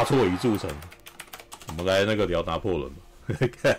[0.00, 0.70] 大错已铸成。
[1.68, 3.02] 我们来那个聊拿破仑吧，
[3.60, 3.78] 看，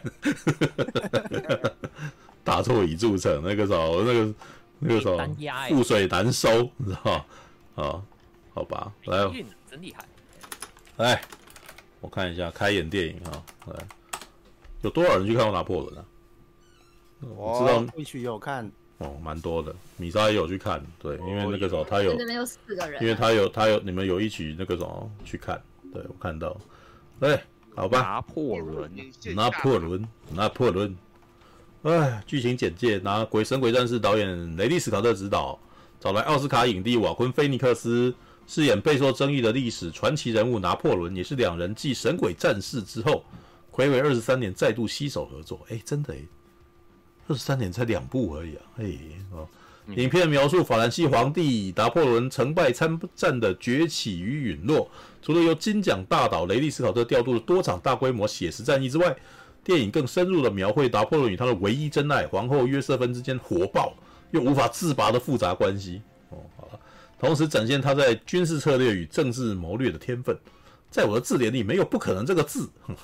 [2.43, 4.33] 大错已铸成，那个时候那个
[4.77, 7.25] 那个时候覆水难收，你知道
[7.75, 7.83] 吗？
[7.83, 8.03] 啊，
[8.53, 9.17] 好吧，来，
[9.67, 10.05] 真厉害，
[10.97, 11.19] 来，
[12.01, 13.75] 我看一下开演电影啊，来，
[14.83, 16.05] 有多少人去看过拿破仑啊？
[17.35, 18.71] 我知道，一起有看。
[18.99, 25.59] 哦，蛮多的，米莎也有去看，对，因为那个时候他有，那边有四个人，因为他有他有你们有一起那个什么去看，
[25.93, 26.55] 对我看到，
[27.19, 27.43] 哎，
[27.75, 28.91] 好吧，拿破仑，
[29.35, 30.95] 拿破仑，拿破仑，
[31.83, 35.59] 哎，剧情简介，拿鬼神鬼战士导演雷利史考特执导，
[35.99, 38.13] 找来奥斯卡影帝瓦昆菲尼克斯
[38.47, 43.23] 饰演备受争议的历史传奇人物拿破仑，也是两人继神鬼战士之后，
[43.71, 46.19] 暌违二十三年再度携手合作，哎，真的哎。
[47.27, 48.63] 二十三年才两部而已啊！
[48.75, 48.99] 嘿
[49.31, 49.47] 哦，
[49.95, 54.89] 影片描述法兰西皇帝拿破仑成败参战的崛起与陨落。
[55.21, 59.15] 除了由金奖大导雷利·斯考特调度的多场大规模写实战役之外，
[59.63, 63.93] 电影更深入的描绘拿破仑与他的唯一真爱皇后约瑟芬之间火爆
[64.31, 66.01] 又无法自拔的复杂关系。
[66.29, 66.67] 哦，好。
[66.67, 66.79] 了，
[67.19, 70.35] 同时展现他在军事策略与政治谋略的天分。
[70.89, 72.69] 在我的字典里没有不可能这个字。
[72.87, 72.95] 哎、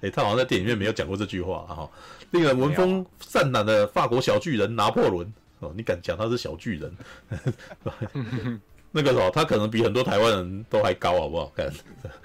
[0.00, 0.30] 欸，他好。
[0.30, 1.86] 像在电影院没有讲过这句话啊。
[2.30, 6.96] 那个闻风丧胆的法国小巨人拿破仑哦，你敢讲他是小巨人？
[8.92, 11.52] 那个时候他可能比很多台湾人都还高，好不好？
[11.54, 11.72] 看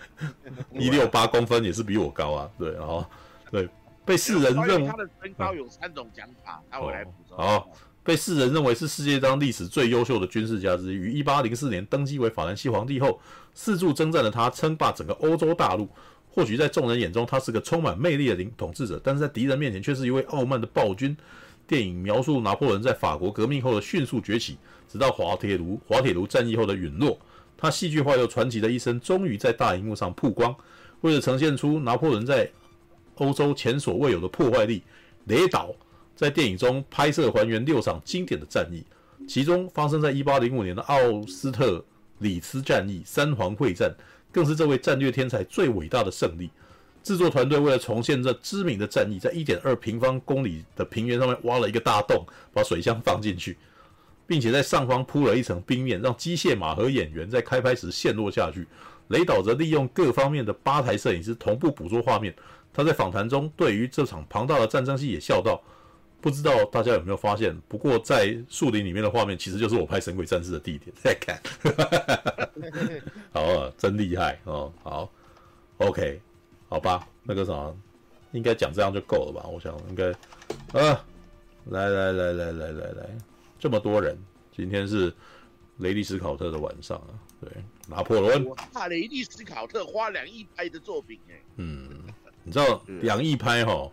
[0.74, 2.50] 一六八公分也是比我高啊。
[2.58, 3.06] 对，然后
[3.52, 3.70] 对
[4.04, 7.38] 被世人认为他的身高有三种讲法，那我来补充。
[7.38, 7.70] 好，
[8.04, 10.96] 被世人认为是世界上历史最优秀的军事家之一。
[10.96, 13.20] 于一八零四年登基为法兰西皇帝后，
[13.54, 15.88] 四处征战的他称霸整个欧洲大陆。
[16.32, 21.16] 或许在众人眼中，他是个充满魅力的领统治者，但是在敌人面前却是一位傲慢的暴君。
[21.68, 27.18] 电影描述拿破仑在法国革命后的迅速崛起，直到滑铁卢滑铁卢战役后的陨落。
[27.58, 30.56] 他戏剧化又传奇的一生，终于在大荧幕上曝光。
[31.02, 32.50] 为了呈现出拿破仑在
[33.16, 34.84] 欧洲前所未有的破坏力，
[35.26, 35.74] 雷导
[36.16, 38.84] 在电影中拍摄还原六场经典的战役，
[39.28, 41.84] 其中发生在1805年的奥斯特
[42.20, 43.94] 里茨战役、三皇会战。
[44.32, 46.50] 更是这位战略天才最伟大的胜利。
[47.06, 53.56] 制作团队为了重现这知名的战役，在一点二平方公里的平原上面挖了一个大洞，把水箱放进去，
[54.26, 58.66] 并且在上方铺了一层冰面，让机械马和演员在开拍时陷落下去。
[59.10, 62.34] 雷导则利用各方面的八台摄影师同步捕捉画面。
[62.74, 65.62] 他在访谈中对于这场庞大的战争戏也笑道。
[66.22, 67.56] 不知道大家有没有发现？
[67.68, 70.92] 不过在树林里面的画面，其实就是我拍《神鬼战士》的地点。
[70.96, 71.40] 再看，
[73.32, 74.74] 好啊，真厉害哦！
[74.82, 75.12] 好
[75.78, 76.20] ，OK，
[76.76, 77.74] 好吧，那个啥，
[78.34, 79.48] 应该讲这样就够了吧？
[79.48, 80.10] 我想应该
[80.78, 81.06] 啊，
[81.68, 83.18] 来来来来来来来，
[83.58, 84.18] 这么多人，
[84.52, 85.14] 今天是
[85.78, 87.16] 雷利斯考特的晚上啊。
[87.40, 87.50] 对，
[87.88, 91.42] 拿破仑，我怕雷利斯考特花两亿拍的作品哎。
[91.56, 91.88] 嗯，
[92.44, 93.90] 你知道 两亿拍哈？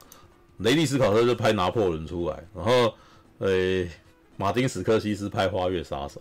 [0.56, 2.92] 雷利·斯考特就拍拿破仑出来，然后，
[3.38, 3.90] 呃、欸，
[4.36, 6.20] 马丁·史克西斯拍《花月杀手》，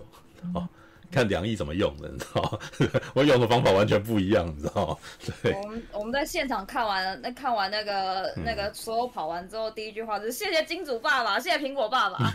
[0.59, 0.69] 哦，
[1.11, 2.59] 看两亿怎么用的，你知道
[3.13, 4.97] 我用的方法完全不一样，你知道吗？
[5.44, 5.53] 对。
[5.53, 12.33] 我们我们在现场看完，那看完那个、嗯、那个所有跑完之后，第一句话就是谢谢金主爸爸，谢谢苹果爸爸。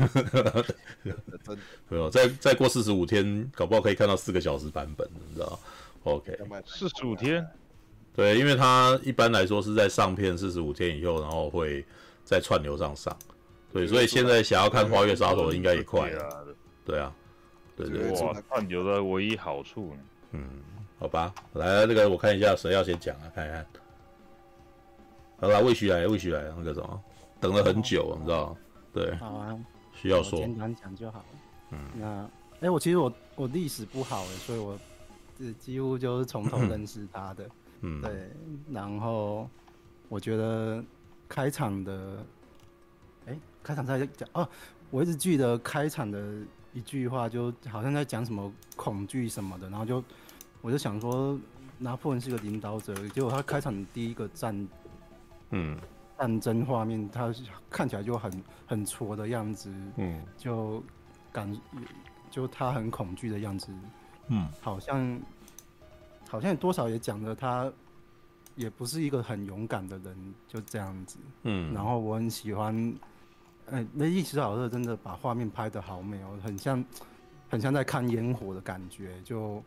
[1.89, 5.59] 没有，再再过四十五天，搞不好可以看到四个小时版本，你知道吗
[6.05, 7.47] ？OK，四十五天。
[8.15, 11.85] 对，因为它一般来说是在上片四十五天以后，然后会
[12.25, 13.15] 在串流上上。
[13.73, 16.47] 对，所以现在想要看《花月杀手》应该也快了。
[16.87, 17.13] 对啊，
[17.77, 18.11] 对对。
[18.23, 19.93] 哇，串流的唯一好处。
[20.33, 20.49] 嗯，
[20.99, 23.31] 好吧，来，那个我看一下谁要先讲啊？
[23.35, 23.67] 看一看。
[25.39, 27.05] 好了，魏徐来，魏徐来，那个什么，
[27.41, 28.57] 等了很久，你知道吗？
[28.93, 29.15] 对。
[29.17, 29.59] 好啊。
[29.93, 30.39] 需要说。
[30.39, 31.27] 简单讲就好了。
[31.71, 31.79] 嗯。
[31.95, 34.79] 那，哎，我其实我我历史不好哎，所以我
[35.39, 37.49] 这几乎就是从头 认识他的。
[37.83, 38.31] 嗯，对，
[38.71, 39.49] 然后
[40.09, 40.83] 我觉得
[41.29, 42.25] 开场的，
[43.27, 44.49] 哎，开场在讲哦，
[44.91, 46.19] 我一直记得开场的
[46.77, 50.05] 一句话，就好像在讲什么恐惧什么的，然后就
[50.61, 51.39] 我就想说，
[51.79, 54.69] 拿破仑是个领导者，结果他开场第一个战，
[55.51, 55.79] 嗯，
[56.19, 57.35] 战争画面，他
[57.71, 60.83] 看起来就很很挫的样子，嗯，就
[61.33, 61.51] 感
[62.31, 63.73] 就他很恐惧的样子，
[64.29, 65.21] 嗯，好像。
[66.29, 67.73] 好像多少也讲了，他
[68.57, 71.21] 也不是一个很勇敢的人，就这样子。
[71.45, 72.75] 嗯，然后我很喜欢，
[73.71, 76.85] 哎、欸，雷利史考特真的把画面拍得好美哦，很像，
[77.49, 79.63] 很像在看烟火的感觉，就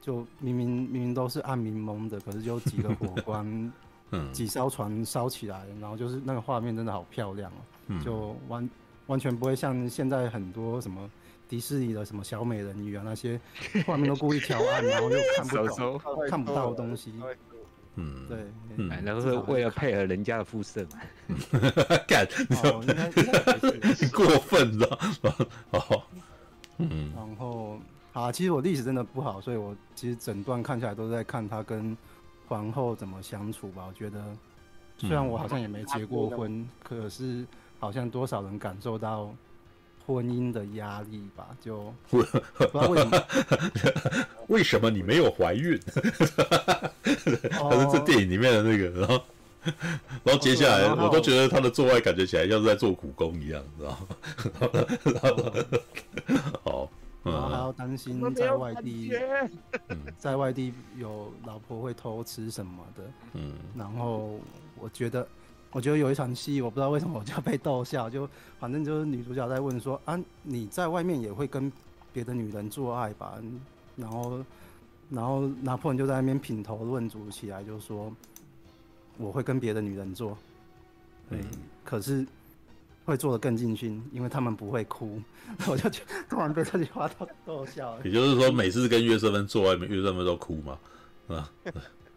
[0.00, 3.46] 就明明明明都是暗蒙蒙的，可是就几个火光，
[4.12, 8.70] 嗯，几艘船烧起来，然后就是那个画面真的好漂亮哦，嗯、就完
[9.06, 11.10] 完全不会像现在很多什么。
[11.48, 13.40] 迪士尼的什么小美人鱼啊，那些
[13.84, 17.12] 画面都故意调暗，然后又看不懂、看不到的东西。
[17.96, 18.38] 嗯，对，
[18.76, 18.90] 嗯。
[18.90, 21.00] 哎，那是为了配合人家的肤色嘛。
[22.06, 22.26] 干。
[24.14, 24.98] 过分了，
[25.72, 26.02] 哦，
[26.78, 27.12] 嗯。
[27.14, 27.78] 然后
[28.12, 31.96] 啊，其实我历史真的不好，所以我其实整段看起来都是在看他跟
[32.48, 33.84] 皇后怎么相处吧。
[33.86, 34.22] 我觉得
[34.98, 37.46] 虽然我好像也没结过婚，可是
[37.78, 39.32] 好像多少人感受到
[40.14, 41.48] 婚姻的压力吧。
[41.60, 42.30] 就 不知
[42.72, 43.22] 道为什么，
[44.48, 45.78] 为什么你没有怀孕？
[47.60, 49.22] 哦可是这电影里面的那个，然后
[50.24, 53.98] 然后接下来我都觉得他的做爱感觉起来像是在做苦工一样，知道吗？
[55.04, 55.52] 然后
[56.62, 56.90] 好，
[57.22, 59.12] 然后还嗯要担心在外地，
[60.18, 63.02] 在外地有老婆会偷吃什么的。
[63.34, 64.38] 嗯然后
[64.78, 65.26] 我觉得，
[65.72, 68.28] 我觉得有一场戏，我不知道为什么我就被逗笑，就
[68.58, 71.70] 反正就是女主角在问说啊，你在外面也会跟
[72.12, 73.38] 别的女人做爱吧？
[73.96, 74.44] 然后，
[75.10, 78.12] 然后拿破仑就在那边品头论足起来，就说
[79.16, 80.36] 我会跟别的女人做，
[81.28, 81.38] 对，
[81.84, 82.26] 可是
[83.04, 85.20] 会做的更尽兴，因为他们不会哭。
[85.68, 88.00] 我就觉得突然被这句话逗逗笑了。
[88.04, 90.78] 也就是说，每次跟约瑟芬做爱，约瑟芬都哭嘛，
[91.28, 91.50] 啊，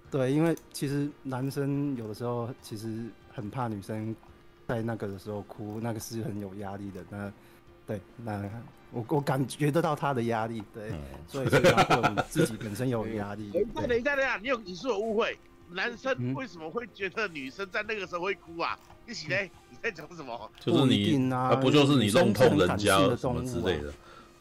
[0.09, 3.03] 对，因为其实男生有的时候其实
[3.33, 4.15] 很怕女生
[4.67, 7.03] 在那个的时候哭，那个是很有压力的。
[7.09, 7.31] 那
[7.85, 8.49] 对，那
[8.91, 13.51] 我我感觉得到他的压力，对，嗯所以所以拿破仑自己本身有压力。
[13.51, 15.37] 等一下，等一下，等一下，你有你是有误会，
[15.71, 18.79] 男生嗯为什么会觉得女生在那个时候会哭啊？
[19.05, 20.49] 一起嘞，你在讲什么？
[20.59, 23.91] 就是你，定啊不就是你弄痛人家什么之类的？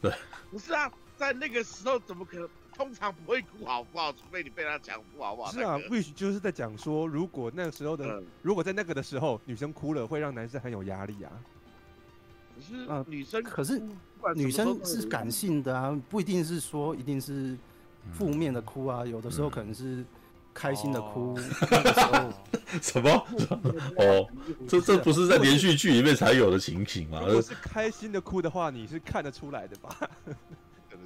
[0.01, 0.13] 对
[0.51, 2.47] 不是啊，在那个时候怎么可能？
[2.75, 4.11] 通常不会哭，好不好？
[4.11, 5.51] 除非你被他讲哭，好不好？
[5.51, 11.31] 是啊那个，Wish 就是在讲说，如果那个时候的，嗯如果在那个的时候，女生哭了，会让男生很有压力啊。
[12.55, 13.81] 可是啊女生，可是
[14.35, 17.57] 女生是感性的啊，不一定是说一定是
[18.13, 20.05] 负面的哭啊，有的时候嗯可能是
[20.53, 21.35] 开心的哭。
[22.81, 23.09] 什么？
[23.97, 24.27] 哦，
[24.67, 27.21] 这这不是在连续剧里面才有的情景吗？
[27.25, 30.09] 如果是开心的哭的话，你是看得出来的吧？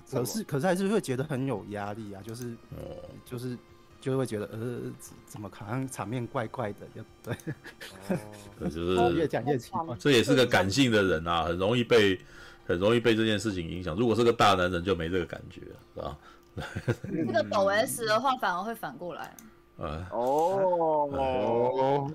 [0.10, 2.96] 可是可是还是会觉得很有压力啊，就是哦，
[3.26, 3.58] 就是
[4.00, 4.60] 就会觉得呃
[5.00, 9.96] 怎怎么好像场面怪怪的，就对，就越是讲越奇怪。
[10.00, 12.20] 这也是个感性的人啊，很容易被
[12.66, 13.96] 很容易被这件事情影响。
[13.96, 16.18] 如果是个大男人，就没这个感觉了，是吧？
[17.04, 19.36] 这个抖 S 的话，反而会反过来。
[19.78, 22.12] 呃，哦哦，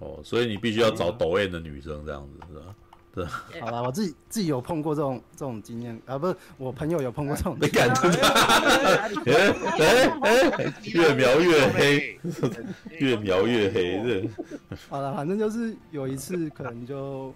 [0.00, 2.74] 哦，所以你必须要找抖 M 的女生这样子，是吧？
[3.60, 7.88] 好了，我自己自己有碰过这种这种经验啊，不是我朋友有碰过这种被经验。
[7.94, 12.18] 感觉，哎哎哎，越描越黑，
[12.98, 14.28] 越描越黑，这
[14.88, 17.32] 好了，反正就是有一次可能就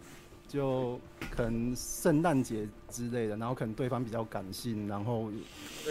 [0.49, 0.99] 就
[1.31, 5.31] 可能圣诞节之类的，然后可能对方比较感性，然后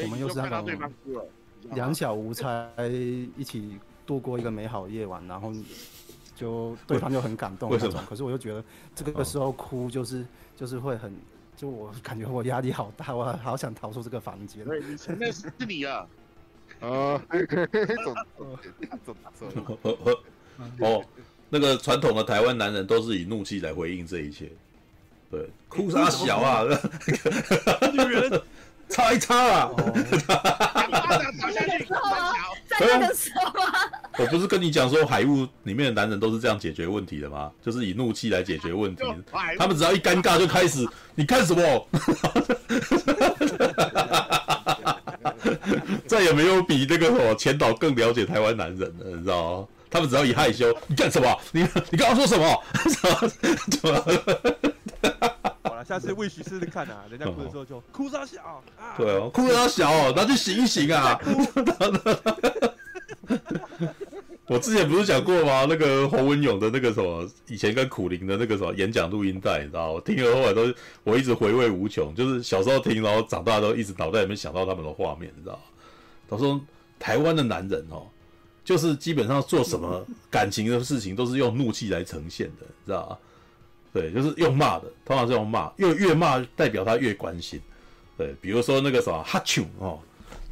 [0.04, 0.76] 我们又是那你就看到对
[1.14, 1.28] 种
[1.74, 2.70] 两小无猜
[3.38, 5.52] 一起度过一个美好夜晚，然后
[6.38, 8.08] 就对方就很感动为什么那种。
[8.08, 8.64] 可是我就觉得
[8.94, 10.24] 这个时候哭就是
[10.56, 11.12] 就是会很，
[11.56, 14.64] 就我感觉我压力好大，我好想逃出这个房间。
[14.64, 16.08] 对，你承认是你了。
[16.80, 17.18] 啊，
[18.06, 18.16] 走
[19.34, 19.50] 走
[19.82, 19.98] 走，
[20.80, 21.04] 哦，
[21.50, 24.52] 那个传统的台湾男人都是以怒气来回应这一切，
[25.32, 26.64] 对，哭啥小啊，
[27.92, 28.42] 女人
[28.90, 33.68] 擦一擦啊，两巴掌打下去，三 小在那个时候吗？
[34.18, 37.52] 我不是跟你讲说海雾里面的男人都是这样解决问题的吗？
[37.64, 39.04] 就是以怒气来解决问题
[39.60, 41.88] 他们只要一尴尬就开始，你干什么？
[46.08, 49.68] 再也没有比那个什么前导更了解台湾男人了，你知道吗？
[49.90, 51.38] 他们只要一害羞，你干什么？
[51.52, 52.64] 你你刚刚说什么？
[52.90, 54.04] 什么？
[55.88, 58.96] 下次 Wish 试试看啊，人家哭的时候就哭啥小啊？
[58.98, 61.18] 对哦，哭得他小哦，那就醒一醒啊！
[64.48, 65.66] 我之前不是讲过吗？
[65.70, 69.94] 那个侯文勇的那个什么，以前跟苦苓的那个什么演讲录音带，你知道吗？
[69.94, 70.74] 我听了后来都
[71.06, 75.62] 我一直回味无穷，就是小时候听，然后长大都一直脑袋里面想到他们的画面，你知道吗？
[76.30, 76.60] 他说
[77.00, 78.08] 台湾的男人哦，
[78.66, 83.18] 就是基本上做什么感情的事情都是用怒气来呈现的，你知道吗？
[83.98, 87.60] 对，就是用骂的，通常是用骂，越越骂代表他越关心。
[88.16, 90.00] 对，比如说那个什么哈丘哦，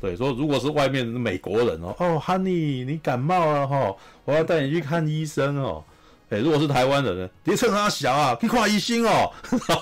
[0.01, 5.83] 对，说如果是外面美国人哦，哦，Honey，你感冒了哈、哦，我要带你去看医生哦。
[6.29, 9.31] 哎，如果是台湾人呢，你趁他小啊，去看医生哦。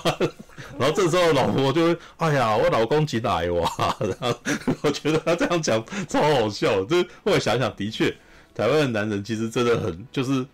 [0.78, 3.96] 然后这时候老婆就会，哎呀，我老公真爱我啊。
[4.00, 4.38] 然 后
[4.82, 8.14] 我觉得他这样讲超好笑，就后来想想，的确，
[8.54, 10.44] 台湾的男人其实真的很就是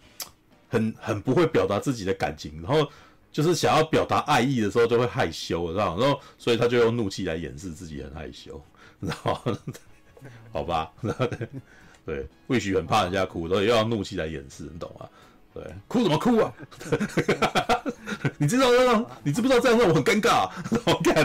[0.70, 2.90] 很很不会表达自己的感情，然后。
[3.32, 5.96] 就是想要表达爱意的时候就会害羞，知道？
[5.96, 8.60] 然后所以他就用怒气来掩饰自己很害羞，
[9.00, 9.58] 知道吗？
[10.52, 10.90] 好吧，
[12.04, 15.08] 对，魏许很怕人家哭，所以又要怒气来掩饰，你懂吗？
[15.54, 16.52] 对，哭什么哭啊？
[18.36, 20.50] 你知道让你知不知道这样让我很尴尬？
[20.84, 21.24] 我干，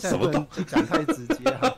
[0.00, 1.76] 什么都讲太直接啊！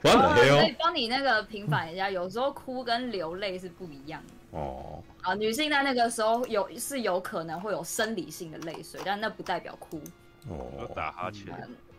[0.08, 5.02] 完了，可以帮你那个平反一下，有时候哭跟流泪是不一样的哦。
[5.22, 10.00] 啊，女性在那个时候有是有可能会有生理性的泪水，但那不代表哭。
[10.48, 11.44] 哦，打哈欠。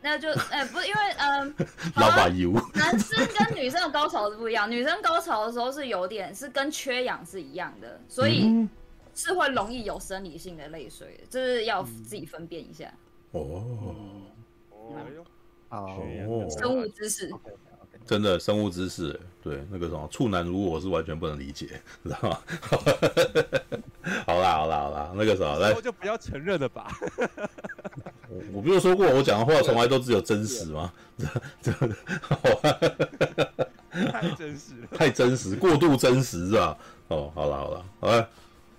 [0.03, 1.55] 那就哎、欸，不是因为嗯，
[1.95, 2.51] 老把油。
[2.73, 8.67] 男生跟女生的高潮是不一样，女生高潮的时候是有点是跟缺氧是一样的，所以
[9.13, 12.91] 是会容易有生理性的泪水，这、就是要自己分辨一下。
[13.33, 13.63] 哦
[15.69, 17.31] 哦，生物知识。
[18.05, 22.39] 真的生物知识，对那个什么处男如我是完全不能理解， 知道吗？
[24.27, 26.91] 好啦好啦好啦，那个什么来，就不要承认了吧。
[28.27, 30.91] 我我不是说过，我讲的话从来都只有真实吗？
[31.17, 31.27] 这
[31.61, 31.71] 这
[34.11, 36.77] 太真实了，太真实，过度真实是吧？
[37.09, 38.29] 哦，好了好了，好了，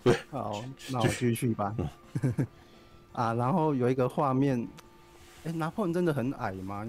[0.02, 1.74] 对，好，那我继续吧。
[3.12, 4.60] 啊，然后有一个画面，
[5.44, 6.86] 哎、欸，拿破仑真的很矮吗？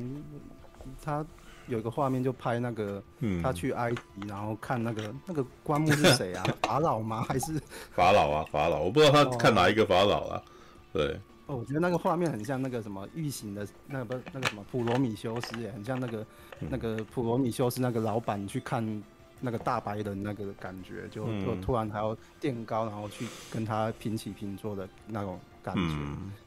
[1.03, 1.25] 他。
[1.67, 3.01] 有一个画面就拍那个，
[3.41, 6.43] 他去埃及，然后看那个那个棺木是谁啊？
[6.63, 7.24] 法老吗？
[7.27, 7.60] 还是
[7.91, 8.46] 法老啊？
[8.51, 10.43] 法老，我不知道他看哪一个法老啊。
[10.91, 16.25] 对，哦，我觉得那个画面很像那个什么异形的那个不是那个什么普罗米修斯耶，很像那个
[16.60, 19.03] 那个普罗米修斯那个老板去看
[19.39, 25.82] 那个大白人那个感觉，就就突然还要垫高，然后去跟他平起平坐的那种感觉。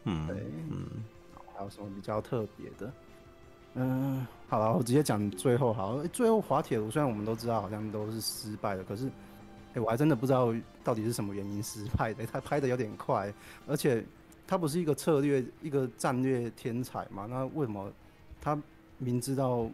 [0.05, 0.37] 嗯，对，
[0.71, 0.87] 嗯，
[1.57, 2.93] 还有什么比较特别的？
[3.79, 6.03] 嗯，好了，我直接讲最后好。
[6.09, 12.25] 最后滑铁卢虽然我们都知道好像都是失败的，可是，哎、欸，我还真的不知道到底是什么原因失败的。
[12.25, 13.31] 他拍的有点快，
[13.67, 14.03] 而且
[14.47, 17.27] 他不是一个策略、一个战略天才嘛？
[17.27, 17.93] 那为什么
[18.41, 18.59] 他
[18.97, 19.69] 明知道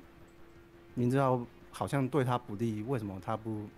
[0.94, 1.40] 明知道
[1.70, 3.68] 好像对他不利，为什么他不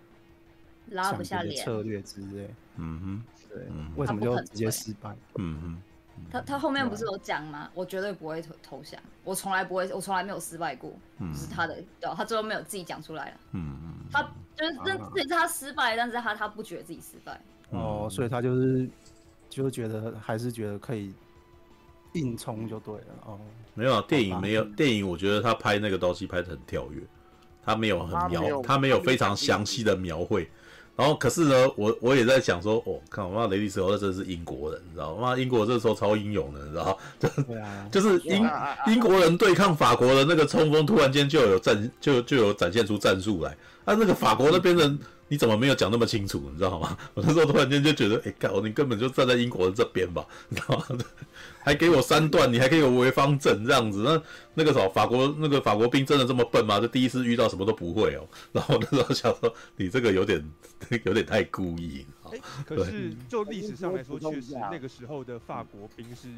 [0.87, 2.49] 拉不下脸策略之类？
[2.76, 3.66] 嗯哼，对，
[3.97, 5.14] 为什么就直接失败？
[5.35, 5.83] 嗯哼。
[6.30, 7.71] 他他后面不是有讲吗？
[7.75, 10.92] 我绝对不会投投降，我从来不会，我从来没有失败过。
[11.18, 13.37] 嗯，是他的，对，他最后没有自己讲出来了。
[13.52, 14.23] 嗯嗯，他
[14.56, 17.40] 就是这这是他失败，但是他他不觉得自己失败。
[17.71, 18.88] 哦，所以他就是
[19.49, 21.12] 就是觉得还是觉得可以
[22.14, 23.06] 硬冲就对了。
[23.26, 23.38] 哦，
[23.75, 27.00] 没有啊电影没有电影，我觉得他拍那个东西拍的很跳跃，
[27.64, 30.50] 他没有很描，他没有非常详细的描绘。
[30.96, 35.36] 然后，可是呢，我我也在想说，哦，看我妈雷迪斯那真是英国人，你知道吗？
[35.36, 37.28] 英国这时候超英勇的，你知道就
[38.00, 38.48] 就是英
[38.86, 43.50] 英国人对抗法国的那个冲锋，突然间就有战，就就有展现出战术来。
[43.84, 44.98] 啊，那个法国那边人。
[45.28, 46.49] 你怎么没有讲那么清楚？
[46.52, 46.97] 你知道吗？
[47.14, 50.87] 我那时候突然间就觉得，哎、欸，靠，你根本就站在英国的这边吧， 你知道吗？
[51.64, 54.02] 还给我三段，你还可以有围方阵这样子。
[54.02, 56.78] 那那个时候法国那个法国兵真的这么笨吗？
[56.78, 58.28] 就第一次遇到什么都不会哦。
[58.52, 60.47] 然后那时候想说，你这个有点
[61.04, 62.04] 有点太故意。
[62.31, 66.28] 欸、可是就历史上来说，确实那个时候的法国兵是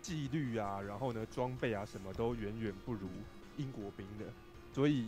[0.00, 3.08] 纪律啊，然后呢装备啊什么都远远不如
[3.56, 4.24] 英国兵的，
[4.74, 5.04] 所以。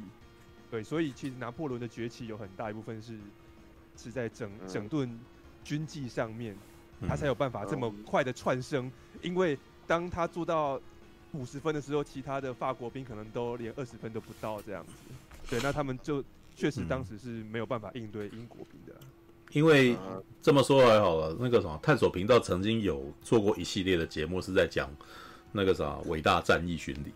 [0.75, 3.16] 对，所以其实拿破仑的崛起有很大一部分是
[3.97, 5.09] 是在整整顿
[5.62, 6.57] 军纪上面，
[7.07, 8.90] 他才有办法这么快的窜升。
[9.23, 10.81] 因为当他做到
[11.31, 14.93] 五十分的时候，其他的法国兵可能都连二十分都不到这样子。
[15.49, 16.25] 对，那他们就
[16.57, 19.00] 确实当时是没有办法应对英国兵的。
[19.52, 19.97] 因为
[20.43, 24.90] 这么说还好了，那个什么探索频道曾经有做过一系列的节目，是在讲
[25.52, 27.12] 那个啥伟大战役巡礼，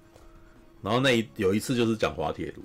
[0.81, 2.63] 然后那一有一次就是讲滑铁卢。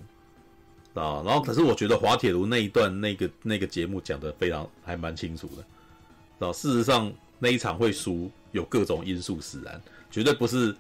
[0.94, 9.82] 啊，然后可是我觉得滑铁卢那一段那个那个节目讲的非常还蛮清楚的，啊，事实上那一场会输有各种因素使然，
[10.12, 10.76] 绝对不是，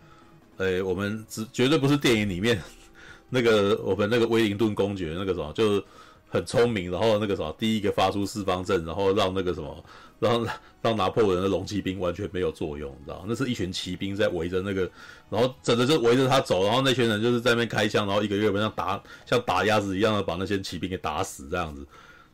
[0.57, 2.61] 呃，我们只绝对不是电影里面
[3.29, 5.83] 那个我们那个威灵顿公爵那个什么就是
[6.33, 9.85] 很聪明，然后那个什么第一个发出四方阵，然后让那个什么。
[10.19, 10.47] 让
[10.81, 13.25] 让拿破仑的龙骑兵完全没有作用，你知道？
[13.27, 14.89] 那是一群骑兵在围着那个，
[15.29, 21.85] 然后整个就围着他走，然后那群人就是在那边开枪，然后一个月本像打像打鸭子一样的把那些骑兵给打死这样子。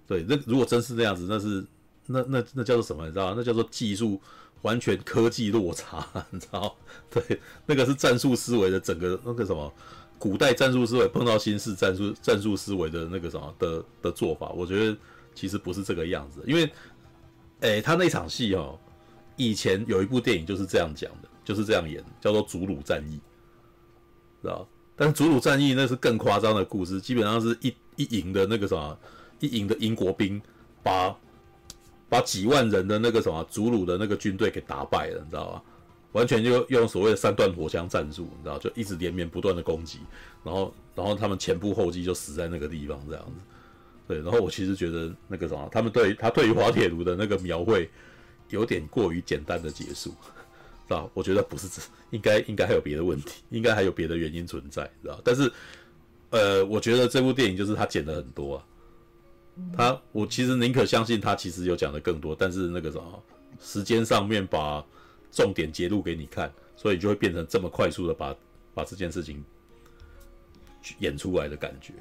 [0.08, 1.66] 对，那如果真是那样子，那是
[2.06, 3.08] 那那那叫做什么？
[3.08, 3.34] 你知道吗？
[3.36, 4.22] 那叫做技术
[4.62, 6.76] 完全科技落差，你知道？
[7.10, 9.74] 对，那个是战术思维的整个那个什么
[10.20, 14.96] 古代战术思维碰到新式战术战术思维的那个什么的的做法，我觉得
[15.34, 16.72] 其实不是这个样子，因为。
[17.62, 18.80] 哎、他那场戏哦，
[19.36, 23.16] 以前有一部电影就是这样讲的，就是这样演，叫做《祖鲁战役》，
[24.42, 24.66] 知道？
[24.96, 28.98] 但是《祖鲁战役》那是更夸张的故事，基本上是一一营的那个什么，
[29.42, 30.42] 一营的英国兵
[30.82, 31.14] 把
[32.08, 35.64] 把几万人的那个什么祖鲁的那个军队给打败了，你知道吧？
[36.12, 40.00] 完全就用所谓的三段火枪战术，你知道，就一直连绵不断的攻击，
[40.44, 43.32] 然后然后他们前仆后继就死在那个地方这样子。
[44.08, 47.88] 对，然后我其实觉得那个什么，他们对他对于滑铁卢的那个描绘
[48.50, 50.16] 有点过于简单的结束，知
[50.90, 51.08] 道？
[51.14, 55.22] 我觉得不是这，应该应该还有别的问题，应该还有别的原因存在，知道？
[55.24, 55.52] 但是，
[56.32, 58.66] 呃，我觉得这部电影就是他剪了很多啊，
[59.78, 63.24] 他我其实宁可相信他其实有讲的更多，但是那个什么
[63.62, 64.84] 时间上面把
[65.32, 68.36] 重点揭露给你看，所以就会变成这么快速的把
[68.74, 69.44] 把这件事情
[71.00, 71.94] 演出来的感觉，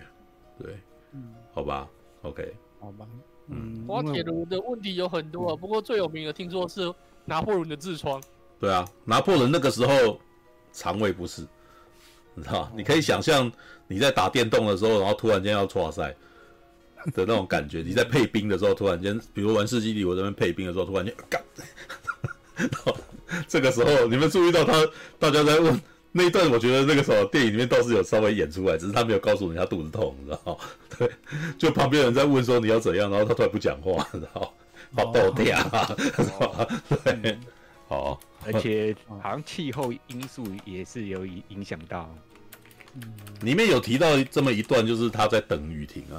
[0.58, 0.78] 对，
[1.12, 1.88] 嗯，好吧。
[2.22, 3.06] OK，好吧，
[3.46, 6.92] 嗯，滑铁卢的问题有很多啊，嗯、不过最有名的听说是
[7.24, 8.20] 拿破仑的痔疮。
[8.58, 10.20] 对啊，拿破仑那个时候
[10.72, 11.46] 肠胃不适，
[12.34, 12.72] 你知道吗？
[12.74, 13.50] 你可以想象
[13.86, 16.12] 你在打电动的时候，然后突然间要剉赛
[17.14, 17.82] 的那种感觉。
[17.82, 21.40] 你在配兵的时候，突然间，比如玩世纪帝国这边配兵的时候，突然间干，
[22.56, 22.96] 然 后
[23.46, 24.72] 这个时候你们注意到他，
[25.18, 25.80] 大家在问。
[26.10, 30.56] 那一段我觉得那个时候电影里面倒是有稍微演出来，只是他没有告诉人家肚子痛，你知道吗？
[30.98, 31.10] 对，
[31.58, 34.52] 就旁边人在问说你要怎样，然后他突然不讲话，然后
[34.96, 35.58] 好逗掉，
[37.04, 37.38] 对，
[37.88, 42.12] 好，而且好像气候因素也是有影响到。
[43.42, 46.16] 里面有提到这么一段，就是他在等雨停啊，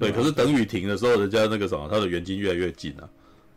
[0.00, 3.06] 对，可是等雨停的时候，人家那个什么，他的援军越来越近啊。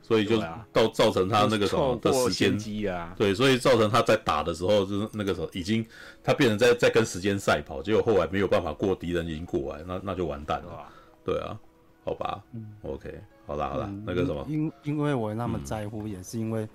[0.01, 0.37] 所以就
[0.73, 5.85] 到造成他那个什么的时间机，啊、对，所以造成他在打的时候，就是那个时候已经
[6.23, 10.85] 他变成在在跟时间赛跑，结果后来没有办法过敌人已经过来，那那就完蛋了。
[11.23, 11.57] 对啊，
[12.03, 16.67] 好吧，嗯，OK，好啦好啦，嗯、那个什么，因因为我那么在乎，也是因为，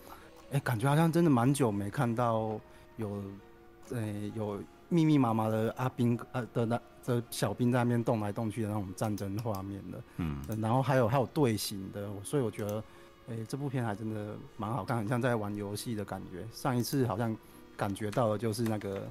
[0.52, 2.58] 哎、感觉好像真的蛮久没看到
[2.96, 3.22] 有，
[3.90, 12.82] 呃、欸，有密密麻麻的阿兵呃的那的小兵在那边动来动去的那种战争画面的，嗯，然后还有还有队形的，所以我觉得。
[13.28, 16.46] 哎、欸，这部片还真的蛮好看，很像在玩游戏的感觉。
[16.52, 17.36] 上一次好像
[17.76, 19.02] 感觉到的就是那个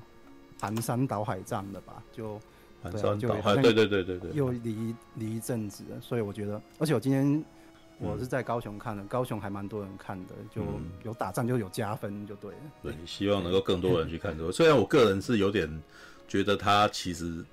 [0.58, 2.02] 盘山岛海战的吧？
[2.14, 2.40] 就
[2.82, 7.44] 盘山岛海，对对对对对，又离离一阵子了，所以我觉得，而且我今天
[8.00, 10.62] 我是在高雄看的，嗯、高雄还蛮多人看的，就
[11.04, 12.58] 有打仗就有加分，就对了。
[12.84, 14.34] 对，希望能够更多人去看。
[14.54, 15.70] 虽然我个人是有点
[16.26, 17.44] 觉得他其实，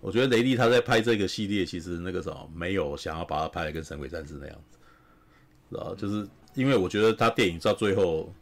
[0.00, 4.75] 我觉得雷利他在拍这个系列，其实那个什么没有想要把它拍的跟《神鬼战士》那样子。
[5.72, 8.32] 啊，就是因为我觉得他电影到最后，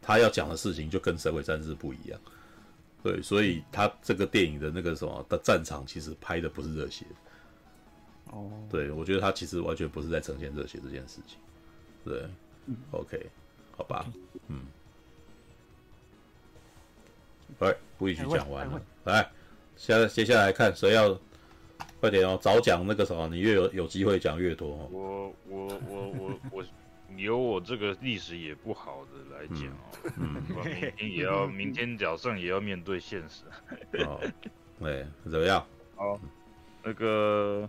[0.00, 2.18] 他要讲的事情就跟《神鬼战士》不一样，
[3.02, 7.04] 对，所以他这个电影的那个什么的战场其实拍的不是热血，
[8.30, 11.38] 哦，对，我觉得他其实完全不是在呈现热血这件事情，
[12.04, 12.26] 对
[12.66, 13.30] 嗯，OK，
[13.76, 14.06] 好吧，
[14.48, 14.60] 嗯，
[17.58, 19.30] 哎，不一起讲完了，来，
[19.76, 21.18] 下接下来看谁要。
[22.02, 24.88] 快点哦，早讲那个什么，你越有有机会讲越多哦。
[24.90, 26.64] 我我我我我，
[27.16, 33.44] 有我这个历史也不好的来讲哦，嗯，明天也要明天早上也要面对现实。
[34.04, 34.20] 哦，
[34.80, 35.64] 对，怎么样？
[35.94, 36.18] 好，
[36.82, 37.68] 那个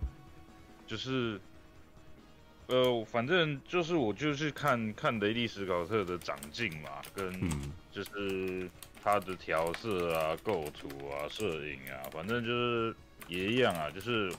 [0.84, 1.40] 就是，
[2.66, 7.32] 呃，反正就是我就是看看雷利史考特的长进嘛，跟
[7.92, 8.68] 就是
[9.00, 12.96] 他的调色啊、构图啊、摄影啊，反正就是。
[13.28, 14.32] 也一样啊，就是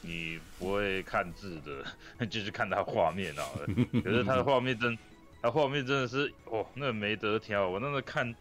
[0.00, 3.44] 你不会看字的， 就是看他画面啊。
[4.02, 4.96] 可是他的画面真，
[5.42, 7.68] 他画面真的是哦，那没得挑。
[7.68, 8.34] 我那个看，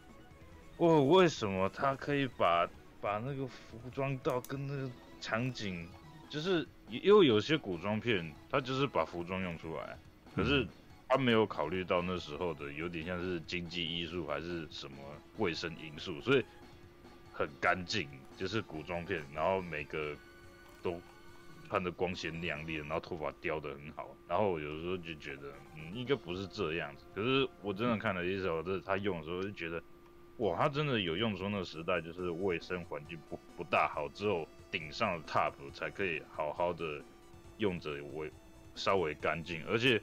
[0.78, 2.68] 哦，为什么他可以把
[3.02, 5.88] 把那个服装到跟那个场景，
[6.30, 9.98] 就是因为有些古装片，他就是把服装用出来，
[10.36, 10.68] 可是
[11.10, 14.98] 他没有考虑到那时候的有点像是经济因素还是什么
[15.38, 16.46] 卫生因素，所以
[17.34, 18.08] 很干净。
[18.38, 20.16] 就是古装片，然后每个
[20.82, 21.02] 都
[21.68, 27.04] 穿的光鲜亮丽，然后头发雕的很好，然后有时候就觉得，嗯，应该不是这样子。
[27.14, 29.84] 可是我真的看了一首，就是他用的时候就觉得，
[30.38, 37.02] 哇，他真的有用说那个时代就是卫生环境不不大好，只有顶上的 top 才可以好好的
[37.58, 38.26] 用着我
[38.76, 39.66] 稍微干净。
[39.66, 40.02] 而且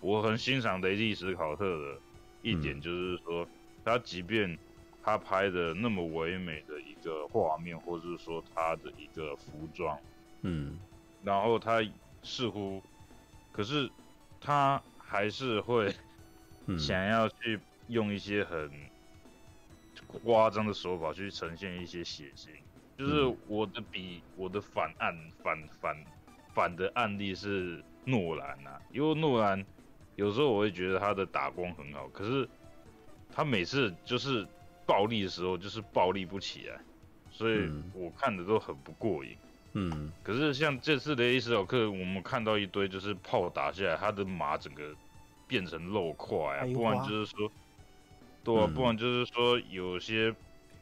[0.00, 1.98] 我很欣赏雷利史考特的
[2.42, 3.48] 一点就是说，
[3.84, 4.56] 他即便
[5.02, 9.98] 他拍的那么唯美的一个画面，或者是说他的一个服装，
[10.42, 10.78] 嗯，
[11.24, 11.82] 然后他
[12.22, 12.82] 似乎，
[13.50, 13.90] 可是
[14.38, 15.90] 他还是会
[16.78, 17.58] 想要去
[17.88, 18.70] 用一些很
[20.06, 22.50] 夸张的手法去呈现一些血腥。
[22.98, 26.04] 就是我的比我的反案反反
[26.52, 29.64] 反的案例是诺兰啊，因为诺兰
[30.16, 32.46] 有时候我会觉得他的打光很好，可是
[33.34, 34.46] 他每次就是。
[34.90, 36.80] 暴力的时候就是暴力不起来，
[37.30, 39.36] 所以我看的都很不过瘾。
[39.74, 44.92] 嗯，可是像这次的雷利史考特，我们看到一堆就是炮打下来，他的马整个
[45.46, 47.52] 变成肉块啊，不然就是说，
[48.42, 50.34] 对啊，嗯不然就是说有些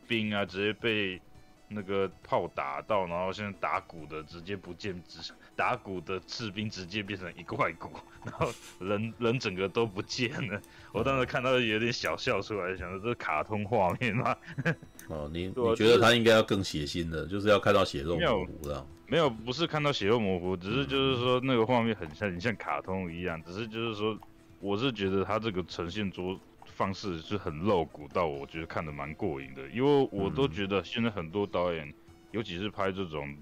[0.07, 1.21] 兵啊直接被
[1.69, 5.21] 那个炮打到，然后现在打鼓的直接不见，只
[5.59, 7.91] 打鼓的士兵直接变成一块骨，
[8.25, 10.63] 然后人人整个都不见了。
[10.93, 14.37] 我当时看到有点小笑出来，想说这是卡通画面吗？
[15.11, 18.87] 哦，你你觉得他应该要更血腥的，就是要看到血肉模糊的。
[19.09, 23.43] 没有，不是看到血肉模糊，只是就是说那个画面很像，很像卡通一样。
[23.43, 24.17] 只是就是说，
[24.61, 29.67] 我是觉得他这个呈现桌方式是很露骨到，我觉得看的蛮过瘾的。
[29.71, 31.93] 因为我都觉得现在很多导演，
[32.31, 33.37] 尤其是拍这种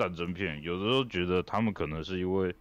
[0.00, 2.54] 战争片，有的时候觉得他们可能是因为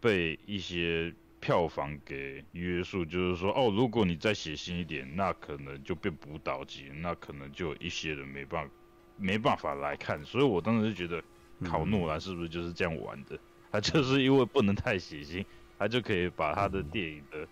[0.00, 8.70] 被一些票房给约束，就是说，哦，如果你再写新一点，那可能就变补导级，那可能就有一些人没办法
[9.16, 10.22] 没办法来看。
[10.26, 11.24] 所以我当时就觉得。
[11.64, 13.38] 考诺兰是不是就是这样玩的？
[13.70, 15.42] 他就是因为不能太血腥，
[15.78, 17.46] 他就可以把他的电影的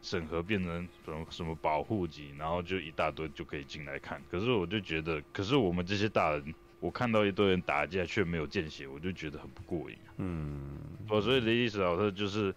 [0.00, 4.20] 审核变成什么什么保护级，然后就一大堆就可以进来看。
[4.30, 9.96] 可是我就觉得，可是我们这些大人，我看到一堆人打架却没有见血，我就觉得很不过瘾。
[10.18, 12.54] 嗯，我所以雷迪斯老特就是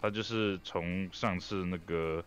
[0.00, 2.24] 他就是从上次那个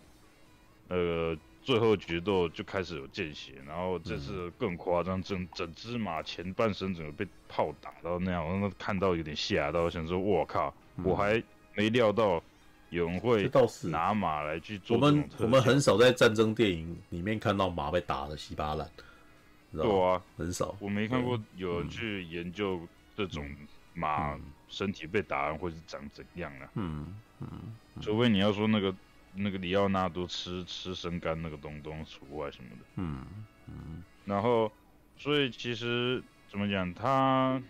[0.90, 1.38] 呃。
[1.62, 10.74] 最后决斗就开始有见血，然后这次更夸张，整整只马前半身整个被炮打到那样，我看到有点吓到，想说我靠，
[11.04, 11.44] 我还
[11.76, 12.42] 没料到
[12.90, 13.48] 有人会
[13.84, 14.98] 拿马来去做。
[14.98, 18.90] 我们我们很少在战争电影里面看到马被打得稀巴烂，
[19.72, 20.76] 对啊，很少。
[20.80, 22.82] 我没看过有人去研究
[23.16, 23.50] 这种
[23.94, 26.70] 马身体被打完会是长怎样啊。
[26.76, 27.50] 嗯嗯，
[28.02, 28.96] 除非你要说那个。
[29.36, 33.24] 那个里奥纳多吃吃生肝那个东东除外什么的，嗯
[33.68, 34.70] 嗯，然后
[35.16, 37.62] 所以其实怎么讲，他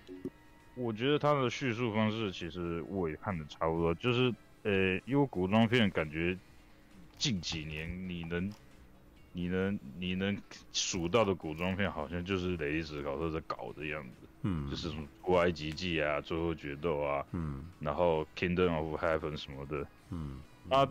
[0.76, 4.34] 我觉得他的叙述方式其实我也看的差不多，就是
[4.64, 6.36] 呃，因为古装片感觉
[7.18, 8.50] 近几年你能
[9.40, 10.38] 你能你能
[10.74, 20.88] 数到的古装片，好像就是雷迪斯考特在搞的样子，嗯，就是什么《古埃及记》啊，《最后决斗》啊，嗯，然后《Kingdom of Heaven》什么的，嗯，啊。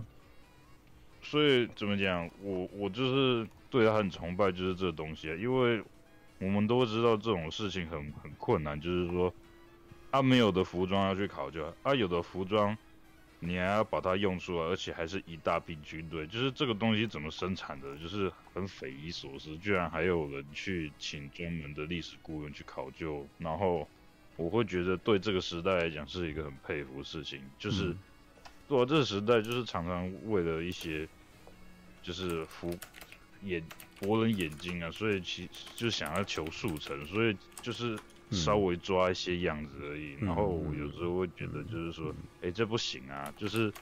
[1.21, 5.83] 所以怎么讲，我我就是对他很崇拜，就是这东西啊，因为
[6.39, 9.35] 我们都知道这种事情很很困难，就是说，
[10.13, 12.79] 他、啊、没有的服装要去考究，啊有的服装
[13.41, 23.89] 你还要把它用出来，而且还是一大批军队，就是这个东西怎么生产的，就是很匪夷所思，居然还有人去请专门的历史顾问去考究，然后
[24.37, 27.91] 我会觉得对这个时代来讲是一个很佩服的事情，就是。
[27.91, 27.99] 嗯
[28.69, 31.09] 对啊，这个时代就是常常为了一些，
[32.03, 32.71] 就是服
[33.43, 33.65] 眼
[33.99, 37.99] 博人眼睛啊，所以其就想要求速成，所以就是
[38.31, 40.17] 稍微抓一些样子而已。
[40.21, 42.11] 嗯、然后我有时候会觉得，就是说，
[42.43, 43.73] 哎、嗯，这不行啊，就是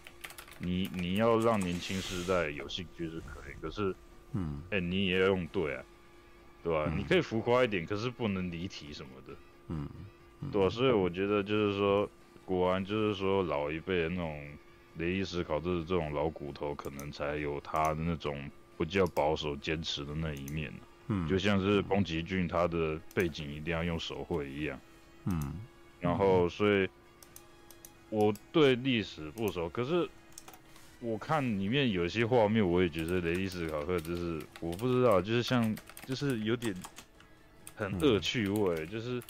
[0.58, 3.94] 你你要让年轻世代有兴趣是可以，可是，
[4.32, 5.84] 嗯，哎，你也要用对啊，
[6.62, 6.92] 对吧、啊？
[6.92, 9.34] 嗯、你可以浮夸一点，可是不能离题什么的，
[9.68, 9.88] 嗯，
[10.52, 12.10] 对啊，所以我觉得就是说，
[12.44, 14.48] 果然就是说老一辈的那种。
[14.98, 20.72] 雷伊思考就是这种老骨头，可能才有他的那种不叫保守、坚持的那一面。
[21.08, 24.78] 嗯，就像是宫崎骏他的背景一定要用手绘一样。
[25.24, 25.54] 嗯，
[26.00, 26.88] 然后所以
[28.10, 30.08] 我对历史不熟，可是
[31.00, 36.74] 我看里面有些画面，我也觉得雷迪斯考克就是我不知道，就是像就是有点
[37.74, 39.22] 很恶趣味，嗯、就是。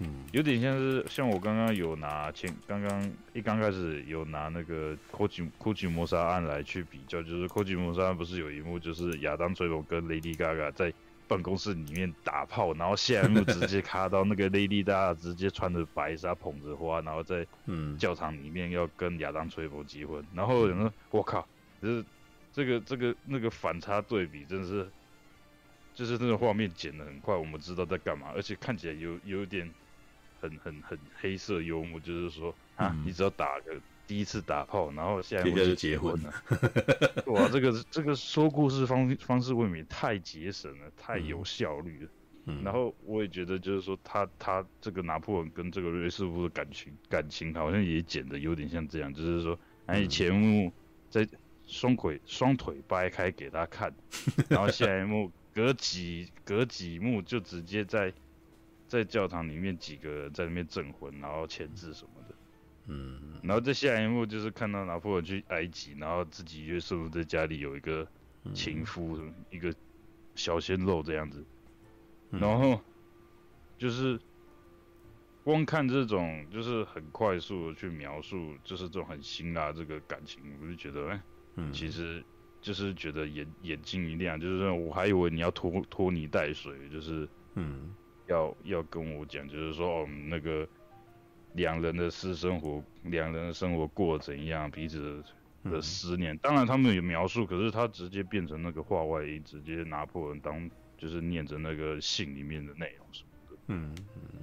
[0.00, 10.92] 嗯，有点像是像我刚刚有拿前刚刚一刚开始有拿那个科吉科吉谋杀案来去比较，就是科吉谋杀案不是有一幕就是亚当崔龙跟 Lady Gaga 在
[11.34, 21.46] 办公室里面打炮，然后下一幕直接卡到那个 Lady Gaga 直接穿着白纱捧着花，然后在 嗯教堂里面要跟亚当崔佛结婚，然后人说我靠，
[21.82, 22.04] 就是
[22.52, 24.88] 这个这个那个反差对比真的是，
[25.94, 29.70] 就是那个画面剪的很快，我们知道在干嘛，而且看起来有有点。
[30.40, 36.32] 很很很黑色幽默，就是说啊，嗯、你只要打个第一次打炮，然后下一步就结婚了。
[37.26, 42.10] 哇，这个这个说故事方方式未免太节省了，太有效率了。
[42.46, 50.72] 嗯、然后我也觉得，就是说他他这个拿破仑跟这个瑞士夫的感情感情好像也剪的有点像这样，就是说，哎，前一幕
[51.08, 51.26] 在
[51.66, 53.94] 双腿双腿掰开给他看，
[54.48, 58.12] 然后下一幕隔几隔几幕就直接在。
[58.86, 62.23] 在教堂里面，几个人在那边证婚，然后签字什么的，
[62.86, 68.06] 嗯，然后在下一幕就是看到拿破仑去埃及，然后自己约瑟在家里有一个
[68.52, 69.74] 情夫，嗯、一个
[70.34, 71.44] 小鲜肉这样子，
[72.30, 72.80] 然后
[73.78, 74.20] 就是
[75.42, 81.22] 光看这种就是很快速的去描述，就是这种很辛辣这个感情，我就觉得，哎，
[81.56, 82.24] 嗯、其实
[82.60, 87.94] 就是觉得眼眼睛一亮，就是说我还以为你要拖拖泥带水，就是嗯，
[88.26, 90.66] 要要跟我讲，就是说哦那个
[91.54, 95.24] 两人的私生活，两人的生活过得怎样，彼此
[95.64, 96.36] 的思念。
[96.38, 103.56] 当然他们有描述，可是他直接变成那个话外音，直接拿破仑当就是念着那个信里面的内容什么的。
[103.68, 103.94] 嗯，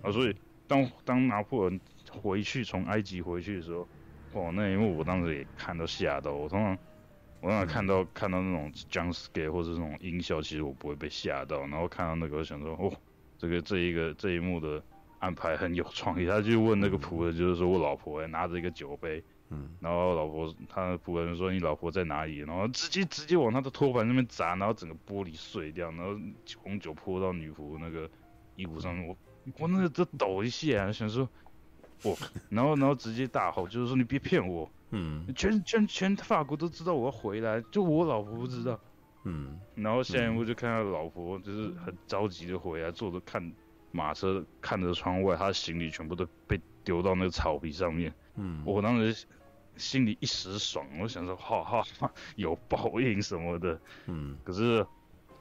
[0.01, 0.35] 啊，所以
[0.67, 3.87] 当当拿破仑回去从埃及回去的时候，
[4.33, 6.31] 哇，那一幕我当时也看到吓到。
[6.31, 6.77] 我通常
[7.41, 11.59] 我通常看到、嗯、看到那种 jump scare 或者这种音效，其实我不会被吓到。
[11.61, 12.91] 然后看到那个，我想说，哦，
[13.37, 14.81] 这个这一个这一幕的
[15.21, 16.25] 安排很有创意。
[16.25, 22.39] 他就问那个仆人，就是说我老婆拿着一个酒杯，嗯，然后老婆他仆人说你老婆在哪里？
[22.39, 26.19] 然后直接直接往他的托盘上面砸，然后整个玻璃碎掉，然后
[26.61, 28.09] 红酒泼到女仆那个
[28.57, 29.15] 衣服上面，我
[29.59, 31.29] 我那个都抖一下，想说。
[32.03, 32.17] 我，
[32.49, 38.79] 然后然后直接大吼，就是说你别骗我，嗯，全全全法国都知道我要回来，就我老婆不知道，
[39.23, 43.53] 嗯，然后下一幕就看到老婆就是很着急的回来，坐着看
[43.91, 49.27] 马车，看着窗外，他的行李全部都被丢到那个草皮上面，嗯，我当时
[49.75, 54.85] 心里一时爽，我想说，哈哈哈，有报应什么的，嗯，可是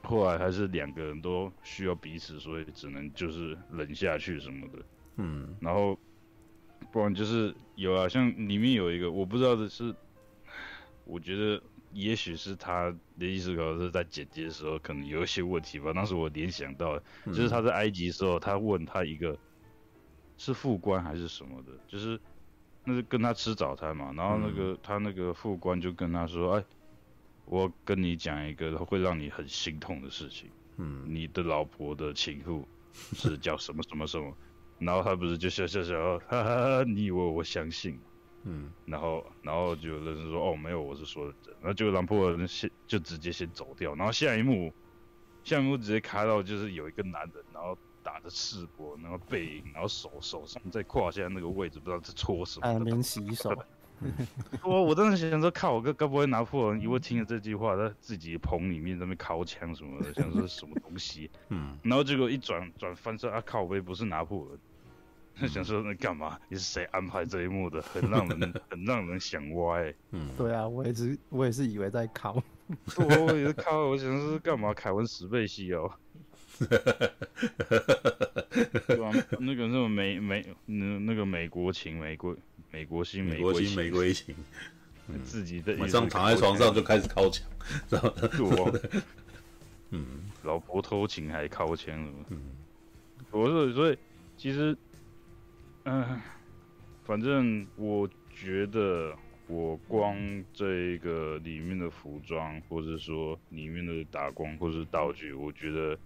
[0.03, 4.79] 后来还是两个人都需要彼此，所以只能就是忍下去什么的，
[5.17, 5.97] 嗯，然后。
[6.91, 9.95] 不然就是有啊，像里面有一个我不知道的是，
[11.05, 11.61] 我觉得
[11.93, 15.91] 也许是他的意思，可能是在剪辑的时候可能有一些问题吧。
[15.93, 19.37] 当时我联想到，就是他在埃及的时候，他问他一个，
[20.37, 22.19] 是副官还是什么的，就是
[22.83, 26.63] 那是跟他吃早餐嘛，然后那个他那个副官就跟他说，哎，
[27.45, 34.35] 我跟你讲一个会让你很心痛的事情，嗯，你的老婆的情妇是叫什么什么什么。
[34.79, 36.83] 然后他不是就笑笑笑，哈哈哈！
[36.83, 37.99] 你以为我相信？
[38.43, 41.53] 嗯，然后然后就有人说哦，没有，我是说的真。
[41.61, 43.93] 然后就拿破仑先就直接先走掉。
[43.95, 44.73] 然后下一幕，
[45.43, 52.67] 下一幕直接开到就是有一个男人，然后打着赤膊，然后背影，然后手手上在胯下那个位置不知道在搓什么。
[52.67, 53.55] 还没洗手。
[54.65, 61.29] 我我当时想说，靠，我哥该不会拿破仑因为听了这句话，他自己棚里面在那边尻枪什么的，想说什么东西？
[61.49, 64.59] 嗯， 然后结果一转转翻身，啊靠，我也不是拿破仑。
[65.47, 66.37] 想说那干嘛？
[66.49, 67.81] 你是谁安排这一幕的？
[67.81, 69.93] 很让人 很让人想歪。
[70.11, 72.41] 嗯，对啊，我也是我也是以为在考。
[72.95, 74.73] 我我也是考，我想说是干嘛？
[74.73, 75.91] 凯文史贝西哦。
[78.87, 79.11] 对吧？
[79.39, 82.37] 那个什么美美那那个美国情，美国
[82.69, 84.35] 美国心，美国心，美国情。
[85.25, 87.45] 自己的晚上躺在床上就开始靠墙，
[87.89, 88.13] 然后
[88.45, 88.79] 我，
[89.89, 90.05] 嗯，
[90.43, 92.13] 老婆偷情还靠墙了。
[92.29, 92.39] 嗯，
[93.31, 93.97] 我是所以
[94.37, 94.77] 其实。
[95.83, 96.21] 嗯，
[97.03, 99.15] 反正我觉得，
[99.47, 100.15] 我光
[100.53, 105.97] 这个里面的服装，或者说里面的打光，或者是道具，我觉得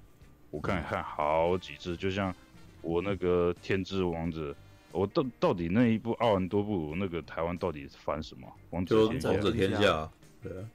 [0.50, 2.34] 我看看好几次，就像
[2.82, 4.52] 我那个《天之王者》，
[4.94, 8.48] 我到到底那一部《奥兰多布鲁》那个台湾到底是翻什么？
[8.70, 9.30] 王者天下。
[9.30, 10.12] 王者天下。
[10.42, 10.70] 对啊。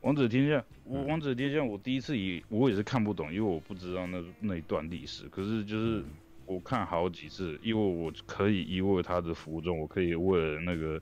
[0.00, 6.02] 王者天下，我王者天下，我第一次以我也是看不懂，因为我不知道那那一段历史，可是就是。
[6.46, 11.00] 嗯我看好几次，因为我可以因为她的服装，我可以为了那个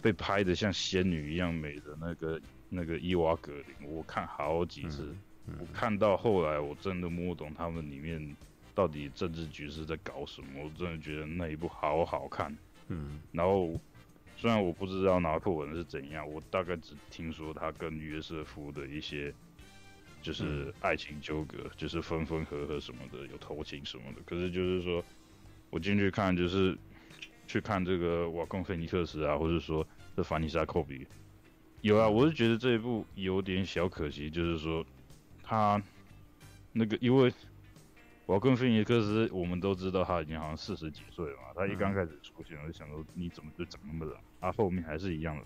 [0.00, 5.04] 被拍的像仙女一样美的那个那个伊娃格林，我看好几次。
[5.04, 8.36] 嗯嗯、我看到后来，我真的摸懂他们里面
[8.74, 10.48] 到底政治局势在搞什么。
[10.64, 12.56] 我真的觉得那一部好好看。
[12.88, 13.20] 嗯。
[13.32, 13.80] 然后
[14.36, 19.32] 虽然我不知道拿破仑是怎样，我大概只听说他跟约瑟夫的一些。
[20.22, 24.22] 就是爱情纠葛，就是分分合合什么的，有偷情什么的。
[24.24, 25.04] 可是就是说，
[25.68, 26.78] 我进去看，就是
[27.48, 29.84] 去看这个瓦贡菲尼克斯啊，或者说
[30.16, 31.04] 这凡妮莎寇比，
[31.80, 34.86] 有啊，我是觉得这一部有点小可惜，就是说
[35.42, 35.82] 他
[36.72, 37.32] 那个因为
[38.26, 44.16] 瓦贡菲尼克斯，我们都知道他已经好像四十几岁了嘛，他一刚开始出现，我就想说你怎么就长那么老？
[44.40, 45.44] 他后面还是一样的，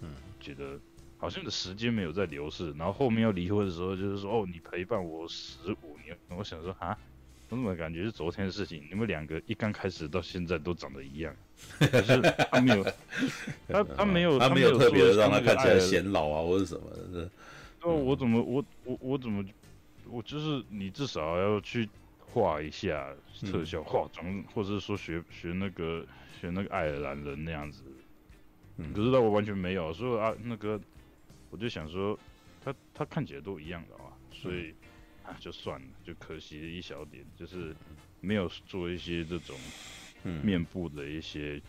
[0.00, 0.78] 嗯，觉得。
[1.20, 6.16] 好像的时间没有在流逝，然后后面要离婚的时候，就是说哦，你陪伴我十五年。
[6.30, 6.96] 我想说啊，
[7.50, 8.82] 我怎么感觉是昨天的事情？
[8.90, 11.36] 你们两个一刚开始到现在都长得一样，
[11.78, 12.84] 可是他没有，
[13.68, 17.30] 他他没有，他没有特别的让他看起来显老啊，或者什么的。
[17.82, 19.44] 那，我怎么我我我怎么
[20.08, 21.86] 我就是你至少要去
[22.18, 26.02] 画一下特效化妆，嗯、或者是说学学那个
[26.40, 27.82] 学那个爱尔兰人那样子。
[28.78, 30.80] 嗯，可是那我完全没有，所以啊那个。
[31.50, 32.18] 我就想说，
[32.64, 34.72] 他他看起来都一样的啊，所以
[35.24, 37.74] 啊就算了，就可惜了一小点，就是
[38.20, 39.56] 没有做一些这种
[40.42, 41.60] 面部的一些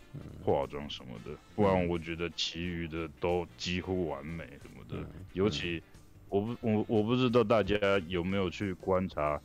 [0.44, 5.82] 化妆什么的，不然我觉得其余的都几乎完美什么的，尤其
[6.28, 7.76] 我不我我不知道大家
[8.08, 9.40] 有没有去观察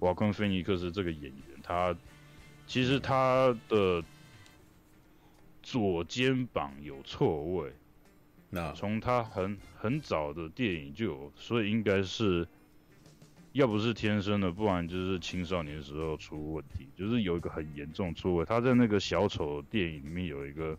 [0.00, 1.96] 瓦昆菲尼克斯这个演员，他
[2.66, 4.04] 其实他的
[5.62, 7.72] 左肩膀有错位，
[8.50, 12.46] 那从他很很早的电影就有，所以应该是。
[13.52, 18.44] 要不是天生的，不然就是青少年时候出问题，就是有一个很严重错位。
[18.44, 20.78] 他在那个小丑电影里面有一个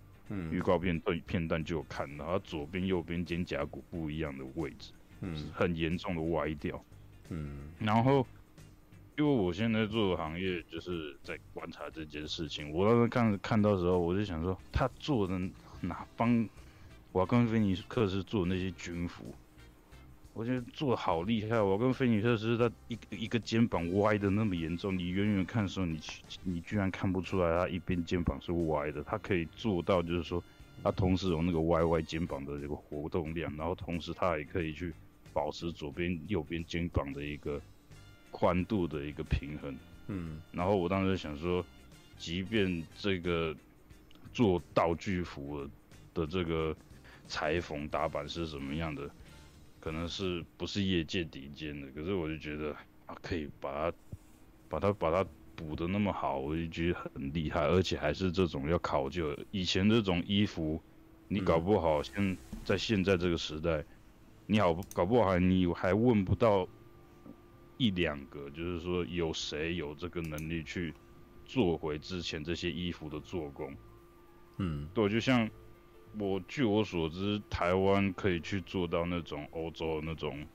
[0.50, 6.82] 预告片对片段就有看到，他左边右边肩胛骨不一样的位置，嗯，很严重的歪掉，
[7.28, 7.70] 嗯。
[7.78, 8.26] 然后，
[9.18, 15.38] 因为我现在做的行业就是在观察这件事情，我当时看看到的时候，我就想说，他做的
[15.82, 16.48] 哪帮
[17.14, 19.34] 瓦昆菲尼克斯做的那些军服。
[20.34, 26.00] 我觉得做的好厉害，我跟菲尼克斯他一一个肩膀歪的那么严重，你远远看的时候，你
[26.44, 30.42] 你居然看不出来他一边肩膀是歪的，他可以做到就是说，
[30.82, 34.94] 他同时有那个歪歪肩膀的这个活动量，然后同时他也可以去
[35.34, 37.60] 保持左边右边肩膀的一个
[38.32, 39.76] 宽度的一个平衡。
[40.08, 41.64] 嗯，然后我当时想说，
[42.18, 43.54] 即便这个
[44.32, 45.70] 做道具服
[46.14, 46.74] 的这个
[47.32, 49.10] 裁缝打板是什么样的。
[49.80, 52.72] 可能是不是业界顶尖的，可是我就觉得
[53.08, 53.98] 啊，可以把它
[54.70, 59.36] 把它把它补得那么好，我就觉得很厉害，而且还是这种要考究。
[59.50, 60.80] 以前这种衣服，
[61.28, 63.84] 你搞不好现在现在这个时代，
[64.46, 66.68] 你好搞不好你还问不到
[67.78, 70.94] 一两个，就是说有谁有这个能力去
[71.44, 73.76] 做回之前这些衣服的做工。
[74.58, 75.50] 嗯，对，就像。
[76.20, 80.46] 我据我所知，台湾可以去做到那种欧洲的那种，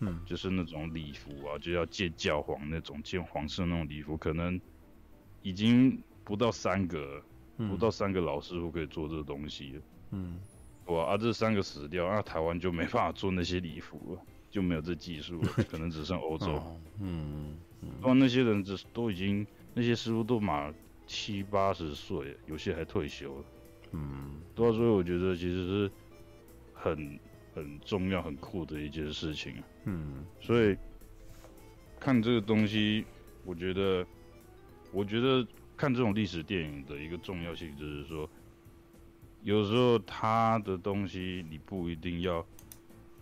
[0.00, 4.60] 嗯，就是那种礼服啊，就要见教皇那种见皇室那种礼服，可能
[5.42, 7.22] 已经不到三个，
[7.56, 9.82] 不到三个老师傅可以做这个东西了。
[10.10, 10.38] 嗯，
[10.86, 16.62] 哇啊，这三个死掉，那台湾就没办法做那些礼服了，就没有这技术了， 可能只剩欧洲。
[16.98, 17.56] 嗯，
[18.02, 20.74] 哇，那些人只都已经那些师傅都满
[21.06, 23.44] 七八十岁，有些还退休了。
[23.92, 25.90] 嗯，所以我觉得其实是
[26.72, 27.18] 很
[27.54, 29.64] 很重要、很酷的一件事情啊。
[29.84, 30.76] 嗯，所以
[31.98, 33.04] 看这个东西，
[33.44, 34.06] 我觉得，
[34.92, 38.28] 我觉得看这种历史电影的一个重要性就是说，
[39.42, 42.46] 有时候它的东西你不一定要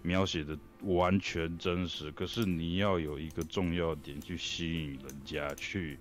[0.03, 5.99] 描写的完全真实，可是你要有一个重要点去吸引人家去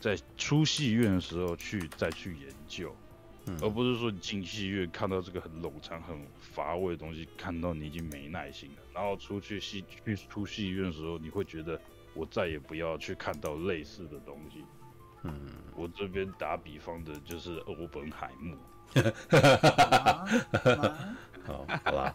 [0.00, 2.94] 在出戏院的时候去再去研究。
[3.60, 11.80] 而不是说你进戏院看到这个很冗长、很乏味的东西，看到你已经没耐心了，然后出去戏去出戏院的时候，你会觉得
[12.14, 14.64] 我再也不要去看到类似的东西。
[15.22, 18.56] 嗯，我这边打比方的就是欧本海默。
[21.44, 22.14] 好，好吧。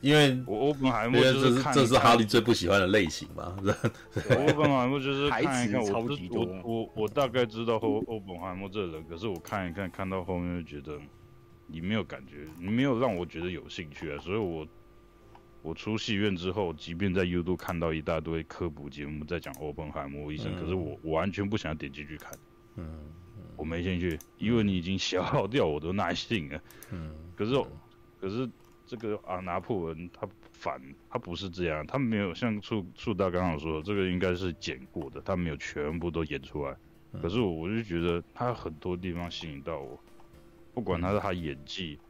[0.00, 3.54] 因为 我欧本海默就是看看这是这是哈利最不喜欢的类型嘛。
[3.58, 10.98] 欧 本海默就是看一看，我我我我大概知道欧欧本海默这个人，可是我看一看，看到后面就觉得
[11.66, 14.18] 你没有感觉，你没有让我觉得有兴趣啊。
[14.22, 14.66] 所以我
[15.60, 22.32] 我出戏院之后，即便在 YouTube 看到一大堆科普节目在讲欧本海默医生，可是我我完全不想点进去看。
[22.76, 23.00] 嗯，
[23.54, 26.60] 我没兴趣，因为你已经消耗掉我的耐性了。
[26.92, 27.52] 嗯，可是
[28.20, 28.48] 可是。
[28.86, 36.76] 这个啊，拿破仑他反他不是这样，他没有像树树大刚刚说的，这个应该是剪过的，他没有全部都演出来。
[37.22, 39.96] 可是我我就觉得他很多地方吸引到我，
[40.74, 42.00] 不管他是他演技，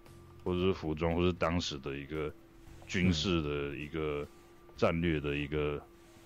[0.42, 2.32] 或者是服装，或是当时的一个
[2.86, 4.26] 军事的一个
[4.74, 5.78] 战略的一个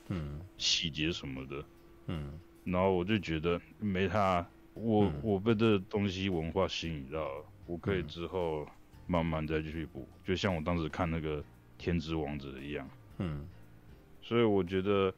[0.07, 1.65] 嗯细节什么的，
[2.07, 8.65] 嗯，然后我就觉得没他，我我被这东西文化吸引到了，我可以之后。
[9.07, 11.41] 慢慢再继续补，就像我当时看那个
[11.77, 12.89] 《天之王者》一样，
[13.19, 13.47] 嗯，
[14.23, 15.13] 所以我觉得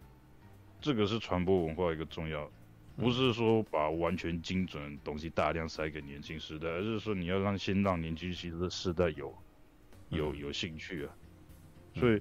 [0.81, 2.51] 这个是传播文化一个重要，
[2.97, 9.33] 不是说把完全精准的东西大量塞给年轻时代，而是说你要让先让年轻其实的世代有
[10.09, 11.15] 有有兴趣啊，
[11.95, 12.21] 所以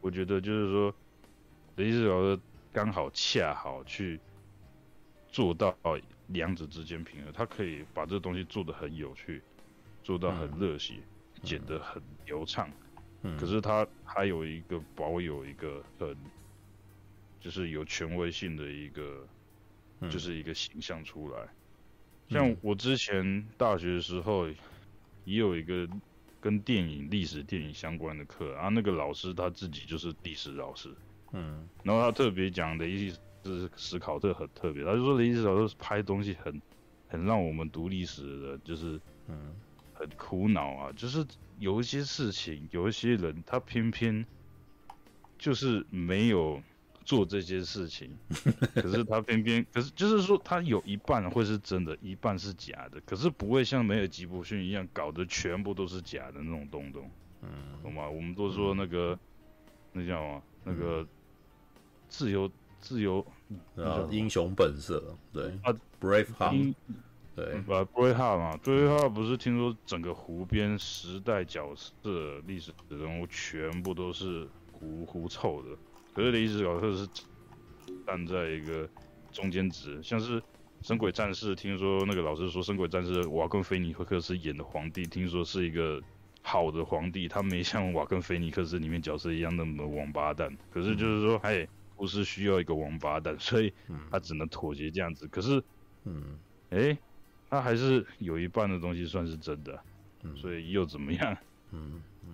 [0.00, 0.94] 我觉得就是说，
[1.76, 2.38] 雷斯老师
[2.72, 4.20] 刚好恰好去
[5.28, 5.74] 做到
[6.28, 9.42] 两者之间平衡，他可以把这个东西做得很有趣。
[10.10, 10.94] 做到很热血，
[11.34, 12.68] 嗯、剪得很流畅，
[13.22, 16.16] 嗯、可是他还有一个保有一个很，
[17.38, 19.24] 就是有权威性的一个，
[20.00, 21.46] 嗯、就是一个形象出来。
[22.28, 24.48] 像我之前大学的时候，
[25.24, 25.88] 也有一个
[26.40, 30.92] 跟电影历史电影相关的课啊，那个老师他自己就是历史老师，
[31.30, 36.60] 嗯，然后他特别讲的意思是史考特很特别，他就说的意思老师拍东西很
[37.06, 39.54] 很让我们读历史的，就是嗯。
[40.00, 41.26] 很苦恼啊，就是
[41.58, 44.24] 有一些事情，有一些人，他偏偏
[45.38, 46.62] 就是没有
[47.04, 48.10] 做这些事情，
[48.74, 57.10] 可是他偏偏，可是就是说他有一半会是真的，一半是假的，可是不会像梅尔吉布逊一样搞得全部都是假的那种东东，
[57.42, 57.48] 嗯，
[57.82, 58.08] 懂吗？
[58.08, 59.18] 我们都说那个，
[59.92, 60.42] 那叫什么？
[60.64, 61.06] 那个
[62.08, 63.20] 自由，自由，
[63.76, 66.74] 啊，英雄本色，对啊，Brave Heart。
[67.44, 75.70] 对，把 Braveheart 嘛，Braveheart 不是听说整个湖边时代角色、历史人物全部都是狐狐臭的，
[76.12, 77.08] 可是历史角色是
[78.06, 78.88] 站在一个
[79.32, 80.40] 中间值，像是
[80.82, 86.00] 《神鬼战士》，听说那个老师说，《神鬼战士》瓦根菲尼克斯演的皇帝，听说是一个
[86.42, 91.66] 好的皇帝，他没像瓦根菲尼克斯里面角色一样那么王八蛋，可是就是说，哎，
[91.96, 93.72] 不是需要一个王八蛋，所以
[94.10, 95.62] 他只能妥协这样子，可是，
[96.04, 96.38] 嗯，
[96.70, 96.98] 哎。
[97.50, 99.82] 他还是有一半的东西算是真的，
[100.22, 101.36] 嗯、所以又怎么样？
[101.72, 102.32] 嗯嗯，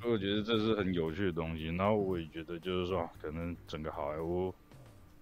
[0.00, 1.66] 所以我觉得这是很有趣的东西。
[1.66, 4.54] 然后我也觉得，就是说，可能整个好莱坞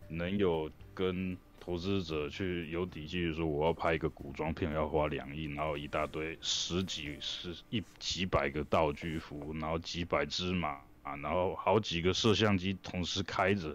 [0.09, 13.74] 能有跟投资者去有底气，说我要拍一个古装片要花两亿，然后一大堆十几十一几百个道具服，然后几百只马啊，然后好几个摄像机同时开着。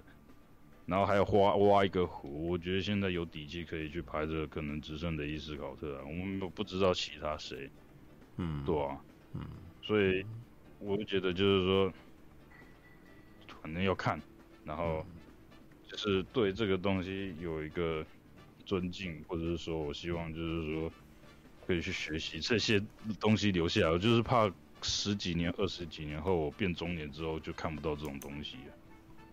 [0.88, 7.70] 然后还要挖挖一个湖，我觉得现在有底气可以去拍这个，可能只剩的伊斯考特啊，我们不知道其他谁，
[8.38, 8.98] 嗯，对啊，
[9.34, 9.46] 嗯，
[9.84, 10.26] 所以
[10.80, 11.94] 我就觉得就是说，
[13.62, 14.22] 反正要看，
[14.64, 15.06] 然后
[15.86, 18.06] 就是对这个东西有一个
[18.66, 20.90] 尊敬，或者是说我希望就是说
[21.66, 22.82] 可以去学习这些
[23.20, 24.50] 东西留下来，我就是怕
[24.82, 28.56] 十几年、二十几年后我变中年之后就看不到这种东西，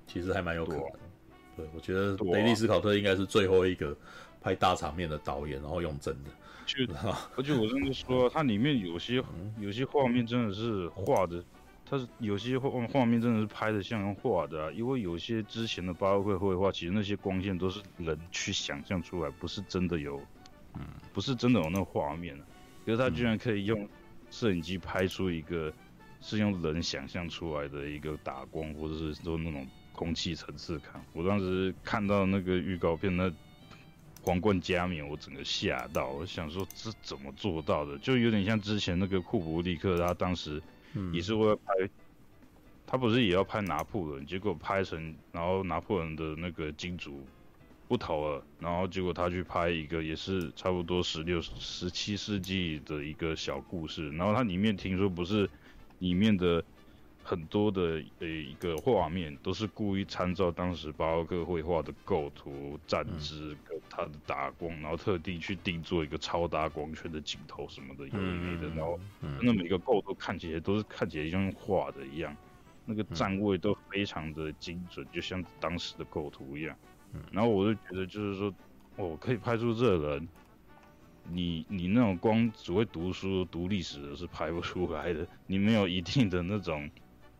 [0.09, 1.13] 其实还蛮有可能。
[1.57, 3.96] 对，我觉得雷利斯考特应该是最后一个
[4.40, 6.30] 拍大场面的导演，然后用真的。
[6.66, 6.82] 就
[7.36, 9.22] 而且我真的说，它里面有些
[9.59, 11.44] 有些画面真的是画的，
[11.84, 14.70] 它是有些画画面真的是拍的像用画的啊。
[14.72, 20.18] 因为有些之前的巴洛克绘画，其实那些光线都是人去想象出来，不是真的有，
[20.74, 20.80] 嗯，
[21.12, 22.34] 不是真的有那个画面。
[22.86, 23.86] 可是他居然可以用
[24.30, 25.70] 摄影机拍出一个
[26.22, 29.66] 是用人想象出来的一个打光，或者是说那种。
[29.95, 33.32] 空气层次感，我当时看到那个预告片，那
[34.22, 36.09] 皇冠加冕，我整个吓到。
[36.09, 37.97] 我想说这怎么做到的？
[37.99, 40.61] 就有点像之前那个库布里克，他当时
[41.12, 41.90] 也是为了拍，嗯、
[42.88, 47.24] 他不是也要拍拿破仑，结果拍成，然后拿破仑的那个金主
[47.86, 55.49] 不投了，然后结果他去拍一个也是差不多十六、十七世纪的一个小故事，然后它里面听说不是
[56.01, 56.64] 里面的。
[57.27, 69.01] 很多的呃一个画面都是故意参照当时巴洛克绘画的构图、站姿跟他的打光，然后特地去定做一个超大光圈的镜头什么的，有一类的，然后
[69.41, 72.37] 那每个构图看起来都是看起来像画的一样，
[72.85, 76.77] 那个站位都非常的精准，就像当时的构图一样。
[77.33, 78.55] 然后我就觉得就是说，
[78.97, 80.29] 哦，可以拍出这个人，
[81.31, 86.91] 你你那种光只会读书、读历史的是拍不出来的，你没有一定的那种。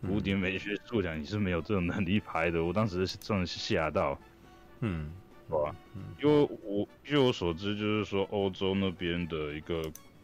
[0.07, 2.62] 古典美学素养，你是没有这种能力拍的。
[2.62, 4.18] 我当时是真的是吓到，
[4.80, 5.11] 嗯，
[5.48, 5.76] 好吧，
[6.22, 9.82] 因为我据我所知，就是说欧洲那边的一个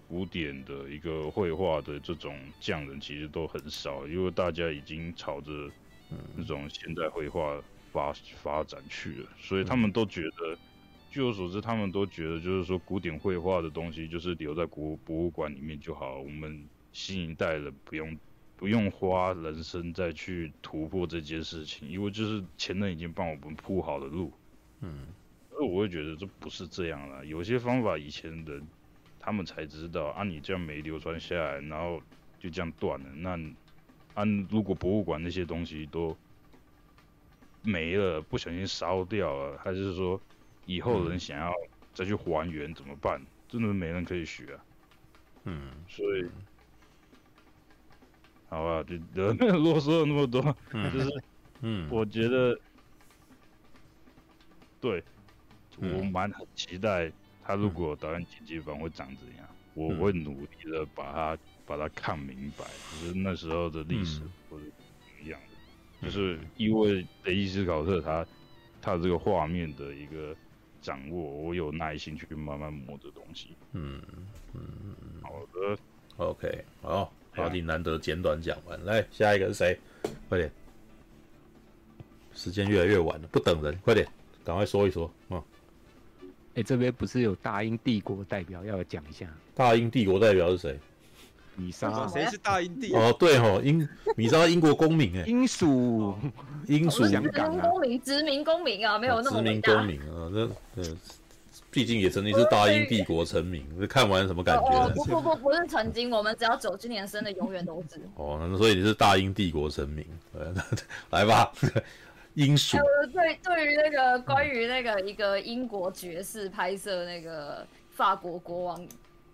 [0.09, 5.51] 古典的一个绘画的这种匠人，其实都很少，因为大家已经朝着
[6.37, 7.61] 那种现代绘画
[7.93, 8.12] 发
[8.43, 10.59] 发展去了，所以他们都觉得，
[11.11, 18.18] 据我所知，他们都觉得就是说古典绘画的东西就是留在国博物馆里面就好，我们新一代人不用。
[18.61, 24.31] 不用花人生再去突破这件事情，因为就是前人已经帮我们铺好了路。
[24.81, 25.07] 嗯，
[25.53, 27.25] 而我会觉得这不是这样了。
[27.25, 28.69] 有些方法以前人
[29.19, 32.03] 他们才知道，啊，你这样没流传下来，然后
[32.39, 33.07] 就这样断了。
[33.15, 33.31] 那
[34.13, 36.15] 按、啊、如果博物馆那些东西都
[37.63, 40.21] 没了，不小心烧掉了，还是说
[40.67, 41.51] 以后人想要
[41.95, 43.25] 再去还原怎么办？
[43.49, 44.65] 真的没人可以学啊。
[45.45, 46.27] 嗯，所以。
[48.51, 48.82] 好吧，
[49.14, 50.40] 就 啰嗦了那么多，
[50.72, 51.09] 嗯、 就是，
[51.62, 52.59] 嗯，我觉得，嗯、
[54.80, 55.05] 对，
[55.78, 65.57] 我蛮很期待他如果导演剪辑版会长怎样，嗯、我会努力的把它把它看明白，就是那时候的历史或者怎么样的，
[66.01, 68.26] 嗯、就是因为雷伊斯考特他
[68.80, 70.36] 他这个画面的一个
[70.80, 73.57] 掌握，我有耐心去慢慢磨这东西。
[73.74, 74.03] 嗯
[74.55, 75.78] 嗯，好的
[76.16, 77.20] ，OK，好。
[77.33, 79.78] 好，你难得简短讲完，来下一个是谁？
[80.28, 80.51] 快点，
[82.35, 84.07] 时间越来越晚了，不等人，快点，
[84.45, 85.43] 赶快说一说啊！
[86.22, 89.26] 哎、欸，这边不是有大英帝国代表要讲一下？
[89.55, 90.78] 大英帝国代表是谁？
[91.55, 92.93] 米莎谁是大英帝？
[92.95, 96.14] 哦，对哦，英米莎英国公民哎，英属
[96.66, 100.97] 英属香港啊，公民殖民公民啊，没有那么殖民公民啊，这对。
[101.71, 104.64] 毕竟也曾经是大英帝国臣民， 看完什么感觉？
[104.64, 108.01] 哦，不不不，不是曾经，我们只要九七年生的，永远都是。
[108.16, 110.05] 哦，那所以你是大英帝国臣民，
[111.11, 111.53] 来吧，
[112.35, 112.77] 英属。
[113.12, 118.89] 对，对于那个关于那个一个英国爵士拍摄那个法国国王、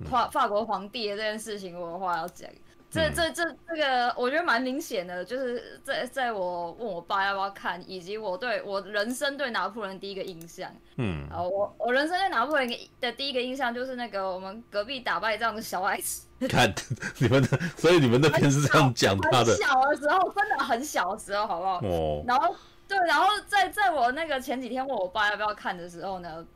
[0.04, 2.48] 法法国皇帝的这件事情，我有话要讲。
[2.88, 10.70] 这这这这个，我觉得蛮明显的，就是在在我问我爸要不要看，以及我对我人生对拿破仑第一个印象。
[10.96, 12.70] 嗯，啊，我我人生对拿破仑
[13.00, 16.26] 的第一个印象就是那个我们隔壁打败仗的小矮子。
[16.48, 16.72] 看
[17.18, 19.54] 你们的，所以你们那边是这样讲他的。
[19.56, 21.80] 小的时候，真的很小的时候，好不好？
[21.82, 22.24] 哦。
[22.26, 22.54] 然后
[22.86, 26.46] 对，然后在在我那个前几天问我爸要不要看的时候呢，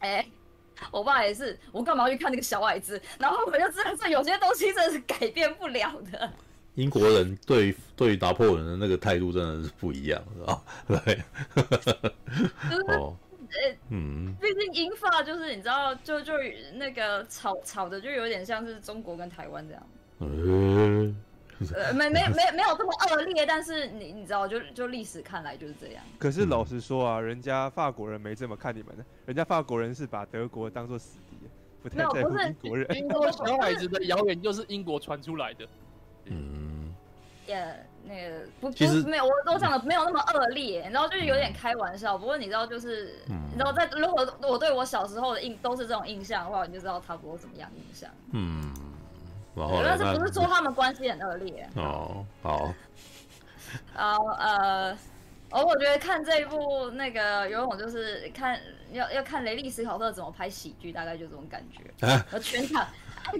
[0.00, 0.24] 哎。
[0.90, 3.00] 我爸也是，我干嘛要去看那个小矮子？
[3.18, 6.30] 然后我就知道，这有些东西真的是改变不了的。
[6.74, 10.62] 英国人对对拿破仑的那个态度真的是不一样，是吧？
[10.86, 11.22] 对。
[12.70, 13.16] 就是，呃，
[13.90, 16.32] 嗯，毕竟英法就是你知道，就就
[16.74, 19.86] 那个吵吵的，就有点像是中国跟台湾这样。
[20.20, 21.16] 嗯。
[21.74, 26.04] 呃，没没没没有这么恶劣，但是你你知道，就就历史看来就是这样。
[26.18, 31.36] 可是老实说啊，人家法国人没这么看你们的，人家法国人是把德国当做死敌，
[31.82, 32.96] 不太在乎英国人。
[32.96, 35.66] 英 国小矮子的谣言就是英国传出来的。
[36.26, 36.94] 嗯，
[37.46, 42.16] 也那个不其实没有，我我讲的没有那么恶劣，你知道，就是有点开玩笑。
[42.16, 48.08] 不过你知道，就是你知道，在如果我对我小时候的印都是这种印象的话，你就知道差不多怎么样印象。
[48.32, 48.72] 嗯。
[49.84, 51.68] 但是不是说他们关系很恶劣？
[51.76, 52.74] 哦，好。
[53.92, 54.92] 好呃，
[55.50, 58.58] 哦，我觉得看这一部那个游泳就是看
[58.92, 62.06] 要要看雷利史考特怎么拍喜剧，大概就这种感觉。
[62.06, 62.24] 啊！
[62.40, 62.86] 全场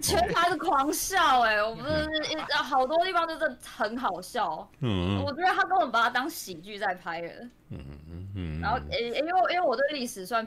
[0.03, 2.07] 全场是狂笑哎、欸，我不是
[2.63, 4.69] 好多地方都是很好笑。
[4.81, 7.33] 嗯，我觉得他根本把它当喜剧在拍了。
[7.71, 8.61] 嗯嗯嗯。
[8.61, 10.47] 然后诶、欸，因为因为我对历史算。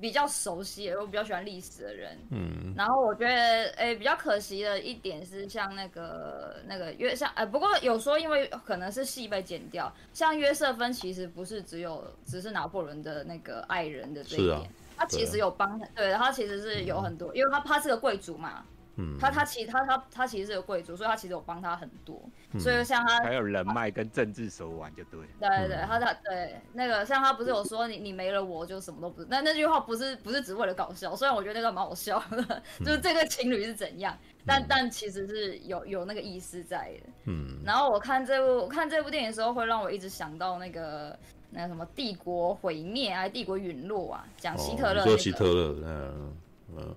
[0.00, 2.18] 比较熟悉，我比较喜欢历史的人。
[2.30, 14.66] 嗯，然后我觉得，哎、欸，比较可惜的一点是，像那个那个约像，哎，不过有说因为可能是戏被剪掉，像约瑟芬其实不是只有只是拿破仑的那个爱人的这一点，啊、
[14.98, 18.64] 他其实有帮，对，他其实是有很多，嗯、因为他他是个贵族嘛。
[18.96, 22.22] 嗯，他他其实他他他其实是个贵族，所以他其实有帮他很多，
[22.52, 25.20] 嗯、所以像他还有人脉跟政治手腕就对。
[25.40, 34.16] 对对对，他他对那个像他不是有说你你没了我就什么都不是，那那句话不是不是只为了搞笑，虽然我觉得那个蛮好笑的， 就是这个情侣是怎样，
[34.46, 37.12] 但、嗯、但其实是有有那个意思在的。
[37.24, 41.18] 嗯，然后我看这部我看这部电影的时候，会让我一直想到那个
[41.50, 45.14] 那个什么帝国毁灭啊帝国陨落啊，讲希特勒、那个。
[45.14, 46.36] 哦、希特勒，嗯。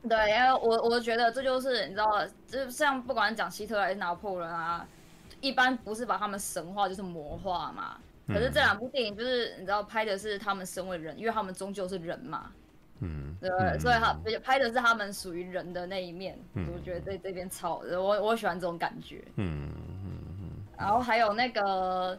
[0.07, 4.87] 对，因为我我觉得这就是你知道，就像不管讲希特勒还是拿破仑啊，
[5.41, 7.97] 一般不是把他们神话就是魔化嘛。
[8.27, 12.51] 可是这两部电影就是你知道拍的是他们身为人，因为他们终究是人嘛。
[12.99, 13.49] 嗯，对，
[13.79, 16.37] 所以他拍的是他们属于人的那一面。
[16.73, 19.23] 我觉得这这边超我我喜欢这种感觉。
[19.35, 19.71] 嗯
[20.05, 20.51] 嗯嗯。
[20.77, 22.17] 然后还有那个。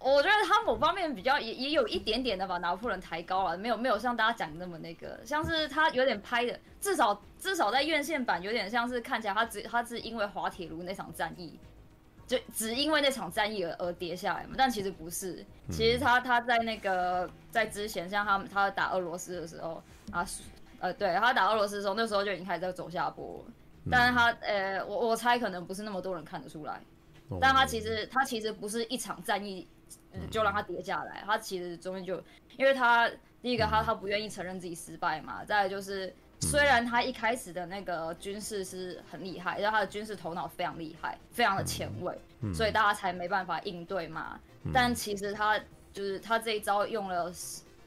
[0.00, 11.58] 我觉得他某方面比较也也有一点点的把拿破仑抬高了，没有没有像大家讲的那么那个，像是他有点拍的，至少至少在院线版有点像是看起来他只他是因为滑铁卢那场战役，
[12.28, 19.82] 就只因为那场战役而而跌下来嘛，但其实不是，其实他他在那个在之前像他他打俄罗斯的时候
[20.12, 20.24] 啊，
[20.78, 23.44] 呃对他打俄罗斯的时候那时候就已经开始在走下坡，
[23.90, 26.80] 但是他呃我我猜可能不是那么多人看得出来，
[27.40, 29.66] 但他其实他其实不是一场战役。
[30.30, 32.22] 就让他跌下来，他其实中间就，
[32.56, 33.08] 因为他
[33.40, 42.16] 第一个他他不愿意承认自己失败嘛，再来就是虽然他一开始的那个军事是很厉害，然后他的军事头脑非常厉害，非常的前卫，
[42.52, 44.38] 所以大家才没办法应对嘛。
[44.72, 45.58] 但其实他
[45.92, 47.32] 就是他这一招用了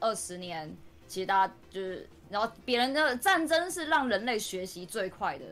[0.00, 0.74] 二十年，
[1.06, 5.44] 其实大家就是，然后别人的战争是让人类学习最快的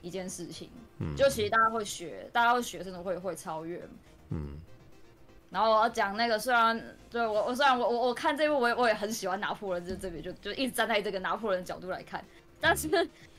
[0.00, 0.70] 一件事情，
[1.16, 3.82] 就其实大家会学，大家会学，甚至会会超越，
[4.30, 4.56] 嗯。
[5.52, 12.24] 然后我要讲那个，虽然对我我虽然我我我看这部我也我也很喜欢拿破仑这这边就就一直站在这个拿破仑的角度来看，
[12.58, 12.88] 但是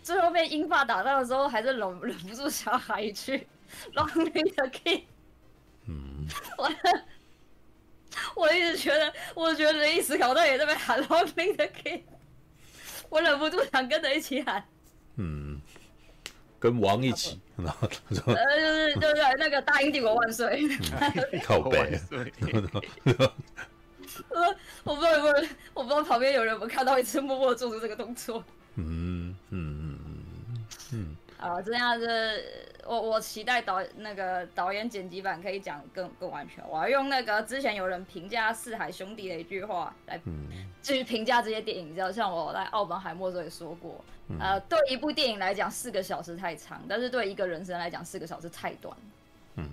[0.04, 3.48] 最后被英法打到的时候，还是忍忍不住想要喊一句
[3.96, 5.04] “Long live the king”。
[5.88, 6.72] 嗯， 我
[8.36, 12.04] 我一直觉得，我觉得雷利史考到也在那边喊 “Long live the king”，
[13.10, 14.64] 我忍不住想跟着一起喊。
[15.16, 15.53] 嗯。
[16.64, 20.66] 跟王一起，然后他说：“呃，就是就是那个大英帝国万岁！”
[21.44, 22.00] 靠北。
[24.30, 24.56] 呃，
[24.86, 28.42] 我不知道有没有人，我不知道旁边有人有没有看到，一直默默做出这个动作。
[28.76, 31.18] 嗯嗯嗯嗯嗯。
[31.44, 32.08] 啊，这样子，
[32.86, 36.64] 我我期待导那个导演剪辑版可以讲更更完全。
[36.70, 40.18] 我要用那个之前有人评价《四海兄弟》的一句话来，
[40.82, 44.02] 至于评价这些电影，你知道，像我在奥本海默时候也说过，
[44.40, 48.96] 呃，对一部电影来讲，四个小时太长，但是对一个人生来讲，四个小时太短。
[49.56, 49.70] 嗯，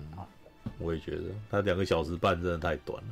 [0.77, 3.09] 我也觉得，他两个小时半真的太短了。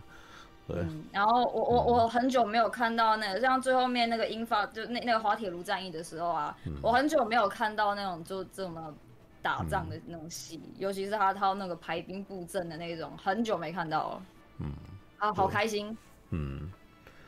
[0.78, 8.94] 嗯，然后我我我很久没有看到那个像最后面那个英法就那那个滑铁卢战役的时候啊，嗯、我很久没有看到那种就这么
[9.42, 14.22] 打仗的那种戏，嗯、尤其是他他那个排兵布阵的那种，很久没看到了。
[14.60, 14.72] 嗯，
[15.18, 15.98] 啊，好开心。
[16.32, 16.70] 嗯，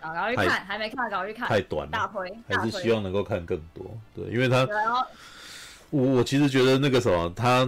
[0.01, 1.47] 啊，赶快去看，还没看，赶快去看。
[1.47, 3.85] 太短了，大推，还是希望能够看更多。
[4.13, 5.05] 对，因为他，然后
[5.89, 7.67] 我我其实觉得那个什么他。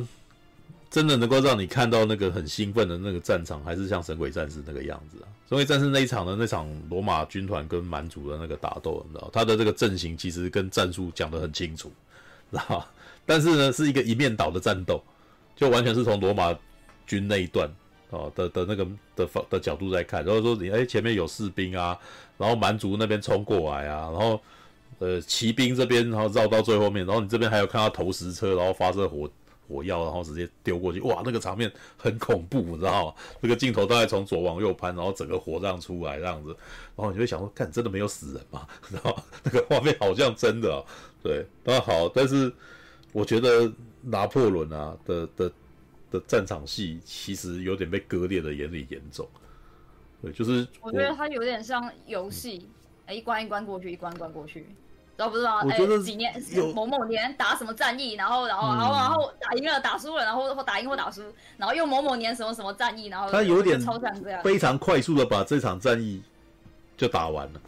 [0.94, 5.26] 真的能够让你看到那个很兴奋的那个战场，还是像《神鬼战士》那个样子啊？
[5.50, 11.92] 《神鬼战士》那一场的那场罗马军团跟蛮族的那个打斗，你知道，他的这个阵型其实跟战术讲得很清楚，
[12.52, 12.88] 知道？
[13.26, 15.02] 但是呢，是一个一面倒的战斗，
[15.56, 16.56] 就完全是从罗马
[17.08, 17.68] 军那一段
[18.12, 20.24] 哦的的那个的方的角度在看。
[20.24, 21.98] 然后说你哎，前面有士兵啊，
[22.38, 24.40] 然后蛮族那边冲过来啊，然后
[25.00, 29.28] 呃骑兵这边然后绕到最后面，然后你这边还有看到投石车，然后发射火。
[29.74, 33.14] 火药，然后直接丢过去，哇，那个场面很恐怖，你知道吗？
[33.42, 36.50] 那个镜头大概从左往右攀，然后整个火葬出来这样子，
[36.96, 38.68] 然后你会想说，看真的没有死人吗？
[38.92, 40.86] 然后那个画面好像真的哦，
[41.24, 42.54] 对，那好，但是
[43.12, 43.72] 我觉得
[44.02, 45.52] 拿破仑啊的的
[46.12, 49.28] 的战场戏其实有点被割裂的严厉严重，
[50.22, 52.70] 对，就是我，我觉得它有点像游戏，
[53.08, 54.68] 哎、嗯，一关一关过去，一关一关过去。
[55.16, 55.58] 知道不知道？
[55.70, 56.34] 哎，几年
[56.74, 61.22] 某某年打什么战役，然后然后然后然后打赢了，打输了，然后或打赢或打输，
[61.56, 66.22] 然后又某某年什么什么战役，然后他有点超像这样，非常快速的把这场战役
[66.98, 67.62] 就打完了。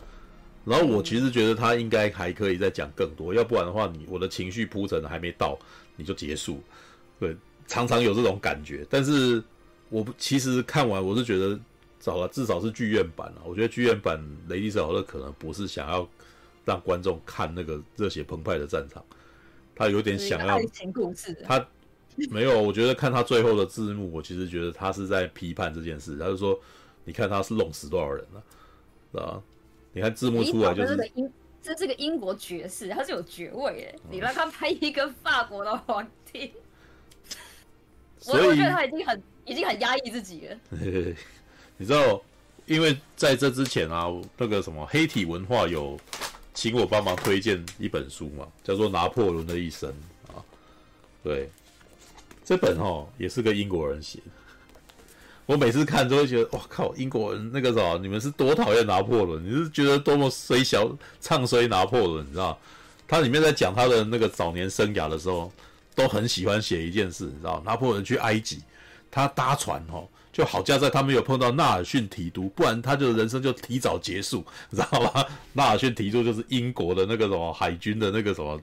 [0.65, 5.55] 然后我其实觉得他应该还可以再讲更多，要不然的话，你我的情绪铺陈还没到
[5.95, 6.59] 你就结束，
[7.19, 7.37] 对，
[7.67, 8.83] 常常有这种感觉。
[8.89, 9.43] 但是
[9.89, 11.59] 我其实看完我是觉得，
[11.99, 13.41] 找了至少是剧院版了。
[13.45, 16.07] 我觉得剧院版雷迪斯考特可能不是想要。
[16.65, 19.05] 让观众看那个热血澎湃的战场，
[19.75, 20.59] 他有点想要。
[21.45, 21.65] 他
[22.29, 26.17] 没有，我觉得看他最后的字幕，我其实觉得他是在批判这件事。
[26.17, 26.57] 他就说
[27.03, 28.43] ：“你看他是弄死多少人了，
[29.11, 29.43] 是吧？
[29.91, 33.99] 你看字幕出来就是英。”这是个英国爵士，他是有爵位的。
[34.09, 36.53] 你让他拍一个法国的皇帝，
[38.19, 40.57] 所以我觉得他已经很已经很压抑自己了。
[41.77, 42.21] 你知道，
[42.65, 44.05] 因为在这之前啊，
[44.37, 45.99] 那个什么黑体文化有。
[46.55, 49.87] 请我帮忙推荐一本书嘛，叫做《拿破仑的一生》
[50.33, 50.41] 啊。
[51.21, 51.51] 对，
[52.43, 54.31] 这本哦也是个英国人写的。
[55.45, 59.45] 我每次看都会觉得，哇靠，英国人那个啥，你们是多讨厌拿破仑？
[59.45, 62.25] 你是觉得多么衰小唱衰拿破仑？
[62.25, 62.57] 你知道？
[63.07, 65.51] 他里面在讲他的那个早年生涯的时候，
[65.93, 67.61] 都很喜欢写一件事，你知道？
[67.63, 68.63] 拿破仑去埃及，
[69.11, 70.07] 他搭船哦。
[70.35, 75.25] 就好加在他没有碰到纳尔逊提督，不然他就人生就提早结束，知道吗？
[75.53, 78.61] 纳尔逊提督就是英国的那个什么海军的那个什么，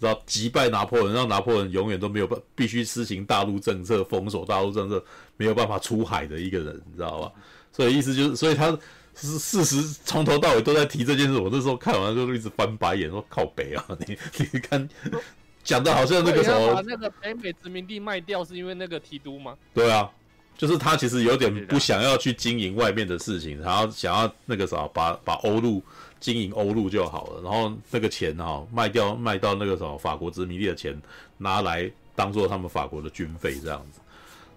[0.00, 5.04] 知道击败拿破仑，让拿破仑永远都没有办必须施行大陆政策，封锁大陆政策，
[5.36, 7.32] 没有办法出海的一个人，你知道吧？
[7.72, 8.70] 所以意思就是，所以他
[9.14, 11.36] 是事实从头到尾都在提这件事。
[11.38, 14.88] 我那时候看完就一直翻白眼，说靠北啊，你你看
[15.62, 19.54] 讲的好像那个什么，把那个北美殖民地卖掉是因为那个提督吗？
[19.74, 20.10] 对啊。
[20.56, 25.82] 就是他其实有点不想要去经营外面的事情，然后想要那个啥，把把欧陆
[26.18, 31.00] 经营欧陆就好了，然后那个钱哈卖掉卖到那个什么法国殖民地的钱
[31.36, 34.00] 拿来当做他们法国的军费这样子，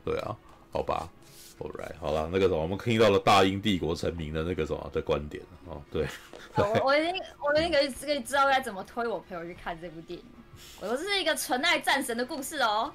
[0.06, 0.34] 对啊，
[0.72, 1.10] 好吧
[1.60, 6.08] ，All right，好了，那个什么我们听到了大英帝国成名的那个什么的观点哦，对，
[6.56, 10.26] 我我已经我已经可以可以知道该怎么推我朋友去看这部电影，
[10.80, 12.93] 我是一个纯爱战神的故事哦。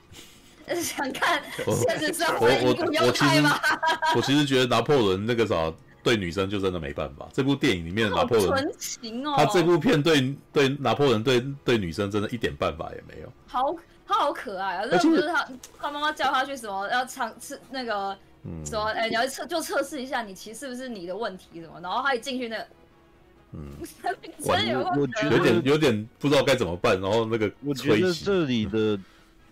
[0.82, 3.58] 想看现实生活一部要拍吗？
[4.16, 7.28] 我其实觉得拿破仑那个啥对女生就真的没办法。
[7.32, 9.34] 这部电影里面的拿破仑，纯情哦。
[9.36, 13.32] 他这部片对对拿破仑对对女生真的一点办法也没有。
[13.46, 13.74] 好，
[14.06, 14.86] 他好可爱啊！
[14.86, 15.48] 这不是他
[15.80, 18.84] 他妈妈叫他去什么要尝试那个嗯、说？
[18.92, 21.80] 哎，你要测就测试一下你其实是不是你的问题什么？
[21.82, 22.66] 然后他一进去那个，
[23.52, 23.70] 嗯，
[24.44, 24.80] 真有
[25.30, 27.00] 有点有点不知道该怎么办。
[27.00, 28.98] 然后那个我觉得这里的。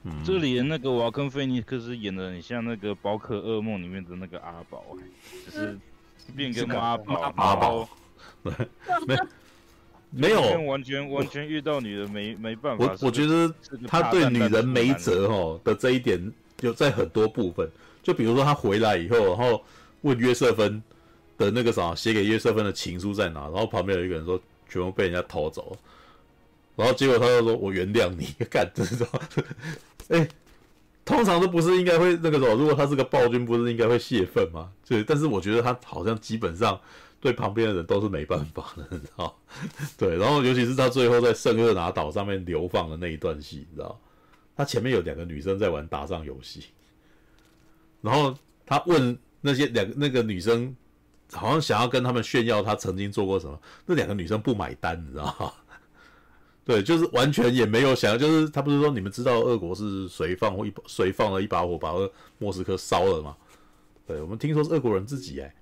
[0.05, 4.85] 嗯、这里的那个瓦肯菲尼克斯演的很像那个《宝可噩梦》里面的那个阿宝，
[5.47, 5.79] 就是
[6.35, 7.89] 变跟阿宝，阿宝，
[9.07, 9.17] 没
[10.11, 12.85] 没有完全完全遇到女人没没办法。
[12.85, 13.55] 我我觉得
[13.87, 17.71] 他对女人没辙哦的这一点，就在很多部分，
[18.03, 19.63] 就比如说他回来以后，然后
[20.01, 20.83] 问约瑟芬
[21.39, 23.43] 的那个啥，写给约瑟芬的情书在哪？
[23.43, 25.79] 然后旁边有一个人说全部被人家偷走了。
[26.77, 28.27] 然后结果他就说：“我原谅你。
[28.51, 29.07] ”干这种，
[30.09, 30.27] 哎，
[31.05, 32.55] 通常都不是应该会那个什么？
[32.55, 34.71] 如果他是个暴君，不是应该会泄愤吗？
[34.87, 36.81] 对，但是我觉得他好像基本上
[37.21, 39.37] 对旁边的人都是没办法的， 你知道？
[39.99, 44.01] 对，然后尤其是他最后在圣厄拿岛上面流放的那一段戏，你知道？
[44.57, 46.65] 他前面有两个女生在玩打仗游戏，
[48.01, 50.75] 然后他问那些两个那个女生，
[51.33, 55.53] 好像想要跟他们炫耀他曾经做过什么，那两个女生不买单，你知道吗？
[56.65, 61.93] 对，就是完全也没有想要，就是他不是说你们知道俄国是谁放或一谁放了一把火把
[62.39, 63.37] 莫斯科烧了吗？
[64.07, 65.55] 对，我们听说是俄国人自己哎、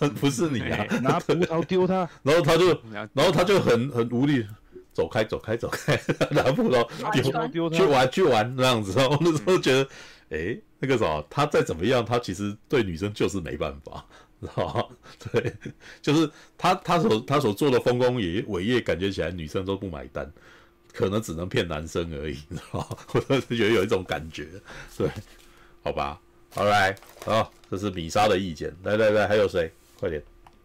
[0.00, 2.68] 欸， 不是你啊，拿 葡萄丢他，然后他就
[3.12, 4.46] 然后他就很很无力。
[4.94, 5.98] 走开，走开，走开！
[6.32, 8.92] 拿葡萄丢去玩，去玩那样子。
[8.92, 9.82] 然后那时候觉得，
[10.28, 14.04] 哎、欸，那个啥，他再怎么样，他其实对女生就是没办法，
[14.42, 14.96] 知道吗？
[15.32, 15.54] 对，
[16.02, 20.30] 就是他他所他所做的丰功伟伟业，感觉起来女生都不买单，
[20.92, 22.96] 可能只能骗男生而已，知道吗？
[23.14, 24.48] 我是觉得有一种感觉，
[24.98, 25.08] 对，
[25.82, 26.20] 好吧，
[26.50, 28.74] 好来，好，这是米莎的意见。
[28.82, 29.72] 来来来，还有谁？
[29.98, 30.22] 快点，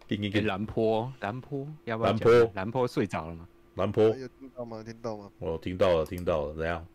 [0.08, 0.42] 给给给。
[0.42, 2.10] 蓝坡，蓝坡，要不要？
[2.10, 3.48] 蓝坡，蓝坡睡着了吗？
[3.76, 4.84] 蓝坡有听到吗？
[4.84, 5.32] 听到吗？
[5.38, 6.86] 我听到了，听到了，怎样？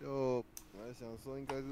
[0.00, 1.64] 就本来想说应该是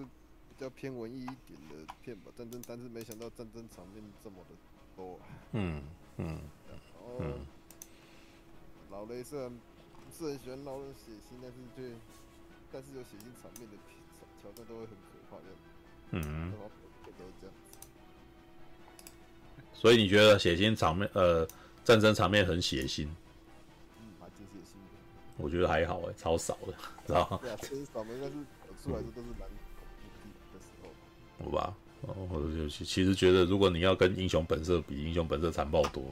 [0.57, 4.55] 比较偏文艺一点的片吧，战争，但是没想到战争场面这么的
[4.97, 5.19] 多。
[5.53, 5.83] 嗯
[6.17, 6.41] 嗯。
[6.69, 7.45] 然后，嗯、
[8.91, 11.93] 老雷虽然不是很喜欢闹人血腥，但是却
[12.73, 13.77] 但是有血腥场面的
[14.41, 15.43] 桥段都会很可怕的。
[16.13, 16.53] 嗯。
[16.53, 17.55] 都是这样。
[19.73, 21.47] 所以你觉得血腥场面，呃，
[21.85, 23.09] 战争场面很血腥？
[23.99, 24.77] 嗯，蛮血腥
[25.37, 26.73] 我觉得还好哎，超少的，
[27.07, 27.39] 知道吗？
[27.43, 28.33] 对啊，其实少，应该是
[28.83, 29.64] 出来的都是蛮的时候。
[31.43, 36.03] 好吧，哦，我就其实觉得，如果你要跟英雄本色比，英雄本色残暴多。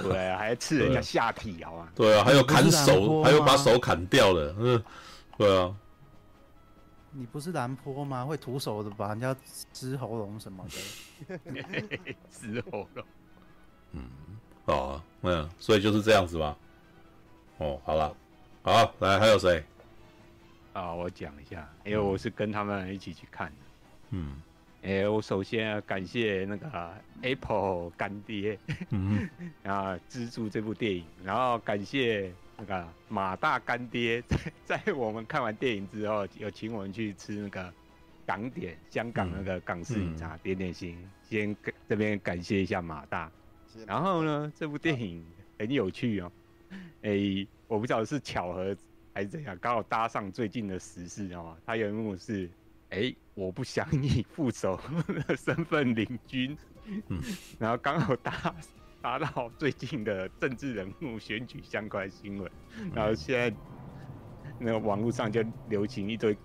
[0.00, 1.92] 对啊，还刺人家下体好啊。
[1.94, 4.82] 对啊，还有砍手，还有把手砍掉的，嗯，
[5.36, 5.74] 对啊。
[7.12, 8.24] 你不是蓝坡吗？
[8.24, 11.38] 会徒手的把人家撕喉咙什么的。
[12.30, 13.04] 撕喉咙。
[13.92, 14.02] 嗯，
[14.64, 16.56] 好啊，嗯，所以就是这样子吧。
[17.58, 18.16] 哦，好了。
[18.62, 19.64] 好，来，还有谁？
[20.72, 23.56] 啊，我讲一下，因为我是跟他们一起去看的。
[24.10, 24.40] 嗯，
[24.82, 28.58] 哎，我首先要感谢那个 Apple 干爹，
[28.90, 29.28] 嗯，
[29.62, 34.22] 啊，资助这部电影，然后感谢那个马大干爹，
[34.64, 37.72] 在在我们看完电影之后，有请我们去吃那个
[38.26, 41.54] 港点，香港那个港式饮茶点点心，先
[41.88, 43.30] 这边感谢一下马大。
[43.86, 45.24] 然后呢，这部电影
[45.58, 46.32] 很有趣哦，
[47.02, 47.46] 哎。
[47.70, 48.76] 我不知道是巧合
[49.14, 51.56] 还是怎样，刚好搭上最近的时事哦。
[51.64, 52.50] 他有一幕是，
[52.90, 54.78] 哎、欸，我不想以 副手
[55.26, 56.56] 的身份领军，
[57.08, 57.20] 嗯，
[57.58, 58.54] 然后刚好搭
[59.00, 62.50] 搭到最近的政治人物选举相关新闻，
[62.94, 63.56] 然后现在
[64.58, 66.36] 那个网络上就流行一堆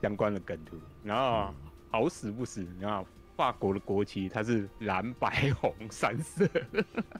[0.00, 1.54] 相关的梗图，然后
[1.90, 6.48] 好死不死，然后法国的国旗它是蓝白红三色，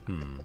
[0.07, 0.37] 嗯。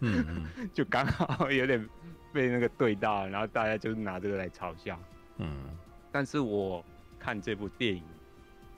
[0.00, 1.88] 嗯嗯， 就刚好有点。
[2.34, 4.98] 被那个对到，然后大家就拿这个来嘲笑。
[5.38, 5.68] 嗯，
[6.10, 6.84] 但是我
[7.24, 8.02] 看这部电影，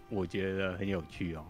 [0.08, 1.44] 我觉得很有趣哦。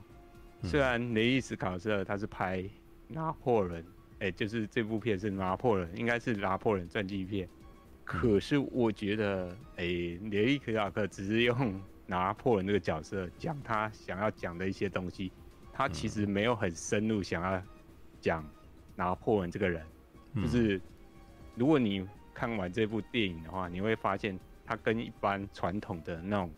[0.63, 2.65] 虽然雷伊斯考特他是拍
[3.07, 3.83] 拿破仑，
[4.21, 7.47] 哎、欸，就是这部片是拿破仑，应该是拿破仑传记片。
[8.03, 15.31] 可是我觉得，哎、欸，雷伊斯考特只是用拿破仑这个角色讲他想要讲的一些东西，
[15.75, 17.63] 他其实没有很深入想要
[18.23, 18.43] 讲
[18.95, 19.85] 拿破仑这个人，
[20.37, 20.81] 就是。
[21.59, 26.51] 如果你看完这部电影的话，你会发现他跟一般传统的那种，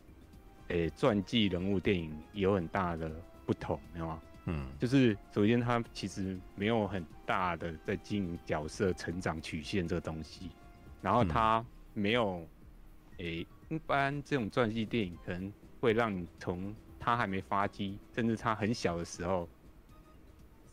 [0.69, 3.11] 诶传记人物电影有很大的
[3.47, 4.23] 不同，知道吗？
[4.47, 10.51] 嗯，就是首先他其实没有很大的在经营角色成长曲线这个东西，
[11.03, 12.47] 然后他没有，
[13.19, 19.49] 诶一般这种传记电影可能会让你从他还没发迹，甚至他很小的时候，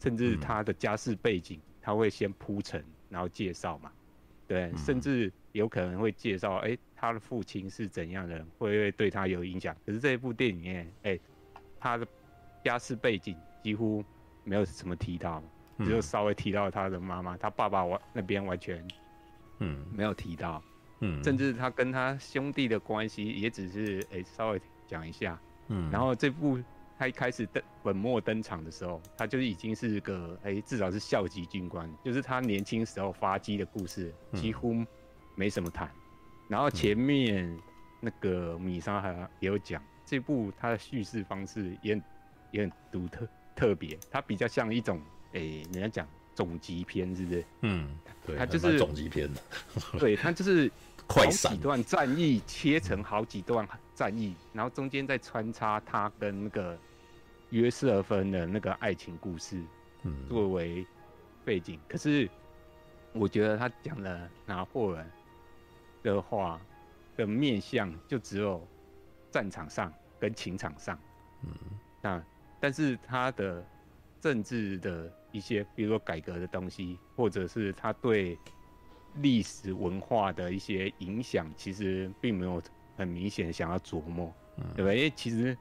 [0.02, 3.91] 甚至他的家世背景，他会先铺陈，然后介绍嘛。
[4.48, 9.76] 对，甚至有可能会介绍，哎、欸，他的父亲是怎样的人，会不会对他有影响？
[9.86, 11.22] 可是这一部电影里面，哎、欸，
[11.80, 12.08] 他的
[12.64, 14.03] 家世背景几乎
[14.43, 15.43] 没有什么提到，
[15.80, 18.86] 只有稍微提到他的妈妈，他爸爸完那边完全，
[19.60, 20.64] 嗯，没有提到，
[20.99, 26.60] 嗯，甚至他跟他兄弟的关系也只是，哎、欸，稍微讲一下，嗯，然后这部。
[26.97, 34.74] 他一开始登本末登场的时候，他就已经是个哎、欸，至少是校级军官，就是他年轻时候发迹的故事，几乎
[35.36, 35.91] 没什么谈。
[36.48, 37.58] 然后前面
[38.00, 42.04] 那个米莎还也有讲，这部它的叙事方式也很
[42.52, 45.02] 也很独特特别，它比较像一种
[45.34, 47.46] 哎、欸，人家讲总集篇，是不是？
[47.62, 49.41] 嗯，对，它就是总集篇的，
[49.98, 50.72] 对他就是
[51.08, 56.78] 快闪，几段战役切成好几段战役，然后中间再穿插他跟那个
[57.52, 59.62] 约瑟芬的那个爱情故事，
[60.04, 60.86] 嗯，作为
[61.43, 61.80] 背景。
[61.88, 62.30] 可是
[63.14, 65.12] 我觉得他讲了拿破仑
[66.14, 66.62] 的话
[67.16, 68.68] 的面相，就只有
[69.32, 70.99] 战场上跟情场上，
[71.43, 71.51] 嗯，
[72.01, 72.24] 那
[72.60, 73.66] 但是他的
[74.22, 78.38] 政治的一些，比如说改革的东西，或者是他对。
[79.20, 82.62] 历史文化的一些影响，其实并没有
[82.97, 84.30] 很明显想要琢磨，
[84.76, 84.93] 对吧？
[84.93, 85.58] 因为其实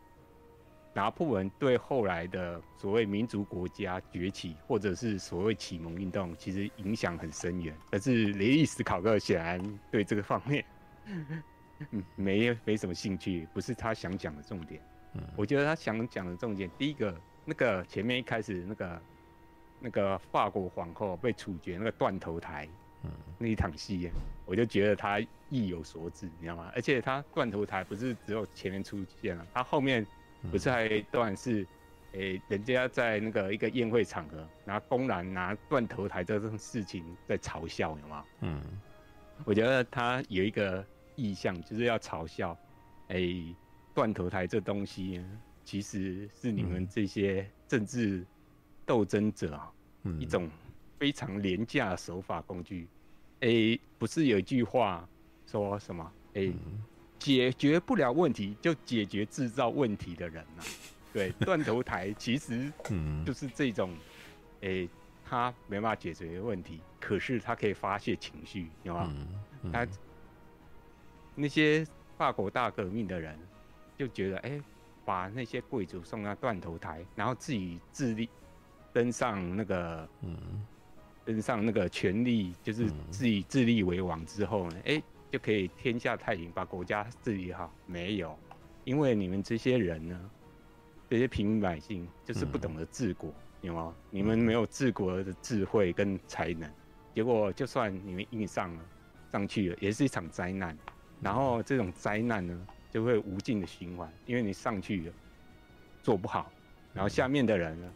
[0.95, 7.77] 拿破仑对后来的所谓民族国家崛起，或者是所谓启蒙运动，其实影响很深远。
[7.91, 10.65] 可是雷利斯考克显然对这个方面，
[12.15, 14.81] 没没什么兴趣，不是他想讲的重点。
[15.37, 19.03] 我觉得他想讲的重点，第一个，那个前面一开始那个
[19.81, 22.69] 那个法国皇后被处决那个断头台。
[23.37, 24.11] 那一场戏，
[24.47, 25.21] 我就觉得他
[25.51, 26.73] 意有所指，你知道吗？
[26.75, 30.07] 而且他断头台不是只有前面出现了，他后面
[30.51, 31.67] 不是还有一段是，
[32.13, 38.25] 诶、欸，人家在那个一个宴会场合，拿公然拿断头台这种事情在嘲笑，有吗？
[38.41, 38.63] 嗯，
[39.45, 40.85] 我觉得他有一个
[41.17, 42.57] 意向，就是要嘲笑，
[43.09, 43.57] 诶、欸，
[43.95, 45.25] 断头台这东西
[45.65, 48.25] 其实是你们这些政治
[48.87, 49.73] 斗争者啊
[50.19, 50.49] 一种
[50.99, 52.89] 非常廉价的手法工具。
[53.41, 55.09] 诶、欸，不是有一句话
[55.47, 56.13] 说什么？
[56.35, 56.55] 诶、欸，
[57.25, 60.65] 解决不了问题就解决制造问题的人呐、啊。
[61.11, 62.71] 对，断头台其实
[63.25, 63.97] 就是这种，
[64.61, 64.89] 诶、欸，
[65.25, 69.11] 他没办法解决问题，可是他可以发泄情绪，有吗？
[69.73, 69.87] 他
[71.35, 71.87] 那些
[72.19, 73.39] 法国大革命的人
[73.97, 74.63] 就觉得，哎、欸，
[75.07, 78.29] 把那些贵族送到断头台，然后自己自立
[78.93, 80.63] 登上那个，嗯。
[81.27, 85.03] 登上那个权力，就是自己自立为王之后呢，哎、
[85.35, 87.75] 就可以天下太平，把国家治理好。
[87.87, 88.39] 没有，
[88.85, 90.31] 因为你们这些人呢，
[91.11, 93.93] 这些平民百姓就是不懂得治国，嗯、有吗？
[94.13, 96.71] 你们没有治国的智慧跟才能，
[97.13, 98.85] 结果就算你们硬上了，
[99.33, 100.79] 上去了，也是一场灾难。
[101.21, 105.13] 然后这种灾难呢，就会无尽的循环，因为你上去了
[106.01, 106.49] 做不好，
[106.93, 107.93] 然后下面的人呢，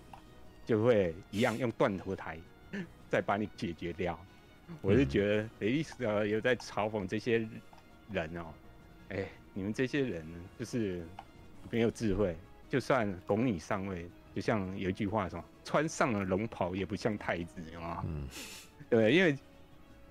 [0.67, 2.37] 就会一样用断头台。
[3.09, 4.19] 再把你解决掉，
[4.83, 5.95] 我是觉得雷利史
[6.29, 7.39] 有在嘲讽这些
[8.11, 8.55] 人哦、喔，
[9.09, 10.25] 哎、欸，你们这些人
[10.59, 11.05] 就是
[11.71, 12.37] 没有智慧，
[12.69, 18.29] 就算拱你上位，就像有一句话说，穿上了龙袍也不像太子，啊，嗯，
[18.91, 19.37] 对，因为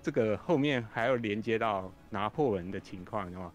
[0.02, 3.52] 这个后面还要连接到拿破仑的情况，的话，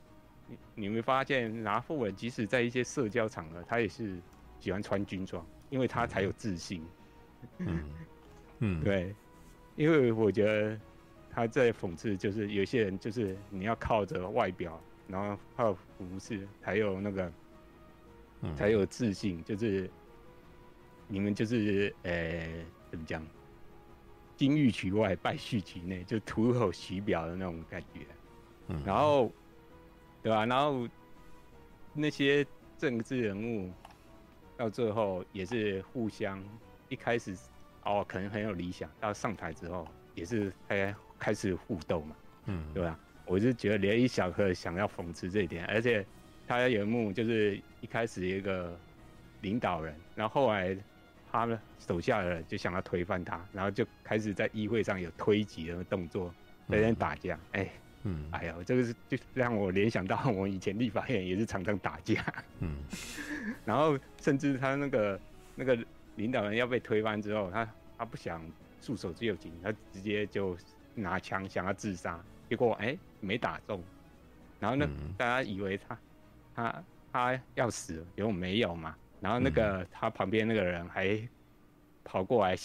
[0.47, 4.17] 你你会发现拿破仑即使在一些社交场合，他也是
[4.59, 6.83] 喜欢穿军装，因为他才有自信，
[7.57, 7.83] 嗯。
[8.59, 9.13] 嗯， 对。
[9.75, 10.79] 因为我觉得
[11.33, 17.31] 他在讽刺，就是有些人就是你要靠着外表，然后靠服饰，才有那个，
[18.55, 19.43] 才有自信。
[19.43, 19.89] 就是
[21.07, 23.25] 你们就是呃，怎么讲？
[24.35, 28.01] 金玉其外，败絮其内，就徒有其表的那种感觉。
[28.85, 29.31] 然后，
[30.21, 30.45] 对吧？
[30.45, 30.87] 然后
[31.93, 32.45] 那些
[32.77, 33.71] 政治人物
[34.57, 36.43] 到最后也是互相
[36.89, 37.35] 一开始。
[37.85, 42.99] 哦，可能很有理想，到上台之后也是开开始互斗嘛，嗯，对吧？
[43.25, 46.05] 我就觉得雷利史考克想要讽刺这一点，而且
[46.47, 48.77] 他有一幕就是一开始一个
[49.41, 50.77] 领导人，然后后来
[51.31, 56.33] 他们手下的人就想要推翻他，然后就开始在议会上有推挤的动作，
[56.69, 57.71] 在那打架，哎、嗯，欸、
[58.03, 62.21] 嗯，哎呀，这个是就让我联想到我以前立法院也是常常打架，
[62.59, 62.77] 嗯，
[63.65, 65.19] 然后甚至他那个
[65.55, 65.77] 那个。
[66.15, 68.39] 领导人要被推翻之后，他他不想
[68.79, 70.55] 束手就擒，他直接就
[70.95, 73.83] 拿枪想要自杀，结果哎、欸、没打中，
[74.59, 75.97] 然后呢、嗯、大家以为他
[76.55, 81.19] 他他要死了，结果没有嘛，然后那个、嗯、他旁边那个人还
[82.03, 82.55] 跑过来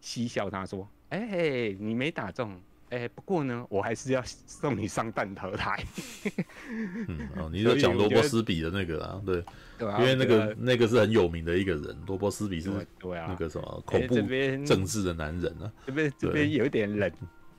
[0.00, 2.60] 嬉笑他说，哎、欸、你没打中。
[2.90, 5.82] 哎、欸，不过呢，我还是要送你上弹头台。
[6.68, 9.42] 嗯，哦， 你就讲罗伯斯比的那个啊，对，
[9.78, 14.16] 对啊，因为那个那个是很有名的一个人，罗伯斯比是对啊，那个什么恐怖
[14.66, 15.72] 政治的男人啊。
[15.86, 17.10] 这边这边有点冷，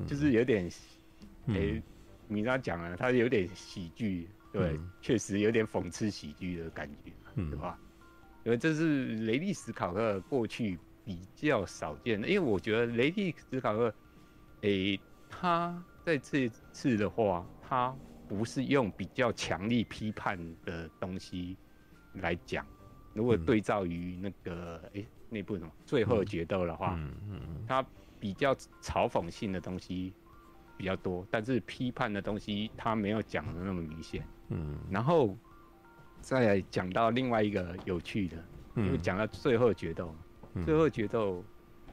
[0.05, 0.69] 就是有点，
[1.47, 1.83] 哎、欸，
[2.27, 7.79] 你刚讲了，他有点喜剧，对，确、嗯、实有点讽刺喜剧的感觉，嗯、对吧？
[8.43, 13.93] 因为这是雷利史考克过去比较少见的，因为我觉得雷利史考克，
[14.61, 14.99] 哎、欸。
[15.35, 17.91] 他在这次的话，他
[18.27, 21.57] 不是用比较强力批判的东西
[22.13, 22.63] 来讲。
[23.15, 27.83] 如果对照于那个哎、欸、那部什么《最后决斗》的话，嗯他
[28.23, 30.13] 比较嘲讽性的东西
[30.77, 34.25] 比较多，但是批判的东西他没有讲的那么明显。
[34.47, 35.37] 嗯，然后
[36.21, 38.37] 再讲到另外一个有趣的，
[38.77, 40.15] 因为讲到最后决斗，
[40.53, 41.43] 嗯、最后决斗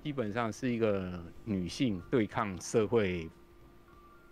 [0.05, 3.29] 基本上是一个女性对抗社会，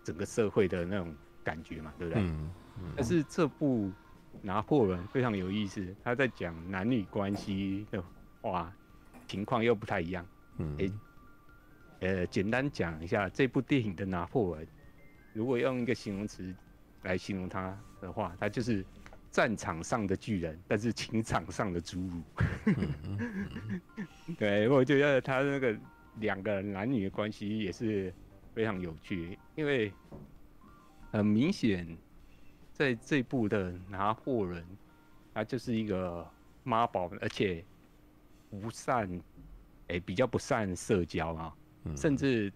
[0.01, 2.23] 整个社会的那种感觉嘛，对不对？
[2.23, 2.49] 嗯
[2.81, 3.91] 嗯、但是这部
[4.41, 8.01] 拿破仑非常有意思，他在讲男女关系的
[8.41, 8.71] 话，
[9.27, 10.25] 情况又不太一样。
[10.59, 10.77] 嗯。
[10.77, 10.89] 欸
[11.99, 14.67] 呃，简单讲一下这部电影的拿破仑，
[15.33, 16.55] 如果用一个形容词
[17.03, 18.85] 来形容他的话，他就是
[19.29, 22.21] 战场上的巨人，但是情场上的侏儒。
[24.39, 25.77] 对，我觉得他那个
[26.19, 28.13] 两个男女的关系也是
[28.53, 29.91] 非常有趣，因为
[31.11, 31.97] 很明显，
[32.71, 34.63] 在这部的拿破仑，
[35.33, 36.25] 他就是一个
[36.63, 37.63] 妈宝，而且
[38.49, 39.21] 不善，
[39.89, 41.53] 哎、比较不善社交啊。
[41.95, 42.51] 甚至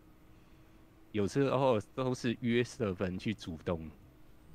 [1.12, 3.90] 有时候都是约瑟芬去主动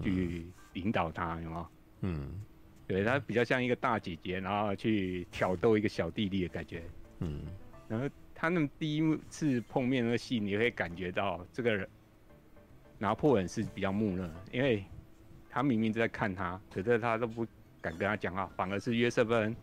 [0.03, 1.69] 去引导他，有吗？
[2.01, 2.43] 嗯，
[2.87, 6.83] 对，他比较像一个大姐姐，然后去挑逗一个小弟弟的感觉。
[7.21, 7.43] 嗯，
[7.89, 11.89] 然后他们第一次碰面的戏，你会感觉到这个人
[12.99, 14.85] 拿破仑是比较木讷，因为
[15.49, 17.47] 他明明在看他，可是他都不
[17.81, 19.57] 敢跟他讲话，反而是约瑟芬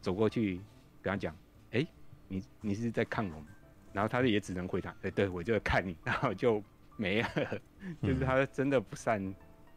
[0.00, 0.60] 走过去
[1.00, 1.34] 跟他讲
[1.72, 1.86] ：“哎，
[2.28, 3.46] 你你是在看我吗？”
[3.92, 6.62] 然后他也只能回答：“对对，我就看你。”然后就
[6.96, 7.28] 没了，
[8.02, 9.34] 就是他真的不善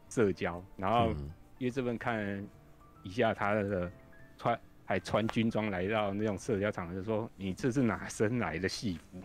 [0.08, 0.62] 社交。
[0.76, 1.14] 然后
[1.58, 2.46] 约瑟芬看
[3.02, 3.90] 一下他的
[4.38, 9.20] 穿，还穿军装来到那种社交场合，就说：“你这是哪身来的戏服？”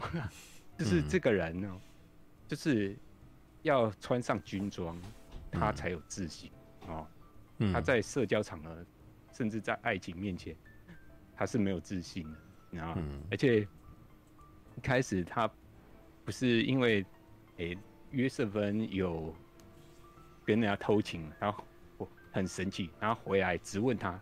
[0.77, 1.81] 就是这个人呢，
[2.47, 2.97] 就是
[3.61, 4.99] 要穿上军装，
[5.51, 6.51] 他才有自信
[6.87, 7.07] 哦。
[7.71, 8.85] 他在社交场合，
[9.31, 10.55] 甚至在爱情面前，
[11.35, 12.37] 他是没有自信的，
[12.71, 13.01] 你知道吗？
[13.29, 13.67] 而且。
[14.77, 15.49] 一开始他
[16.23, 17.05] 不是因为，
[17.57, 17.77] 诶、欸，
[18.11, 19.33] 约瑟芬有
[20.45, 21.63] 跟人家偷情，然后
[21.97, 24.19] 我很生气，然后回来质问他，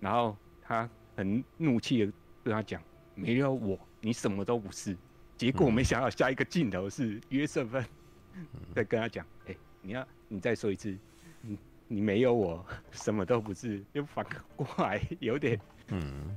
[0.00, 2.82] 然后他很怒气的跟他讲，
[3.14, 4.96] 没有我，你什么都不是。
[5.36, 7.84] 结果没想到下一个镜头是约瑟芬
[8.74, 10.96] 在跟他讲，诶、欸，你要你再说一次，
[11.40, 14.26] 你你没有我，什么都不是，又反
[14.56, 16.36] 过来有点，嗯，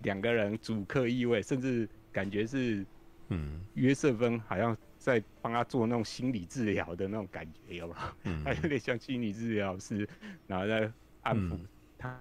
[0.00, 1.88] 两个人主客意味，甚至。
[2.12, 2.84] 感觉是，
[3.28, 8.14] 嗯，约瑟芬好像在帮他做那种心理治疗的那种感觉，有吗？
[8.24, 10.08] 嗯， 他有点像心理治疗师，
[10.46, 10.90] 然后在
[11.22, 11.58] 安抚
[11.96, 12.20] 他。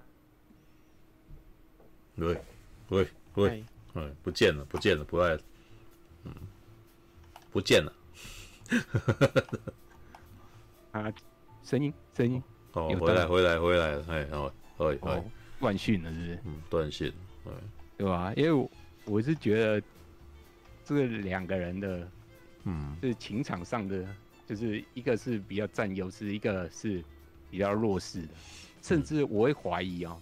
[2.16, 2.38] 对，
[2.88, 3.64] 对，对，
[3.94, 5.42] 哎，不见了，不见了，不爱了，
[6.24, 6.34] 嗯，
[7.52, 7.94] 不见了。
[10.92, 11.14] 啊，
[11.64, 12.42] 声音，声音，
[12.74, 15.24] 哦，回来，回来，回来了，哎，哦，哎，哎，
[15.60, 16.40] 断讯了，是不是？
[16.46, 17.14] 嗯，断讯，
[17.46, 17.52] 哎，
[17.98, 18.34] 对吧？
[18.36, 18.70] 因为我。
[19.08, 19.82] 我是觉得
[20.84, 22.12] 这个两个人的，
[22.66, 24.06] 嗯，就是情场上的，
[24.46, 27.02] 就是一个是比较占优势，一个是
[27.50, 28.30] 比较弱势的，
[28.82, 30.22] 甚至我会怀疑哦，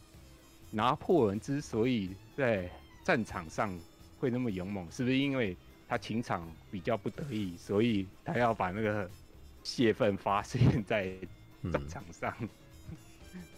[0.69, 2.69] 拿破仑之所以在
[3.03, 3.75] 战场上
[4.19, 5.57] 会那么勇猛，是不是因为
[5.87, 9.09] 他情场比较不得已，所以他要把那个
[9.63, 11.11] 泄愤发泄在
[11.73, 12.31] 战场上，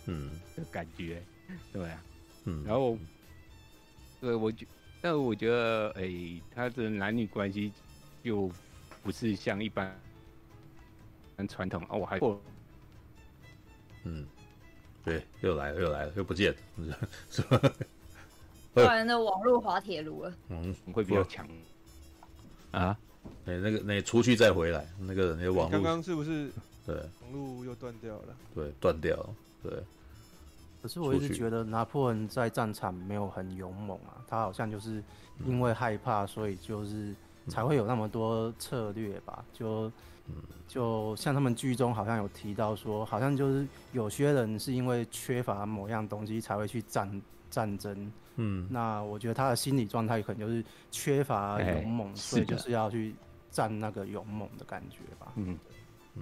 [0.05, 1.21] 嗯，的感觉，
[1.73, 2.03] 对啊，
[2.45, 2.97] 嗯，然后，
[4.21, 4.65] 对我觉。
[5.01, 7.71] 但我觉得，哎、欸，他的男女关系
[8.23, 8.49] 就
[9.03, 9.97] 不是像一般
[11.37, 11.97] 很传统哦。
[11.99, 12.19] 我还，
[14.03, 14.25] 嗯，
[15.03, 16.97] 对，又来了，又来了，又不见了，
[17.29, 17.61] 是吧？
[18.73, 21.47] 突然的网络滑铁卢了，嗯，会比较强
[22.71, 22.97] 啊。
[23.45, 26.51] 哎、欸，那个，那个、出去再回来，那个那个网络刚刚是不是？
[26.85, 28.37] 对，网络又断掉了。
[28.55, 29.83] 对，断掉了，对。
[30.81, 35.03] 可是我一直觉得拿破仑在战场没有很勇猛啊，他好像就是
[35.45, 37.15] 因为害怕，所以就是
[37.47, 39.43] 才会有那么多策略吧。
[39.51, 39.91] 就
[40.67, 48.11] 就像他们剧中好像有提到说，好像就是有些人是因为缺乏某样东西才会去战战争。
[48.35, 53.15] 嗯，那我觉得他的心理状态可能就是缺乏勇猛，欸、所以就是要去
[53.49, 55.33] 战那个勇猛的感觉吧。
[55.35, 55.57] 嗯，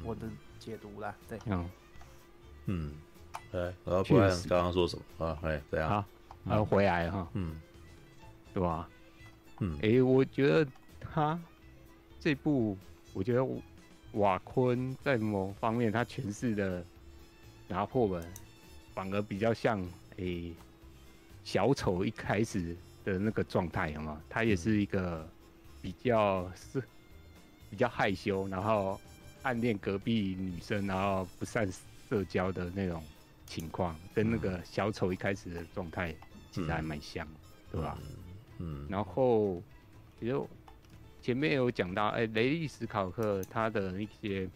[0.03, 0.27] 我的
[0.57, 1.69] 解读啦，对，嗯，
[2.67, 2.93] 嗯。
[3.51, 5.37] 对，然后不然刚刚说什么啊？
[5.43, 5.89] 哎，怎样？
[5.89, 6.05] 好，
[6.43, 7.59] 然后回来哈，嗯，
[8.53, 8.89] 对吧？
[9.59, 10.67] 嗯，哎，我觉得
[10.99, 11.39] 他
[12.19, 12.77] 这部，
[13.13, 13.47] 我觉得
[14.13, 16.83] 瓦昆在某方面他诠释的
[17.67, 18.23] 拿破仑，
[18.93, 19.81] 反而比较像
[20.17, 20.51] 哎
[21.43, 24.21] 小丑一开始的那个状态，好吗？
[24.29, 25.25] 他也是一个
[25.81, 26.83] 比较是
[27.69, 28.99] 比较害羞，然后
[29.43, 31.71] 暗恋隔壁女生，然后不善
[32.09, 33.01] 社交的那种。
[33.45, 36.13] 情况跟那个小丑一开始的状态
[36.51, 37.35] 其实还蛮像，嗯、
[37.71, 37.97] 对吧？
[38.59, 39.61] 嗯，然后
[40.19, 40.41] 其实
[41.21, 44.47] 前面有讲到，哎、欸，雷利史考克他的一些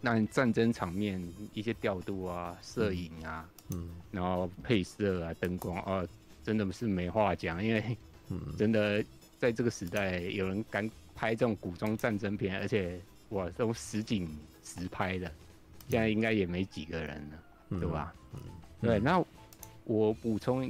[0.00, 1.22] 那战争场面
[1.54, 6.06] 一些调度啊、摄影啊，嗯，然后配色啊、灯光啊，
[6.44, 7.96] 真的是没话讲，因为
[8.58, 9.04] 真的
[9.38, 13.00] 在这个时代，有人敢拍这种古装战争片，而且
[13.30, 14.28] 哇，这种实景
[14.64, 15.30] 实拍的，
[15.88, 17.42] 现在应该也没几个人了，
[17.72, 18.14] 嗯、对吧？
[18.34, 18.40] 嗯，
[18.80, 19.24] 对，那
[19.84, 20.64] 我补充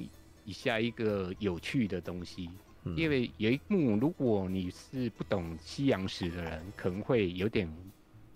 [0.44, 2.50] 一下一个有趣的东西。
[2.96, 7.72] 因为有一幕，如果你是不懂西洋史的人，可能会有点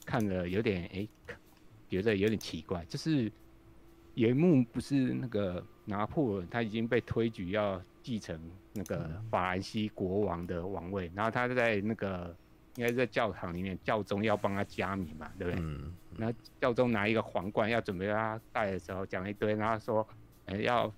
[0.05, 1.09] 看了有点哎，
[1.89, 2.85] 觉得有点奇怪。
[2.85, 3.29] 就是
[4.15, 8.41] 有一幕不是那个拿破仑他已经被推举要继承
[8.73, 12.33] 那个法兰西国王的王位，然后他在那个
[12.77, 15.61] 应该是在教堂里面，教宗要帮他加冕嘛，对不对？
[15.61, 15.93] 嗯。
[16.19, 20.07] 然后教宗拿一个皇冠要准备让他戴的时候，讲一堆，然后说，
[20.47, 20.93] 哎要。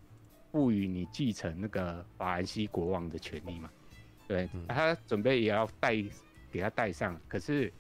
[0.51, 3.71] 赋予你继承那个法兰西国王的权利嘛？
[4.27, 5.95] 对，他准备也要戴，
[6.51, 7.21] 给他戴上。
[7.29, 7.71] 可是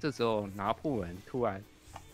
[0.00, 1.62] 这时候拿破仑突然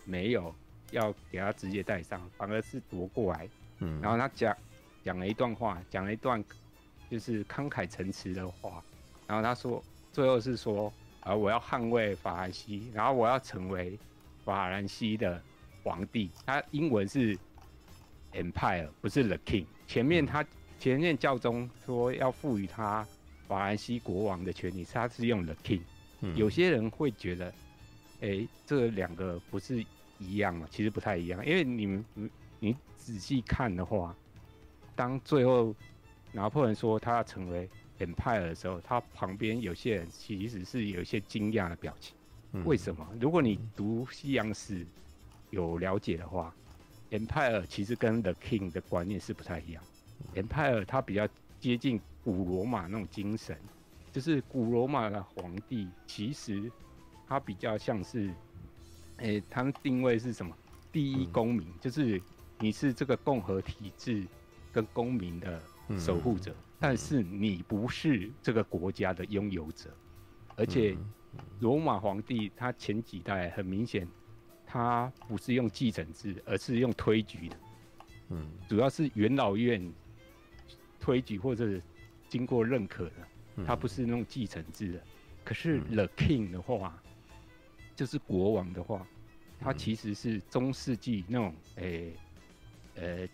[0.05, 0.53] 没有
[0.91, 3.49] 要给他直接戴上，反而是夺过来。
[3.79, 4.55] 嗯，然后他讲
[5.03, 6.45] 讲了一段话，讲了一段
[7.09, 8.83] 就是慷慨陈词的话。
[9.25, 13.97] 然后他说，最后是说啊，我要捍卫法兰西，然后我要成为
[14.43, 15.41] 法兰西的
[15.83, 16.29] 皇帝。
[16.45, 17.37] 他英文是。
[18.31, 20.45] Empire 不是 The King，前面他
[20.77, 23.03] 前面教宗说要赋予他
[23.47, 25.81] 法兰西国王的权利，他是用 The King。
[26.35, 27.47] 有些人会觉得，
[28.21, 29.83] 哎、欸，这两个不是
[30.19, 30.67] 一样吗？
[30.69, 34.15] 其实不太一样，因为你们你你仔细看的话，
[34.95, 35.73] 当最后
[36.31, 37.67] 拿破仑说他要成为
[37.99, 42.15] Empire 的时候，他旁边有些人其实是有一些惊讶的表情。
[42.65, 43.07] 为什么？
[43.21, 44.85] 如果你读西洋史
[45.51, 46.53] 有了解的话。
[47.11, 49.83] Empire 其实跟 The King 的观念是不太一样。
[50.35, 51.27] Empire 它比较
[51.59, 53.57] 接近古罗马那种精神，
[54.11, 56.71] 就是古罗马的皇帝其实
[57.27, 58.27] 他比较像是，
[59.17, 60.55] 诶、欸，他们定位是什么？
[60.91, 62.21] 第一公民，就是
[62.59, 64.23] 你是这个共和体制
[64.71, 65.59] 跟公民的
[65.97, 69.89] 守护者，但是你不是这个国家的拥有者。
[70.55, 70.97] 而且
[71.59, 74.07] 罗马皇帝他前几代很明显。
[74.71, 77.57] 他不是用继承制，而是用推举的。
[78.27, 79.91] 嗯，主要是元老院
[80.99, 81.81] 推举或者
[82.27, 85.01] 经过认可的，他不是那种继承制的。
[85.43, 87.01] 可是 The King 的话，
[87.95, 89.07] 就是国王的话，
[89.59, 92.13] 他其实是中世纪那种诶，
[92.93, 93.27] 呃，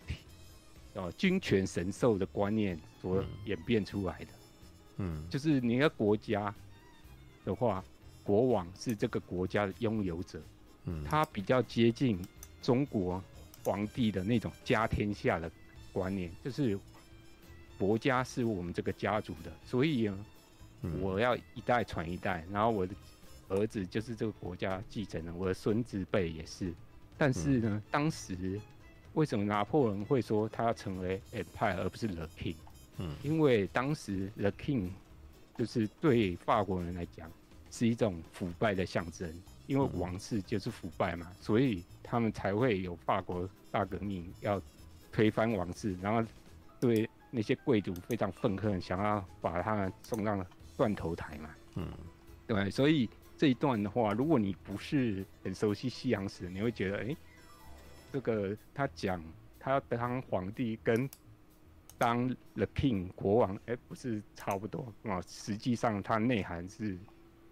[0.96, 4.26] 哦，君权神授的观念所演变出来的。
[4.96, 6.54] 嗯，就是你的国家
[7.44, 7.84] 的话，
[8.24, 10.40] 国王是这个国家的拥有者。
[10.88, 12.24] 嗯他比较接近
[12.62, 13.20] 中国
[13.64, 15.50] 皇帝的那种家天下的
[15.92, 16.78] 观念，就是
[17.76, 20.24] 国家是我们这个家族的，所以呢，
[21.00, 22.94] 我要一代传一代，然后我的
[23.48, 26.72] 儿子就是这个国家继承人，我的孙子辈也是。
[27.18, 28.60] 但是呢，当时
[29.16, 32.56] 为什么拿破仑会说他要成为 Empire 而不是 The King？
[32.98, 34.90] 嗯，因为当时 The King
[35.56, 37.30] 就是对法国人来讲
[37.70, 39.32] 是一种腐败的象征。
[39.66, 44.62] 因为王室就是腐败嘛，所以他们才会有法国大革命，要
[45.10, 46.24] 推翻王室，然后
[46.78, 50.46] 对那些贵族非常愤恨，想要把他们送上
[50.76, 51.50] 断头台嘛。
[51.74, 51.88] 嗯，
[52.46, 57.16] 对，所以这一段的话，如果你不是很熟悉西洋史，你会觉得，哎、欸，
[58.12, 59.22] 这个他讲
[59.58, 61.08] 他要当皇帝跟
[61.98, 65.20] 当 the king 国王，哎、欸，不是差不多啊？
[65.26, 66.96] 实际上它内涵是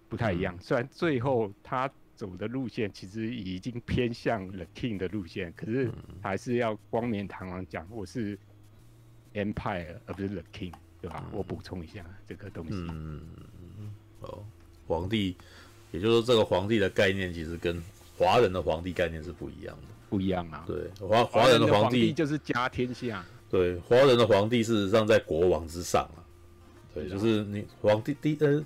[0.09, 1.91] 不太一样，嗯、虽然最后他。
[2.17, 5.91] 走的路线其实已经偏向 The King 的路线，可是
[6.23, 8.39] 还是要光冕堂皇讲我是
[9.33, 10.73] Empire 而不是 The King，
[11.03, 11.25] 对吧？
[11.27, 12.73] 嗯、我补充一下这个东西。
[12.73, 13.21] 嗯，
[14.21, 14.45] 哦，
[14.87, 15.37] 皇帝，
[15.91, 17.83] 也就是说这个皇帝的概念其实跟
[18.17, 20.65] 华人的皇帝概念是不一样的，不一样啊。
[20.67, 23.25] 对，华华人的皇帝就是家天下。
[23.51, 26.23] 对，华人的皇帝事实上在国王之上啊。
[26.93, 28.65] 对，就是你皇帝第呃，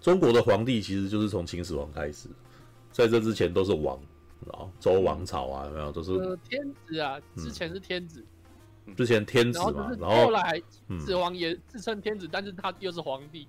[0.00, 2.28] 中国的皇帝其实就是从秦始皇开始。
[2.92, 3.96] 在这之前都是王，
[4.48, 8.24] 啊，周王朝啊，有没有都是呃天子啊，之前是天子，
[8.86, 10.60] 嗯、之前天子嘛，然后后来
[11.06, 13.46] 始皇也自称天子，嗯、但是他又是皇帝，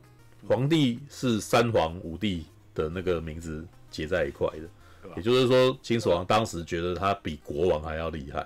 [0.47, 2.45] 皇帝是三皇五帝
[2.75, 4.69] 的那个名字结在一块的，
[5.17, 8.45] 也就是说秦始皇当时觉得他比国王还要厉害，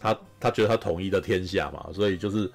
[0.00, 2.50] 他他觉得他统一了天下嘛，所以就是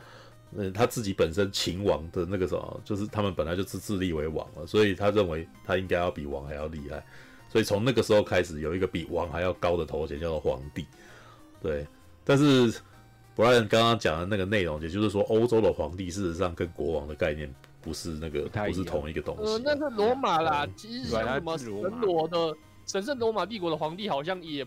[0.54, 7.06] 嗯他自己本身秦王的那个什么，就是他们本来就自自立为王了，所以他认为他应该要比王还要厉害。
[7.52, 10.86] 所以从那个时候开始，有一个比王还要高的头衔，叫做皇帝。
[11.64, 11.84] 对，
[12.24, 12.72] 但是
[13.36, 17.52] Brian 刚刚讲的那个内容，也就是说，欧洲的皇帝事实上跟国王的概念
[17.82, 19.46] 不是那个不是同一个东西啊。
[19.54, 22.56] 呃，那个罗马啦嗯，其实什么神罗的
[22.90, 24.66] 神圣罗马帝国的皇帝，好像也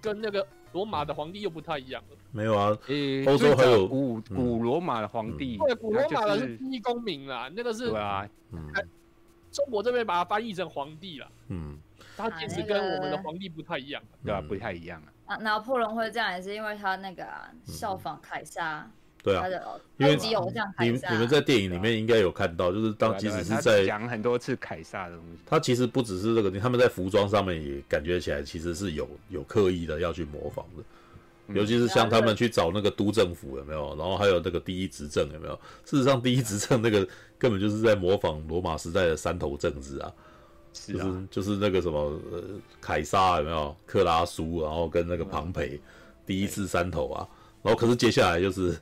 [0.00, 2.16] 跟那个罗马的皇帝又不太一样了。
[2.32, 8.72] 没有啊，诶，欧洲还有古嗯古罗马的皇帝，对，古罗马的是第一公民啦，那个是对啊，嗯
[9.52, 11.78] 中国这边把它翻译成皇帝了，嗯
[12.16, 14.02] 他其实跟我们的皇帝不太一样。
[14.24, 15.12] 对啊，嗯不太一样啊。
[15.26, 18.90] 啊，拿破仑会这样也是因为他那个啊效仿凯撒，
[19.22, 19.44] 对啊
[19.98, 21.12] 因为偶像你凯撒。
[21.12, 30.82] 你们在电影里面应该有看到，就是当即使是在讲很多次凯撒的东西，他其实不只是这个，他们在服装上面也感觉起来其实是有有刻意的要去模仿的，
[31.48, 35.54] 嗯尤其是像他们去找那个都政府有没有，然后还有那个第一执政有没有？
[35.84, 37.06] 事实上，第一执政那个
[37.38, 40.10] 根本就是在模仿罗马时代的三头政治啊，
[40.72, 42.00] 就是就是那个什么
[42.32, 42.42] 呃
[42.80, 43.76] 凯撒有没有？
[43.84, 45.78] 克拉苏，然后跟那个庞培
[46.24, 47.28] 第一次三头啊，
[47.62, 48.74] 然后可是接下来就是。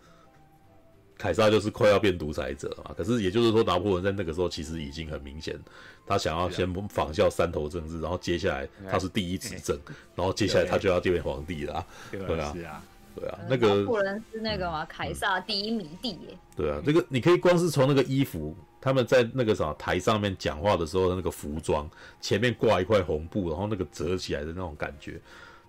[1.19, 5.59] 凯撒就是快要变独裁者了嘛，可是也就是说，拿破仑在那个时候其实已经很明显，
[6.07, 9.77] 他想要先仿效三头政治，然后接下来他是第一执政，
[10.15, 12.83] 然后接下来他就要变皇帝了啊，对对啊啊，是啊，
[13.17, 16.39] 对啊，呃那个拿破仑是那个嘛，凯撒第一迷弟耶。
[16.57, 21.91] 对啊，那个你可以光是从那个衣服，他们在那个啥台上面讲话的时候的那个服装，
[22.21, 25.21] 前面挂一块红布，然后那个折起来的那种感觉，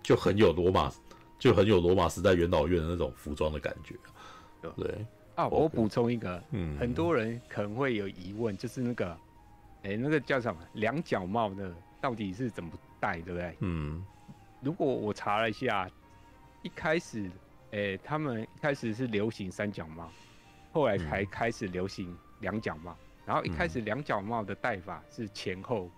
[0.03, 0.91] 就很有罗马，
[1.39, 3.95] 就很有罗马时代元老院的那种服装的感觉。
[4.75, 5.05] 对，
[5.39, 9.17] 啊，我补充一个，嗯很多人可能会有疑问，就是那个，
[9.83, 11.73] 哎，那个叫什么两脚帽呢？
[12.01, 13.55] 到底是怎么戴，对不对？
[13.61, 14.03] 嗯
[14.61, 15.89] 如果我查了一下，
[16.61, 17.31] 一开始，
[17.71, 20.11] 诶，他们一开始是流行三角帽，
[20.73, 22.93] 后来才开始流行两角帽。
[23.25, 25.89] 然后一开始两角帽的戴法是前后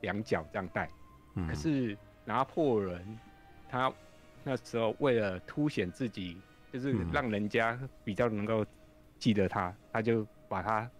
[0.00, 0.90] 两角这样戴，
[1.34, 3.18] 嗯，可是拿破仑
[3.68, 3.92] 他
[4.42, 6.36] 那时候为了凸显自己，
[6.72, 8.66] 就是嗯让人家比较能够
[9.20, 10.90] 记得他，他就把它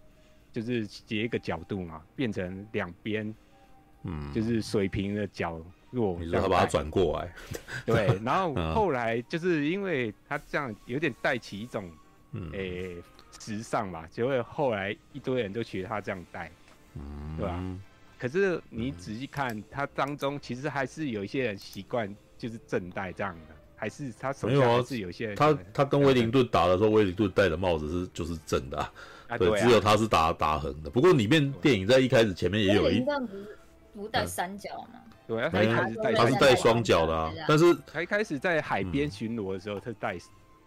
[0.53, 3.35] 就是截一个角度嘛，变成两边
[4.03, 6.17] 嗯，就是水平的角落。
[6.19, 7.33] 你说他把它转过来，
[7.85, 8.73] 对， 然后嗯。
[8.75, 11.91] 后来就是因为他这样有点带起一种
[12.31, 12.49] 嗯。
[12.53, 13.01] 诶、
[13.39, 16.49] 时尚吧，结果后来一堆人都学他这样带。
[16.95, 17.79] 嗯，对啊
[18.19, 28.93] 可是你仔细看，他当中其实还是有一些人习惯就是正戴这样的，还是他手没有啊下还是有一些人他他跟威灵顿打的时候，威灵顿戴的帽子是就是正的、啊，
[29.29, 30.89] 对，啊对啊只有他是打打横的。
[30.91, 33.57] 不过里面电影在一开始前面也有一不是
[33.95, 34.99] 不戴三角吗？
[35.27, 40.15] 对啊，他一开始戴他是戴双脚的啊，但是他一开始在海边巡逻的时候，他戴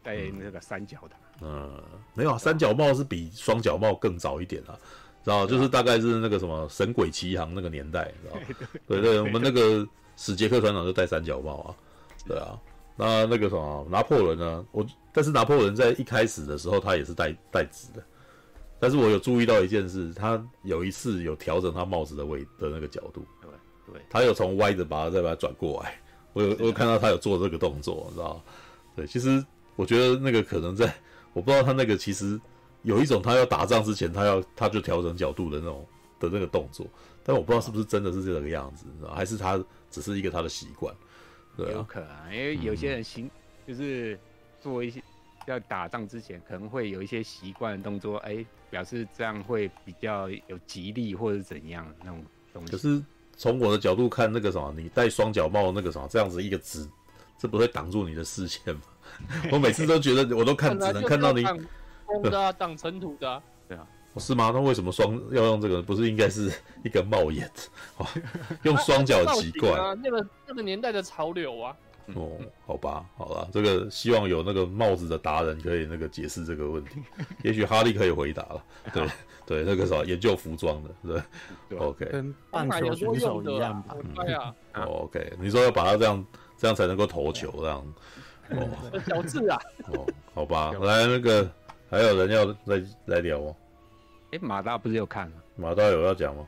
[0.02, 1.10] 戴那个三角的。
[1.40, 1.80] 嗯，
[2.14, 4.74] 没有啊，三角帽是比双角帽更早一点啊，
[5.22, 5.46] 知道？
[5.46, 8.36] 就是大概是那个什么《神鬼奇航》那个年代，知道？
[8.88, 9.86] 对对，我们那个
[10.16, 11.74] 史杰克船长就戴三角帽啊，
[12.26, 12.58] 对啊。
[12.96, 14.64] 那那个什么拿破仑呢？
[14.72, 18.02] 我但是拿破仑在一开始的时候，他也是戴戴直的。
[18.78, 23.50] 但是我有注意到一件事，他有一次有调整他帽子的位的那个角度，对
[23.92, 25.98] 对，他有从歪着把它再把它转过来。
[26.34, 28.42] 我有我有看到他有做这个动作，你知道？
[28.94, 29.42] 对，其实
[29.76, 30.92] 我觉得那个可能在，
[31.32, 32.38] 我不知道他那个其实
[32.82, 35.86] 有一种他要打仗之前，他要他就调整角度的那种
[36.18, 36.86] 的那个动作，
[37.22, 39.14] 但我不知道是不是真的是这个样子，你知道？
[39.14, 40.94] 还是他只是一个他的习惯？
[41.56, 43.30] 对啊，有可能，因为有些人行
[43.66, 44.18] 就是
[44.60, 45.02] 做一些
[45.46, 52.72] 要打仗之前可能会有一些习惯的动作，哎，表示这样会比较有吉利或者怎样那种东西。
[52.72, 53.02] 可是
[53.36, 56.88] 从我的角度看，那个什么，你戴双角帽那个什么，这样子一个直，
[57.38, 58.82] 这不会挡住你的视线吗？
[59.52, 61.58] 我每次都觉得，我都看 只能看到你，挡
[62.06, 63.42] 风的啊，挡尘土的啊。
[64.20, 64.50] 是吗？
[64.54, 65.82] 那为什么双要用这个？
[65.82, 67.50] 不是应该是一个帽檐？
[67.98, 68.06] 哦，
[68.62, 71.76] 用双脚很奇怪啊，那个那个年代的潮流啊。
[72.14, 72.38] 哦。
[72.66, 77.02] 好吧，好了，这个希望有那个帽子的达人可以那个解释这个问题，
[77.42, 78.64] 也许哈利可以回答了。
[78.92, 79.06] 对
[79.46, 81.22] 对，那个啥研究服装的，对
[81.68, 82.04] 对，OK。
[82.06, 83.94] 跟棒球选手一样吧。
[84.14, 86.24] 对啊，哦 OK，你说要把它这样，
[86.56, 87.94] 这样才能够投球，这样。
[88.50, 88.68] 哦
[89.06, 89.60] 小智啊，
[89.92, 91.50] 哦，好吧，来那个
[91.90, 93.54] 还有人要来来聊吗？
[94.34, 95.36] 哎，马大不是有看吗？
[95.54, 96.44] 马大有要讲吗？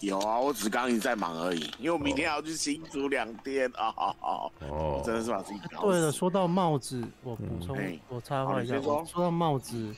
[0.00, 6.18] 有啊，我只刚一直在忙而已，因为我明天要去新竹两天啊，哦 我真的是把自己搞对了，死。
[6.18, 9.94] 说到帽子，我补充嗯，我插话一下，说到帽子，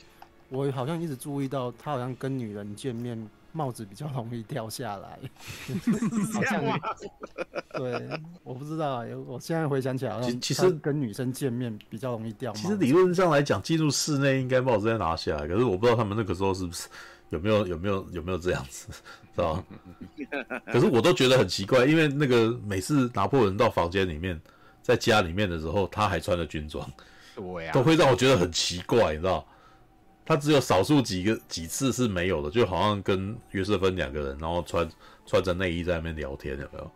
[0.49, 3.17] 我好像一直注意到，他好像跟女人见面，
[3.53, 5.19] 帽子比较容易掉下来，
[6.33, 6.61] 好像
[7.73, 8.09] 对，
[8.43, 12.51] 我不知道啊，有我现在回想起来，其其实跟女生见面比较容易掉。
[12.53, 16.87] 其实理论上来讲，进入室内应该帽子要拿下来，可是我不知道他们那个时候是不是
[17.29, 18.87] 有没有有没有有没有这样子，
[19.35, 19.63] 知道吗？
[20.71, 24.39] 可是我都觉得很奇怪，因为那个每次拿破仑到房间里面，
[24.81, 26.89] 在家里面的时候，他还穿着军装，
[27.35, 29.45] 对啊，都会让我觉得很奇怪，你知道？
[30.25, 34.89] 他只有少数几个几次是没有的，就好像跟约瑟芬两个人，然后穿
[35.25, 36.91] 穿着内衣在那边聊天，有没有？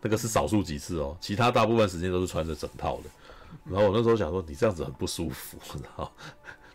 [0.00, 3.10] 那个是少数几次哦，其他大部分时间都是穿着整套的。
[3.64, 6.12] 然后我那时候想说，你这样子很不舒服，你知道？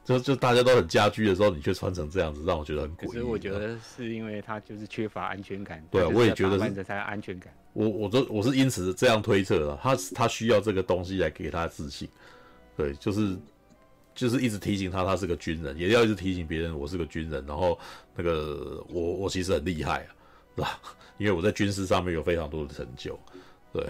[0.04, 3.22] 就就大家都很家居的时候，你却穿成这样子，让我觉得很诡异。
[3.22, 5.84] 我觉得是因为他就是缺乏安全感。
[5.90, 7.54] 对啊，我也觉得是才安全感。
[7.74, 12.10] 我我都我是因此这样推测的，他他需要这个东西来给他自信。
[12.76, 13.38] 对，就是
[14.16, 17.46] 就是一直提醒他他是个军人，也要一直提醒别人我是个军人。
[17.46, 17.78] 然后
[18.16, 20.16] 那个我我其实很厉害啊，
[20.56, 20.80] 是吧？
[21.18, 23.20] 因为我在军事上面有非常多的成就。
[23.72, 23.86] 对，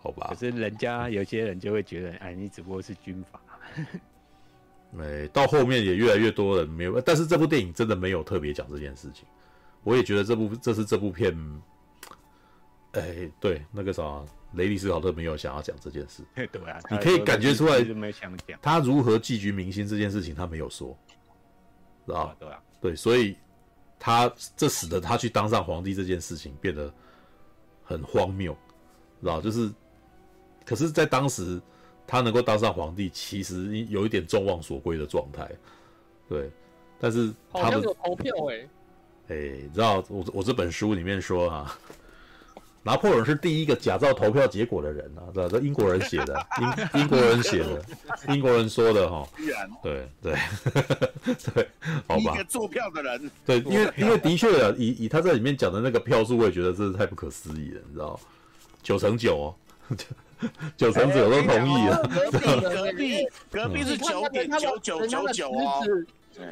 [0.00, 0.28] 好吧。
[0.30, 3.40] 可是人家有些人就会觉得，哎，你只不过是军阀。
[4.98, 9.24] 哎，到后面也越来越多人没有，但是这部电影真的没有特别讲这件事情。
[9.84, 11.32] 我也觉得这部这是这部片，
[12.92, 14.24] 哎，对，那个啥，
[14.54, 16.22] 雷利斯考特没有想要讲这件事。
[16.34, 20.96] 对啊，你可以感觉出来，没想讲他如何寄居明星这件事情，他没有说，
[22.06, 22.36] 知道吧？
[22.38, 23.36] 对啊，对，所以
[23.98, 26.92] 他这使得他去当上皇帝这件事情变得
[27.82, 28.56] 很荒谬，
[29.20, 29.40] 知道？
[29.40, 29.70] 就是，
[30.64, 31.60] 可是，在当时。
[32.10, 35.46] 他能够当上皇帝，其实有一点众望所归的状态，
[36.26, 36.50] 对。
[36.98, 38.68] 但是他们有投票哎、欸，
[39.28, 41.78] 哎、欸，你知道我我这本书里面说啊，
[42.88, 47.84] 拿破仑是第一个假造投票结果的人啊，这这英国人写的，英英国人写的，
[48.28, 49.28] 英国人说的哈。
[49.82, 50.34] 对对
[51.54, 51.68] 对，
[52.06, 52.32] 好吧。
[52.32, 53.30] 一个做票的人。
[53.44, 58.18] 对，因为因为的确啊，以以他在里面讲的那个票数，我也觉得真是太不可思议了，你知道
[58.82, 59.54] 九成九哦。
[60.74, 62.02] 九成九都同意了。
[62.08, 65.84] 隔壁隔壁隔壁是九点九九九九哦。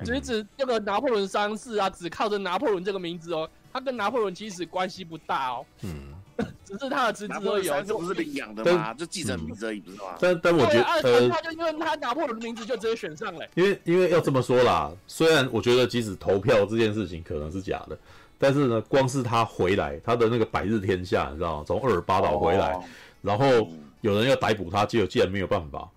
[0.05, 5.65] 侄子这个拿破仑三世啊，只靠着拿破仑这个名字哦，他跟拿破仑其实关系不大哦。
[5.81, 6.13] 嗯。
[6.65, 7.65] 只是他的侄子而已。
[7.87, 8.93] 这不是领养的吗？
[8.95, 10.05] 就记者名字而已，不是吗？
[10.21, 13.47] 但但我觉得，呃，他就因为他拿破仑的名字就直接选上了。
[13.55, 17.99] 因为因为要这么说啦，虽然我觉得即使投票这件事情可能是假的，
[18.39, 21.65] 但是呢，光是他回来，他的那个百日天下，你知道吗？
[21.67, 22.79] 从厄尔巴岛回来。
[23.23, 23.47] 然后
[24.03, 25.89] 有人要逮捕他，结果竟然没有办法。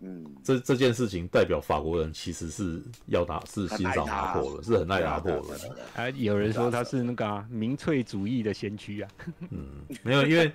[0.00, 5.58] 嗯，这这件事情代表法国人其实是要拿是欣赏拿破仑，是很爱拿破仑。
[5.94, 9.10] 啊，有人说他是那个、啊、民粹主义的先驱啊。
[9.50, 9.66] 嗯，
[10.02, 10.52] 没有，因为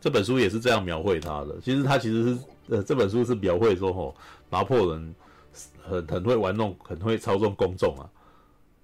[0.00, 1.60] 这本书也是这样描绘他的。
[1.62, 2.38] 其实他其实是
[2.68, 4.16] 呃，这本书是描绘说，吼，
[4.50, 5.14] 拿破仑
[5.80, 8.10] 很很会玩弄，很会操纵公众啊。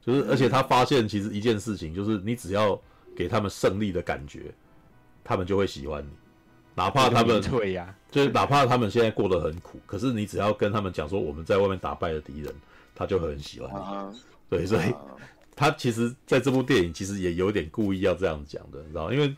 [0.01, 2.81] 就是而且他发现其实一件事情，就是你只要
[3.16, 4.55] 给他们胜利的感觉，
[5.25, 6.11] 他们就会喜欢你。
[6.75, 12.55] 哪怕他们对呀，就是哪怕他们现在过得很苦，可是你只要跟他们讲说我们在外面打败了敌人，
[12.94, 14.18] 他就很喜欢你。
[14.48, 14.94] 对，所以
[15.55, 19.12] 他其实在这部电影其实也有点故意要这样讲的，你知道？
[19.12, 19.35] 因为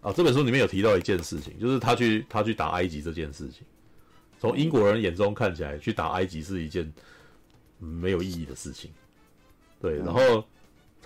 [0.00, 3.62] 啊，这本书里面有提到一件事情，就是他去他去打埃及这件事情，
[4.40, 6.92] 从英国人眼中看起来，去打埃及是一件
[7.78, 8.90] 没有意义的事情。
[9.80, 10.44] 对，然后。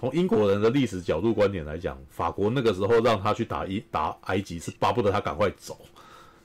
[0.01, 5.77] 从英国人的历史角度观点来讲，法国那个时候让他去打一打埃及，是巴不得他赶快走，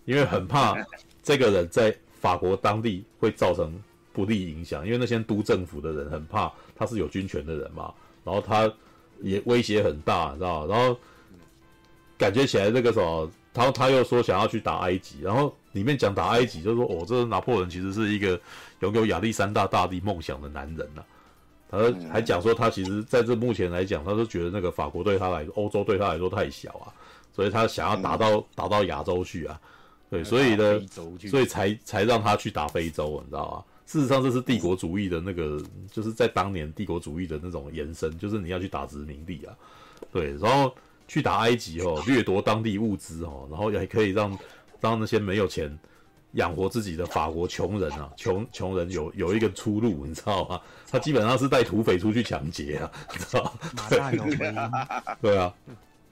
[0.06, 0.76] 因为很怕
[1.22, 3.74] 这个人在法国当地会造成
[4.12, 7.94] 不利影响，因为那些督政府的人很怕他是有军权的人嘛，
[8.24, 8.72] 然后他
[9.22, 10.68] 也威胁很大，你知道？
[10.68, 10.98] 然后
[12.18, 18.40] 感觉起来那个时候，他他又说想要去打埃及，然后里面讲打埃及，就是说哦，这个拿破仑其实是一个
[18.82, 21.06] 拥有亚历山大大帝梦想的男人呐、啊。
[21.76, 26.94] 而还讲说，他其实在这目前来讲，他都觉得那个法国对他来说，欧洲对他来说太小啊，
[27.34, 29.60] 所以他想要打到打到亚洲去啊，
[30.14, 30.80] 对，所以呢，
[31.27, 33.64] 所以才才让他去打非洲，你知道吗？
[33.85, 35.60] 事实上，这是帝国主义的那个，
[35.91, 39.56] 就是在当年帝国主义的那种延伸，就是你要去打殖民地啊，
[40.11, 40.73] 对，然后
[41.07, 44.38] 去打埃及哦，掠夺当地物资哦，然后也可以让
[44.80, 45.77] 让那些没有钱。
[46.34, 50.60] 养活自己的法国穷人啊，穷穷人有有一个出路，你知道吗？
[50.90, 53.52] 他基本上是带土匪出去抢劫啊，你知道吗？
[55.22, 55.53] 对啊，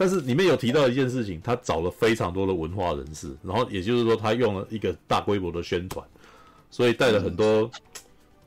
[0.01, 6.03] 但是里面有提到一件事情，他找了非常多的文化人士，然后也就是说，他用了一个大规模的宣传，
[6.71, 7.69] 所以带了很多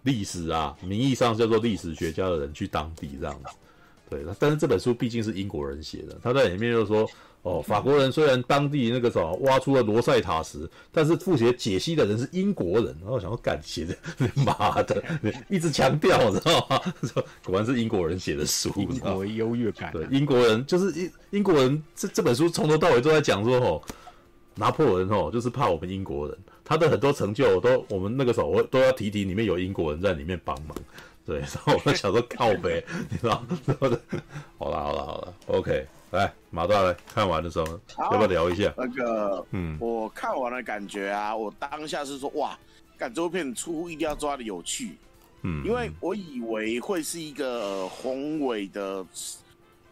[0.02, 3.50] 历史啊，名义上叫做历史学家的人去当地这样子。
[4.10, 7.08] 对，但是这本书毕竟是英国人写的，他在里面就说。
[7.44, 12.86] 哦，法国人虽然当地那个什么挖出了罗塞塔石，但是复写解析的人是英国人。
[13.00, 13.94] 然后我想说，干写的，
[14.46, 15.04] 妈的，
[15.50, 16.80] 一直强调，知道吗？
[17.44, 19.92] 果然是英国人写的书，英国优越感、啊。
[19.92, 21.82] 对，英国人就是英英国人。
[21.94, 23.82] 这这本书从头到尾都在讲说，哦，
[24.54, 30.74] 拿破仑哦，就是怕我们英国人，他的很多成就都我们那个时候我都要提提，里面有英国人在里面帮忙。
[31.26, 33.44] 对， 然后我就想说靠北，你知道？
[34.58, 35.86] 好了好了好了，OK。
[36.14, 37.66] 来，马大来看完的时候，
[37.98, 38.72] 要不要聊一下？
[38.76, 42.56] 那个，嗯，我看完的感觉啊，我当下是说，哇，
[42.96, 44.96] 感这部片出乎意料抓的有趣，
[45.42, 49.04] 嗯，因为我以为会是一个宏伟的、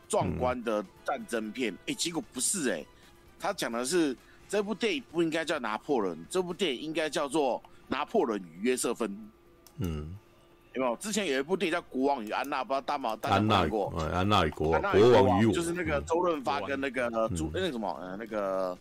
[0.09, 2.86] 壮观的战争片，哎、嗯欸，结果不是哎、欸，
[3.40, 4.16] 他讲的是
[4.49, 9.31] 这部电影不应该叫拿破仑，这部电影应该叫做拿破仑与约瑟芬。
[9.78, 10.16] 嗯。
[10.74, 10.97] 有没有？
[10.97, 13.93] 之前有一部电影叫《国王与安娜》，不知道大毛大家看过？
[14.12, 18.77] 安娜与国王，国王与我，就是那个周润发跟那个朱那个什么呃那个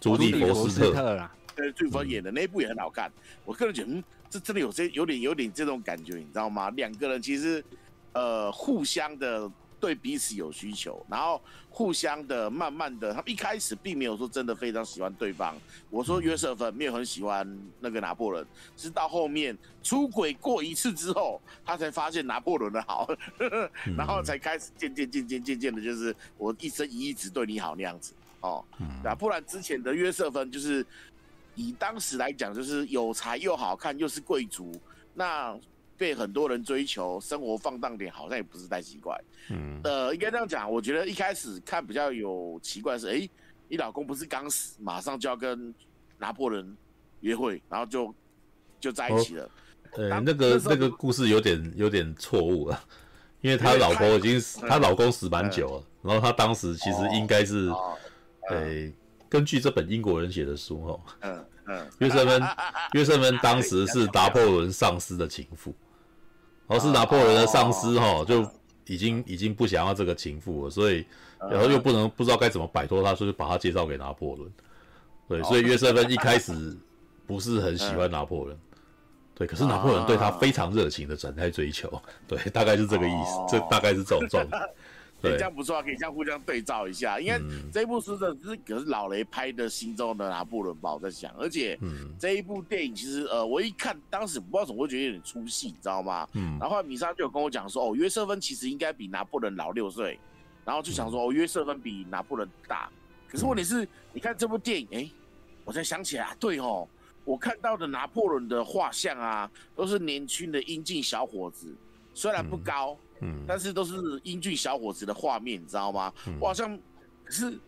[0.00, 3.10] 朱莉佛斯特啦，对，朱莉佛演的那一部也很好看。
[3.44, 6.70] 我个人觉得，嗯，这真的有些有点有点这种感觉，你知道吗？
[6.70, 7.64] 两个人其实
[8.12, 9.50] 呃互相的。
[9.86, 11.40] 对彼此有需求，然后
[11.70, 15.56] 互相的、慢慢的，他们一开始并没有说真的非常喜欢对方。
[15.90, 17.46] 我说约瑟芬没有很喜欢
[17.78, 18.44] 那个拿破仑，
[18.76, 23.08] 是到后面出轨过一次之后，他才发现拿破仑的好，
[23.96, 28.64] 然后才开始渐渐、渐渐、渐渐的，就是我一生一意只对你好那样子哦。
[29.04, 30.84] 那不然之前的约瑟芬就是
[31.54, 34.72] 以当时来讲，就是有才又好看又是贵族，
[35.14, 35.56] 那。
[35.96, 39.18] 被很多人追求，生活放荡点好像也不是太奇怪。
[39.50, 43.30] 嗯，呃，应该这样讲，我觉得一开始看比较有奇怪的是，哎、欸，
[43.68, 45.74] 你老公不是刚死，马上就要跟
[46.18, 46.76] 拿破仑
[47.20, 48.14] 约会，然后就
[48.78, 49.50] 就在一起了。
[49.92, 52.84] 呃、哦，那个那，那个故事有点有点错误了，
[53.40, 57.68] 因为她老婆已经死，她老公死蛮久了，嗯，然后她当时其实应该是，
[58.50, 58.92] 呃、嗯欸，
[59.28, 62.42] 根据这本英国人写的书哦，嗯嗯， 约瑟芬
[62.92, 65.74] 约瑟芬当时是拿破仑上司的情妇。
[66.66, 68.48] 而是拿破仑的上司哈，就
[68.86, 71.04] 已经已经不想要这个情妇了，所以
[71.50, 74.50] 然后又不能不知道该怎么摆脱他，所以就把他介绍给拿破仑。
[75.28, 76.76] 对，所以约瑟芬一开始
[77.26, 78.56] 不是很喜欢拿破仑，
[79.34, 84.58] 对，可是拿破仑对他非常热情的展开追求，对，大概是这个意思，这大概是这种状态。
[85.22, 87.18] 对，这样不错啊，可以这样互相对照一下。
[87.18, 87.40] 因为
[87.72, 91.78] 这一部书的是可是老雷拍的心中的拿破仑吧，我在想，而且
[92.18, 96.28] 这一部电影其实呃，我一看当时不知道怎么会觉得有点出戏，你知道吗？
[96.34, 96.58] 嗯。
[96.60, 100.18] 然后米莎就有跟我讲说，哦，约瑟芬其实应该比拿破仑老六岁，
[100.64, 102.90] 然后就想说，哦，约瑟芬比拿破仑大。
[103.28, 105.10] 可是问题是，你看这部电影，哎，
[105.64, 106.86] 我才想起来，对哦，
[107.24, 111.74] 我看到的拿破仑的画像啊，都是年轻的英俊小伙子，
[112.12, 112.92] 虽然不高。
[112.92, 113.05] 嗯，
[113.46, 113.94] 但是都是
[114.24, 116.12] 英俊小伙子的画面，你知道吗？
[116.26, 116.76] 嗯、我好像
[117.24, 117.58] 可是，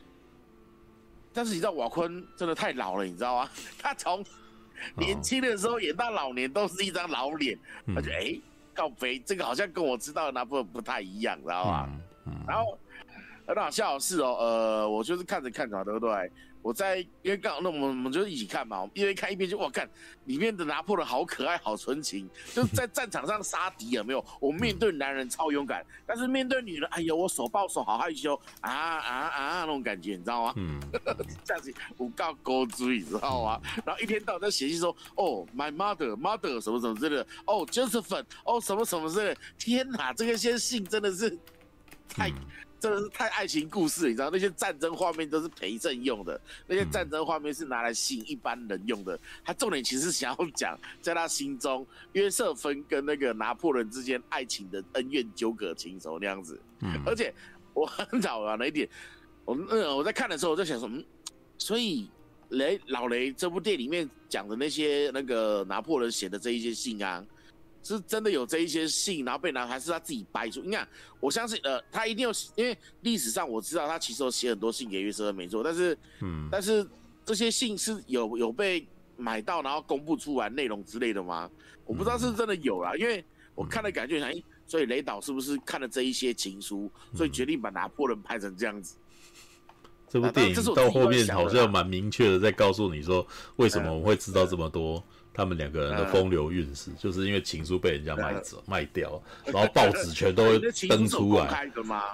[1.33, 3.51] 但是你知道瓦昆真的太老了，你知道吗？
[3.79, 4.25] 他从
[4.97, 7.59] 年轻的时候演到老年都是一张老脸，
[7.95, 8.39] 他就哎，
[8.75, 11.87] 告别这个好像跟我知道的那部分不太一样，知道吗？
[11.89, 12.79] 嗯嗯、然后
[13.47, 16.31] 很好笑的是哦，呃，我就是看着看着，对不对？
[16.63, 19.89] 我在因为刚好那我们我们就一起看嘛，一边看一边就我看
[20.25, 24.25] 里面的拿破仑好可爱好纯情， 就是在战场上杀敌有没有？
[24.41, 30.55] 我面对男人超勇敢，但是面对女人，哎呦我手抱手好害羞啊啊啊那种感觉你知道吗？
[30.57, 30.81] 嗯，
[31.45, 33.61] 这样子我告勾追你知道吗？
[33.85, 41.39] 然后一天到晚在写信说哦 my mother mother 什么什么之类的，哦 Josephine 哦什么什么之类的，天哪这个些信真的是
[42.09, 42.33] 太。
[42.81, 49.19] 真的是太爱情故事，你知道那些战争画面都是陪衬用的，那些战争画面是拿来吸引一般人用的。
[49.45, 56.61] 他重点其实想要讲，在他心中，约瑟芬跟那个拿破仑之间爱情的恩怨纠葛情仇那样子。
[56.81, 57.35] 嗯，而且
[57.75, 58.89] 我很好玩的一点，
[59.45, 61.05] 我嗯我在看的时候我在想说，嗯，
[61.59, 62.09] 所以
[62.51, 67.25] 雷老雷这部电影里面讲的那些那个拿破仑写的这一些信啊。
[67.83, 70.61] 是真的有这一些信，然后被拿，还是他自己掰出？
[70.61, 70.87] 你看，
[71.21, 75.63] 我相信，呃，他一定有，因为历史上我知道他其实有写很多信给约瑟芬，没错。
[75.63, 76.87] 但是，嗯，但是
[77.25, 78.87] 这些信是有有被
[79.17, 81.51] 买到，然后公布出来内容之类的吗？
[81.87, 83.25] 我不知道是真的有啦，因为
[83.55, 84.31] 我看了感觉想，
[84.67, 88.97] 所以雷导是不是看了这一些情书，所以决定把拿破仑拍成这样子？
[90.11, 93.27] 这部电影到后面好像蛮明确的，在告诉你说，
[93.57, 95.05] 为什么我会知道这么多。
[95.39, 100.59] 他们两个人的风流韵事，就是因为情书被人家卖走、卖掉，然后报纸全都 会
[100.89, 101.71] 登出来。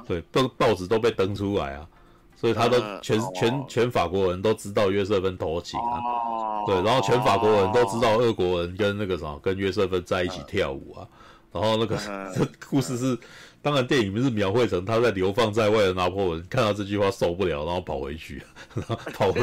[0.06, 1.88] 对，报报纸都被登出来啊，
[2.36, 6.66] 所以他都全全全法国人都知道约瑟芬偷情啊。
[6.66, 11.08] 对，然后全法国人都知道俄国人跟那个什么跟约瑟芬在一起跳舞啊。
[11.50, 11.96] 然后那个
[12.34, 13.18] 这 故事是。
[13.64, 18.42] 当然，电影是描绘成他在流放在外的拿破仑看到这句话受不了，然后跑回去，
[18.76, 19.42] 然后跑回。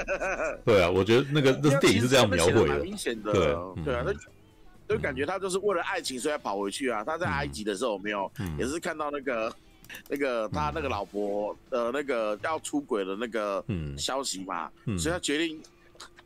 [0.66, 2.78] 对啊，我觉得那个 那电影是这样描绘的。
[2.80, 3.42] 明显的，对
[3.84, 4.12] 对啊，那
[4.86, 7.02] 就感觉他就是为了爱情所以跑回去啊。
[7.02, 9.50] 他在埃及的时候有没有，也是看到那个
[10.10, 13.64] 那个他那个老婆呃那个要出轨的那个
[13.96, 15.58] 消息嘛，所以他决定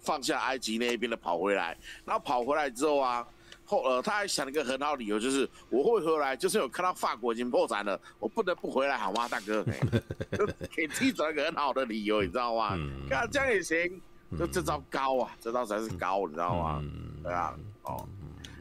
[0.00, 1.76] 放下埃及那一边的跑回来。
[2.04, 3.24] 然后跑回来之后啊。
[3.68, 9.62] 后呃，他还想了一个很好理由，就是我会回来，就是有看到法国已经破产了，我不得不回来，好吗，大哥？
[10.74, 12.70] 给自己找一个很好的理由，你知道吗？
[13.10, 14.00] 看、嗯、这样也行，
[14.38, 16.82] 就这招高啊，这招才是高，你知道吗？
[17.22, 18.08] 对啊，哦，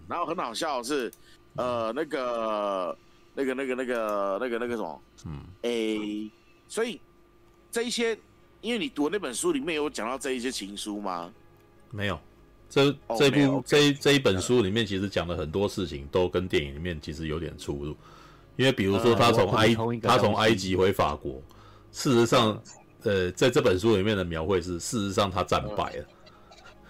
[0.09, 1.09] 然后很好笑的是，
[1.55, 2.97] 呃，那个
[3.33, 6.29] 那个那个那个那个那个什么，嗯，诶，
[6.67, 6.99] 所以
[7.71, 8.17] 这一些，
[8.59, 11.31] 因为你读那本书里面有讲到这一些情书吗？
[11.91, 12.19] 没有，
[12.69, 17.95] 这这部这一这一本书里面其实讲了很多事情，都跟电影里面其实有点出入。
[18.55, 21.41] 因为比如说他从埃他从埃及回法国，
[21.91, 22.59] 事实上，
[23.03, 26.05] 呃，在这本书里面的描绘是，事实上他战败了。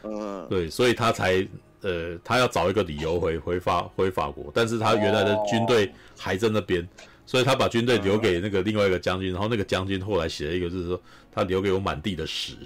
[0.03, 1.45] 嗯，对，所以他才
[1.81, 6.87] 呃，他要找一个理由回回法回法国，但是他原来的军队还在那边，
[7.27, 10.99] 所以他把军队留给那个另外一个将军，然后那个将军后来写了一个，就是说
[11.31, 12.57] 他留给我满地的屎，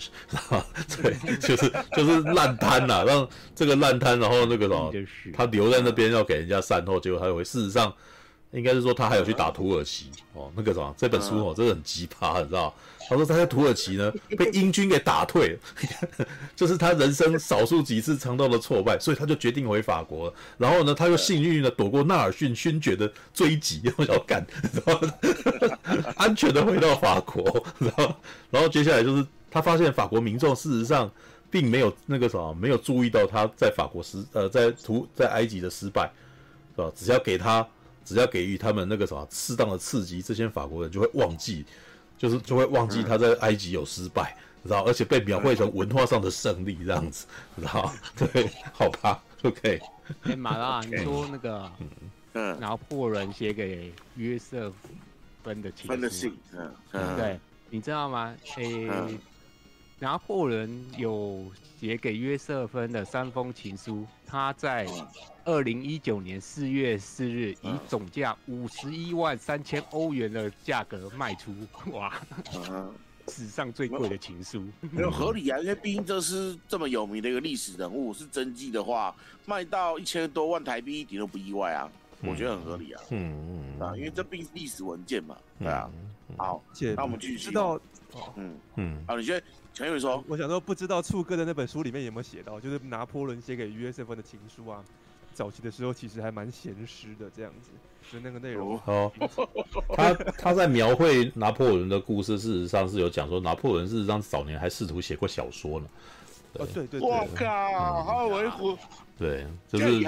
[1.02, 4.94] 对，就是就是烂摊呐，让这个烂摊，然后那个什么，
[5.36, 7.94] 他留在那边要给人家善后，结果他回，事实上。
[8.52, 12.74] 应该是说他还有去打土耳其哦，那个什么这本书哦，真的很奇葩，你知道？
[13.10, 16.26] 他说他在土耳其呢 被英军给打退了，
[16.56, 20.34] 就是他人生少数几次尝到了挫败，所以他就决定回法国了。
[20.58, 24.46] 然后呢，他又幸运的躲过纳尔逊勋爵的追击，然后要赶，
[24.86, 25.08] 然后
[26.16, 27.44] 安全的回到法国。
[27.80, 28.16] 然后，
[28.50, 31.10] 然后接下来就是他发现法国民众事实上
[31.50, 36.10] 并没有那个什么，没有注意到他在法国失呃在土在埃及的失败，
[36.76, 36.92] 是吧？
[36.96, 37.66] 只要给他。
[38.12, 41.66] 只要给予他们那个什么适当的刺激，这些法国人就会忘记，
[42.18, 44.84] 就是就会忘记他在埃及有失败，知道？
[44.84, 47.26] 而且被描绘成文化上的胜利这样子，
[47.56, 47.90] 知道？
[48.18, 49.80] 对，好吧，OK。
[50.24, 51.72] 哎，马拉，你说那个，
[52.34, 54.72] 嗯，拿破仑写给约瑟
[55.42, 57.40] 芬的情书，嗯嗯，对，
[57.70, 58.36] 你知道吗？
[58.58, 58.64] 哎，
[60.00, 64.86] 拿破仑有写给约瑟芬的三封情书，他在。
[65.46, 71.54] 二零一九年四月四日，以总价五十一万三千欧元的价格卖出，
[71.92, 72.14] 哇！
[73.28, 79.16] 史上最贵的情书，没有合理啊，因为毕竟这是这么有名的一个历史人物，是真迹的话，
[79.46, 81.90] 卖到一千多万台币一点都不意外啊，
[82.24, 83.02] 我觉得很合理啊。
[83.12, 85.90] 嗯嗯啊，因为这毕竟是历史文件嘛，对啊。
[86.38, 86.64] 好，
[86.96, 87.38] 那我们继续。
[87.38, 87.80] 知道，
[88.36, 89.04] 嗯嗯。
[89.08, 89.42] 好，你先
[89.74, 94.84] 前面说，我想说，不知道处哥的那本书里面有没有写到，就是拿破仑写给约瑟芬的情书啊？
[95.34, 97.70] 早期的时候其实还蛮闲湿的，这样子，
[98.10, 99.12] 所以那个内容哦，
[99.96, 105.88] 他他在描绘拿破仑的故事，事实上是有讲说拿破仑事实上早年还试图写过小说呢。
[106.54, 108.78] 对对对，我靠，好维护。
[109.18, 110.04] 对，就是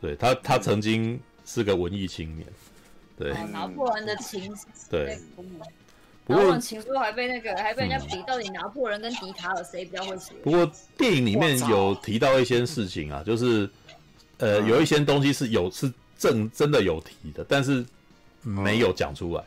[0.00, 2.46] 对他他曾经是个文艺青年。
[3.16, 4.52] 对，拿破仑的情
[4.90, 5.18] 对，
[6.26, 10.34] 拿破仑情书还被那个还被人家比，到底拿破仑跟笛卡尔谁比较会写？
[10.42, 13.70] 不过电影里面有提到一些事情啊，就是。
[14.38, 17.84] 呃，有一些东西是有是正真的有提的，但是
[18.42, 19.44] 没有讲出来。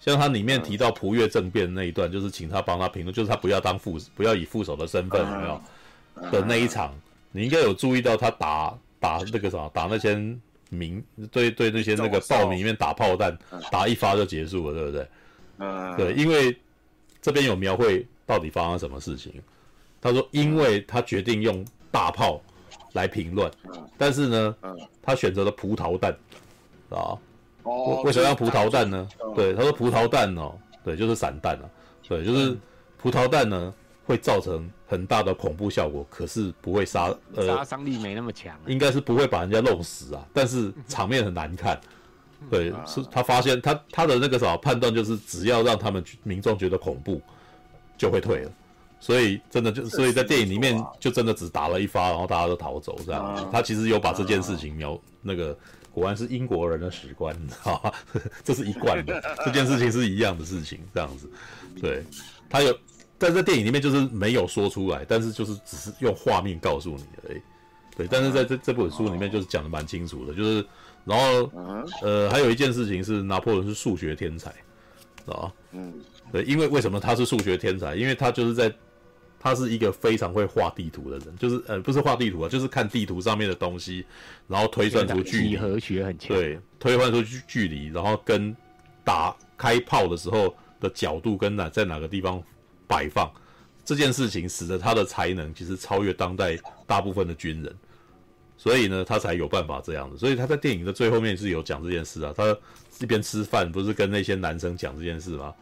[0.00, 6.94] 像他里面提到蒲越政变那一段，就是请他帮他评论，就是他不要当副，不要以副手的身份，有没有的那一场，
[7.32, 10.14] 你应该有注意到他打打那个什么，打那些
[10.68, 13.34] 民对对那些那个暴民里面打炮弹，
[13.70, 15.08] 打一发就结束了，对不对？
[15.58, 16.54] 嗯，对，因为
[17.22, 19.32] 这边有描绘到底发生什么事情。
[20.02, 22.42] 他说，因为他决定用大炮。
[22.94, 23.50] 来评论，
[23.98, 24.56] 但是呢，
[25.02, 26.12] 他选择了葡萄弹，
[26.90, 27.18] 啊，
[27.64, 29.08] 哦，为什么要葡萄弹呢？
[29.34, 31.64] 对，他说葡萄弹哦，对，就是散弹啊，
[32.08, 32.56] 对，就是
[32.96, 33.74] 葡萄弹呢
[34.06, 41.80] 会造成很大的恐怖效果，可是不会杀，呃，杀伤力没那么强，应该是不会把人家弄死啊，但是场面很难看，
[42.48, 47.20] 对，是他发现他他的那个什么判断就是只要让他们民众觉得恐怖，
[47.98, 48.50] 就会退了。
[49.04, 53.50] 所以真的就，所以在电影里面就真的只打了一发，然后大家都逃走这样。
[53.52, 55.54] 他其实有把这件事情描那个，
[55.90, 57.92] 果然是英国人的史观，你知道吗？
[58.42, 61.30] 这是一贯的，这件事情是一样的事情这样子。
[61.82, 62.02] 对，
[62.48, 62.74] 他有，
[63.18, 67.42] 但在电影里面就是没有说出来，但是就是只是用画面告诉你而已。
[67.98, 70.66] 对，但是在这这本书里面就是讲的蛮清楚的，就是
[71.04, 71.50] 然后
[72.00, 74.48] 呃还有一件事情是拿破仑是数学天才，
[75.26, 75.92] 啊，嗯，
[76.32, 77.94] 对，因为为什么他是数学天才？
[77.96, 78.74] 因为他就是在
[79.44, 84.02] 他是一个非常会画地图的人，就是呃，不是画地图啊，就是看地图上面的东西，
[84.48, 88.56] 然后推算出距离，几何学很强，对，推算出距距离，然后跟
[89.04, 92.42] 打开炮的时候的角度跟哪在哪个地方
[92.86, 93.30] 摆放，
[93.84, 97.76] 这件事情使得他的才能其实超越当代大部分的军人，
[98.56, 100.16] 所以呢，他才有办法这样子。
[100.16, 102.56] 所以他在电影的最后面是有讲这件事啊，他
[102.98, 105.52] 一边吃饭不是跟那些男生讲这件事吗？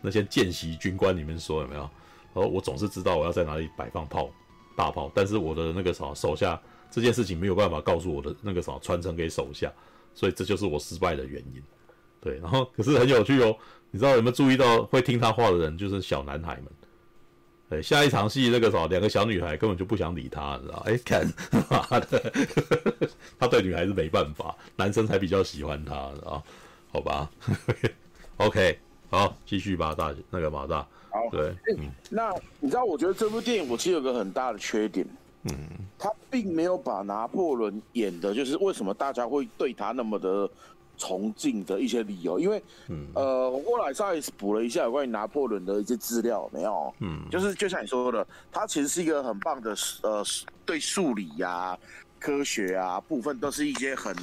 [0.00, 1.90] 那些见习军官里面说有没有？
[2.34, 4.30] 然后我总是知道我要在哪里摆放炮，
[4.76, 6.60] 大炮，但是我的那个啥手下
[6.90, 9.72] 这件事情没有办法告诉我的那个啥传承给手下，
[10.14, 11.62] 所以这就是我失败的原因。
[12.20, 13.56] 对，然后可是很有趣哦，
[13.90, 16.66] 你知道有没有注意到会听他话的人就是小男孩们？
[17.70, 20.78] 哎，下一场戏那个啥，两个小女孩根本就不想理他，你知道？
[20.86, 21.26] 哎、看
[21.70, 22.32] 妈的，
[23.40, 26.42] 他对女孩子没办法，男生才比较喜欢他，啊，
[26.92, 27.30] 好吧？
[28.36, 28.78] OK，
[29.10, 30.86] 好，继续吧，大那个马大。
[31.12, 35.06] 好，对，嗯，那你知道，我觉得这部电影我其实有个很大的缺点，
[35.44, 35.54] 嗯，
[35.98, 40.48] 他并没有把拿破仑演的，就是为什么大家会对他那么的。
[40.98, 50.22] 崇敬的一些理由，因为，嗯、呃，我后来稍微补了一下有关于拿破仑的一些资料，没有，嗯，就是就像你说的，他其实是一个很棒的，呃，
[50.64, 51.78] 对数理呀、啊、
[52.22, 54.14] 科学啊部分都是一些很，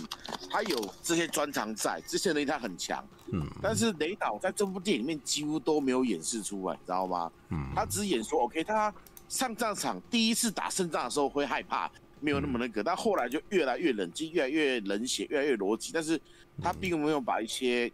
[0.49, 7.31] 他有这些专长在，这些能力他很强，嗯，但是雷导在这部电影里面几乎都没有演示出来，你知道吗？
[7.49, 8.93] 嗯，他只演说，OK，他
[9.27, 16.19] 上战场第一次打胜仗的时候会害怕，没有那么那个，嗯、但后来就越来越冷静，越来越冷血，越来越逻辑，但是。
[16.61, 17.89] 他并没有把一些，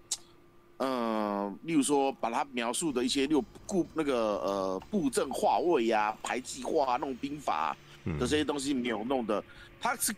[0.77, 9.43] 嗯、呃，例如说把他描述的一些六固那个呃布阵化位呀、排计划、弄兵法的这些东西没有弄的。
[9.85, 10.11] 他是，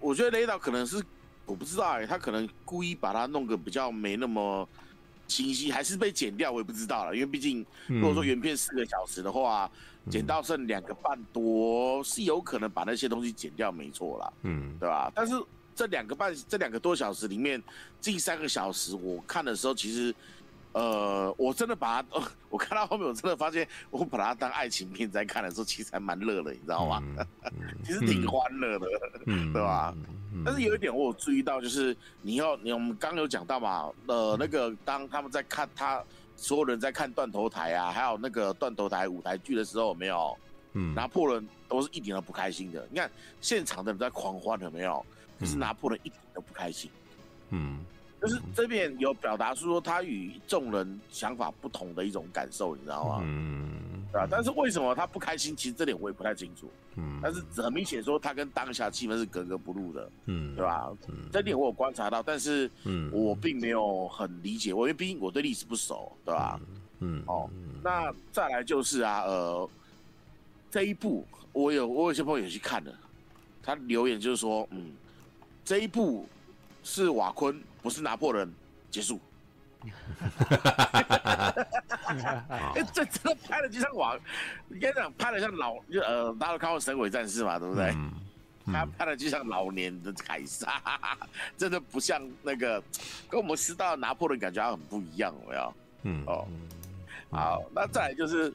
[0.00, 1.00] 我觉得雷导可能是
[1.46, 4.68] 我不知道哎、欸，他可能故意把它弄个比较没那么
[5.28, 7.14] 清晰，还是被剪掉，我也不知道了。
[7.14, 9.70] 因为毕竟如果说原片四个小时的话，
[10.10, 15.12] 剪到剩两个半多，是有可能把那些东西剪掉，没错啦，嗯，对吧？
[15.14, 15.34] 但是。
[15.76, 17.60] 这两个半，这两个多小时里面，
[18.00, 20.14] 近三个小时，我看的时候，其实，
[20.74, 22.08] 呃，我真的把它，
[22.50, 27.02] 我看到后面，我真的发现，我把它当爱情片在看的时候，其实还蛮乐的，你知道吗？
[27.16, 27.26] 嗯、
[27.84, 28.86] 其实挺欢乐的，
[29.26, 29.94] 嗯、对吧？
[30.32, 36.02] 嗯、但是有一点我有注意到，就是你要，你我们刚有讲到嘛，呃，那个当他们在看他
[36.36, 40.36] 所有人在看断头台啊，还有那个断头台舞台剧的时候，有没有？
[40.72, 42.84] 嗯，拿破仑都是一点都不开心的。
[42.90, 43.08] 你看
[43.40, 45.06] 现场的人在狂欢，有没有？
[45.38, 46.90] 可是拿破仑一点都不开心，
[47.50, 47.84] 嗯，
[48.24, 53.20] 就是这边有表达出说他与众人想法不同的一种感受，你知道吗？
[53.22, 54.26] 嗯，对吧？
[54.30, 55.54] 但是为什么他不开心？
[55.54, 60.90] 其实这点我也不太清楚，嗯，但是很明显说他跟当下气氛是格格不入的，嗯，对吧？
[61.08, 66.58] 嗯，这点我有观察到，但是嗯，我并没有很理解，我因为毕竟我对历史不熟，对吧？
[67.00, 67.50] 嗯，哦，
[67.82, 69.68] 那再来就是啊，呃，
[70.70, 72.92] 这一部我有我有些朋友也去看了，
[73.62, 74.92] 他留言就是说，嗯。
[75.66, 76.28] 这一部
[76.84, 78.48] 是瓦昆，不是拿破仑。
[78.90, 79.18] 结束。
[82.48, 84.16] 哎，这真的拍的就像瓦，
[84.68, 87.86] 你跟你讲，拍的像老，呃，大家都看过《神鬼战士》嘛，对不对？
[87.90, 88.12] 嗯
[88.66, 90.80] 嗯、他拍的就像老年的凯撒，
[91.58, 92.80] 真的不像那个，
[93.28, 95.74] 跟我们知道的拿破仑感觉还很不一样，有没有？
[96.04, 96.46] 嗯哦，
[97.32, 98.48] 好，那再来就是，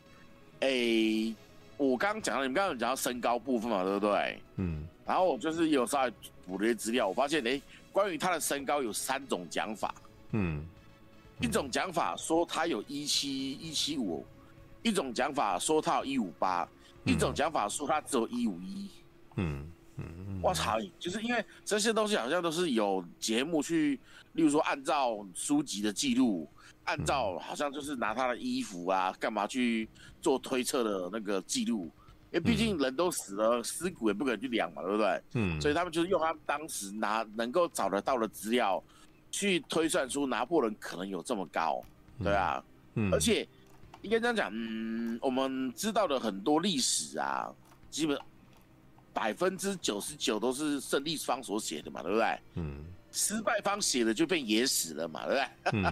[0.62, 1.36] 哎、欸，
[1.76, 4.42] 我刚刚讲到，你们刚刚有讲到身高部分嘛，对不对？
[4.56, 6.14] 嗯，然后我就是有稍微。
[6.50, 7.62] 补了些资料，我发现哎、欸，
[7.92, 9.94] 关于他的身高有三种讲法。
[10.32, 10.66] 嗯，
[11.42, 14.26] 一种讲法说他有一七一七五，
[14.84, 16.68] 一种讲法说他有一五八，
[17.04, 18.90] 一种讲法说他只有一五一。
[19.36, 24.00] 嗯嗯，我操，就是因为这些东西好像都是有节目去，
[24.34, 26.48] 例如说按照书籍的记录，
[26.86, 29.90] 按照好像就是拿他的衣服啊干嘛去
[30.22, 31.90] 做推测的那个记录。
[32.32, 35.22] 因为毕竟人都死了，尸骨也不可能去量嘛，对不对？
[35.34, 38.82] 嗯，所以他们就是用他们当时拿能够找得到的资料，
[39.32, 41.84] 去推算出拿破仑可能有这么高，
[42.24, 43.48] 对啊，嗯，而且
[44.04, 47.52] 应该这样讲，嗯，我们知道的很多历史啊，
[47.90, 48.18] 基本
[49.12, 52.40] 百分之九十九都是胜利方所写的嘛，对不对？
[52.54, 55.36] 嗯，失败方写的就变野史了嘛，对
[55.72, 55.92] 不对？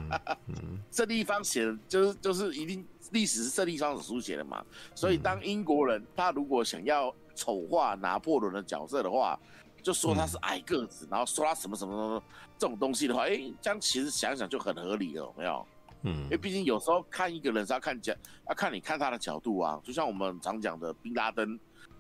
[0.50, 2.86] 嗯， 胜利方写的就是就是一定。
[3.12, 4.62] 历史是胜利方所书写的嘛，
[4.94, 9.40] 所以当英国人他如果想要丑化拿破仑的角色的话，
[9.82, 12.24] 就说他是矮个子，然后说他什么什么什么
[12.58, 15.66] 这种东西的话，哎，这样其实想想就很合理了，有没有？
[16.02, 18.14] 嗯，因为毕竟有时候看一个人是要看角，
[18.50, 19.80] 要看你看他的角度啊。
[19.86, 21.58] 就像我们常讲的，宾拉登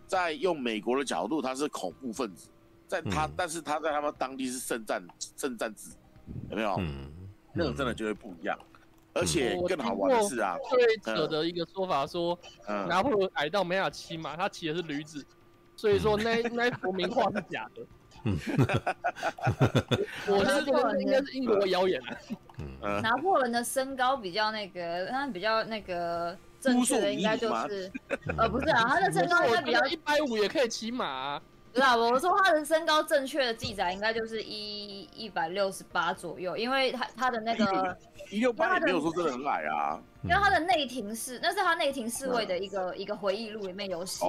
[0.08, 2.50] 在用美国的角度，他是恐怖分子，
[2.88, 5.06] 在他，但是他在他们当地是圣战
[5.36, 5.96] 圣战子，
[6.50, 6.76] 有没有？
[6.80, 7.12] 嗯，
[7.54, 8.58] 那种真的就会不一样。
[9.14, 12.38] 而且更好玩的是啊，最扯的一个说法说，
[12.88, 15.26] 拿破仑矮到没法骑马，他骑的是驴子，
[15.76, 17.82] 所以说那那幅名画是假的。
[20.28, 22.00] 我是觉得应该是英国谣言。
[23.02, 27.92] 拿破仑的身高比较那个，他比较那个正确的应该就是，
[28.38, 31.42] 呃，不是啊，他的身高应该比较一百五也可以骑马。
[31.74, 32.04] 知道不？
[32.04, 37.98] 我说他的身高正确的记载应该就是一一百六十八左右，因为他他的那个
[38.32, 40.00] 一六八也没有说真的很矮啊。
[40.24, 44.26] 因为他的内廷侍，那是他内廷侍卫的一个、嗯、一个回忆录里面有写，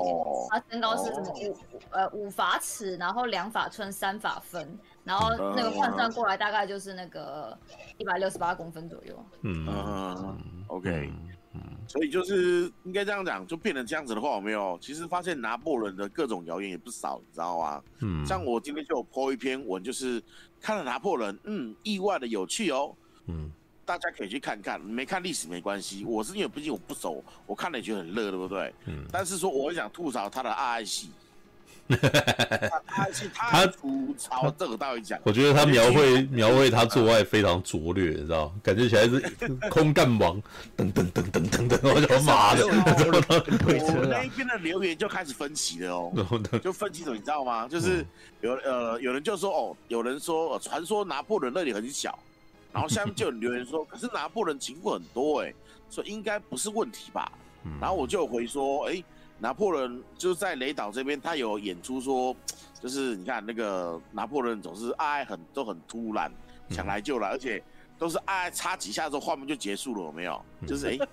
[0.51, 1.57] 他身高是什么五、哦、
[1.91, 7.57] 呃五法尺，然后两法寸，三法分，然后那个换算过来大概就是那个
[7.97, 9.25] 一百六十八公分左右。
[9.43, 10.39] 嗯，嗯
[10.69, 11.11] ，OK，
[11.55, 11.61] 嗯。
[11.89, 14.79] 所以就是应该这样讲，就变成这样子的话，有没有？
[14.81, 17.83] 其实发现拿破仑的各种谣言也不少，你知道吗？
[18.01, 20.23] 嗯，像我今天就有 po 一篇文，就是
[20.61, 22.95] 看了拿破仑，嗯，意外的有趣哦，
[23.27, 23.51] 嗯，
[23.85, 28.75] 大家可以去看看，没看历史没关系，我是因为毕竟我不熟，我看了也觉得很热，对不对？
[28.87, 31.11] 嗯，但是说我想吐槽他的爱爱戏。
[32.89, 39.21] 他他吐槽这个道理讲，我觉得他描绘描绘他做爱非常拙劣，你知道感觉起来是
[39.71, 40.41] 空干王，
[40.77, 42.67] 噔噔噔噔噔噔，我他妈的！
[42.67, 46.13] 我那一边的留言就开始分歧了哦，
[46.63, 47.67] 就分歧什么你知道吗？
[47.71, 48.05] 就是
[48.43, 52.19] 有呃有人就说哦，有人说传说拿破仑那里很小，
[52.73, 55.55] 然后下面就有留言说， 可是拿破仑情妇很多哎，
[55.89, 57.33] 所以应该不是问题吧？
[57.81, 59.03] 然后我就回说，哎。
[59.41, 62.35] 拿破仑就是在雷岛这边，他有演出说，
[62.83, 66.31] 就是你看那个拿破仑总是爱爱很都很突然，
[66.71, 67.63] 想来就来，而且
[67.97, 70.45] 都是爱爱插几下之后画面就结束了，有没有？
[70.67, 71.09] 就是哎、欸，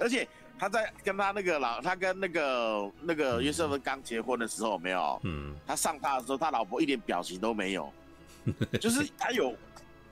[0.00, 0.26] 而且
[0.58, 5.20] 他在跟他那个老，他跟那个那个约瑟芬刚结婚的时候，有没有？
[5.22, 7.92] 嗯，他上他的时候，他老婆一点表情都没有，
[8.80, 9.54] 就是他有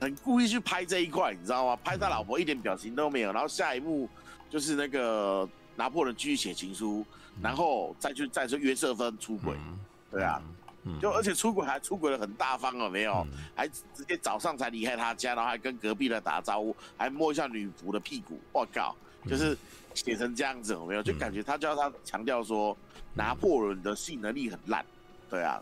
[0.01, 1.77] 很故意去拍这一块，你知道吗？
[1.83, 4.09] 拍他老婆一点表情都没有，然后下一幕
[4.49, 7.05] 就是那个拿破仑继续写情书。
[7.41, 9.79] 然后再去再去约瑟芬出轨，嗯、
[10.11, 10.43] 对啊，
[10.85, 18.97] 嗯、就而且出轨还出轨的很大方了，没有，嗯、还直接早上才离开他家，然后还跟隔壁的打招呼，还摸一下女仆的屁股，我靠，
[19.29, 19.57] 就是
[19.95, 21.03] 写成这样子，有没有？
[21.03, 22.77] 就感觉他叫他强调说
[23.15, 24.85] 拿破仑的性能力很烂，
[25.31, 25.61] 对啊，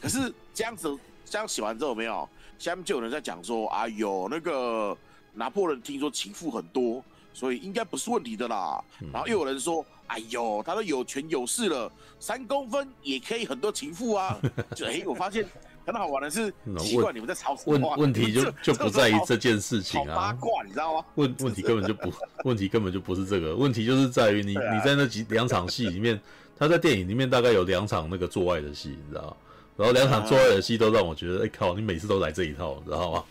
[0.00, 2.28] 可是这样子这样写完之后，没有，
[2.58, 4.96] 下面就有人在讲说，哎呦，那个
[5.34, 9.86] 拿破仑听说情妇很多，所以应该不是问题的啦，然后又有人说。
[10.08, 14.38] 哎呦，他都有权有势了，三公分也可以很多情妇啊！
[14.74, 15.44] 就哎、欸，我发现
[15.84, 17.88] 很好玩的是，奇怪你们在吵什么？
[17.90, 21.04] 问问题就就不在于这件事情啊，八卦你知道吗？
[21.16, 22.12] 问问题根本就不，
[22.44, 26.20] 问题根本就不是这个，问题就是在于你、啊、你在那几两场戏里面，
[26.58, 29.36] 他在电影里面大概有两场那个做爱的戏，你知道吗？
[29.76, 33.24] 然后两场做爱的戏都让我觉得，哎、欸、靠，你每次都来这一套，你知道吗？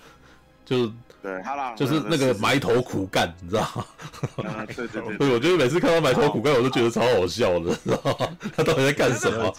[0.65, 0.91] 就。
[1.25, 3.85] 对，好了，就是那个埋头苦干，你知道吗？
[4.47, 8.37] 啊、对对对， 对，我觉得每次看到埋头苦干，我都觉得超好笑的，知道吗？
[8.55, 9.51] 他到底在干什么？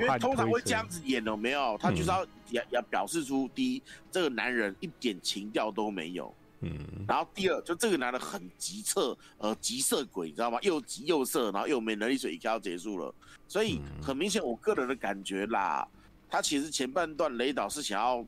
[0.00, 1.76] 因为通常会这样子演有没有？
[1.80, 6.78] 他就是要要要表示出第一，这个男人一点情调都没有，嗯。
[7.08, 10.60] 然后第二，就这个男人很急色，呃，急色鬼，你知道吗？
[10.62, 13.12] 又急又色，然后又没能力，所以一要结束了。
[13.48, 15.84] 所以很明显，我个人的感觉啦，
[16.30, 18.24] 他其实前半段雷导是想要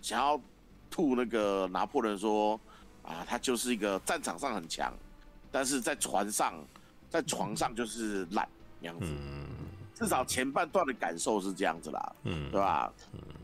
[0.00, 0.40] 想要。
[0.90, 2.60] 吐那个拿破仑说
[3.02, 4.92] 啊，他就是一个战场上很强，
[5.50, 6.54] 但是在船上，
[7.08, 8.48] 在床上就是烂
[8.80, 9.06] 这样子。
[9.94, 12.90] 至少前半段的感受是这样子啦，嗯，对吧？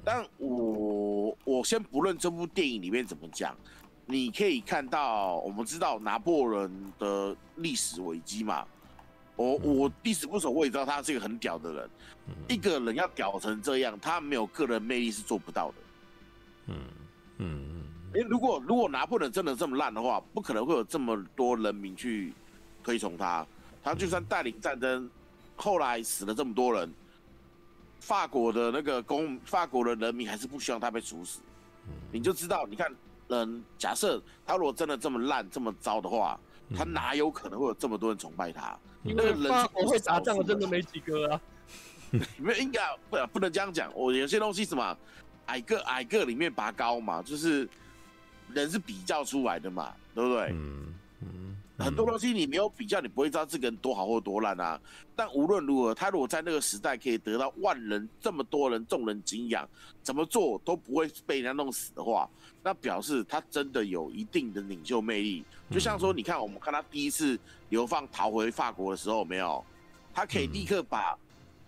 [0.02, 3.54] 但我我先不论这部电影里面怎么讲，
[4.06, 8.66] 你可以看到，我们知道拿破仑的历史危机嘛。
[9.36, 11.90] 我我历史不熟，我也知道他是一个很屌的人。
[12.48, 15.74] 一个人要屌成这样，他没有个人魅力是做不到的。
[16.68, 16.74] 嗯。
[17.38, 17.82] 嗯，
[18.14, 22.32] 哎，如果如果拿破仑真的这么烂的话，不可能会有这么多人民去
[22.82, 23.46] 推崇他。
[23.82, 25.08] 他就算带领战争，
[25.54, 26.92] 后来死了这么多人，
[28.00, 31.40] 法国的那个公，法国的人民还是不希望他被处死。
[32.10, 32.92] 你就知道，你看，
[33.28, 36.36] 嗯，假设他如果真的这么烂、这么糟的话，
[36.74, 38.76] 他哪有可能会有这么多人崇拜他？
[39.04, 41.40] 因为人法国会打仗的真的没几个啊。
[42.38, 43.92] 没有，应该不不能这样讲。
[43.94, 44.96] 我有些东西什么？
[45.46, 47.68] 矮个矮个里面拔高嘛，就是
[48.52, 50.50] 人是比较出来的嘛，对不对？
[50.52, 54.78] 嗯嗯，很多东西你没有比较，你不会知道这个人多好或多烂啊。
[55.14, 59.66] 但无论如何，他如果在那个时代可以得到万人这么多人众人敬仰，
[60.02, 62.28] 怎么做都不会被人家弄死的话，
[62.62, 65.44] 那表示他真的有一定的领袖魅力。
[65.70, 67.38] 就像说，你看我们看他第一次
[67.70, 69.64] 流放逃回法国的时候，没有，
[70.12, 71.16] 他可以立刻把，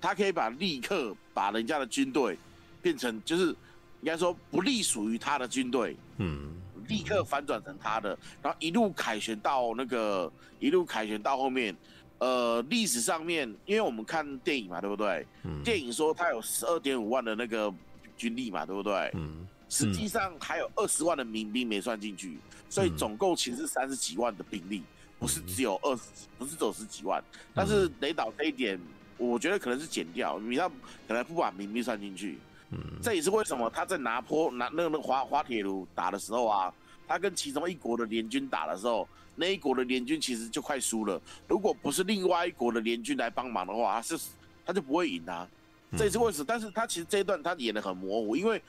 [0.00, 2.36] 他可以把立刻把人家的军队
[2.82, 3.54] 变成就是。
[4.00, 6.52] 应该说不隶属于他的军队，嗯，
[6.86, 10.30] 立刻反转成他的，然后一路凯旋到那个
[10.60, 11.74] 一路凯旋到后面，
[12.18, 15.26] 呃，历史上面，因为我们看电影嘛，对不对？
[15.42, 17.72] 嗯，电影说他有十二点五万的那个
[18.16, 19.10] 军力嘛，对不对？
[19.14, 22.38] 嗯，实际上还有二十万的民兵没算进去，
[22.68, 24.82] 所以总共其实是三十几万的兵力，
[25.18, 26.02] 不是只有二十，
[26.38, 27.22] 不是只有十几万。
[27.52, 28.80] 但是雷导这一点，
[29.16, 30.68] 我觉得可能是减掉，因为他
[31.08, 32.38] 可能不把民兵算进去。
[32.70, 36.72] 嗯，这也是为什么他在拿坡拿那个那个滑滑铁卢打的时候啊，
[37.06, 41.20] 他跟其中一国的联军打的时候，那一国的联军其实就快输了。
[41.48, 44.18] 如果不是另外一国的联军来帮忙的话，他是
[44.66, 45.48] 他就不会赢啊。
[45.96, 46.44] 这也是为什么？
[46.46, 48.62] 但是他其实这一段他演的很模糊，因为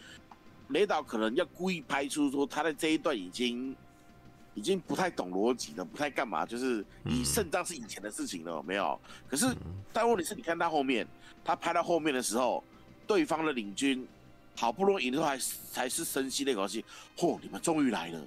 [0.69, 3.75] 雷导可能要故意拍出说他在这一段已经
[4.53, 8.97] 已经不太懂逻辑了，不太干嘛，就是以胜仗是以前的事情了，没有？
[9.27, 9.53] 可是，
[9.91, 11.05] 但问题是你看他后面，
[11.43, 12.63] 他拍到后面的时候，
[13.09, 14.07] 对方的领军
[14.55, 15.37] 好不容易赢的时候还
[15.71, 16.85] 才是深吸那口气，
[17.17, 18.21] 嚯，你们终于来了，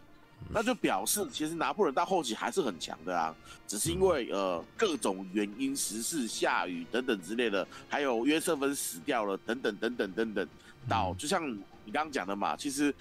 [0.52, 3.32] 那就表示其实拿破仑到后期还是很强的啊，
[3.68, 10.48] 只是因为呃各种原因，时事、下雨等等之类的，还有约瑟芬死掉了等等等等等等，
[10.88, 11.48] 到就像
[11.84, 12.92] 你刚刚讲的嘛，其实。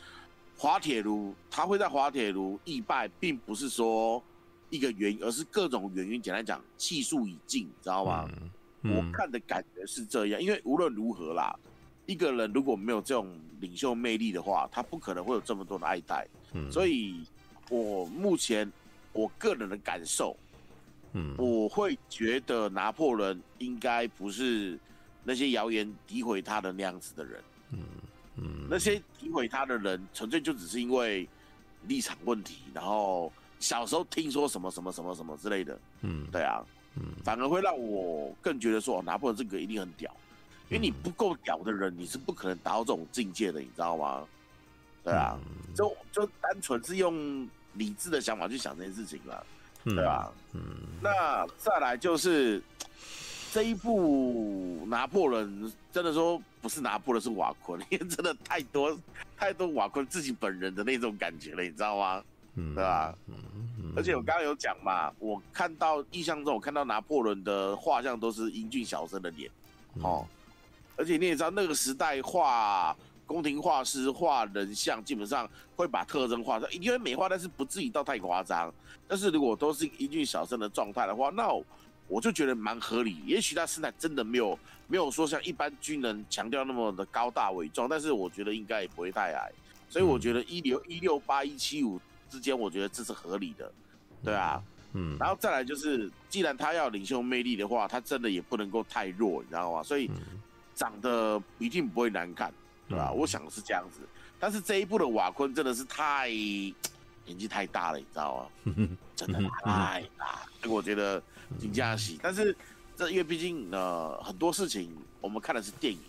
[0.57, 4.23] 滑铁卢，他会在滑铁卢易败，并不是说
[4.69, 6.21] 一个原因，而是各种原因。
[6.21, 8.29] 简单讲，气数已尽，知道吗？
[8.29, 8.49] 嗯
[8.83, 11.57] 嗯、我看的感觉是这样，因为无论如何啦，
[12.11, 16.27] 一个人如果没有这种领袖魅力的话，他不可能会有这么多的爱戴。
[16.53, 17.23] 嗯、所以，
[17.69, 18.71] 我目前
[19.13, 20.35] 我个人的感受，
[21.13, 24.77] 嗯，我会觉得拿破仑应该不是
[25.23, 27.43] 那些谣言诋毁他的那样子的人。
[27.71, 27.79] 嗯。
[28.37, 31.27] 嗯，那些诋毁他的人，纯粹就只是因为
[31.87, 36.63] 立场问题，然后小时候听说什么什么什么什么之类的，嗯，对啊，
[36.95, 40.09] 嗯，反而会让我更觉得说，拿破仑这个一定很屌，
[40.71, 44.23] 因为你不够屌的人，你是不可能达到这种境界的，你知道吗？
[45.03, 45.37] 对啊，
[45.75, 49.45] 就就单纯是用理智的想法去想这件事情了，
[49.83, 50.61] 对吧，嗯，
[51.01, 52.61] 那再来就是。
[53.53, 58.97] 这一部拿破仑真的说不是拿破仑是瓦昆，因为真的太多
[59.35, 62.23] 太多瓦昆自己本人的那种感觉了，你知道吗？
[62.55, 63.13] 嗯，对吧？
[63.27, 63.35] 嗯，
[63.77, 69.51] 嗯，而且我刚刚有讲嘛，我看到印象中我看到拿破仑的画像都是英俊小生的脸，
[70.01, 70.25] 哦，
[71.01, 72.95] 而且你也知道那个时代画
[73.25, 78.71] 宫廷画师画人像基本上会把特征画上，因为美化，但是不至于到太夸张。
[79.07, 81.65] 但是如果都是英俊小生的状态的话，那我。
[82.07, 89.49] 我就觉得蛮合理，也许他身材真的没有没有说像一般军人强调那么的高大伟壮，但是我觉得应该也不会太矮，
[89.87, 91.97] 所以我觉得一六一六八一七五
[92.29, 93.71] 之间，我觉得这是合理的，
[94.25, 94.61] 对啊，
[94.91, 99.81] 嗯，然后再来就是，既然他要领袖魅力的话，他真的也不能够太弱，你知道吗？
[99.81, 100.11] 所以
[100.75, 102.53] 长得一定不会难看，
[102.87, 103.11] 对吧？
[103.11, 103.99] 我想是这样子，
[104.39, 106.29] 但是这一部的瓦昆真的是太
[107.25, 108.73] 年纪太大了，你知道吗？
[109.15, 111.21] 真的太大，所以我觉得。
[111.59, 112.55] 金佳喜，但是
[112.95, 114.89] 这因为毕竟呃很多事情
[115.19, 115.99] 我们看的是电影，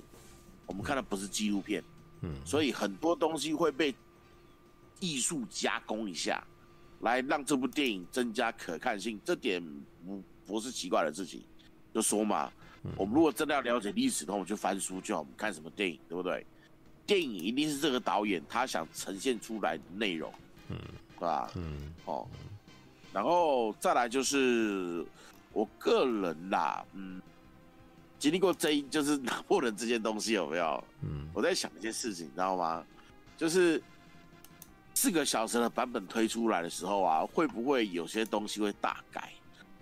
[0.66, 1.82] 我们看的不是纪录片，
[2.20, 3.92] 嗯，所以很多东西会被
[5.00, 6.44] 艺术加工一下，
[7.00, 9.60] 来让这部电影增加可看性，这点
[10.06, 11.42] 不不是奇怪的事情。
[11.92, 12.48] 就说嘛，
[12.96, 16.46] 我们如果真的要了解历史的话，我们就翻书就好，我们看什么电影，对不对？
[17.06, 20.32] 电影一定是这个导演他想呈现出来的内容，
[20.68, 20.78] 嗯，
[21.16, 21.50] 对吧？
[21.56, 22.26] 嗯，哦，
[23.12, 25.04] 然后再来就是。
[25.54, 27.20] 我个人啦，嗯，
[28.18, 30.82] 经历过这一就是拿破仑这件东西有没有？
[31.02, 32.82] 嗯，我在想一件事情，你知道吗？
[33.36, 33.82] 就是
[34.94, 39.30] 四个小时的版本推出来的时候啊，会不会有些东西会大改？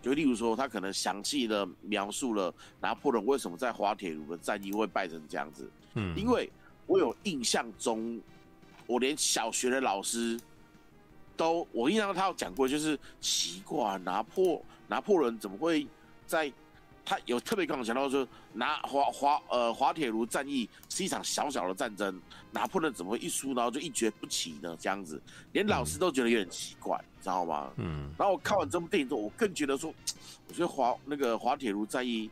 [0.02, 5.70] 就例如说，他可能详细的描述了拿破仑为什么在滑铁卢的战役会败成这样子。
[5.94, 6.50] 嗯，因为
[6.86, 8.20] 我有印象中，
[8.86, 10.40] 我连小学的老师
[11.36, 14.62] 都，我印象中他有讲过，就是奇怪拿破。
[14.88, 15.86] 拿破仑怎么会
[16.26, 16.52] 在？
[17.10, 22.22] 他有特别跟我强调说，拿滑滑呃滑铁卢战役是一场小小的战争，
[22.52, 24.76] 拿破仑怎么会一输然后就一蹶不起呢？
[24.78, 25.20] 这样子，
[25.50, 27.72] 连老师都觉得有点奇怪，嗯、知道吗？
[27.78, 28.08] 嗯。
[28.16, 29.92] 然后我看完这部电影之后，我更觉得说，
[30.46, 32.30] 我觉得滑那个滑铁卢战役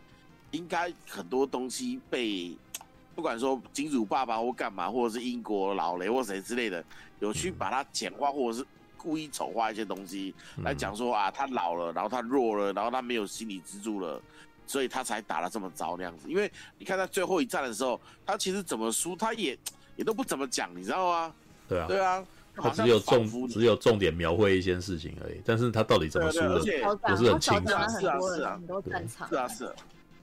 [0.53, 2.57] 应该很多东西被
[3.17, 6.85] 不管说金主爸爸或干嘛，或者是英国老雷或谁之类的，
[7.19, 8.67] 有去把它简化，或者是。
[9.01, 10.35] 故意丑化一些东西
[10.65, 14.21] 来讲说啊，他老了，然后他弱了，然后他没有心理支柱了，
[14.69, 16.29] 所以他才打了这么糟那样子。
[16.29, 19.59] 因为你看他最后一战的时候，他其实怎么输，他也
[19.97, 21.35] 也都不怎么讲，你知道吗？
[21.67, 22.25] 对啊，对啊，
[22.55, 25.41] 他只有重只有重点描绘一些事情而已。
[25.45, 27.69] 但是他到底怎么输的，不是很清楚。
[27.69, 29.75] 是啊，是啊，是啊，是啊，是啊，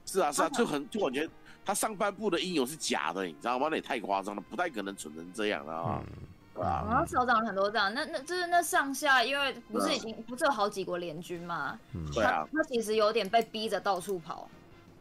[0.05, 1.27] 是啊，是啊，就很就感觉
[1.65, 3.67] 他上半部的英勇是假的，你知道吗？
[3.69, 6.03] 那也太夸张了，不太可能蠢成这样了啊。
[6.57, 11.77] 然后少长了很多这样，那那就是那上下，因为不是已经不是有好几国联军嘛，
[12.15, 14.49] 他他其实有点被逼着到处跑，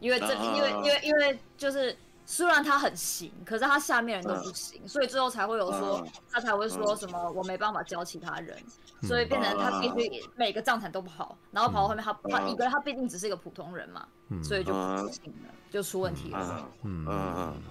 [0.01, 8.57] 因为这因为因为因为就是虽然他很行，可是他下面人都不行，所以最后才会有说他才会说什么我没办法教其他人，
[9.03, 14.07] 所以变成他必须每个战场都跑，然后跑到后面他他一个人他毕竟只是一个普通人嘛，
[14.43, 16.69] 所以就不行了，就出问题了。
[16.83, 17.63] 嗯嗯。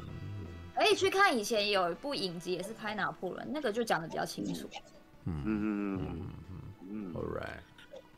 [0.75, 4.67] 可以去看以前有一部影集，也是拍拿破仑，那个就讲的比较清楚。
[5.25, 6.33] 嗯嗯嗯嗯
[6.89, 7.59] 嗯 All right。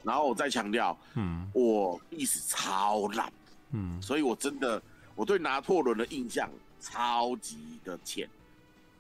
[0.04, 3.32] 然后我再强调，嗯，我历史超烂，
[3.72, 4.82] 嗯，所以我真的
[5.16, 6.50] 我对拿破仑的印象
[6.80, 8.30] 超级的浅。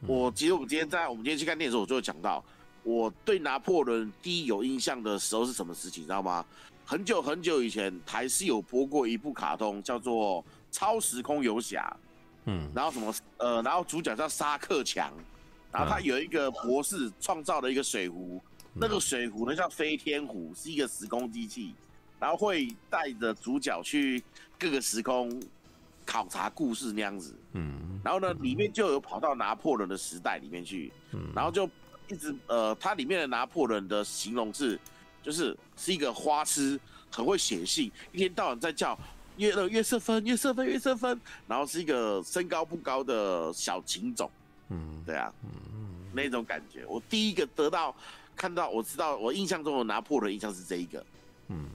[0.08, 2.44] 我其实我们今天在我们今天去看电影的时候，我就有讲到，
[2.84, 6.46] 我对拿破仑第一有印象的时候是什么事情，你知道吗？
[6.84, 11.96] 很久很久以前，台视有播过一部卡通，叫做《超时空游侠》。
[12.46, 15.12] 嗯，然后什么呃，然后主角叫沙克强，
[15.72, 18.42] 然后他有一个博士创造了一个水壶，
[18.74, 21.74] 那个水壶呢叫飞天壶，是一个时空机器，
[22.20, 24.24] 然后会带着主角去
[24.60, 25.42] 各个时空
[26.06, 27.36] 考察故事那样子。
[27.54, 30.94] 嗯，然后呢，里面就有跑到拿破仑的时代里面去，
[31.34, 31.68] 然后就
[32.08, 34.80] 一直呃，它里面的拿破仑的形容是，
[35.24, 36.80] 就是是一个花痴，
[37.12, 38.96] 很会写信，一天到晚在叫。
[39.38, 44.30] 约了约瑟芬，约瑟芬，约瑟芬，然后是一个身高不高的小情种，
[44.70, 45.50] 嗯，对啊，嗯，
[46.14, 47.96] 那种感觉，我第一个得到
[48.36, 51.06] 看到，我知道我印象中的拿破仑印象是这一个，
[51.50, 51.68] 嗯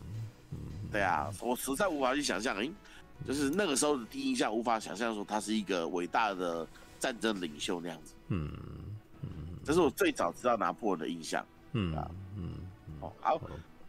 [0.53, 0.59] 嗯，
[0.91, 2.71] 对啊，我实在无法去想象，诶，
[3.27, 6.67] 就是那个时候的第一印象，无法想象说他是一个伟大的
[6.99, 8.51] 战争领袖那样子，嗯
[9.23, 9.29] 嗯，
[9.65, 12.55] 这是我最早知道拿破仑的印象，嗯啊，嗯，
[13.01, 13.41] 哦，好。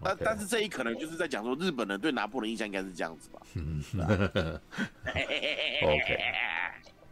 [0.03, 3.41] 但但是这一可能就是在讲说日本人对拿破仑印象应该是这样子吧。
[3.53, 3.83] 嗯，
[5.83, 6.19] OK，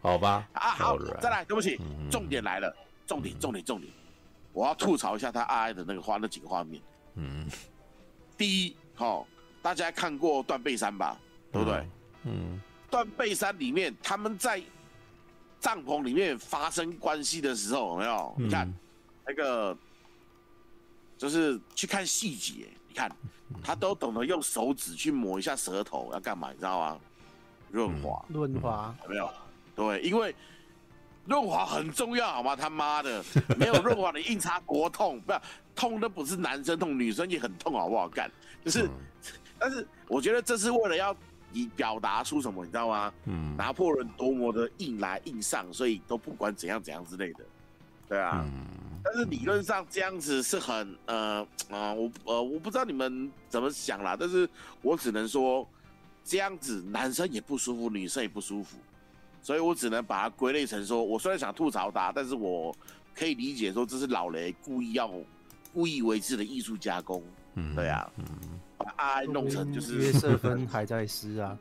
[0.02, 0.48] 好吧。
[0.54, 1.80] 啊好，再来，对不起，
[2.10, 2.76] 重点来了，
[3.06, 3.92] 重点重点重点，
[4.54, 6.82] 我要吐槽一下他爱爱的那个画那几个画面。
[7.16, 7.48] 嗯，
[8.38, 9.28] 第一，好，
[9.62, 11.18] 大家看过断背山吧？
[11.52, 11.88] 对不对？
[12.24, 12.60] 嗯，
[12.90, 14.62] 断背山里面他们在
[15.60, 18.36] 帐篷里面发生关系的时候，有没有？
[18.38, 18.74] 你看
[19.28, 19.78] 那个，
[21.18, 22.68] 就是去看细节。
[22.90, 23.10] 你看，
[23.64, 26.52] 他都懂得用手指去抹一下舌头，要干嘛？
[26.52, 27.00] 你知道吗？
[27.72, 29.32] 润滑，润滑有没有？
[29.76, 30.36] 对，因为
[31.26, 32.56] 润滑很重要，好吗？
[32.56, 33.24] 他妈的，
[33.56, 35.42] 没有润滑，你硬插国痛，不要
[35.76, 38.10] 痛都不是男生痛，女生也很痛，好不好？
[38.10, 38.30] 干，
[38.66, 38.90] 就是，
[39.60, 41.16] 但是我觉得这是为了要
[41.54, 43.14] 以表达出什么，你知道吗？
[43.26, 47.46] 嗯，拿破仑多么的硬来硬上，所以都不管怎样怎样之类的，
[48.08, 48.44] 对啊。
[49.04, 54.48] 但是理论上这样子是很呃呃，我呃我不知道你们怎么想啦，但是
[54.82, 55.68] 我只能说
[56.24, 58.78] 这样子男生也不舒服，女生也不舒服，
[59.42, 62.76] 所以我只能把它归类成说，我虽然想吐槽他，但是我
[63.16, 65.12] 可以理解说这是老雷故意要
[65.74, 67.24] 故意为之的艺术加工，
[67.56, 68.26] 嗯，对啊，嗯，
[68.78, 71.58] 把爱弄成就是约瑟芬还在撕啊，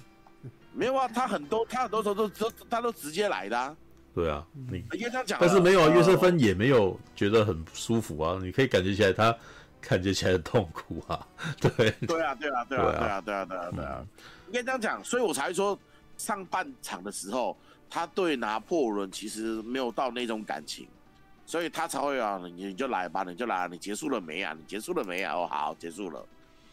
[0.74, 3.76] 没有啊，他很多他很多时候都都他都直接来的啊。
[4.16, 4.82] 对啊，你
[5.38, 9.36] 但是没有啊，约瑟芬也没有觉得很舒服啊，你可以感觉起来他
[9.78, 11.28] 感觉起来很痛苦啊，
[11.60, 14.02] 对，对啊，对啊，对啊，对啊，对啊，对啊，对啊，
[14.46, 15.78] 应该这样讲，所以我才说
[16.16, 17.54] 上半场的时候，
[17.90, 20.88] 他对拿破仑其实没有到那种感情，
[21.44, 24.56] 所以他才会啊，你你就来吧，你就来，你结束了没啊？
[24.58, 25.34] 你结束了没啊？
[25.34, 26.24] 哦，好，结束了。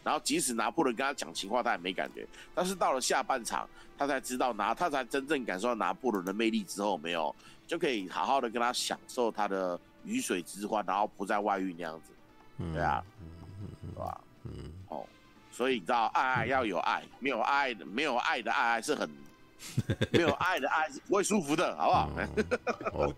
[0.04, 2.24] 然后即使拿破仑跟他讲情话，他也没感觉，
[2.54, 3.68] 但是到了下半场。
[3.96, 7.32] 他才知道拿，他才真正感受到拿破仑的魅力之后，没有
[7.64, 12.10] 就可以好好的跟他享受他的鱼水之欢，然后不再外遇那样子，
[12.72, 13.00] 对啊，
[13.80, 14.20] 对吧？
[14.42, 15.06] 嗯，哦，
[15.52, 19.08] 所以你知道，爱爱要有爱，没有爱的，没有爱的爱爱是很
[20.10, 22.10] 没有爱的爱是不会舒服的，好不好？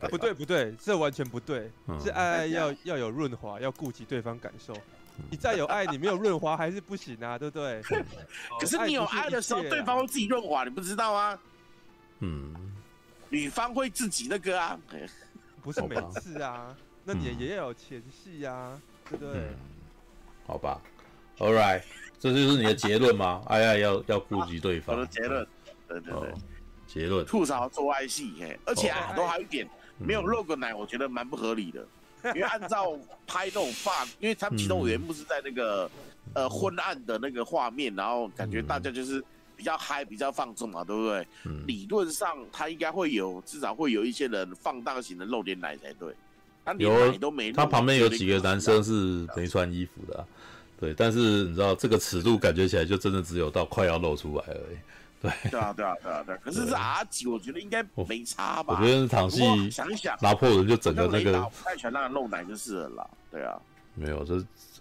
[0.10, 4.74] 不对不对，这完全不对，是爱爱要要有润滑，要顾及对方感受。
[5.30, 7.82] 你再有爱，你没有润滑还是不行啊，对不对？
[8.60, 11.38] 可是你有爱的时候，对方会自己润滑，你不知道吗？
[12.20, 12.54] 嗯，
[13.28, 14.78] 女方会自己那个啊，
[15.62, 18.80] 不是每次啊，那你也要有前戏啊，
[19.10, 19.48] 对不对？
[20.46, 20.80] 好吧
[21.38, 21.82] ，All right，
[22.18, 23.42] 这就是你的结论吗？
[23.48, 24.96] 爱爱要要顾及对方。
[24.96, 25.46] 我的结论，
[25.88, 26.34] 对对对，
[26.86, 27.26] 结论。
[27.26, 29.68] 吐槽做爱戏，嘿，而且啊，都还有一点，
[29.98, 31.86] 没有露个奶，我觉得蛮不合理的。
[32.34, 35.90] 因为按照拍那种画，因为他们其中原幕是在那个、
[36.34, 39.22] 嗯、呃昏暗的那个画面，然后感觉大家就是
[39.56, 41.26] 比较嗨、比较放纵嘛，对不对？
[41.44, 46.14] 嗯、理论上他应该会有，至少会有一些人放大型的露点奶才对。
[46.64, 50.26] 他连奶都没露，他旁边有几个男生是没穿衣服的、啊，
[50.80, 50.92] 对。
[50.94, 54.76] 但是你知道这个尺度感觉起来就真的只有到快要露出来而已。
[55.42, 56.36] 对 对啊，对啊，对啊，对。
[56.38, 58.78] 可是这 R 级，我觉得应该没差吧？
[58.78, 63.10] 我觉得场戏想一想，拿破仑就整个那个不太喜欢让人露奶就是了啦。
[63.30, 63.58] 对啊，
[63.94, 64.34] 没有，这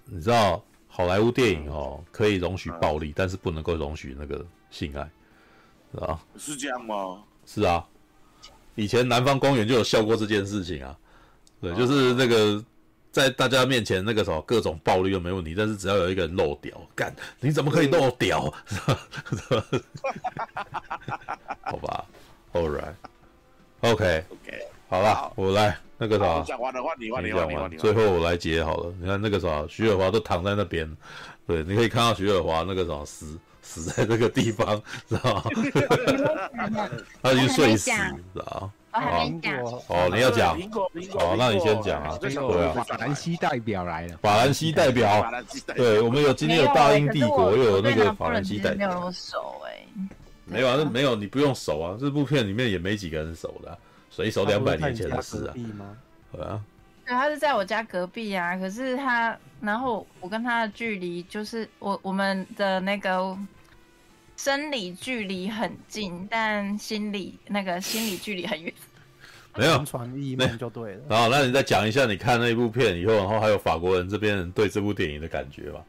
[0.05, 5.09] 你知道好莱坞电影哦，可以容许暴力，但是不能够容许那个性爱，
[5.93, 6.19] 是吧？
[6.37, 7.23] 是这样吗？
[7.45, 7.85] 是啊，
[8.75, 10.97] 以前南方公园就有笑过这件事情啊。
[11.61, 12.63] 对，就是那个。
[13.15, 18.41] 在大家面前那个什么各种暴力都没问题，但是只要有一个人漏屌，干你怎么可以漏屌？
[21.63, 22.03] 好吧
[22.51, 28.93] ，All right，OK，OK，好了，我来那个啥，讲完的话你讲完，最后我来结好了。
[28.99, 30.85] 你看那个啥，徐尔华都躺在那边，
[31.47, 35.43] 对，你可以看到徐尔华那个什么死死在那个地方，知道吗？
[37.23, 37.91] 他已经睡死，
[38.33, 38.73] 知道吗？
[38.95, 39.61] 我还没讲。
[39.61, 40.57] 哦，你要讲。
[40.57, 41.19] 苹果，苹果。
[41.19, 42.17] 好，那你先讲啊。
[42.17, 44.17] 对啊，法兰西代表来了。
[44.21, 45.29] 法兰西代表。
[45.75, 48.77] 对，我们有今天有大英帝国，又有那个法兰西代表。
[48.77, 49.85] 没有那么熟哎。
[50.45, 51.97] 没有啊，那没有，你不用熟啊。
[51.99, 53.77] 这部片里面也没几个人熟的，
[54.09, 55.53] 随手两百年前的事啊。
[56.31, 56.61] 对啊。
[57.05, 58.55] 对，他是在我家隔壁啊。
[58.55, 63.37] 可是他，然后我跟他的距离就是我我们的那个。
[64.35, 68.73] 生理距离很近，但心理那个心理距离很远。
[69.57, 71.01] 没有传译梦就对了。
[71.09, 75.81] 然后，那你再讲一下你看那部片以后，然后还有法国人这边人对这部电影的感觉吧？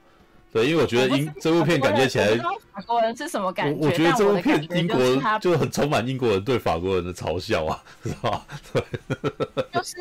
[0.53, 3.81] 对，因为我觉得英这部片感觉起来，法国人是什么感觉？
[3.81, 8.47] 我，我觉得这部片英国人就很充满英国人对法国人的嘲笑啊， 是吧？
[8.73, 8.83] 对，
[9.73, 9.99] 就是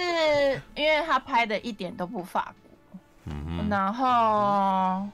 [0.76, 5.10] 因为他拍的一点都不法国，嗯，然后。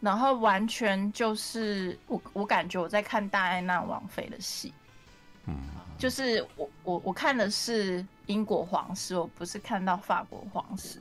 [0.00, 4.72] 然后完全就是我，我感觉我在看大安娜王妃的戏，
[5.46, 5.54] 嗯，
[5.98, 11.00] 就是我我我看的是英国皇室，我不是看到法国皇室。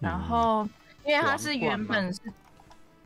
[0.00, 0.68] 然后，
[1.04, 2.20] 因为他是原本是，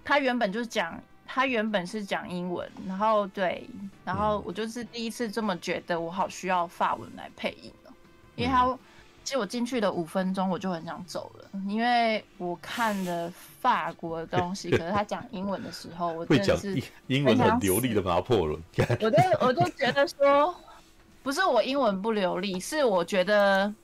[0.03, 3.69] 他原本就是讲，他原本是讲英文，然后对，
[4.05, 7.93] 然后我就是第一次这么觉得，我好需要法文来配音了，
[8.37, 8.77] 因为他。
[9.25, 13.29] 其实我进去的五分钟，我就很想走了，因为我看的
[13.67, 18.63] 法国的东西， 可是他讲英文的时候，我真的是英文很流利的拿破仑。
[19.01, 20.55] 我都我都觉得说，
[21.25, 23.75] 不是我英文不流利，是我觉得，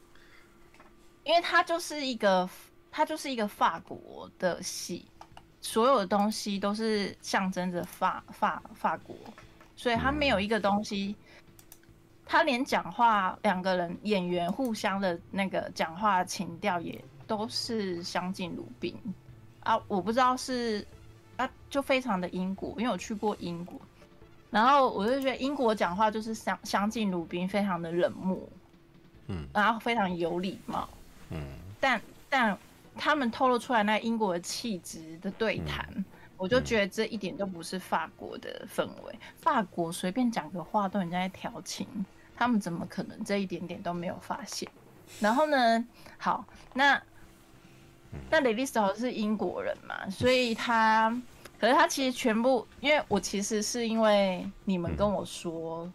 [1.25, 2.49] 因为他就是一个，
[2.93, 5.05] 他就是一个法国的戏，
[5.61, 9.17] 所有的东西都是象征着法法法国，
[9.75, 11.17] 所以他没有一个东西。
[12.25, 18.97] 他连讲话，两个人演员互相的那个讲话情调也都是相敬如宾
[19.63, 19.81] 啊！
[19.89, 20.87] 我不知道是
[21.37, 23.81] 啊，就非常的英国，因为我去过英国，
[24.51, 28.39] 然后我就觉得英国讲话就是相相敬如宾，非常的冷漠，
[29.29, 30.89] 嗯，然后非常有礼貌，
[31.31, 31.43] 嗯，
[31.81, 32.59] 但但
[32.97, 36.05] 他们透露出来那英国的气质的对谈，嗯，
[36.37, 41.87] 我就觉得这一点都不是法国的氛围，法国随便讲个话都人家在调情。
[42.35, 44.69] 他们怎么可能这一点点都没有发现？
[45.21, 45.87] 然后呢？
[46.19, 46.45] 好，
[46.75, 47.01] 那
[48.31, 51.11] 那雷利斯考特是英国人嘛，所以他，
[51.59, 55.91] 可是他其实全部，因为我其实是因为你们跟我说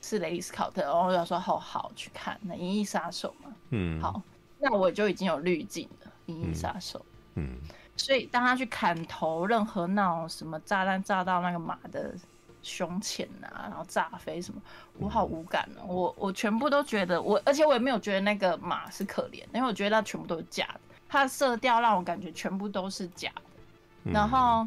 [0.00, 3.52] 是雷利斯考特，然后我就说好好去看那《银翼杀手》嘛。
[3.70, 4.22] 嗯，好，
[4.58, 6.98] 那我就已经有滤镜了，《银翼杀手》。
[7.34, 7.56] 嗯，
[7.96, 12.14] 所以当他去砍头，任何那种什么炸弹炸到那个马的。
[12.62, 14.60] 胸前啊，然后炸飞什么，
[14.98, 15.86] 我好无感哦。
[15.86, 20.80] 我我全部都觉得我，而且我也没有觉得那个马是可怜，因为我觉得它全部都是假的，
[21.10, 24.12] 它的色调让我感觉全部都是假的。
[24.12, 24.66] 然后，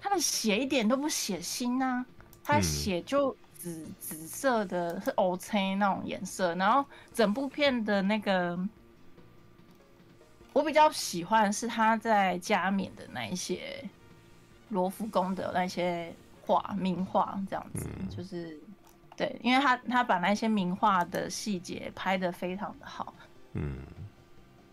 [0.00, 2.06] 它的血一点都不血腥啊，
[2.42, 6.54] 它的血就紫紫色的，是欧青那种颜色。
[6.54, 8.58] 然后整部片的那个，
[10.52, 13.84] 我比较喜欢是他在加冕的那一些。
[14.70, 18.60] 罗浮宫的那些画、名画这样子，嗯、就是
[19.16, 23.14] 对，因为他他把那些名画的细节拍的非常的好，
[23.54, 23.78] 嗯，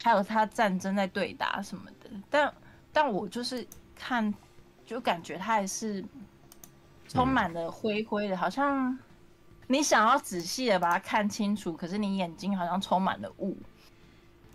[0.06, 2.54] 还有他战争在对打什么的，但
[2.94, 3.66] 但我就是
[3.96, 4.32] 看，
[4.86, 6.06] 就感觉他还是
[7.08, 8.96] 充满了灰灰的，嗯、好像
[9.66, 13.58] 你想要仔细的把它看清楚，可是你眼睛好像充满了雾。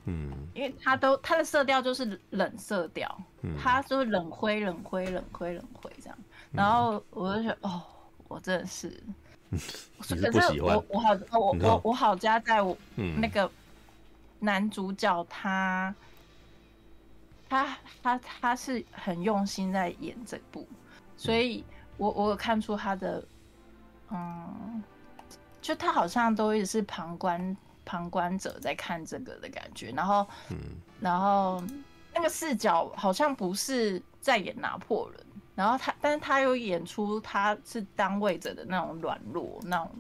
[0.05, 6.17] 嗯，因为它都它的色调就是冷色调，嗯，它就是冷灰冷灰冷灰冷灰这样，
[6.53, 7.83] 然后我就觉得哦，
[8.29, 9.03] 我真的是，
[9.99, 12.77] 可是我我好我我我好加在我
[13.19, 13.51] 那个
[14.41, 15.95] 男主角他
[17.49, 20.67] 他他他是很用心在演这部，
[21.17, 21.65] 所以
[21.97, 23.25] 我我有看出他的
[24.11, 24.83] 嗯，
[25.63, 27.57] 就他好像都一直是旁观。
[27.83, 30.57] 旁观者在看这个的感觉，然后，嗯，
[31.01, 31.61] 然后
[32.15, 35.27] 那个视角好像不是在演拿破仑，
[35.57, 39.91] 然后他，但是他又演出他是当位者的那种软弱，那种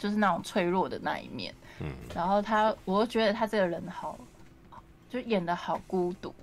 [0.00, 4.18] 就是那种脆弱的那一面，嗯，然后他，我觉得他这个人好，
[5.08, 6.34] 就演的好孤独，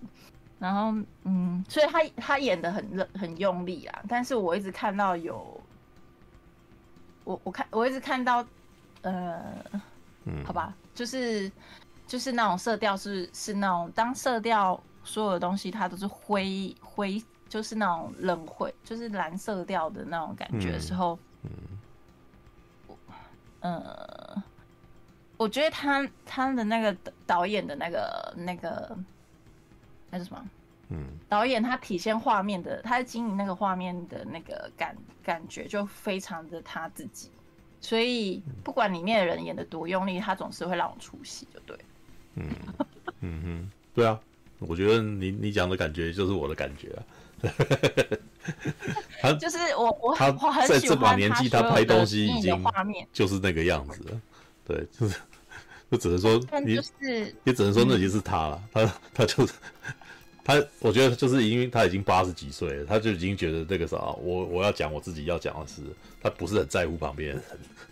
[0.60, 5.60] 然后，嗯，所以他他演的很认很用力啊，但是我一直看到有，
[7.26, 8.46] 我我看我一直看到，
[9.02, 9.44] 呃。
[10.46, 11.50] 好吧，就是
[12.06, 21.77] 就是那种色调是是那种，当色调所有的东西它都是灰灰，就是那种冷灰，就是蓝色调的那种感觉的时候，嗯，嗯，
[23.62, 24.44] 呃，
[25.38, 28.98] 我觉得他他的那个导演的那个那个
[30.10, 30.50] 那是什么？
[30.90, 37.30] 嗯，导演他体现画面的，他在经营那个画面的那个感感觉就非常的他自己。
[37.82, 41.78] 所以不管里面的人演的多用力，他总是会让我出戏，就对。
[42.36, 42.50] 嗯
[43.22, 44.20] 嗯哼，对啊，
[44.60, 47.04] 我觉得你你讲的感觉就是我的感觉啊。
[49.22, 50.32] 他就是我我他
[50.68, 54.22] 在这把年纪，他拍东西已经画面就是那个样子了。
[54.66, 55.16] 对，就是
[55.92, 58.64] 就只能说 你，就是也只能说那已经是他了。
[58.74, 59.54] 他他就是
[60.44, 65.82] 他，我觉得就是因为他已经八十几岁了，他就已经觉得那个啥，我我要讲我自己要讲的事，
[66.22, 67.38] 他不是很在乎旁边人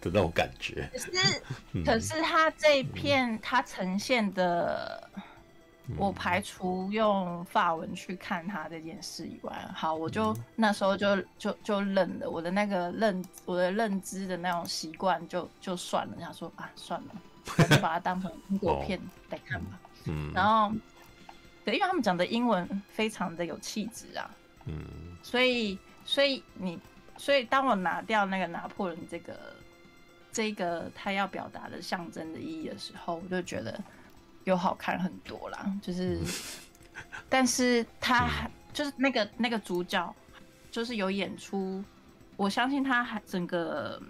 [0.02, 0.90] 的那种感觉。
[0.92, 1.42] 可是，
[1.84, 5.10] 可是他这一片他呈现的。
[5.98, 16.16] 我排除用法文去看他这件事以外，好，我就、嗯、那时候就就就认了，我的那个认我的认知的那种习惯就就算了。
[16.18, 17.08] 人家说啊，算了，
[17.58, 19.00] 我就把它当成英国片
[19.30, 19.80] 来看吧。
[19.84, 20.72] 哦、嗯，然后
[21.64, 24.30] 对，因为他们讲的英文非常的有气质啊。
[24.66, 24.86] 嗯，
[25.22, 26.80] 所以所以你
[27.16, 29.56] 所以当我拿掉那个拿破仑这个
[30.32, 33.80] 这个他要表达的象征的意义的时候，我就觉得。
[34.46, 36.20] 有好看很多啦，就是，
[37.28, 40.16] 但是他还就是那个那个主角，
[40.72, 41.84] 就是有演出，
[42.38, 44.02] 我相信他还整个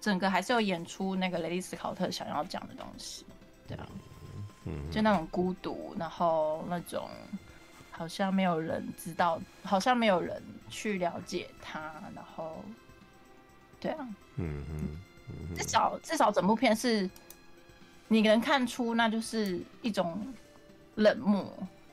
[0.00, 3.24] 整个还是有演出那个雷利斯考特想要讲的东西，
[3.66, 3.86] 对啊，
[4.90, 7.08] 就那种孤独，然后那种
[7.92, 11.80] 好像没有人知道，好像没有人去了解他，
[12.14, 12.64] 然后，
[13.78, 17.08] 对啊，嗯嗯，至少至少整部片是。
[18.08, 20.26] 你能看出，那就是一种
[20.96, 21.46] 冷漠，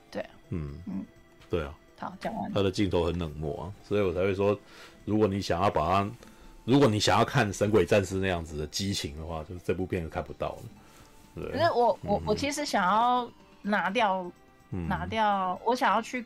[0.10, 1.06] 对啊，嗯嗯，
[1.50, 1.74] 对啊。
[2.00, 2.52] 好，讲完。
[2.54, 4.58] 他的镜头很冷漠啊，所以我才会说，
[5.06, 6.12] 如果你想要把它，
[6.64, 10.62] 如果你想要看《神鬼战士》那样子的激情的话，就是这部片就看不到了。
[11.36, 11.52] 对。
[11.52, 13.30] 可是我我我其实想要
[13.62, 14.30] 拿掉，
[14.72, 16.26] 嗯、拿掉，我想要去。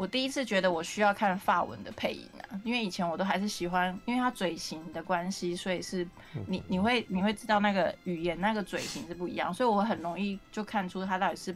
[0.00, 6.08] 我第一次觉得我需要看法文的配音啊，因为以前我都还是喜欢，因为他嘴型的关系，所以是
[6.46, 11.54] 你你会你会知道那个语言那个嘴型是不一样，所以我很容易就看出他到底是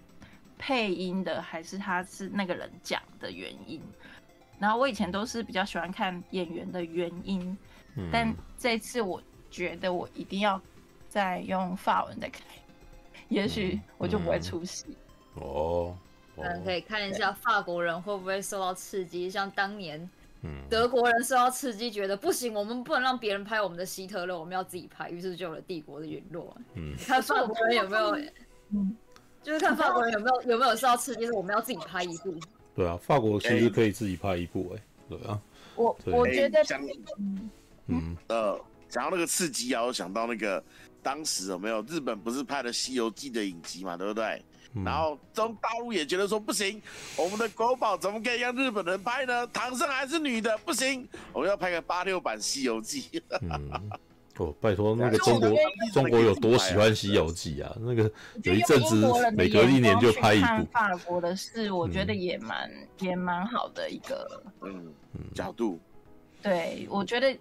[0.58, 3.80] 配音的还是他是那个人讲的原因。
[4.58, 7.56] 然后我以前都是比较喜欢看演员的原因，
[8.12, 10.60] 但这次我觉得我一定要
[11.08, 12.42] 再用法文再看，
[13.30, 14.84] 也许我就不会出戏
[15.36, 15.96] 哦。
[15.96, 16.03] 嗯，
[16.64, 20.08] 可以看一下法国人会不会受到刺激，像当年，
[20.68, 26.56] 德国人受到刺激，觉得不行，我们不能让别人拍我们的希特勒，我们要自己拍，于是就有了帝国的陨落。
[26.74, 28.16] 嗯，看法国人有没有，
[28.72, 28.96] 嗯，
[29.42, 32.34] 就是看法国人有没有有没有受到刺激，是我们要自己拍一部。
[32.74, 35.40] 对啊，法国其实可以自己拍一部，哎，对啊，
[35.76, 36.60] 我我觉得，
[37.18, 37.50] 嗯。
[37.86, 38.16] 嗯。
[38.28, 40.62] 呃，讲到那个刺激啊，我想到那个
[41.02, 44.42] 当时有没有日本不是拍了《西游记》的影集嘛，对不对？
[44.82, 46.80] 然后中大陆也觉得说不行，
[47.16, 49.46] 我们的国宝怎么可以让日本人拍呢？
[49.48, 53.02] 唐僧还是女的，不行，我们要拍个八六版《西游记》
[53.42, 53.70] 嗯。
[54.36, 55.48] 哦，拜托， 那个中国
[55.92, 57.72] 中国有多喜欢《西游记》啊？
[57.78, 58.10] 那个
[58.42, 59.06] 有一阵子
[59.36, 60.66] 每隔一年就拍一部。
[60.72, 64.92] 法国的事，我觉得也蛮、嗯、也蛮好的一个嗯
[65.32, 65.78] 角度。
[66.42, 67.38] 对，我觉得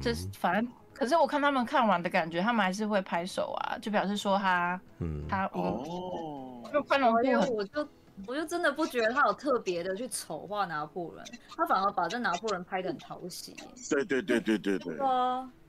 [0.00, 0.72] 这是反正。
[0.94, 7.88] 可是我看他们看完的感觉，他们还是会拍手啊，就表示说他，嗯，他哦，就宽容度，我就
[8.26, 11.24] 我就真的不觉得他有特别的去丑化拿破仑，
[11.56, 13.54] 他反而把这拿破仑拍的很讨喜。
[13.90, 14.96] 对对对对对对。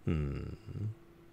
[0.05, 0.45] 嗯，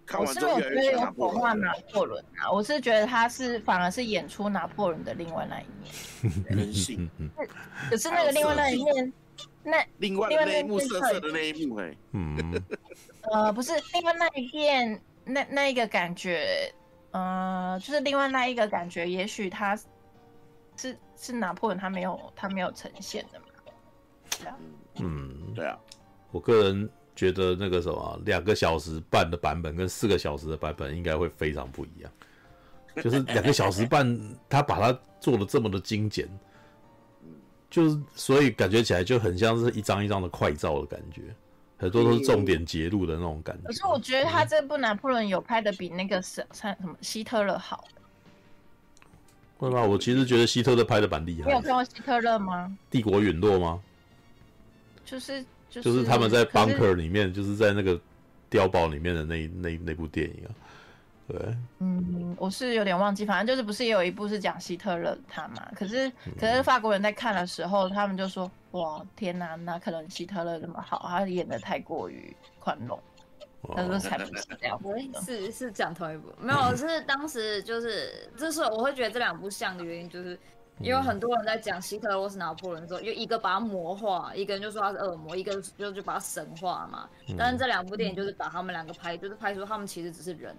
[0.05, 7.09] 看完之后越来越丑化拿破仑啊，我是觉得他是反而是演出拿破仑的另外那一面， 人性。
[7.89, 9.13] 可是那个另外那一面，
[9.63, 12.61] 那另外那一幕色色的那一幕，哎，嗯。
[13.31, 16.71] 呃，不是，另外那一面，那那一个感觉，
[17.15, 19.73] 呃，就是另外那一个感觉，也许他
[20.75, 23.45] 是是拿破仑他没有他没有呈现的嘛，
[24.37, 24.57] 对啊，
[24.95, 25.79] 嗯，对啊，
[26.31, 32.11] 我个人觉得那个什么两个小时半的版本跟四个小时的版本应该会非常不一样，
[33.01, 34.05] 就是两个小时半
[34.49, 36.27] 他把它做的这么的精简，
[37.71, 41.33] 就是所以感觉起来就很像是一张一张的快照的感觉。
[41.77, 43.67] 很多都是重点截录的那种感觉。
[43.67, 47.85] 可是我觉得他这部拿破仑有拍的比那个什什么希特勒好。
[49.57, 49.81] 会吗？
[49.81, 51.47] 我其实觉得希特勒拍的蛮厉害。
[51.47, 52.77] 你有看过希特勒吗？
[52.89, 53.81] 帝国陨落吗？
[55.05, 57.99] 就是就是就是他们在 bunker 里面，就是在那个
[58.49, 60.51] 碉堡里面的那那那部电影啊。
[61.27, 65.67] 对，嗯，我是有点忘记，反正就是不是也有一部是讲希特勒他嘛？
[65.75, 72.99] 可是可是法国人在看的时候，他们就说：“哇，天哪，那可能希特勒那么好，他演的太过于宽容。”
[73.75, 74.79] 他说：“才不是这样。
[75.25, 80.37] ”是是讲同一部，没有，是当时就是就是我会觉得这两部像的原因，就是
[80.79, 87.09] 因为很多人在讲希特勒或是拿破仑的时候，就一个把他魔化，一个人就说他是恶魔，一个就就把他神化嘛。
[87.35, 90.55] 但是这两部电影就是把他们两个拍，就是拍出他们其实只是人。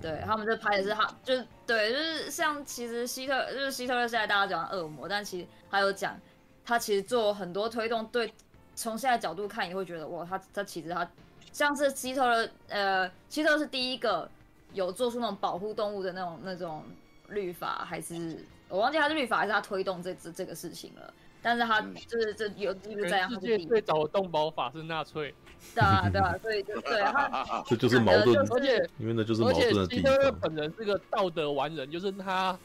[0.00, 1.34] 对，他们就拍的是他，就
[1.66, 6.18] 对，就是像其实希特就是希特勒现在大家讲恶魔，但其实他有讲
[6.64, 8.32] 他其实做很多推动，对，
[8.74, 11.10] 从现在角度看也会觉得哇，他他其实他
[11.52, 14.30] 像是希特勒，呃，希特勒是第一个
[14.72, 16.84] 有做出那种保护动物的那种那种
[17.28, 21.12] 律法，还是我忘记他是律法还是他推动这这这个事情了。
[21.42, 25.34] 但是他就是这有记录在，世界最早的动保法是纳粹。
[25.74, 30.12] 对啊，对啊，所以就对他， 这就是矛盾，而且因为那就是矛盾的地方。
[30.12, 32.58] 希特勒本人是个道德完人，就是他，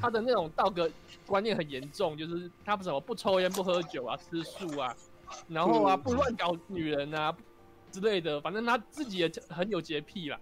[0.00, 0.90] 他的那种道德
[1.24, 4.92] 观念很严重，就是他不什么不抽烟不喝酒啊，吃素啊，
[5.48, 7.32] 然后啊不乱搞女人啊
[7.92, 10.38] 之类的，反正他自己也很有洁癖啦。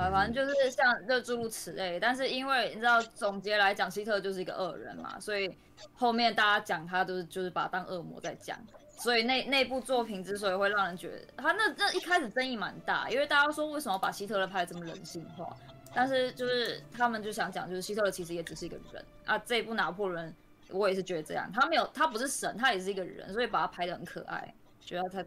[0.00, 5.54] 呃，反正就是像热诸如此类，但是因为你知道，总结来讲，希特勒就是一个恶人嘛，所以
[5.92, 8.58] 后面大家讲他都是就是把他当恶魔在讲，
[8.96, 15.54] 所以那那部作品之所以会让人觉得他那那一开始争议蛮大，因为大家说为什么把希特勒拍得这么人性化，
[15.92, 19.36] 但是就是他们就想讲，就是希特勒其实也只是一个人啊。
[19.40, 20.34] 这一部拿破仑，
[20.70, 25.22] 我也是觉得这样，他没有他不是神，他也是一个人，所以把他拍得很可爱，觉得他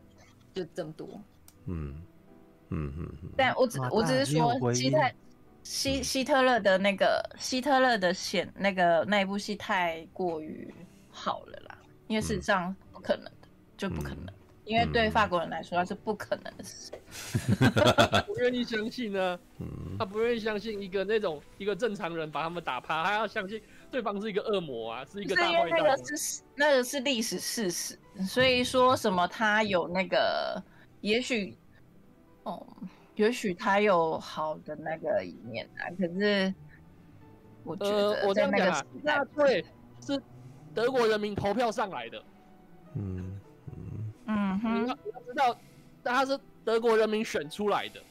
[0.52, 1.22] 就这么多，
[1.68, 2.02] 嗯。
[2.74, 4.98] 嗯嗯，但我只我只是说希特
[5.64, 10.74] 希希特勒的那个希特勒的显那个那一部戏太过于
[11.10, 11.78] 好了啦，
[12.08, 13.48] 因为事实上不可能的，
[13.78, 14.34] 就不可能，
[14.66, 16.92] 因为对法国人来说那是不可能的事。
[18.28, 19.40] 不愿意相信呢，
[20.00, 25.80] 他不愿意相信一个那种一个正常人把他们打趴，他要相信对方是一个恶魔啊，是一个大坏蛋。
[25.80, 27.98] 那个是那个是历史事实，
[28.28, 30.62] 所以说什么他有那个
[31.02, 31.56] 也许。
[32.44, 32.66] 哦，
[33.16, 36.54] 也许他有好的那个一面啊，可是
[37.64, 39.66] 我觉得我在那个时代，纳粹
[40.02, 40.22] 是
[40.74, 42.24] 德国人民投票上来的。
[42.96, 43.40] 嗯
[44.26, 45.58] 嗯嗯，你要你要知道，
[46.04, 48.02] 他是德国人民选出来的，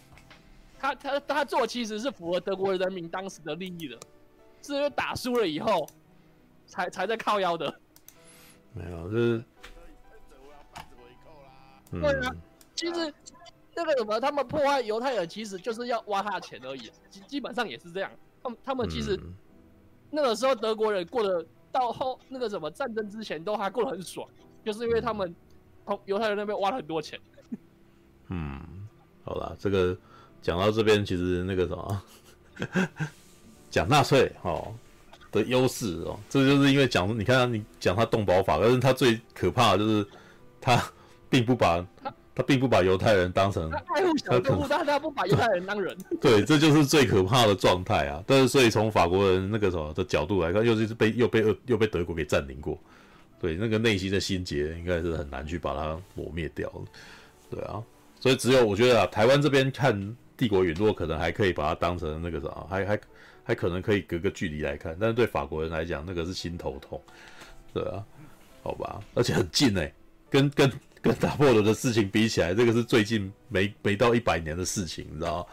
[0.78, 3.98] 他他他做其实是符合德国人民当时的利益的，
[4.62, 5.86] 是因为打输了以后
[6.66, 7.74] 才才在靠腰的。
[8.72, 9.44] 没有，就是，
[11.90, 12.34] 对啊，
[12.74, 13.12] 其实。
[13.74, 14.20] 这个什么？
[14.20, 16.90] 他们破坏犹太人，其实就是要挖他的钱而已。
[17.10, 18.10] 基基本上也是这样。
[18.42, 19.18] 他们他们其实
[20.10, 24.28] 那个时候德国人过得到后那个什么战争之前都还过得很爽，
[24.64, 25.34] 就是因为他们
[25.86, 27.18] 从犹太人那边挖了很多钱。
[28.28, 28.60] 嗯，
[29.24, 29.96] 好了，这个
[30.42, 32.02] 讲到这边，其实那个什么，
[33.70, 34.74] 讲纳粹哦
[35.30, 40.06] 的优势哦，这就是因为讲你看你讲他动保法，但是他最可怕的就是
[40.60, 40.82] 他
[41.30, 41.82] 并不把。
[42.34, 45.94] 他并不把犹太人当成他爱护小动物，但他不把犹太人当人。
[46.18, 48.24] 对，这就是最可怕的状态啊！
[48.26, 52.80] 但是，所以从法国人那个什么的角度来看，又是被又被又，又被德国给占领过，
[53.38, 56.72] 对，那个内心的心结应该是很难去把它磨灭掉。
[57.50, 57.82] 对啊，
[58.18, 63.00] 所以只有我觉得啊，台湾这边看帝国陨落，可能还可以把它当成那个什么，还还
[63.44, 66.98] 还可能可以隔个距离来看，但是对法国人来讲，那个是心头痛。
[67.74, 68.02] 对啊，
[68.62, 69.94] 好吧，而且很近哎、欸，
[70.30, 70.72] 跟跟。
[71.02, 75.46] 跟拿破仑的事情比起来，这个是最近没没到一百年的事情，你知道吗？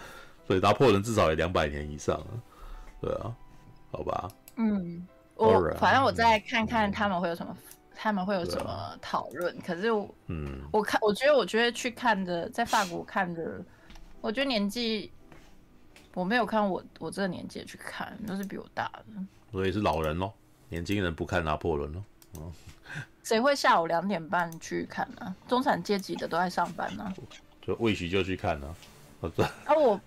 [0.47, 2.27] 所以拿破仑至少也两百年以上了，
[3.01, 3.35] 对啊，
[3.91, 4.30] 好吧。
[4.57, 5.05] 嗯，
[5.35, 7.57] 我反正我再看看他们会有什么，
[7.95, 9.57] 他们会有什么讨论。
[9.65, 13.59] 可是我，嗯，我看，我觉得，我觉得去看的，在法国看的，
[14.21, 15.11] 我觉得年纪，
[16.13, 20.31] 我没有看我我这个年纪去看，都是比我大的，所以是老人咯，
[20.67, 22.03] 年轻人不看拿破仑咯。
[22.38, 22.51] 嗯。
[23.23, 25.35] 谁会下午两点半去看呢、啊？
[25.47, 27.13] 中产阶级的都在上班呢、啊。
[27.61, 28.75] 就魏许就去看呢、
[29.21, 29.31] 啊。
[29.65, 29.99] 啊，我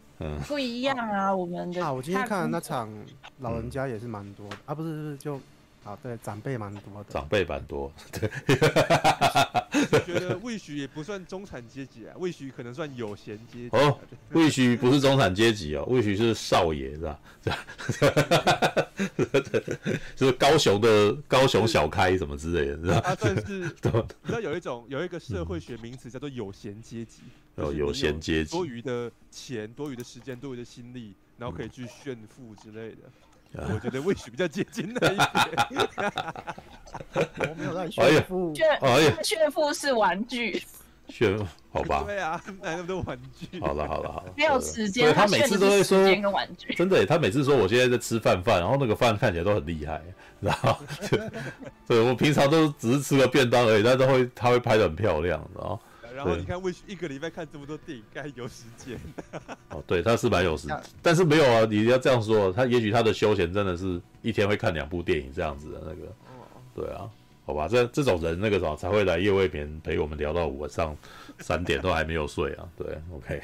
[0.47, 2.89] 不一样啊，嗯、我们的啊，我今天看的那场，
[3.41, 5.41] 老人家也是蛮多的、嗯、啊，不是不是就。
[5.85, 7.93] 啊，对，长辈蛮多的，长辈蛮多。
[8.13, 8.31] 对，
[9.91, 13.77] 我觉得 魏许也不算中产阶级啊，魏许可能算有闲阶级。
[13.77, 13.99] 哦，
[14.31, 17.19] 魏许不是中产阶级哦，魏许是少爷是吧？
[20.15, 23.01] 就是高雄的高雄小开什么之类的，是吧？
[23.05, 23.69] 他算是， 你
[24.25, 27.23] 知道有一种有一个社会学名词叫做有闲阶级，
[27.57, 32.99] 哦有闲阶级，多余的钱、多余的时间、多余的心力，然后可以去炫富之类的。
[33.55, 35.89] 我觉得魏许比较接近那一点，
[37.51, 40.63] 我没有让你炫富，炫炫富是玩具，
[41.09, 41.39] 炫
[41.71, 42.03] 好吧？
[42.07, 43.61] 对啊，买那么多玩具。
[43.61, 45.99] 好了好了好了，没有时间，他每次都会说
[46.77, 50.01] 真的，他每次说我现在在吃饭饭，然后那个饭看起来都很厉害，
[50.41, 50.79] 然后
[51.87, 55.79] 对，我平常都只是吃个便当而已，但是会他会拍的很漂亮，然后
[56.15, 58.99] 然后你看为一个礼拜看这么多电影，该有时间。
[59.71, 66.13] 哦，对，他是蛮有时间，但是没有啊，你要这样说，他也许他的休闲真的是一天会看两部电影这样子的那个。
[66.75, 67.09] 对啊，
[67.45, 70.97] 好吧，这这种人那个什么才会来夜未眠陪我们聊到晚上
[71.41, 72.69] 三点都还没有睡啊。
[72.77, 73.43] 对，OK，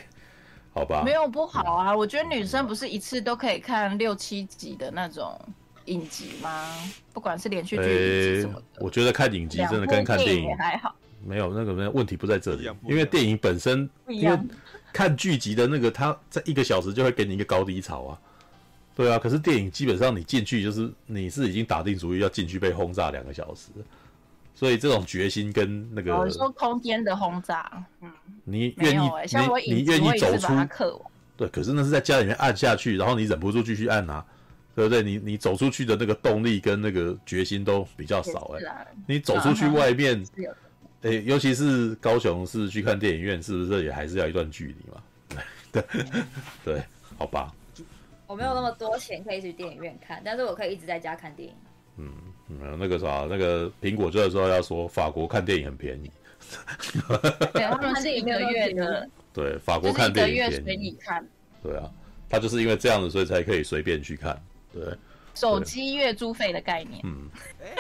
[0.73, 1.03] 好吧。
[1.05, 5.39] 没有不好啊，我觉得女生不是一次都可以看六七集的那种。
[5.89, 6.71] 影集吗？
[7.15, 10.95] 不管是连续剧、欸、什么的，我觉得看影集真的跟看电影，电影还好。
[11.25, 14.39] 没有那个没有问题不在这里，因为电影本身，因为
[14.93, 18.19] 看剧集的那个，它在一个小时就会给你一个高低潮啊。
[18.95, 23.71] 对啊，可是电影基本上你进去就是你是已经打定主意要进去被轰炸两个小时，
[24.55, 27.71] 所以这种决心跟那个，我说空间的轰炸，
[28.01, 28.11] 嗯，
[28.45, 30.53] 你愿意，欸、像我你你愿意走出，
[31.37, 34.25] 对，可是那是在家里面按下去，然后你忍不住继续按啊。
[34.75, 35.03] 对不对？
[35.03, 40.25] 你你走出去的那个动力跟那个决心都比较少哎、你走出去外面，
[41.03, 45.03] 哎、欸，尤其是高雄市去看电影院，是不是也还是要一段距离嘛？
[45.71, 45.85] 对
[46.65, 46.83] 对，
[47.17, 47.55] 好吧。
[48.27, 51.55] 我没有那么多钱可以去电影院看，但是我可以一直在家看电影。
[51.97, 52.13] 嗯，
[52.47, 56.11] 没有那个啥，那个苹果就的时候要说法国看电影很便宜。
[57.53, 59.09] 对，他们是一个月的。
[59.33, 60.65] 对，法国看电影便宜。
[60.65, 61.27] 随你看。
[61.63, 61.91] 对啊，
[62.29, 64.41] 他就是因为这样子，所以才可以随便去看。
[64.73, 64.83] 对，
[65.35, 67.01] 手机月租费的概念。
[67.05, 67.29] 嗯，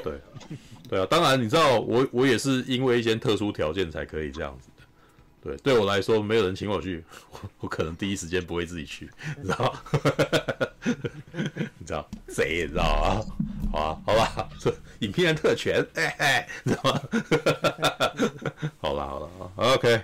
[0.03, 0.15] 对，
[0.89, 4.85] 对啊，当然你知道，我我也是因为一些特殊条件才可以这样子的。
[5.41, 9.75] 对，对我来说，没有人请我去，我，我可能第一时间不会自己去，你知道？
[11.79, 12.63] 你知道谁？
[12.63, 13.25] 你知道吗？
[13.71, 17.01] 好啊，好吧，这影片人特权，哎哎，知道吗？
[18.81, 20.01] 好了好了，OK，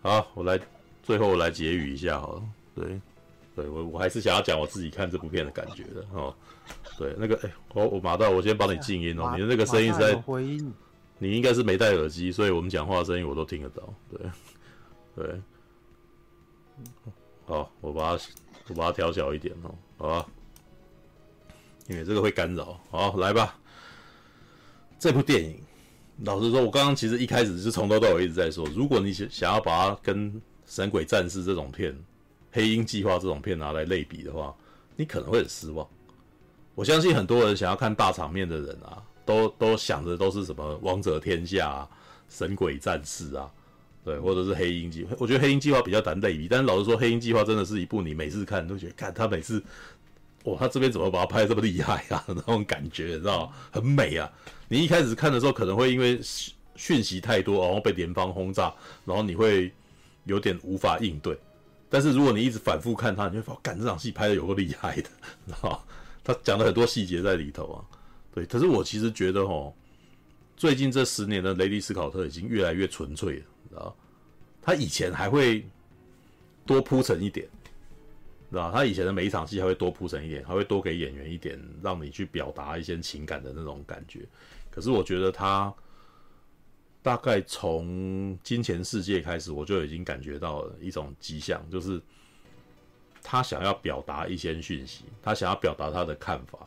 [0.00, 0.58] 好，我来
[1.02, 2.42] 最后我来结语一下好了，
[2.74, 3.00] 对。
[3.56, 6.34] 对我，我还是想要讲我自己看这部片的感觉的哦。
[6.98, 9.32] 对，那个，哎，我我马道，我先帮你静音哦。
[9.34, 10.22] 你的那个声音是在，
[11.18, 13.94] 你应该是没戴耳机，所以我们讲话的声音我都听得到。
[14.10, 14.30] 对，
[15.16, 15.40] 对，
[17.46, 18.24] 好，我把它
[18.68, 20.26] 我把它调小一点哦，好吧？
[21.88, 22.80] 因为这个会干扰。
[22.90, 23.58] 好，来吧。
[24.98, 25.60] 这部电影，
[26.22, 30.32] 老实说，我刚刚其实一开始是从头到尾一直在说，如果你想想要把它跟
[30.66, 31.96] 《神鬼战士》这种片。
[32.56, 34.54] 黑鹰计划这种片拿来类比的话，
[34.94, 35.84] 你可能会很失望。
[36.74, 41.88] 我相信很多人想要看大场面的人啊，都都想着都是什么王者天下啊、
[42.28, 43.48] 神鬼战士啊，
[44.04, 45.14] 对，或者是黑鹰计划。
[45.18, 49.62] 我觉得黑鹰计划比较难类比，但是老实说，黑鹰计划真的是一部你每次看都觉得，看他每次，
[50.44, 52.22] 哇，他这边怎么把它拍这么厉害啊？
[52.26, 53.52] 那种感觉，你知道吗？
[53.70, 54.30] 很美啊！
[54.68, 56.20] 你一开始看的时候，可能会因为
[56.74, 58.74] 讯息太多，然后被联邦轰炸，
[59.04, 59.72] 然后你会
[60.24, 61.38] 有点无法应对。
[61.88, 65.08] 但是如果你一直反复看他，你会发现，干这场戏拍的有够厉害的，
[65.46, 65.78] 知道吗？
[66.24, 67.84] 他讲了很多细节在里头啊。
[68.34, 69.72] 对，可是我其实觉得哦，
[70.56, 73.96] 最近这十年的雷迪斯考特已经越来越纯粹了，知道？
[74.60, 75.64] 他以前还会
[76.66, 77.46] 多铺陈一点，
[78.50, 78.72] 知道？
[78.72, 84.26] 他以前的每一场戏还会多铺陈一点，还会多给演员一点，让你去表达一些情感的那种感觉。
[84.70, 85.72] 可是我觉得他。
[87.04, 92.00] 大概从金钱世界开始，我就已经感觉到了一种迹象，就是
[93.26, 96.58] 他想要表达一些讯息，他想要表达他的看法，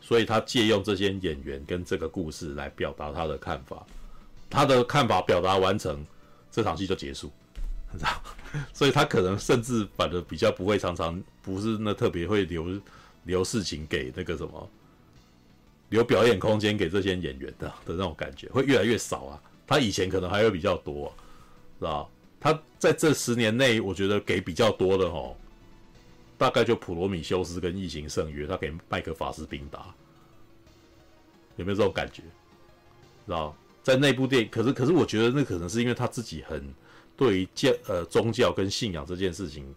[0.00, 3.84] 所以他借用这些演员跟这个故事来表达他的看法。
[4.48, 6.06] 他的看法表达完成，
[6.50, 7.30] 这场戏就结束，
[7.92, 8.22] 你知道？
[8.72, 12.80] 所以他可能甚至反而比较不会常常不是那特别会留
[13.24, 14.70] 留事情给那个什么。
[15.90, 19.40] 留表演空间给这些演员的的那种感觉会越来越少啊。
[19.66, 21.12] 他以前可能还会比较多，啊，
[21.78, 22.08] 是吧？
[22.40, 25.34] 他在这十年内，我觉得给比较多的哦，
[26.36, 29.94] 大概就《普罗米修斯》跟《异形圣约》，他给麦克法斯宾达，
[31.56, 32.22] 有没有这种感觉？
[33.26, 36.74] 知道在那部电影，可是可是我觉得那可能是因为他自己很
[37.16, 39.74] 对于教呃宗教跟信仰这件事情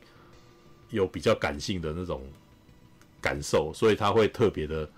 [0.90, 2.22] 有比较感性的那种
[3.22, 4.90] 感受，所以他会特别的。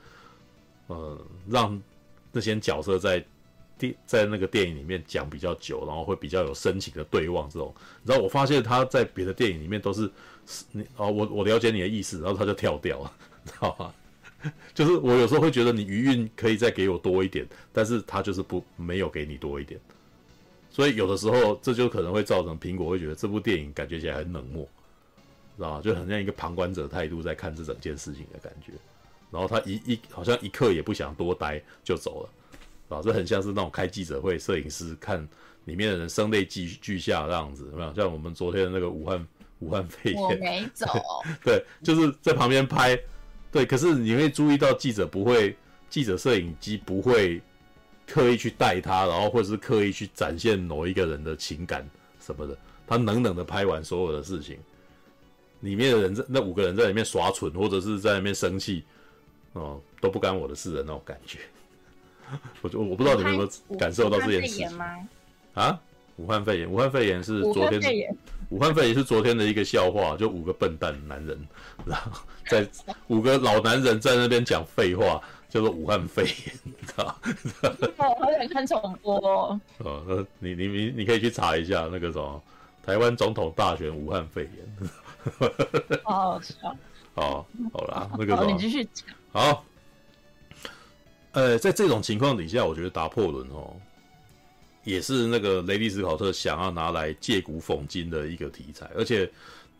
[0.91, 1.15] 呃，
[1.47, 1.79] 让
[2.31, 3.23] 那些角色在
[3.77, 7.47] 电在那个电影里面讲比较久，然后会比较有深情的对望。
[7.47, 7.71] 这种，
[8.03, 10.11] 然后我发现他在别的电影里面都是，
[10.71, 13.11] 你哦，我我了解你的意思，然后他就跳掉了，
[13.45, 13.93] 知道吗？
[14.73, 19.79] 就是我有时候会觉得你余韵可以再给我多一点，但是他就是不没有给你多一点，
[20.69, 24.63] 所以有的时候这就可能会造成苹果会觉得这部电影感觉起来很冷漠，
[25.57, 25.81] 知道吗？
[25.81, 28.71] 就很像一个旁观者态度在看这整件事情的感觉。
[29.31, 35.19] 然后他一一好像一刻也不想多待就走了，啊，这很像是那种开记者会，摄影师看
[35.65, 37.93] 里面的人声泪俱俱下这样子，有没有？
[37.93, 39.27] 像我们昨天的那个武汉
[39.59, 40.85] 武汉肺炎，我没 走，
[41.43, 42.99] 对，就是在旁边拍，
[43.51, 43.65] 对。
[43.65, 45.55] 可是你会注意到记者不会，
[45.89, 47.41] 记者摄影机不会
[48.07, 51.87] 刻意去带他，然后或者是刻意去展现某一个人的情感
[52.19, 52.57] 什么的，
[52.87, 54.57] 他冷冷的拍完所有的事情，
[55.59, 58.83] 里面的人在那五个人在里面耍蠢，或者是在那边生气，
[59.53, 61.39] 哦，都不干我的事的那种感觉。
[62.61, 64.85] 我就我不知道你们有没有感受到这件事情吗？
[65.55, 65.81] 啊，
[66.17, 67.81] 武汉肺炎，武汉肺炎是昨天，
[68.49, 71.47] 武汉肺炎是昨天的一个笑话，就五个笨蛋男人，
[71.85, 72.67] 然后在
[73.07, 75.21] 五个老男人在那边讲废话。
[75.49, 77.19] 叫做武汉肺炎，你知道？
[77.97, 79.59] 我好想看重播哦。
[79.79, 82.39] 哦，那你你你你可以去查一下那个什么
[82.85, 85.99] 台湾总统大选武汉肺炎。
[86.03, 86.53] 好好笑。
[87.15, 89.07] 好，好啦，那个什么，你继续讲。
[89.31, 89.65] 好。
[91.31, 93.75] 呃，在这种情况底下，我觉得拿破仑哦，
[94.89, 99.29] 也是那个雷迪斯考特想要拿来借古讽今的一个题材，而且。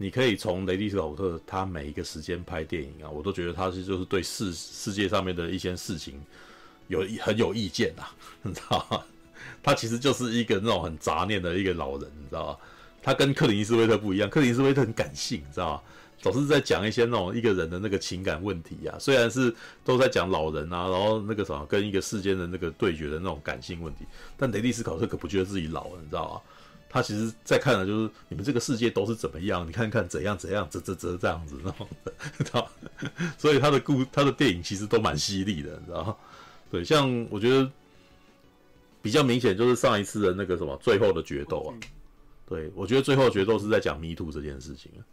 [0.02, 6.18] 你可以从雷迪斯考特他每一个时间拍电影啊，我都觉得他是就是对世世界上面的一些事情
[6.88, 9.04] 有很有意见啊， 你知道吗？
[9.62, 12.58] 他其实就是一个那种很杂念的一个老人，你知道吗？
[13.04, 15.82] 他跟克林斯威特不一样，克林斯威特很感性，你知道吗？
[16.22, 24.06] 总是在讲一些那种一个人的那个情感问题啊，虽然是都在讲老人啊，然后那个什么跟一个世间的那个对决的那种感性问题，
[24.38, 26.42] 但雷利斯考特可不觉得自己老了，你知道吗？
[26.92, 29.68] 他其实在看的，就是你们这个世界都是怎么样？
[29.68, 32.68] 你看看怎样怎样，怎怎怎这样子，那种的，知道？
[33.38, 36.20] 所以他的故他的电影其实都蛮犀利的，你知道？
[36.72, 37.70] 对，像我觉得
[39.04, 41.72] 比较明显就是上一次的那个什么最后的决斗啊。
[42.48, 45.06] 对，我觉得最后决斗是在讲迷途这件事情啊。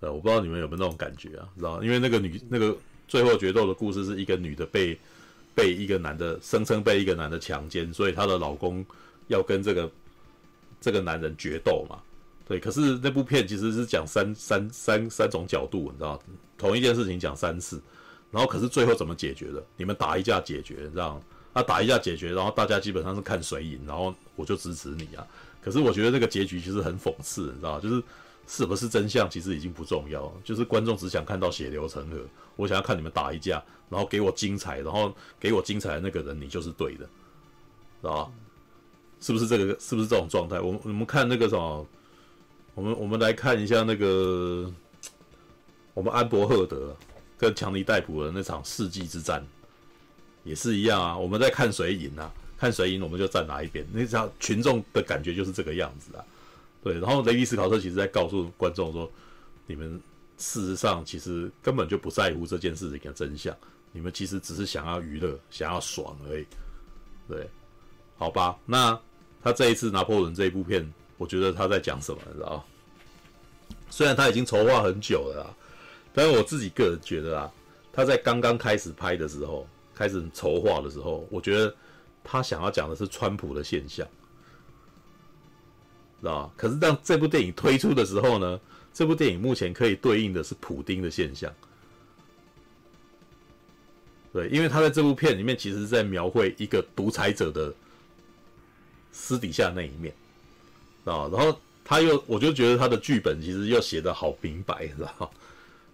[0.00, 1.48] 呃，我不知道你们有没有那种感觉啊？
[1.56, 1.82] 知道？
[1.82, 4.98] 因为那个女那个最后决斗的故事是一个女的被
[5.54, 8.84] 被一个男的声称被一个男的强奸，所以她的老公
[9.28, 9.90] 要跟这个。
[10.82, 12.00] 这个男人决斗嘛，
[12.48, 16.18] 对，可是那部片其实是讲三三三三种角度，你知道，
[16.56, 17.78] 同一件事情讲三次，
[18.30, 19.62] 然后可是最后怎么解决的？
[19.76, 21.22] 你们打一架解决，这样，
[21.52, 25.26] 那打一架解决，然后大家基本上是看谁赢，然后我就支持你啊。
[25.60, 28.02] 可是我觉得这个结局其实很讽刺，你知道，就是
[28.52, 32.18] 是不是真相其实已经不重要，就是观众只想看到血流成河，
[32.56, 38.32] 我想要看你们打一架，然后给我精彩，然后给我精彩的那个人，你就是对的，知道吧？
[39.20, 39.78] 是不是这个？
[39.78, 40.58] 是不是这种状态？
[40.58, 41.86] 我们我们看那个什么，
[42.74, 44.68] 我们我们来看一下那个，
[45.94, 46.96] 我们安伯赫德
[47.38, 49.46] 跟强尼戴普的那场世纪之战，
[50.42, 51.16] 也是一样啊。
[51.16, 52.32] 我们在看谁赢啊？
[52.58, 53.86] 看谁赢，我们就站哪一边。
[53.92, 56.24] 那场群众的感觉就是这个样子啊。
[56.82, 59.10] 对，然后雷迪斯考特其实在告诉观众说，
[59.66, 60.00] 你们
[60.38, 63.56] 事实上其实根本就不在乎这件事情的真相，
[63.92, 66.46] 你们其实只是想要娱乐，想要爽而已。
[67.28, 67.48] 对，
[68.16, 68.98] 好吧，那。
[69.42, 70.86] 他这一次拿破仑这一部片，
[71.16, 72.62] 我觉得他在讲什么，你知道？
[73.88, 75.56] 虽然他已经筹划很久了，
[76.12, 77.50] 但是我自己个人觉得啊，
[77.90, 81.74] 他在刚刚开始拍的时候，开始筹划的时候，我觉得
[82.22, 84.06] 他想要讲的是川普的现象，
[86.20, 86.52] 知道？
[86.56, 88.60] 可是当这部电影推出的时候呢，
[88.92, 91.52] 这部电影目前可以对应的是普丁的现象。
[94.32, 97.74] 对，因为他在这部片里面，其实在描绘一个独裁者的。
[99.12, 100.14] 私底下那一面，
[101.04, 105.28] 啊，然后他又，我就觉得他的剧本其实又写得好明白，知道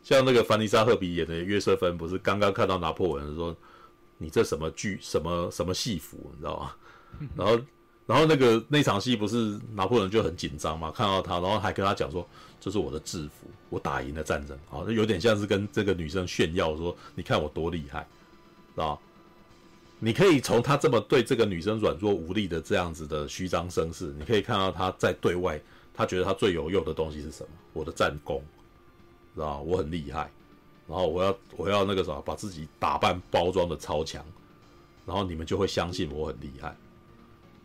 [0.04, 3.56] 像那个凡妮莎·赫比演的约瑟芬，不是刚刚看到拿破仑说，
[4.18, 6.74] 你这什么剧，什么什么戏服，你知道吗？
[7.34, 7.58] 然后，
[8.06, 12.24] 然后那个那场戏不是拿破仑就很紧张嘛，看到他，然后还跟他讲说，
[12.60, 18.06] 这是我的制服，我打赢了战争，啊，有点像是跟这个女生炫耀说，你看我多厉害，
[18.74, 18.96] 知道
[19.98, 25.60] 你可以从他这么对这个女生软弱无力的这样子的虚张声势，你可以看到他在对外，
[25.92, 27.48] 他觉得他最有用的东西是什么？
[27.72, 28.40] 我的战功，
[29.34, 30.30] 知道我很厉害，
[30.86, 34.24] 然后我要我要那个什么，把自己打扮包装的超强，
[35.04, 36.76] 然后你们就会相信我很厉害。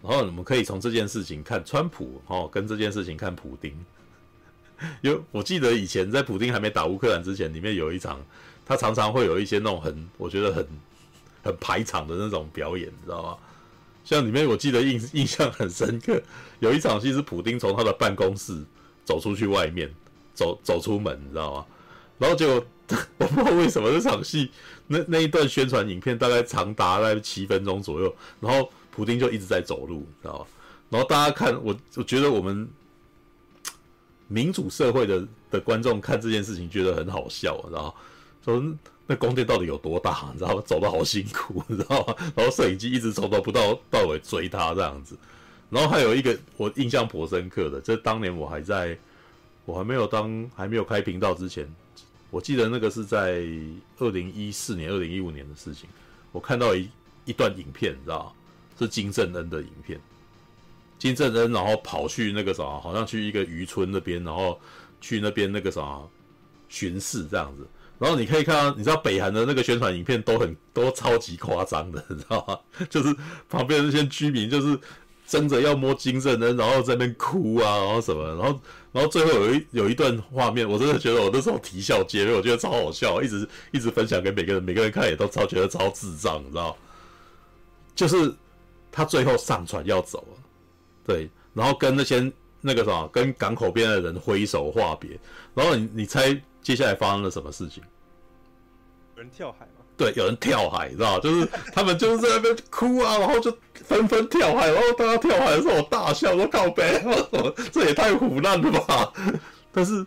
[0.03, 3.73] 然后你们可以从这件事情看川普哦，跟这件事情看普丁。
[5.01, 8.19] 因为我记得以前在普丁还没打乌克兰之前，里面有一场，
[8.65, 10.65] 他常常会有一些那种很，我觉得很。
[11.43, 13.35] 很排场的那种表演，你知道吗？
[14.05, 16.21] 像里面我记得印印象很深刻，
[16.59, 18.63] 有一场戏是普丁从他的办公室
[19.03, 19.91] 走出去外面，
[20.35, 21.65] 走走出门，你知道吗？
[22.19, 22.63] 然后就
[23.17, 24.51] 我不知道为什么这场戏
[24.85, 30.45] 那那一段宣传影片大概长达在七分钟左右，然后普丁就一直在走路，你知道吗？
[30.89, 32.69] 然后大家看我，我觉得我们
[34.27, 37.95] 民主社会的的观众看这件事情觉得很好笑，你知道？
[38.45, 38.63] 说。
[39.07, 40.29] 那宫殿到底有多大？
[40.31, 40.63] 你知道吗？
[40.65, 42.15] 走的好辛苦，你知道吗？
[42.33, 45.17] 然后摄影机一直从头不到到尾追他这样子。
[45.69, 48.97] 然后还有一个我印象颇深刻的，这当年我还在，
[49.65, 51.69] 我还没有当还没有开频道之前，
[52.29, 53.43] 我记得那个是在
[53.97, 55.89] 二零一四年、二零一五年的事情。
[56.31, 56.87] 我看到一
[57.25, 58.31] 一段影片，你知道吗？
[58.81, 59.99] 是金正恩的影片。
[60.99, 64.59] 金正恩然后跑去那个啥，好像去一个渔村那边，然后
[64.99, 65.99] 去那边那个啥
[66.69, 67.65] 巡视这样子。
[67.97, 72.59] 然后你可以看到，你知道北韩的那个宣传影片都很都超级夸张的，你知道吗？
[72.89, 73.15] 就是
[73.49, 74.79] 旁边那些居民就是
[75.27, 86.77] 争着要摸金正恩，然后在那边哭啊，然后什么，然后然后最后有一有一段画面，我真的觉得我那时候啼笑皆非，我觉得超好笑，一直一直分享给每个人，每个人看也都超觉得超智障，你知道？
[87.93, 88.33] 就是
[88.91, 90.43] 他最后上船要走了，
[91.05, 95.19] 对，然后跟那些那个什么，跟港口边的人挥手话别，
[95.53, 96.39] 然后你你猜？
[96.61, 97.81] 接下来发生了什么事情？
[99.15, 99.81] 有人跳海吗？
[99.97, 101.43] 对，有人跳海，你知道就是
[101.73, 104.69] 他们 就是在那边哭啊，然后就纷纷跳海。
[104.69, 107.03] 然后当他跳海的时候，我大笑说：“靠背，
[107.71, 109.11] 这也太唬烂了吧！”
[109.73, 110.05] 但是，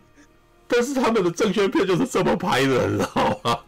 [0.69, 3.59] 但是他们的正宣片就是这么拍的，你知道吗？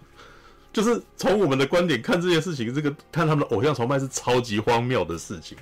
[0.76, 5.56] 就是从我们的观点看这件事情，这个看他们的偶像崇拜是超级荒谬的事情。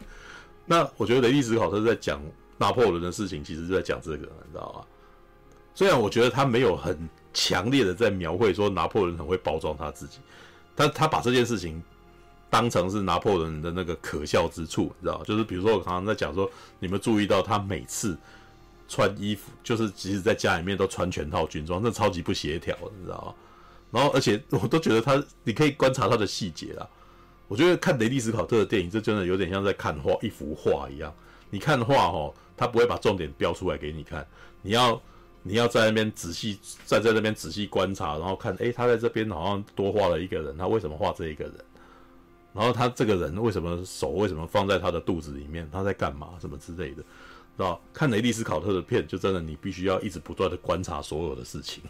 [0.66, 2.20] 那我觉得雷利史考特在讲
[2.58, 4.84] 拿破仑的事情，其实就在讲这个，你知道吗？
[5.72, 6.98] 虽然我觉得他没有很
[7.32, 10.18] 强烈的在描绘说拿破仑很会包装他自己，
[10.74, 11.80] 但他把这件事情
[12.50, 15.22] 当成是拿破仑的那个可笑之处，你知道？
[15.22, 16.50] 就是比如说我常常在讲说，
[16.80, 18.18] 你们注意到他每次
[18.88, 23.34] 穿衣服，就是即使在家里面都穿全套军装，那超级不协调，你知道吗？
[23.94, 26.86] 然后而且我都觉得他，你可以观察他的细节啦。
[27.46, 31.14] 我觉得看雷利斯考特的电影，这真的有点像在看画一幅画一样。
[31.50, 34.26] 你看画哦，他不会把重点标出来给你看，
[34.60, 35.00] 你要。
[35.46, 41.54] 你要在那边仔细站在那边仔细观察，然后看，诶，他在这边好像多画了一个人，他为什么画这一个人？
[42.54, 45.68] 然后他这个人为什么手为什么放在他的肚子里面？
[45.70, 46.30] 他在干嘛？
[46.40, 47.04] 什么之类的，知
[47.58, 47.78] 道？
[47.92, 51.82] 看雷利斯考特的片，就真的你必须要一直不断的观察所有的事情，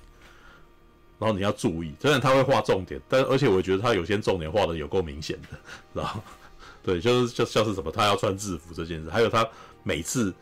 [1.24, 5.48] 然后你要注意，虽然他会画重点，但而且我觉得他有些重点画的有够明显的，
[5.94, 6.22] 知道？
[6.82, 9.48] 对，就是就像是什么，他要穿制服这件事，还有他
[9.82, 10.34] 每次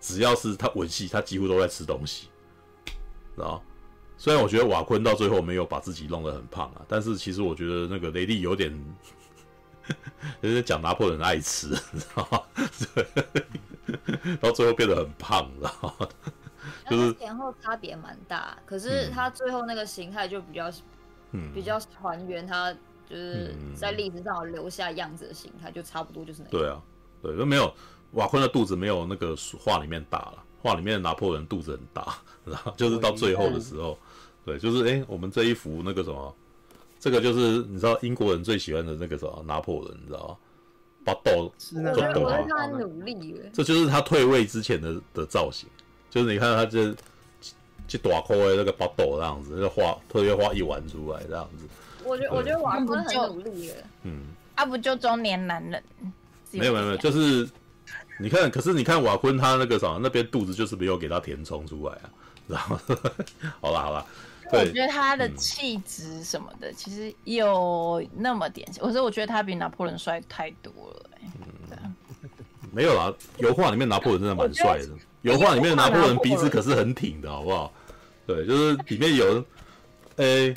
[0.00, 2.26] 只要是他吻戏，他几乎都在吃东西。
[3.36, 3.60] 啊，
[4.18, 8.76] 虽然我觉得瓦昆到最后没有把自己弄得很胖啊，但是其实我觉得那个雷利有点，
[10.40, 12.42] 有点讲拿破仑爱吃，你知道吗？
[12.92, 16.08] 对，到最后变得很胖，知道吗？
[16.88, 20.70] 就是前后差别蛮大，可是他最后那个形态就比较，
[21.32, 22.72] 嗯，比较还原他
[23.08, 26.58] 就是在历史上留下样子的形态，就差不多就是那个。
[26.58, 26.82] 对啊，
[27.22, 27.72] 对，都没有
[28.12, 30.44] 瓦昆的肚子没有那个画里面大了。
[30.62, 33.98] 画里面的拿破仑肚子很大， 然后就是到最后的时候，
[34.46, 36.34] 对，就是哎、欸，我们这一幅那个什么，
[36.98, 40.36] 这个就是你知道英国人最喜欢的那个什么拿破仑，你知道吗？
[41.04, 45.68] 把豆就抖啊，他努力，这就是他退位之前的的造型，
[46.14, 46.94] 就是你看他这
[47.88, 51.66] 这大块的那个把豆这样子，就画特别画一碗出来这样子。
[52.04, 55.82] 我觉得我觉得瓦昆很努力耶，嗯，啊不就中年男人？
[56.52, 57.48] 没有没有没有，就是。
[58.20, 62.10] 你看，可是你看瓦昆他那个啥，那边肚子就是没有给他填充出来啊，
[62.46, 62.78] 然后
[63.60, 64.06] 好了好了，
[64.52, 71.28] 对，我觉得他的气质什么的，嗯、其实有那么点，我说我觉得他比拿破仑帅太多了、欸，
[71.72, 71.94] 嗯，
[72.70, 74.90] 没有啦，油画里面拿破仑真的蛮帅的，
[75.24, 77.72] 油画里面的拿破仑鼻子可是很挺的，好不好？
[78.26, 79.44] 对，就是里面有，
[80.16, 80.54] 诶、欸，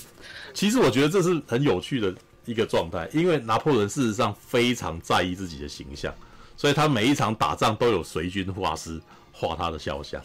[0.54, 2.14] 其实我觉得这是很有趣的
[2.46, 6.14] 一个状态，因为拿破仑事实上非常在意自己的形象。
[6.58, 9.00] 所以他每一场打仗都有随军画师
[9.32, 10.20] 画他的肖像，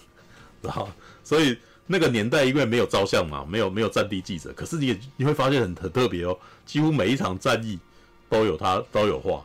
[0.63, 0.89] 然后
[1.23, 1.57] 所以
[1.87, 7.79] 那个年代因为没有照相嘛，没有没有战地记者，可是你也你会发现很很特别哦，几乎每一场战役
[8.31, 9.45] 都有他都有画，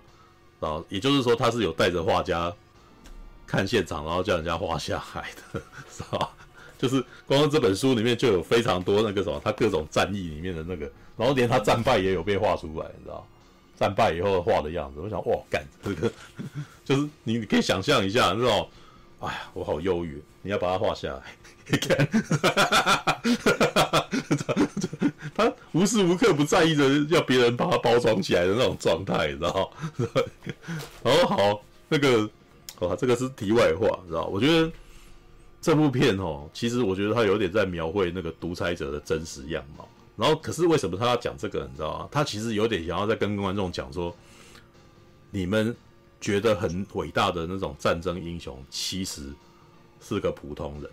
[0.60, 2.52] 然后也就是说他是有带着画家
[3.48, 6.30] 看现场，然后叫人家画下海的， 是吧？
[6.78, 13.26] 就是光这本书里面就有非常多那个什么，他各种战役里面的那个，然后连他战败也有被画出来，你知道？
[13.80, 16.12] 战败以后画的样子，我想哇，干这个
[16.86, 18.70] 就是你，你可以想象一下那种，
[19.20, 21.22] 哎呀，我好忧郁，你要把它画下来，
[21.68, 22.08] 你看，
[25.36, 29.72] 他无时无刻不在意着要别人把它包装起来的那种状态，你知道？
[31.04, 32.28] 然后好，那个，
[32.80, 34.26] 哇，这个是题外话，知道？
[34.26, 34.72] 我觉得
[35.62, 39.88] 这部片哦，其实我觉得他有点在描绘那个独裁者的真实样貌。
[40.16, 41.68] 然后，可是为什么他要讲这个？
[41.72, 42.10] 你知道吗？
[42.12, 44.16] 他其实有点想要在跟观众讲说，
[45.30, 45.76] 你们
[46.20, 49.32] 觉得很伟大的那种战争英雄，其实
[50.02, 50.90] 是个普通人。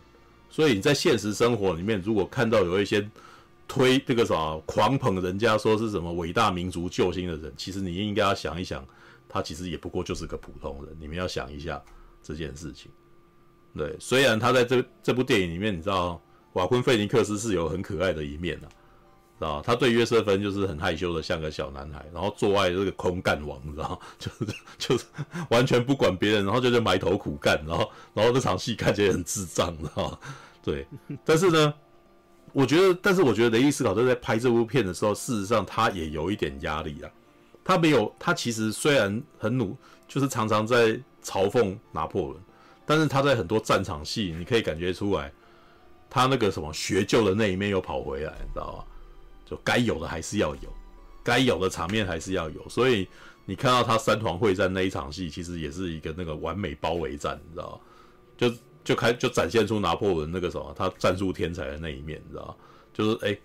[0.50, 3.08] 所以你在现实生活里面，如果看到有一些
[3.66, 8.86] 推这个什么狂捧人家说是什么伟大民族救星的人，其实你应该要想一想，
[9.34, 10.96] 他其实也不过就是个普通人。
[11.00, 11.82] 你们要想一下
[12.22, 12.88] 这件事情。
[13.76, 16.22] 对，虽然他在这这部电影里面，你知道
[16.52, 18.68] 瓦昆费尼克斯是有很可爱的一面的。
[19.36, 25.04] 知道他对约瑟芬就是很害羞的，像个小男孩，然后做爱这个空干王，你知道 就是就是
[25.50, 30.20] 完全不管别人，然后就是埋头苦干，然后然后这场戏看起来很智障，知道
[30.62, 30.86] 对，
[31.26, 31.74] 但是呢，
[32.52, 37.10] 我觉得，但是我觉得雷利斯考特在拍这部片的时候，事实上他也有一点压力啊。
[37.64, 39.74] 他没有，他其实虽然很努，
[40.06, 42.36] 就是常常在嘲讽拿破仑，
[42.84, 45.32] 但是他在很多战场戏，你可以感觉出来，
[46.10, 48.84] 他那个什么学究的那一面又跑回来，你知道吗？
[49.46, 50.72] 就该有的还是要有，
[51.22, 53.08] 该有的场面还是要有，所以
[53.46, 57.80] 你看到他三皇会战那一场戏，其实也是一个那个完美包围战，你知道吗？
[58.36, 62.54] 就就开就展现出拿破仑那个什么，他战术天才的那一面，你知道吗？
[62.92, 63.38] 就是哎、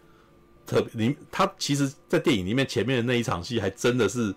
[0.70, 4.34] 特别你他其实，在电影里面前面的那一场戏，还真的是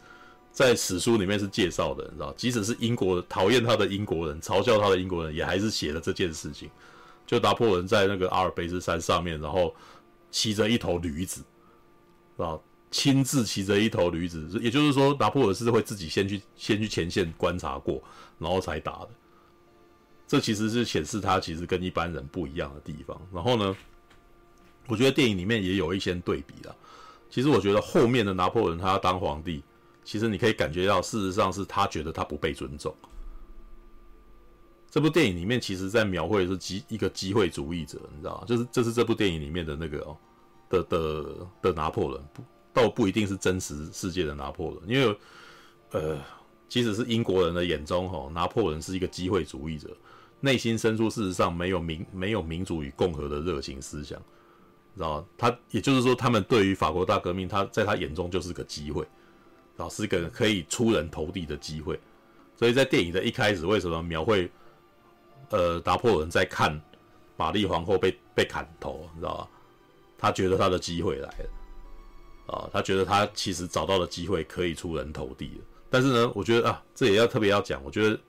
[0.51, 6.70] 在史书里面是介绍的，你知道，即使是英国讨厌他的英国人，嘲笑他的英国人，也还是写了这件事情。
[7.27, 9.75] 就拿破仑在那个阿尔卑斯山上面，然后
[10.31, 11.43] 骑着一头驴子。
[12.39, 12.59] 啊，
[12.91, 18.02] 亲自骑着一头驴子，也就是说，拿破仑是会自己先去先去前线观察过，
[18.39, 19.11] 然后才打的。
[20.27, 23.20] 这其实是显示他其实跟一般人不一样的地方。
[23.33, 23.77] 然后呢，
[24.93, 26.77] 我觉得电影里面也有一些对比啦。
[27.31, 29.62] 其实我觉得后面的拿破仑他要当皇帝，
[30.05, 32.95] 其实你可以感觉到，事实上是他觉得他不被尊重。
[34.91, 38.45] 这部电影里面其实在描绘的是机一个机会主义者，你知道吗？
[38.47, 40.15] 就是这是这部电影里面的那个哦。
[40.69, 45.19] 的的的拿破仑不倒不一定是真实世界的拿破仑，因为
[45.91, 46.19] 呃，
[46.67, 49.95] 即使是英国人的眼中，哈，拿破仑是一个机会主义者，
[50.41, 54.19] 内心深处事实上没有民没有民主与共和的热情思想，
[54.97, 59.07] 知道他也就是说，他们对于法国大革命，他在他眼中就是个机会，
[59.77, 61.99] 然后是个可以出人头地的机会，
[62.57, 64.51] 所以在电影的一开始，为什么描绘
[65.51, 66.79] 呃拿破仑在看
[67.37, 69.49] 玛丽皇后被被砍头，你知道吧？
[70.19, 75.65] 他觉得他的机会来了，啊，他觉得他其实找到了机会可以出人头地了。
[75.91, 78.21] 但是呢，我觉得啊，这也要特别要讲，我觉得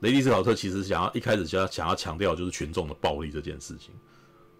[0.00, 3.94] 雷迪斯考特其实想要一开始就要想要强调就是群众的暴力这件事情，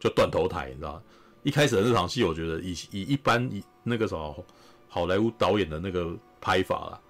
[0.01, 1.03] 就断头台，你知道吗？
[1.47, 4.45] 一开始的那场戏，我觉得以以一般以那个什么
[4.89, 7.01] 好莱坞导演的那个拍法啦，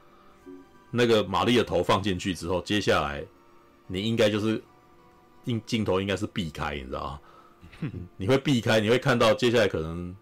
[0.91, 3.25] 那个玛丽的头放进去之后，接下来
[3.87, 4.63] 你应该就是
[5.43, 7.19] 镜镜头应该是避开，你知道
[7.81, 7.91] 吗？
[8.19, 10.15] 你会避开，你会看到接下来可能，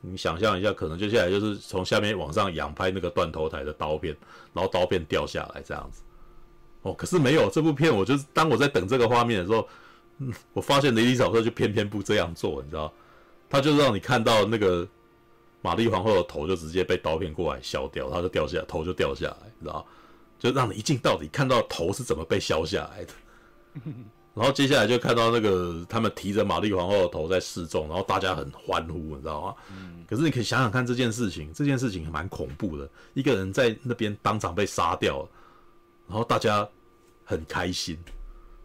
[0.00, 4.16] 你想象一下，可能接下来就是从下面往上仰拍那个断头台的刀片，
[4.54, 6.00] 然后刀片掉下来这样子。
[6.80, 9.68] 哦，可是没有这部片，我就是当我在等这个画面的时候，
[10.20, 12.90] 嗯，我发现雷利斯考特就偏偏不这样做，你知道，
[13.52, 14.88] 他就让你看到那个
[15.60, 19.86] 玛丽皇后的头就直接被刀片过来削掉，他就掉下来，头就掉下来，你知道，
[20.38, 23.12] 就让你一镜到底看到头是怎么被削下来的。
[24.34, 29.54] 然后接下来就看到那个他们提着玛丽皇后的头在示众，然后大家很欢呼，你知道吗？
[29.70, 30.02] 嗯。
[30.08, 32.88] 可是你可以想想看这件事情，这件事情还蛮恐怖的。
[33.12, 35.28] 一个人在那边当场被杀掉了，
[36.08, 36.66] 然后大家
[37.22, 37.98] 很开心，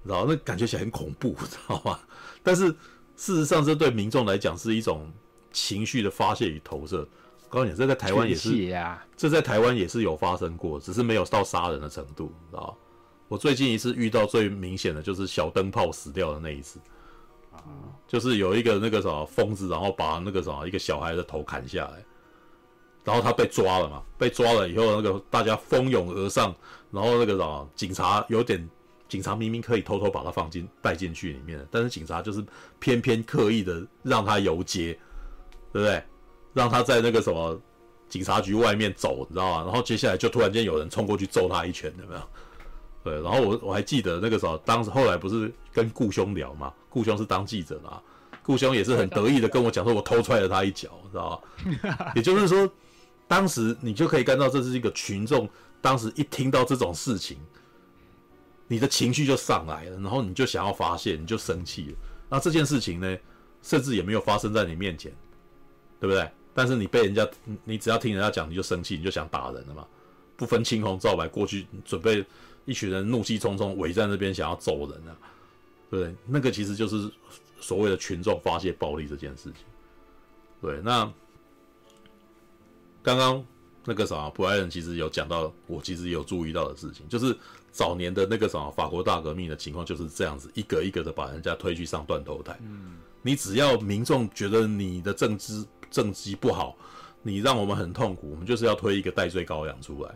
[0.06, 1.99] 然后那感觉起来很恐怖，知道吗？
[2.41, 2.74] 但是
[3.17, 5.11] 事实上，这对民众来讲是一种
[5.51, 7.05] 情绪的发泄与投射。
[7.49, 8.51] 我告诉你，这在台湾也是，
[9.17, 12.73] 这在台湾也是有发生过，只是没有到杀人的程度，知道吗？
[13.27, 16.79] 我最近一次遇到最明显的就是小灯泡死掉的那一次，
[17.51, 17.59] 啊，
[18.07, 22.05] 就是有一个那个什么疯子，然后把那个什么一个小孩的头砍下来，
[23.03, 26.55] 然后他被抓了嘛，被抓了以后，那个大家蜂拥而上，
[26.91, 28.69] 然后那个什么警察有点，
[29.07, 32.43] 警察明明可以偷偷把他放进带进去里面，但是警察就是
[32.79, 34.97] 偏偏刻意的让他游街，
[35.71, 36.03] 对不对？
[36.53, 37.59] 让他在那个什么
[38.09, 39.63] 警察局外面走，你知道吗？
[39.63, 42.21] 然后接下来就突然间有人冲过去揍他一拳，有没有？
[43.03, 48.01] 对，然后我我还记得那个时候，当时后来不是跟顾兄聊嘛，顾兄是当记者嘛，
[48.43, 51.41] 顾兄也是很得意的跟我讲说，我偷踹了他一脚，知道
[51.95, 52.11] 吧？
[52.15, 52.69] 也就是说，
[53.27, 55.47] 当时你就可以看到，这是一个群众，
[55.79, 57.37] 当时一听到这种事情，
[58.67, 61.97] 你的情绪就上来了，然后你就想要发泄，你就生气了。
[62.29, 63.17] 那这件事情呢，
[63.61, 65.11] 甚至也没有发生在你面前，
[65.99, 66.29] 对不对？
[66.53, 67.27] 但是你被人家，
[67.63, 69.87] 你只要听人家讲，你就生气，你就想打人了嘛，
[70.35, 72.25] 不分青红皂白过去准备。
[72.65, 75.15] 一群人怒气冲冲围在那边，想要揍人啊，
[75.89, 76.13] 对不对？
[76.25, 77.09] 那个其实就是
[77.61, 79.63] 所谓的群众发泄暴力这件事情。
[80.61, 81.09] 对，那
[83.01, 83.41] 刚刚
[83.85, 87.33] 那个啥，布莱恩其实有讲到，我其实有注意到的事情，就是
[87.77, 92.57] 早年的那个什么法国大革命的情况就是这样子，一个一个的把人家推去上断头台。
[92.64, 96.75] 嗯，你只要民众觉得你的政治政绩不好，
[97.22, 100.09] 你让我们很痛苦，我们就是要推一个戴罪羔羊出来。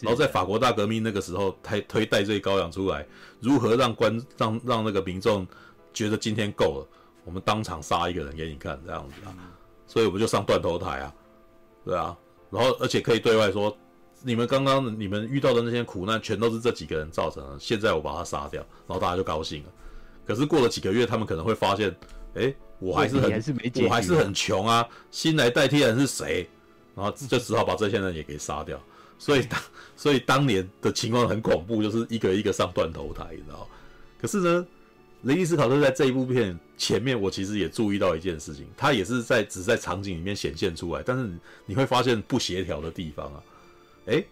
[0.00, 3.06] 然后在法国大革命那个时候，推推戴罪羔羊出来，
[3.40, 5.46] 如何让官让让那个民众
[5.94, 6.88] 觉得今天够了，
[7.24, 9.30] 我们当场杀一个人给你看，这样子啊，
[9.86, 11.14] 所以我们就上断头台啊，
[11.84, 12.18] 对啊，
[12.50, 13.78] 然后而且可以对外说，
[14.26, 17.56] 你们刚刚你们遇到的那些苦难，全都是这几个人造成的。
[17.60, 19.68] 现在我把他杀掉，然后大家就高兴了。
[20.26, 21.94] 可是过了几个月，他们可能会发现，
[22.34, 26.44] 哎，我还是很还是没我还是很穷啊，新来代替人是谁？
[26.96, 28.82] 然后就只好把这些人也给杀掉。
[29.16, 29.60] 所以当
[29.94, 33.68] 所以当年的情况很恐怖，就是一个一个上断头台，你知道？
[34.20, 34.66] 可是呢，
[35.22, 41.30] 雷利斯考特在这一部片前面，我其实也注意到一件事情，他也是在只在场景里面显现出来，但是
[41.64, 43.40] 你会发现不协调的地方啊。
[44.06, 44.26] 诶，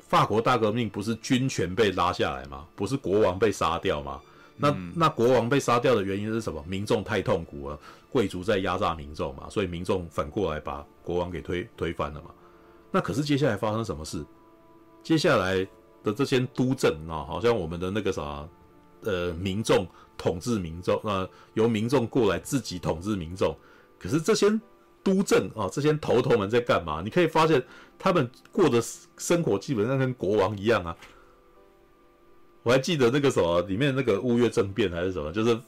[0.00, 2.66] 法国大革命不是军权被拉下来吗？
[2.74, 4.20] 不是国王被杀掉吗？
[4.56, 6.62] 那、嗯、那国王被杀掉的原因是什么？
[6.66, 7.78] 民众太痛苦了，
[8.10, 12.30] 贵族在压榨民众嘛，所以民众反过来把国王给推推翻了嘛。
[12.90, 14.24] 那可是接下来发生什么事？
[15.02, 15.66] 接下来
[16.04, 18.46] 的这些督政啊，好像我们的那个啥，
[19.00, 19.86] 呃，民众
[20.18, 23.56] 统治民众，呃，由民众过来自己统治民众。
[23.98, 24.48] 可是这些
[25.02, 27.00] 督政啊，这些头头们在干嘛？
[27.04, 27.62] 你可以发现
[27.98, 28.82] 他们过的
[29.18, 30.96] 生活基本上跟国王一样啊。
[32.62, 35.58] 我还记得那个什么，里面那个雾月政变还是什么，就是。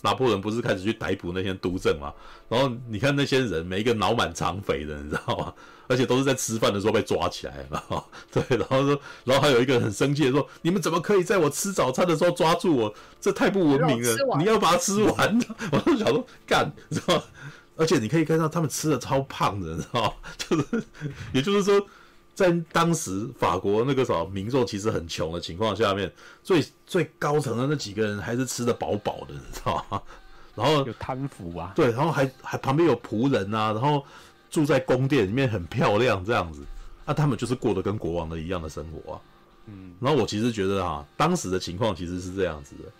[0.00, 2.12] 拿破仑不是开始去逮捕那些督政嘛？
[2.48, 5.54] 然后你看那些人，每一个脑满肠肥的，你知道吗？
[5.86, 8.04] 而且都是在吃饭的时候被抓起来了。
[8.32, 12.92] 对，然后说，然后还有一个很生气的说：“你们怎么可以在我吃早餐的时候抓住我？
[13.20, 14.36] 这太不文明了！
[14.36, 15.38] 你要把它吃完。
[15.70, 17.22] ”我就想说干，你知道吗？
[17.76, 20.12] 而且你可以看到他们吃的超胖的，你知道吗？
[20.36, 20.84] 就是，
[21.32, 21.86] 也就是说。
[22.34, 26.10] 在当时法国那个什么民众其实很穷的情况下面，
[26.42, 30.02] 最最高层的那几个人还是吃的饱饱的，你知道吗？
[30.54, 34.02] 然后有贪腐啊，对，然后还还旁边有仆人啊，然后
[34.50, 36.64] 住在宫殿里面很漂亮这样子，
[37.04, 39.20] 那、啊、他们就是过得跟国王的一样的生活啊。
[39.66, 42.90] 嗯，然后我其实觉得哈、啊，当时的情况其实是这样子的，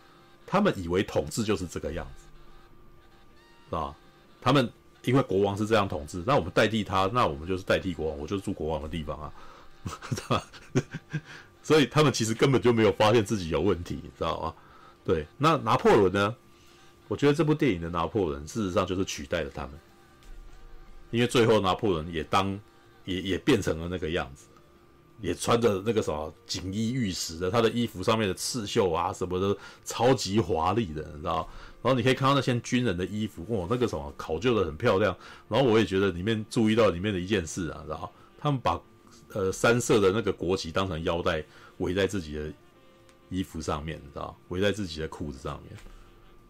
[0.47, 2.07] 他们以为统治就是这个样
[3.71, 3.97] 子，啊，
[4.43, 4.71] 他们。
[5.05, 9.33] 因为国王是这样统治，那我们代替他，那我们就是代替国王，我就是住国王的地方啊，
[11.61, 14.55] 所以他们其实根本就没有发现自己有问题，你知道吗？
[15.05, 16.33] 对，那拿破仑呢？
[17.09, 19.73] 我觉得这部电影的拿破仑事实上就是取代了他们，
[21.11, 22.57] 因为最后拿破仑也当
[23.05, 24.47] 也也变成了那个样子，
[25.21, 31.49] 也穿着那个什么锦衣玉食的，他的衣服上面的刺绣啊什么的超级华丽的，你知道。
[31.83, 35.17] 然后你可以看到那些军人的衣服，哇，那个什么考究的很漂亮。
[35.49, 38.81] 然后我也觉得里面注意到里面的一件事啊，知道他们把
[39.33, 41.45] 呃三色的那个国旗当成腰带
[41.79, 42.53] 围在自己的
[43.31, 45.77] 衣服上面，你知道围在自己的裤子上面。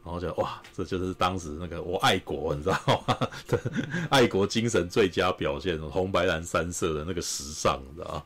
[0.05, 3.17] 然后就哇， 这就是当时那个我爱国，你知道吗？
[4.11, 8.23] 爱国精神最佳表现，红白蓝三色的那个时尚，你知道吗？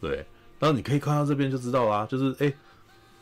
[0.00, 0.26] 对，
[0.58, 2.52] 然后你可以看到这边就知道啦，就是哎。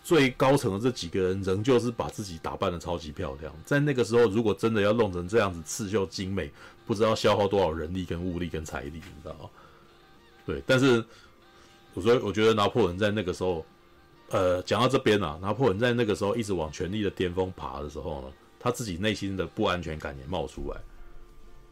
[0.08, 6.50] 最高层的这几个人仍旧是把自己打扮得超级漂亮，在那个时候，如果真的要弄成这样子刺绣精美，
[6.86, 9.50] 不知道消耗多少人力、跟物力、跟财力，你知道吗？
[10.46, 11.04] 对，但是
[11.92, 13.66] 我说，我觉得拿破仑在那个时候，
[14.30, 18.28] 呃，讲到这边啊，拿破仑在那个时候一直往权力的巅峰爬的时候呢，
[18.58, 20.80] 他自己内心的不安全感也冒出来，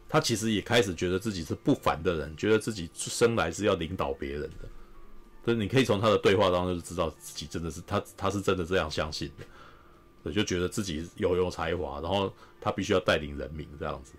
[0.07, 4.69] 他其实也开始觉得自己是不凡的人，觉得自己生来是要领导别人的。
[5.47, 9.45] 所以你可以从他的对话当中就知道自己真的是他，他是真的这样相信的，
[10.21, 14.11] 对，就觉得自己有有才华，然后他必须要带领人民这样子，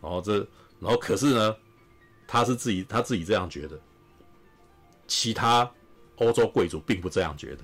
[0.00, 0.38] 然后这，
[0.80, 1.56] 然后可是呢，
[2.26, 3.78] 他是自己他自己这样觉得，
[5.06, 5.70] 其他
[6.16, 7.62] 欧洲贵族并不这样觉得。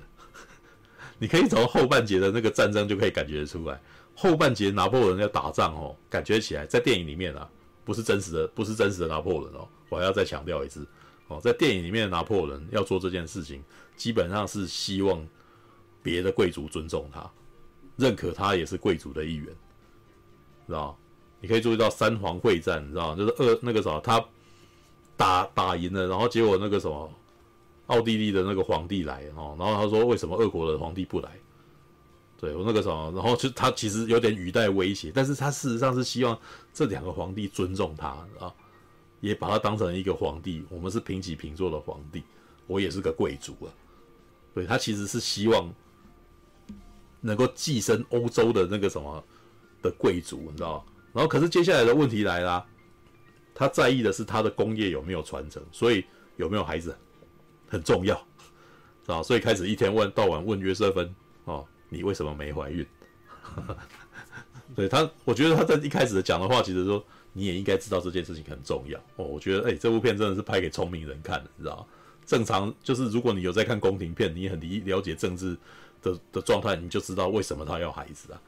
[1.19, 3.81] 你可以从后半节的那个战争就可以感觉出来，
[4.15, 7.49] 后半节拿破仑要打仗哦，感觉起来在电影里面啊，
[7.83, 10.87] 不是真实的，不是真实的拿破仑哦，我还要再强调一次。
[11.29, 13.63] 哦，在电影里面拿破仑要做这件事情，
[13.95, 15.25] 基本上是希望
[16.03, 17.31] 别的贵族尊重他，
[17.95, 19.45] 认可他也是贵族的一员，
[20.67, 20.97] 知道？
[21.39, 23.15] 你可以注意到三皇会战，你知道？
[23.15, 24.23] 就是二那个什么，他
[25.15, 27.13] 打打赢了，然后结果那个什么，
[27.87, 31.29] 奥地利的那个皇帝来哦，然后他说为什么俄国的皇帝不来？
[32.39, 36.39] 对我那个什么，然后就他其实有点语带威胁，但是他事实上是希望
[36.73, 38.07] 这两个皇帝尊重他
[38.39, 38.53] 啊。
[39.21, 42.23] 也把他当成一个皇帝，我们是平起平坐的皇帝，
[42.67, 43.67] 我也是个贵族啊。
[44.53, 45.73] 对，他其实是希望
[47.19, 49.23] 能够跻身欧洲的那个什么
[49.81, 50.85] 的贵族，你知道？
[51.13, 52.65] 然后，可是接下来的问题来了，
[53.53, 56.05] 他在意的是他的工业有没有传承，所以
[56.37, 56.97] 有没有孩子
[57.67, 58.15] 很重要，
[59.07, 59.21] 啊？
[59.21, 61.13] 所以开始一天问到晚问约瑟芬
[61.45, 62.85] 哦，你为什么没怀孕？
[64.75, 67.03] 对他，我觉得他在一开始讲的话，其实说。
[67.39, 69.25] 你也应该知道这件事情很重要哦。
[69.25, 71.85] 我觉得，哎、欸，这部片真的是拍给聪明人看的，你知道吗？
[72.25, 75.57] 正常就是，如果你有在看宫廷片，你很理了解政治
[76.01, 78.41] 的的状态，你就知道为什么他要孩子啊，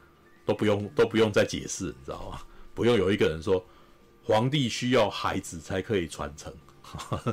[0.44, 2.38] 都不用都不用再解释，你知道吗？
[2.74, 3.64] 不用有一个人说，
[4.22, 6.52] 皇帝需要孩子才可以传承，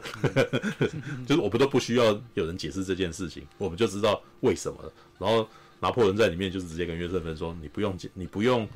[1.27, 4.91] 就是我们都不需要有人解释这件事情，我们就知道为什么了。
[5.19, 5.47] 然后
[5.79, 8.67] 拿破仑在里面就是直接跟约瑟芬说：“你不用解，你不用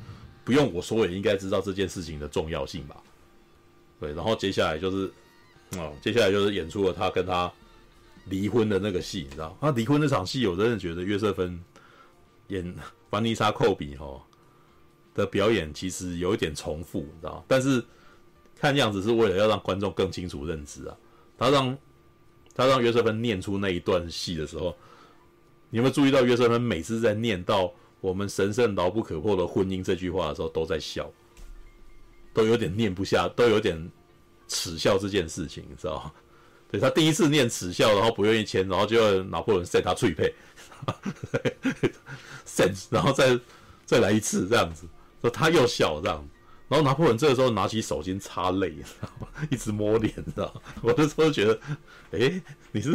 [0.44, 2.96] 不用我说，也应该知道这件事情的重要性吧？”
[4.00, 5.10] 对，然后接下来就是，
[5.76, 7.50] 哦，接下来就是演出了他跟他
[8.26, 9.56] 离婚的那个戏，你知道？
[9.60, 11.58] 他离婚那场戏，我真的觉得约瑟芬
[12.48, 12.74] 演
[13.08, 14.20] 凡妮莎·寇比哈
[15.14, 17.44] 的表演其实有一点重复，你知道？
[17.46, 17.82] 但是
[18.58, 20.96] 看样子是为了要让观众更清楚认知啊。
[21.38, 21.78] 他让
[22.54, 24.76] 他让约瑟芬念出那一段戏的时候，
[25.70, 27.72] 你有没有注意到约瑟芬每次在念到
[28.04, 31.10] “我们神圣牢不可破的婚姻”这句话的时候，都在笑，
[32.34, 33.90] 都有点念不下，都有点
[34.46, 36.12] 耻笑这件事情，你知道？
[36.70, 40.30] 对，他第一次念耻笑，然后不愿意签，然后就拿破仑塞他脆配，
[42.46, 43.40] sense，然后再
[43.86, 44.86] 再来一次这样子，
[45.22, 46.28] 说他又笑这样，
[46.68, 49.28] 然后拿破仑这个时候拿起手巾擦泪，知道吗？
[49.50, 50.62] 一直摸脸，你知道？
[50.82, 51.58] 我那时候觉得，
[52.10, 52.90] 哎，你是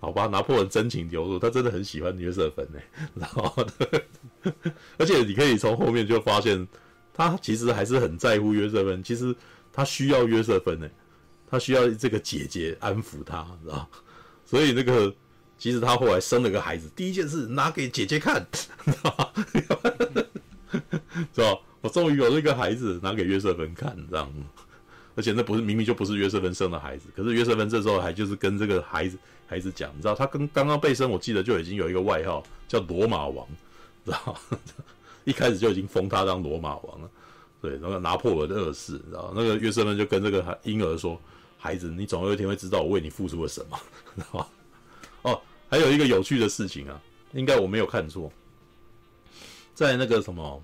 [0.00, 0.26] 好吧？
[0.26, 3.66] 拿破仑真情流露，他真的很喜欢约瑟芬哎， 然后，
[4.98, 6.66] 而且你可以从后面就发现，
[7.12, 9.34] 他其实还是很在乎约瑟芬，其实
[9.72, 10.90] 他需要约瑟芬哎。
[11.52, 13.90] 他需要这个姐姐安抚他，知道？
[14.46, 15.12] 所以那个，
[15.58, 18.68] 其实他后来生了个孩子，第一件事拿给姐姐看， 知
[19.02, 19.32] 道？
[21.34, 21.60] 知道？
[21.80, 24.32] 我终于有这个孩子，拿给约瑟芬看，这样。
[25.14, 30.14] 而且那不是明明就不是约瑟芬生的孩子，可是约瑟芬这时候还就是跟这个孩子孩子讲，你知道？
[30.14, 33.46] 他跟刚刚被生，我记得就已经有一个外号叫罗马王，
[34.04, 34.38] 知道？
[35.24, 37.10] 一开始就已经封他当罗马王了。
[37.60, 39.32] 对，那个拿破仑二世，知道？
[39.34, 41.20] 那个约瑟芬就跟这个婴儿说。
[41.62, 43.78] 孩子，你总有一天会知道我为你付出了什么，
[44.16, 44.46] 知道吗？
[45.20, 46.98] 哦，还有一个有趣的事情啊，
[47.34, 48.32] 应该我没有看错，
[49.74, 50.62] 在那个什么，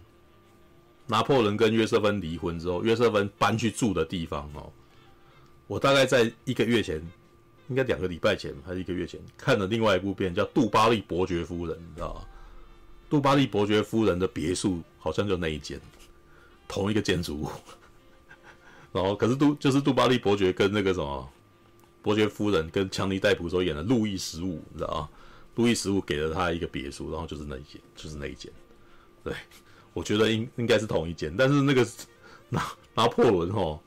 [1.06, 4.72] 拿破仑跟约瑟芬离婚之后，约瑟芬搬去住的地方哦，
[5.66, 7.00] 我大概在一个月前，
[7.68, 12.22] 应该两个礼拜前还是一个月前，看了另外一部片叫《杜巴利伯爵夫人》，你知道吗？
[13.08, 15.80] 杜巴利伯爵夫人的别墅好像就那一间，
[16.66, 17.50] 同一个建筑物。
[18.92, 21.28] 然后，可是杜就是杜巴利伯爵跟那个什么
[22.02, 25.08] 伯爵夫人跟强尼戴普所演的路易十五，你知道吗？
[25.54, 28.50] 路易十五给了他一个别墅，然后就是那一间，就是那一间。
[29.22, 29.34] 对，
[29.96, 31.86] 我觉得应应该是同一间，但是那个
[32.50, 32.62] 拿
[32.94, 33.82] 拿破仑吼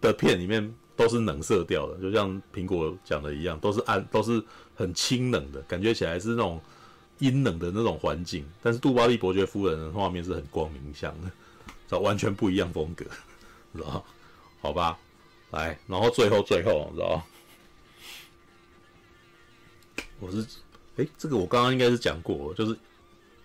[0.00, 4.42] 的片里面都是冷色调的，就像苹果讲的一样，都是暗，都是
[4.74, 6.60] 很清冷的，感觉起来是那种
[7.20, 8.44] 阴冷的那种环境。
[8.60, 11.30] 但是杜巴利伯爵夫人的画面是很光明向的，
[11.86, 13.04] 这完全不一样风格，
[13.72, 14.04] 知道？
[14.60, 14.98] 好吧，
[15.52, 17.22] 来，然后最后最后，你知道？
[20.18, 20.44] 我是，
[20.96, 22.76] 哎，这个我刚刚应该是讲过，就是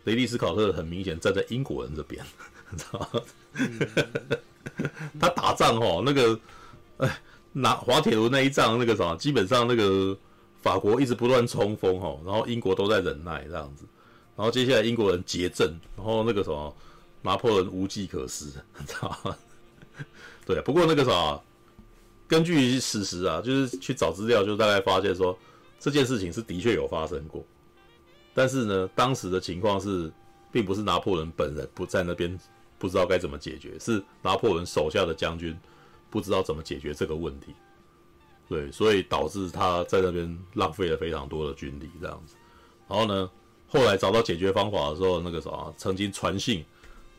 [0.08, 2.26] 雷利斯考特很明显站在英国人这边，
[2.72, 3.22] 你知道吗？
[5.19, 6.40] 他打仗哦，那个，
[6.95, 7.19] 哎，
[7.52, 10.18] 拿滑铁卢那一仗，那个什么，基本上那个
[10.61, 13.84] 法国一直不断冲锋哦，然后英国都在忍耐这样子，
[14.38, 16.74] 然后接下来英国人结阵，然后那个什么，
[17.22, 18.45] 拿破仑无计可施，
[18.80, 19.36] 你知道吗？
[20.45, 21.38] 对，不过那个啥，
[22.30, 25.38] 根据事实啊，就是去找资料，就大概发现说
[25.82, 27.45] 这件事情是的确有发生过，
[28.38, 30.11] 但是呢，当时的情况是，
[30.51, 32.40] 并不是拿破仑本人不在那边，
[32.77, 35.57] 不知道该怎么解决，是拿破仑手下的将军
[36.11, 37.56] 不知道怎么解决这个问题，
[38.48, 42.35] 对，所以导致他在那边浪费了非常多的军力这样子，
[42.88, 43.27] 然后呢，
[43.67, 46.64] 后来找到解决方法的时候，那个啥，曾经传信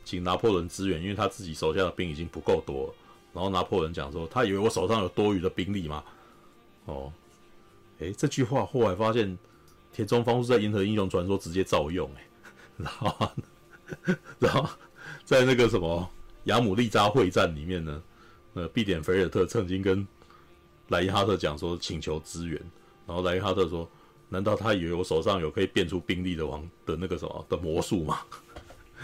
[0.05, 2.94] 请拿破仑支援，因为他自己手下的兵已经不够多了。
[3.34, 6.05] 然后拿破仑讲说：“他以为我手上有多余的兵力吗？”
[6.86, 7.12] 哦，
[7.98, 9.36] 诶，这句话后来发现
[9.92, 12.26] 田中芳树在《银河英雄传说》直接照用，哎，
[12.78, 13.31] 然后，
[14.39, 14.68] 然后
[15.25, 16.08] 在那个什么
[16.44, 18.02] 亚姆利扎会战里面呢，
[18.55, 20.07] 呃，毕点菲尔特曾经跟
[20.89, 22.60] 莱因哈特讲说请求支援，
[23.07, 23.89] 然后莱因哈特说
[24.28, 28.20] ：“难道他以为我手上有可以变出兵力的王的那个什么的魔术吗？”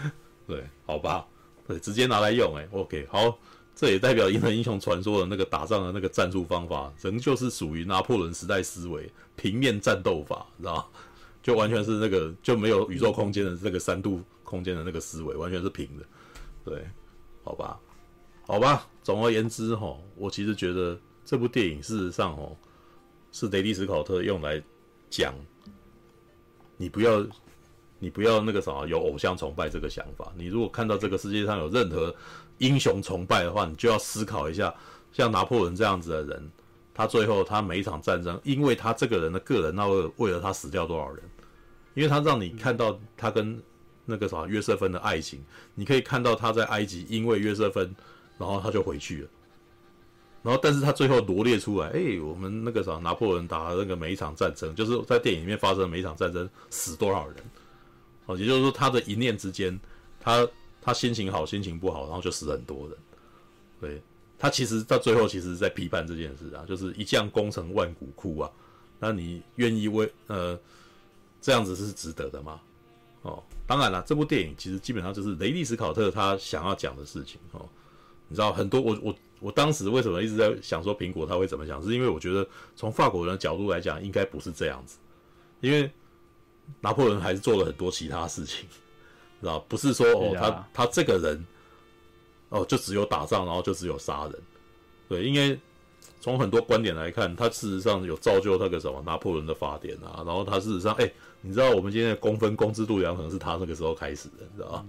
[0.47, 1.25] 对，好吧，
[1.67, 3.37] 对，直接拿来用，哎，OK，好。
[3.75, 10.85] 这也代表《银河英雄传说》的那个打仗的那个战术方法，仍旧是属于拿破仑时代思维，平面战斗法，知道吗？
[11.43, 16.05] 就完全是那个就没有宇宙空间的这个三度空间的那个思维，完全是平的。
[16.63, 16.87] 对，
[17.43, 17.79] 好吧，
[18.47, 18.87] 好吧。
[19.03, 22.55] 总而言之，哈，我其实觉得这部电影事实上，哦，
[23.31, 24.59] 是雷利·斯考特用来
[25.09, 25.35] 讲，
[26.77, 27.23] 你不要，
[27.99, 30.33] 你不要那个啥，有偶像崇拜这个想法。
[30.35, 32.15] 你如果看到这个世界上有任何
[32.57, 34.73] 英雄崇拜的话，你就要思考一下，
[35.11, 36.51] 像拿破仑这样子的人，
[36.93, 41.23] 他最后他每一场战争，因为他这个人的个人，那为为了他死掉多少人？
[41.93, 43.61] 因为他让你看到他跟
[44.05, 45.43] 那个啥约瑟芬的爱情，
[45.73, 47.95] 你可以看到他在埃及因为约瑟芬
[48.37, 49.29] 然后他就回去了。
[50.43, 57.37] 然后，但是他最后罗列出来，哎，我们那个啥，拿破仑打的那个每一场战争，就是在电影里面发生的每一场战争死多少人，
[58.27, 59.79] 哦，也就是说他的一念之间，
[60.19, 60.47] 他
[60.85, 62.97] 他心情好，心情不好，然后就死很多人。
[63.81, 64.01] 对，
[64.37, 68.51] 他其实到最后其实在批判这件事啊，就是一将功成万骨枯啊，
[68.99, 70.57] 那你愿意为呃
[71.41, 72.61] 这样子是值得的吗？
[73.23, 77.67] 哦，当然了，这部电影其实基本上就是雷利·史考特他想要讲的事情哦。
[78.27, 84.97] 你知道很多我我我当时为什么一直在想说苹果他会怎么想，是因为我觉得从法国人的角度来讲，应该不是这样子，
[85.61, 85.89] 因为
[86.79, 88.67] 拿破仑还是做了很多其他事情，
[89.41, 91.45] 知道不是说哦他他这个人
[92.49, 94.33] 哦就只有打仗，然后就只有杀人，
[95.07, 95.59] 对，因为
[96.19, 104.85] 从很多观点来看，他事实上有造就那个什么拿破仑的法典啊，然后他事实上哎，你知道我们今天的公分公制度量可能是他那个时候开始的，你知道吧？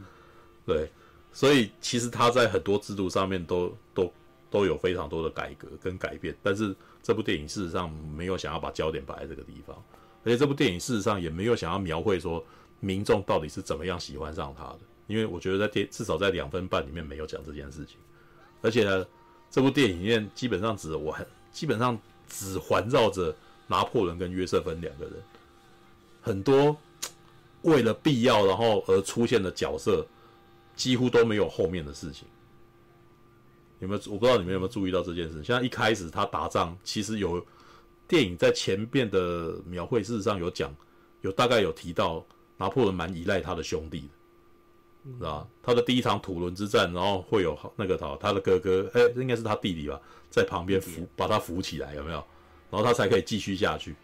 [0.67, 0.91] 对。
[1.33, 4.11] 所以其实他在很多制度上面都都
[4.49, 9.77] 都有非常多的改革跟改变，但是这部电影事实上没有想要把焦点摆在这个地方，
[10.25, 12.43] 而且这部电影事实上也没有想要描绘说
[12.81, 17.97] 民众到底是怎么样喜欢上他的，因为我觉得在电至少在两分半里面没有讲这件事情，
[18.63, 19.07] 而且呢，
[19.51, 21.99] 这部电影里面基本上只我很基本上
[22.29, 23.35] 只环绕着
[23.67, 25.15] 拿破仑跟约瑟芬两个人，
[26.21, 26.77] 很多
[27.63, 30.07] 为了必要然后而出现的角色。
[30.77, 32.29] 几乎都没有后面的事情，
[33.79, 34.01] 有没有？
[34.13, 35.43] 我不知道你们有没有注意到这件事。
[35.43, 37.43] 像一开始他打仗，其实有
[38.07, 40.71] 电影在前边的描绘，事实上有讲，
[41.23, 42.23] 有大概有提到
[42.57, 44.09] 拿破仑蛮依赖他的兄弟
[45.05, 45.47] 的，是吧？
[45.63, 52.25] 他的第一场土伦之战，然后会有那个他他的哥哥，哎，应该是他弟弟吧，在旁边扶把他扶起来，有没有？
[52.71, 53.95] 然后他才可以继续下去。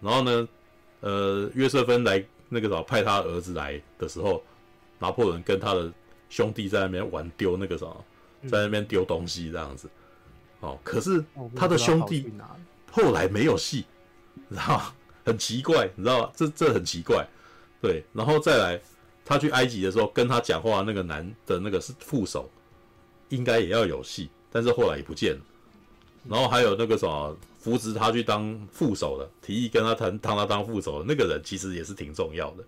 [0.00, 0.48] 然后呢，
[1.00, 4.42] 呃，约瑟芬来那个啥派他儿子来的时候，
[4.98, 5.92] 拿破仑跟他的
[6.28, 8.04] 兄弟在那边玩丢那个什么，
[8.48, 9.88] 在那边丢东西这样子，
[10.60, 11.24] 哦，可是
[11.56, 12.32] 他的兄弟
[12.92, 13.84] 后来没有戏，
[14.48, 14.94] 你知道吗？
[15.24, 16.30] 很奇怪，你知道吗？
[16.36, 17.26] 这这很奇怪，
[17.84, 18.04] 对。
[18.12, 18.80] 然后再来，
[19.24, 22.48] 他去埃及的时候跟他讲话那个男的那个是副手，
[23.28, 25.40] 应该也要有戏，但是后来也不见了。
[26.28, 32.64] 然后还有那个什么扶植他去当副手的，提议跟他谈，当他当副手的那个人，其实也是挺重要的，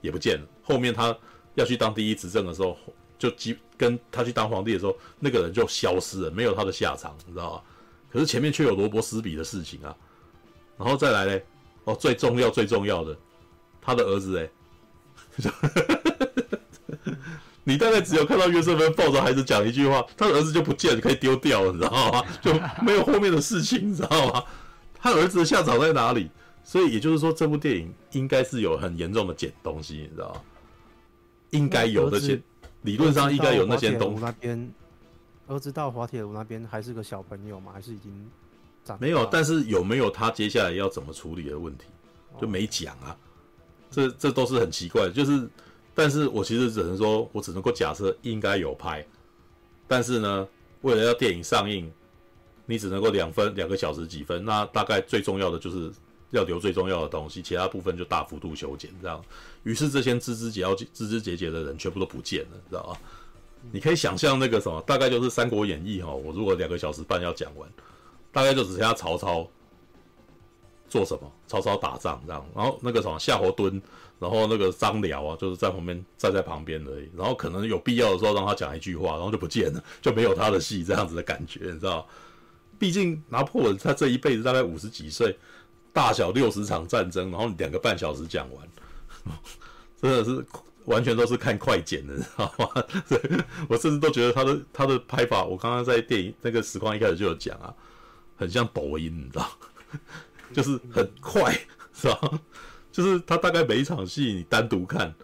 [0.00, 0.46] 也不见了。
[0.62, 1.16] 后面他。
[1.54, 2.74] 要去当第一执政的时候，
[3.18, 7.62] 就基跟他去当皇帝的时候，那个人就消失了，没有他的下场，你知道吗？
[8.10, 9.94] 可是前面却有罗伯斯比的事情啊，
[10.78, 11.44] 然后再来嘞，
[11.84, 13.14] 哦，最重要最重要的，
[13.82, 14.48] 他的儿子哎，
[17.64, 22.24] 你大概只有看到约瑟芬抱着孩子讲一句话，他的儿子就不见了，可以丢掉了，你知道吗？
[22.40, 22.52] 就
[22.82, 24.42] 没有后面的事情，你知道吗？
[24.94, 26.30] 他儿子的下场在哪里？
[26.64, 30.40] 所以也就是说，这部电影应该是有很严重的捡东西，你知道吗？
[31.50, 32.40] 应该有那些，
[32.82, 34.22] 理论上应该有那些东西。
[34.22, 34.72] 那边，
[35.48, 37.72] 儿子到滑铁卢那边还是个小朋友吗？
[37.74, 38.12] 还是已经
[38.84, 38.96] 长？
[39.00, 41.86] 没有，但是有没有他接下来要怎么处理的问题，
[42.40, 43.16] 就没讲啊。
[43.92, 45.48] 这这都是很奇怪，就是，
[45.94, 49.06] 但是我其实只能说，我只能够假设应该有拍，
[49.86, 50.48] 但是呢，
[50.80, 51.92] 为了要电影上映，
[52.66, 55.92] 你只能够两分两个小时几分，那大概最重要的就是。
[56.32, 59.22] 要留最重要的东西，其他部分就大幅度修剪，这样。
[59.64, 62.98] 于是这些枝枝节要枝枝节节的人全部都不见了，知道吧？
[63.70, 66.10] 你可以想象那个什么，大概就是《三国演义》哈。
[66.10, 67.68] 我如果两个小时半要讲完，
[68.32, 69.46] 大概就只剩下曹操
[70.92, 71.32] 做什么？
[71.48, 73.80] 曹操打仗这样，然后那个什么夏侯惇，
[74.18, 77.10] 然后那个张辽啊，就是在旁边站在旁边而已。
[77.16, 82.06] 然后可能有必要的时候让他讲一句话，然后就不见了，就没有他的戏这样子的感觉，你知道？
[82.78, 85.36] 毕竟拿破仑他这一辈子大概五十几岁。
[85.94, 88.66] 大小六十场战争，然后两个半小时讲完，
[90.00, 90.42] 真的是
[90.86, 92.84] 完全都是看快剪的，你知道吗？
[93.68, 97.74] 我甚至都觉得他的他的拍法，我刚刚在电影那个实况一开始就有讲啊，
[98.38, 99.46] 很像抖音，你知道，
[100.52, 101.52] 就是很快，
[101.92, 102.40] 是吧？
[102.90, 105.14] 就是他大概每一场戏你单独看，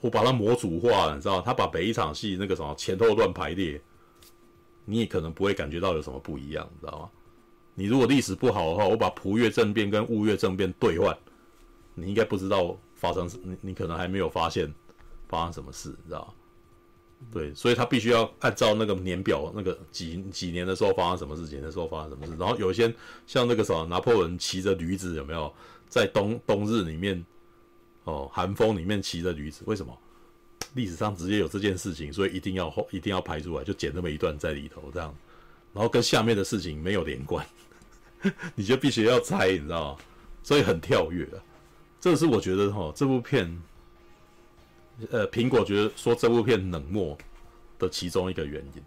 [0.00, 3.80] 我把它模组化了，你知道，他把每一场戏那个什么前后段排列，
[4.84, 7.10] 你也可能不会感觉到有什么不一样，你知道吗？
[7.74, 11.16] 你如果历史不好的话，我把蒲越政变跟雾月政变兑换，
[11.94, 14.70] 你应该不知道发生什，你你可能还没有发现
[15.28, 16.34] 发生什么事，你知道吗？
[17.30, 22.92] 对，所以他必须要按照那个年表，那个几几年的时候发生什么事情的时候发生什么事，然后有一些
[23.26, 25.52] 像那个什么拿破仑骑着驴子有没有
[25.88, 27.24] 在冬冬日里面
[28.04, 29.62] 哦寒风里面骑着驴子？
[29.66, 29.96] 为什么？
[30.74, 35.14] 历史上直接有这件事情，所以一定要一定要拍出来，就剪那么一段在里头这样。
[35.74, 37.46] 然后跟下面的事情没有连贯，
[38.54, 40.04] 你就必须要猜，你知道吗？
[40.42, 41.36] 所以很跳跃啊。
[42.00, 43.62] 这是我觉得哈，这部片，
[45.10, 47.16] 呃，苹果觉得说这部片冷漠
[47.78, 48.82] 的其中一个原因。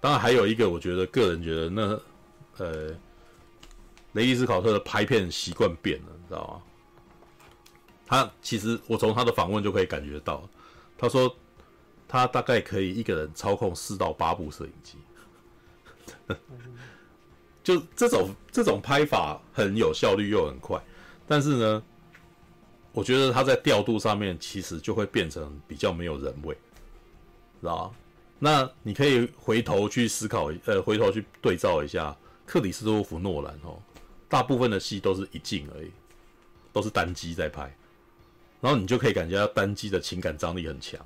[0.00, 2.00] 当然还有一个，我觉得个人觉得那
[2.58, 2.94] 呃，
[4.12, 6.62] 雷伊斯考特的拍片习惯变了，你知道吗？
[8.04, 10.46] 他其实我从他的访问就可以感觉到，
[10.98, 11.34] 他说
[12.06, 14.98] 他大概可以一个人操控四到八部摄影机，
[17.64, 20.78] 就这种这种拍法很有效率又很快，
[21.26, 21.82] 但是呢，
[22.92, 26.54] 我觉得他在调度上面其实就会变成比较没有人味，
[27.60, 27.94] 知道？
[28.38, 32.14] 那你可以回头去思考，呃，回头去对照一下
[32.44, 33.80] 克里斯多夫诺兰哦，
[34.28, 35.90] 大部分的戏都是一镜而已，
[36.72, 37.74] 都是单机在拍。
[38.60, 41.00] 然后你就可以感觉到单机的情感张力很强，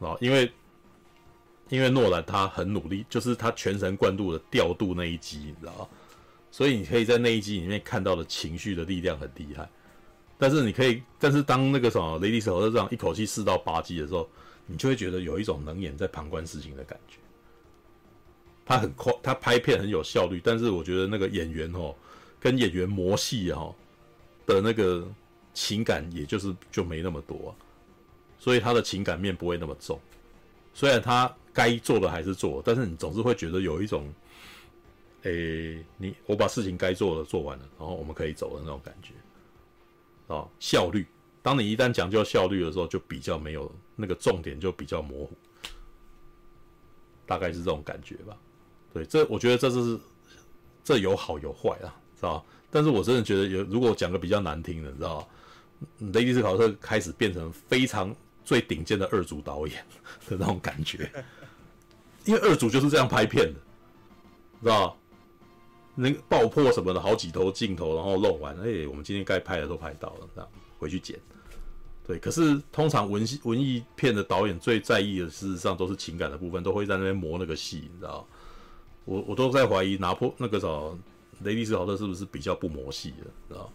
[0.00, 0.50] 啊，因为
[1.68, 5.88] 因为诺兰他很努力，就是他全神贯注的调度那一集，你知道？
[6.50, 9.68] 所以你可以在那一集里面看到的情绪的力量很厉害。
[10.38, 14.28] 但是你可以，但是当那个什么雷迪斯考特这样一口气四到八集的时候，
[14.66, 17.18] 你就会觉得有一种冷眼在旁观事情的感觉。
[18.64, 21.94] 他很快，他拍片很有效率，但是我觉得那个演员哦，
[22.40, 23.74] 跟演员磨戏哦
[24.46, 25.06] 的那个。
[25.58, 27.50] 情感也就是就没那么多啊，
[28.38, 29.98] 所以他的情感面不会那么重。
[30.74, 34.12] 虽然他该做的还是做，但是你总是会觉得有一种，
[35.22, 39.14] 诶、你我把事情该做的做完了，然后我们可以走的那种感觉。
[40.28, 41.06] 啊，效率。
[41.42, 45.36] 当你一旦讲究效率的时候，就比较没有那个重点，就比较模糊。
[47.26, 48.36] 大概是这种感觉吧。
[48.92, 49.98] 对，这我觉得这是
[50.84, 52.42] 这有好有坏啊，是吧？
[52.70, 55.28] 但是我真的觉得有，如果讲个比较难听的，你知道？
[55.98, 59.76] 雷迪斯考特开始变成非常最顶尖的二组导演
[60.26, 61.10] 的那种感觉，
[62.24, 63.60] 因为二组就是这样拍片的，
[64.62, 64.96] 知道
[65.96, 71.18] 那个爆破什么的，好几头镜头，然后弄完，哎、我们今天该拍的都拍到了，这样回去剪。
[72.06, 78.24] 对，可是通常文戏文艺片的导演最在意的，事实上都是情感的部分，都会在那边磨那个戏，你知道？
[79.04, 80.96] 我我都在怀疑拿破那个什么
[81.42, 83.72] 雷迪斯考特是不是比较不磨戏的，知道？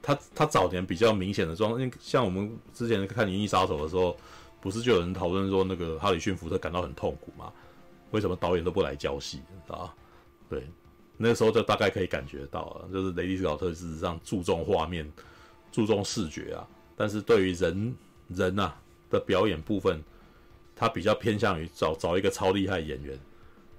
[0.00, 4.16] 他他早年比较明显的状，像我们之前看《银翼杀手》的时候，
[4.60, 7.52] 不是就有人讨论说那个哈里逊福特感到很痛苦吗？
[8.12, 9.92] 为什么导演都不来教戏啊？
[10.48, 10.64] 对，
[11.16, 15.10] 那时候就大概可以感觉到了，就是雷迪斯考特事实上注重画面、
[15.72, 17.96] 注重视觉啊，但是对于人
[18.28, 20.02] 人呐、啊、的表演部分，
[20.74, 23.18] 他比较偏向于找找一个超厉害演员，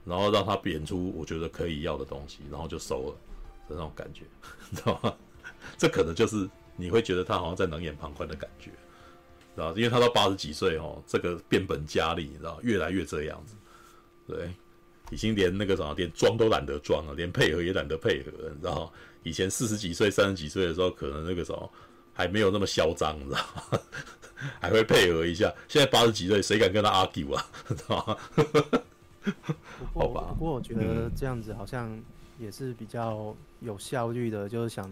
[0.06, 3.12] 然后让他演出我觉得可以要的东西，然后就收了
[3.70, 4.24] 的那种感觉，
[4.76, 5.14] 知道吗？
[5.78, 8.72] 这可能就是你会觉得他好像在冷眼旁观的感觉，
[9.56, 9.76] 知道？
[9.76, 13.56] 因为他到八十几岁哦，这个变本加厉，你知道，越来越这样子，
[14.28, 14.54] 对，
[15.12, 18.92] 已经连那个什么，连装都懒得装了，连配合也懒得配合，你知道？
[19.24, 21.70] 以前四十几岁、三十几岁的时候，可能那个什么
[22.14, 23.40] 还没有那么嚣张，你知道？
[24.62, 25.54] 还会配合一下。
[25.68, 27.46] 现在八十几岁，谁敢跟他 argue 啊？
[27.70, 28.18] 知道吗？
[29.94, 30.34] 好吧。
[30.38, 32.00] 不过我觉得这样子好像
[32.40, 34.92] 也是比较有效率的，就是想。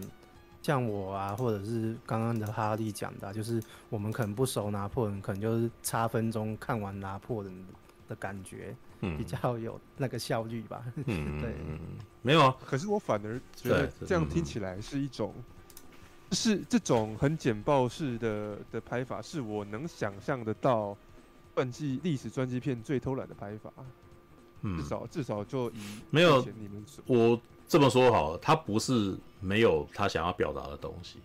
[0.62, 7.64] 像我啊，或者是刚刚的哈利讲的，就是我们可能不熟拿破仑，可能就是差分钟看完拿破仑
[8.08, 10.84] 的感觉，嗯，比较有那个效率吧。
[11.06, 11.54] 嗯， 对，
[12.22, 12.56] 没有啊。
[12.64, 15.34] 可是我反而觉得这样听起来是一种，
[16.32, 20.96] 是这种很简报式的的拍法，是我能想象得到
[21.54, 23.72] 传记历史传记片最偷懒的拍法。
[24.62, 27.40] 嗯，至少至少就以没有你们我。
[27.68, 31.18] 这么说好了，他不是没有他想要表达的东西，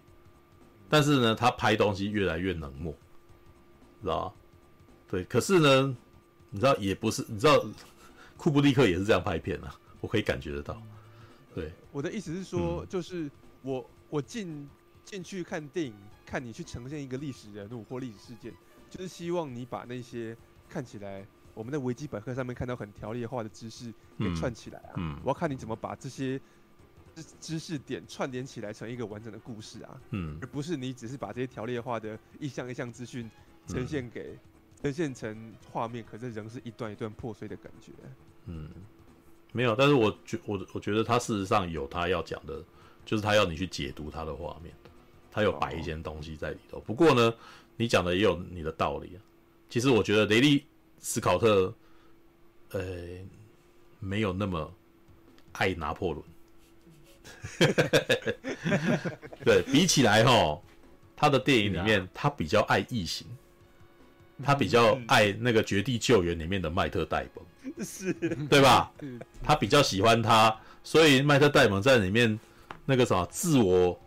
[0.90, 2.92] 但是呢，他拍东西越来越冷漠，
[4.02, 4.34] 知道吧？
[5.08, 5.96] 对，可是呢，
[6.52, 7.66] 你知道也不是，你知道
[8.38, 10.80] 库布利克也是这样拍片啊，我可以感觉得到。
[11.56, 13.32] 对，我的意思是说，嗯、就是
[13.64, 14.70] 我我进
[15.04, 18.54] 进去看电影，看你去呈现一个历史人物或历史事件，
[18.90, 20.38] 就是希望你把那些
[20.70, 21.26] 看起来。
[21.54, 26.40] 我们在维基百科上面看到很条列化的知识给串起来啊，嗯嗯、我要看你怎么把这些
[27.14, 33.30] 知知识点串联起来成一个完整的故事啊，嗯，而不是你只是把这些条列化的一项一项资讯
[33.68, 34.40] 呈现给、嗯、
[34.82, 37.92] 呈现成画面，可是仍是一段一段破碎的感觉。
[38.46, 38.70] 嗯，
[39.52, 42.64] 没有，但是我觉我我觉得他事实上有他要讲的，
[43.06, 44.74] 就是他要你去解读他的画面，
[45.32, 46.78] 他有摆一些东西在里头。
[46.78, 47.34] 哦、不过呢，
[47.78, 49.20] 你讲的也有你的道理啊。
[49.70, 50.66] 其实我觉得雷利。
[51.04, 51.74] 斯考特，
[52.74, 52.80] 呃，
[54.00, 54.72] 没有那么
[55.54, 56.24] 爱拿破仑。
[59.44, 60.62] 对，比起来哈，
[61.16, 63.26] 他的电影里面，他比较爱异形，
[64.44, 67.46] 他比较爱那个《绝地救援》里面的麦特戴蒙，
[67.86, 68.14] 是，
[68.50, 68.92] 对吧？
[69.44, 72.40] 他比较喜欢他，所以麦特戴蒙在里面
[72.86, 74.00] 那个什么自我。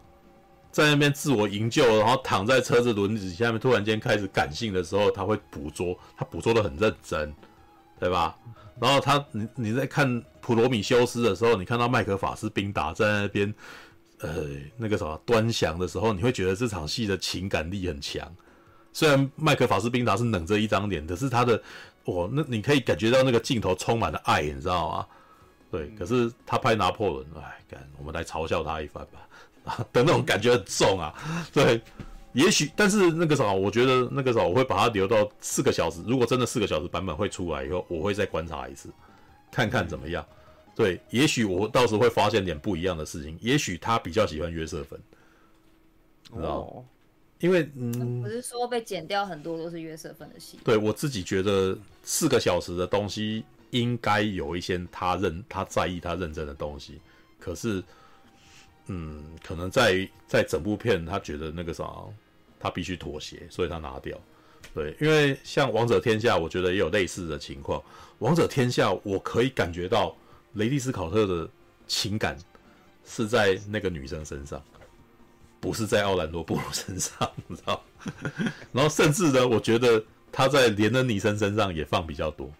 [0.72, 7.32] 在那边自我营救，然后躺在车子轮子下面，突然间开始感性的时候，他会捕捉，他捕捉的很认真，
[8.00, 8.36] 对吧？
[8.80, 13.54] 然后他你你在看普罗米修斯的时候，你看到麦克法斯宾达在那边，
[14.18, 14.46] 呃，
[14.76, 18.34] 那个什么端详的时候，你会觉得这场戏的情感力很强。
[18.94, 21.60] 虽然麦克法斯宾达是冷着一张脸，可是他的，
[22.04, 25.06] 哦，那你可以感觉到那个镜头充满了爱，你知道吗？
[25.70, 29.28] 对，可是他拍拿破仑，哎，干，我们来嘲笑他一番吧，
[29.64, 31.12] 啊， 的那种感觉很重啊。
[31.52, 31.80] 对，
[32.34, 36.00] 也许，但是那个时候，我觉得那个时候我会把它留到四个小时。
[36.06, 38.88] 如果真的四个小时版本会出来以后，我会再观察一次，
[39.50, 40.24] 看看怎么样。
[40.76, 43.36] 对，也许我到时候会发现点不一样的事情。
[43.40, 45.00] 也许他比较喜欢约瑟芬，
[46.32, 46.48] 知道。
[46.48, 46.84] 哦
[47.40, 50.58] 因为嗯，不是说被剪掉很多都是约瑟芬的戏。
[50.64, 57.00] 对我自己觉得四个小时的东西应该有一些他认他在意他认真的东西，
[57.38, 57.82] 可是
[58.86, 61.90] 嗯，可能在在整部片他觉得那个啥，
[62.60, 64.18] 他必须妥协，所以他拿掉。
[64.72, 67.82] 对，因为像王者天下，我觉得也有类似的情况。
[68.18, 70.16] 王者天下，我可以感觉到
[70.54, 71.48] 雷利斯考特的
[71.86, 72.36] 情感
[73.04, 74.62] 是在那个女生身上。
[75.64, 77.82] 不是在奥兰多·布鲁身上，你知道？
[78.70, 82.52] 然后甚至呢，我觉得他在连恩·尼森身上也放比较多，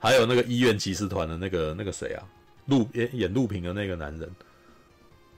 [0.00, 2.24] 还有那个医院骑士团的那个那个谁啊，
[2.66, 4.28] 陆演演陆平的那个男人，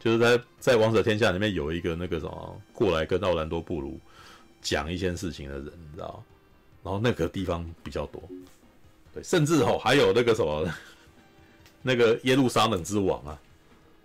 [0.01, 4.01] 就是在在《王者天下》里面有一个那个什么过来跟奥兰多·布鲁
[4.63, 6.25] 讲一些事情的人，你知道？
[6.83, 8.23] 然后那个地方比较多，
[9.13, 10.67] 对，甚至哦还有那个什么
[11.83, 13.39] 那个耶路撒冷之王啊，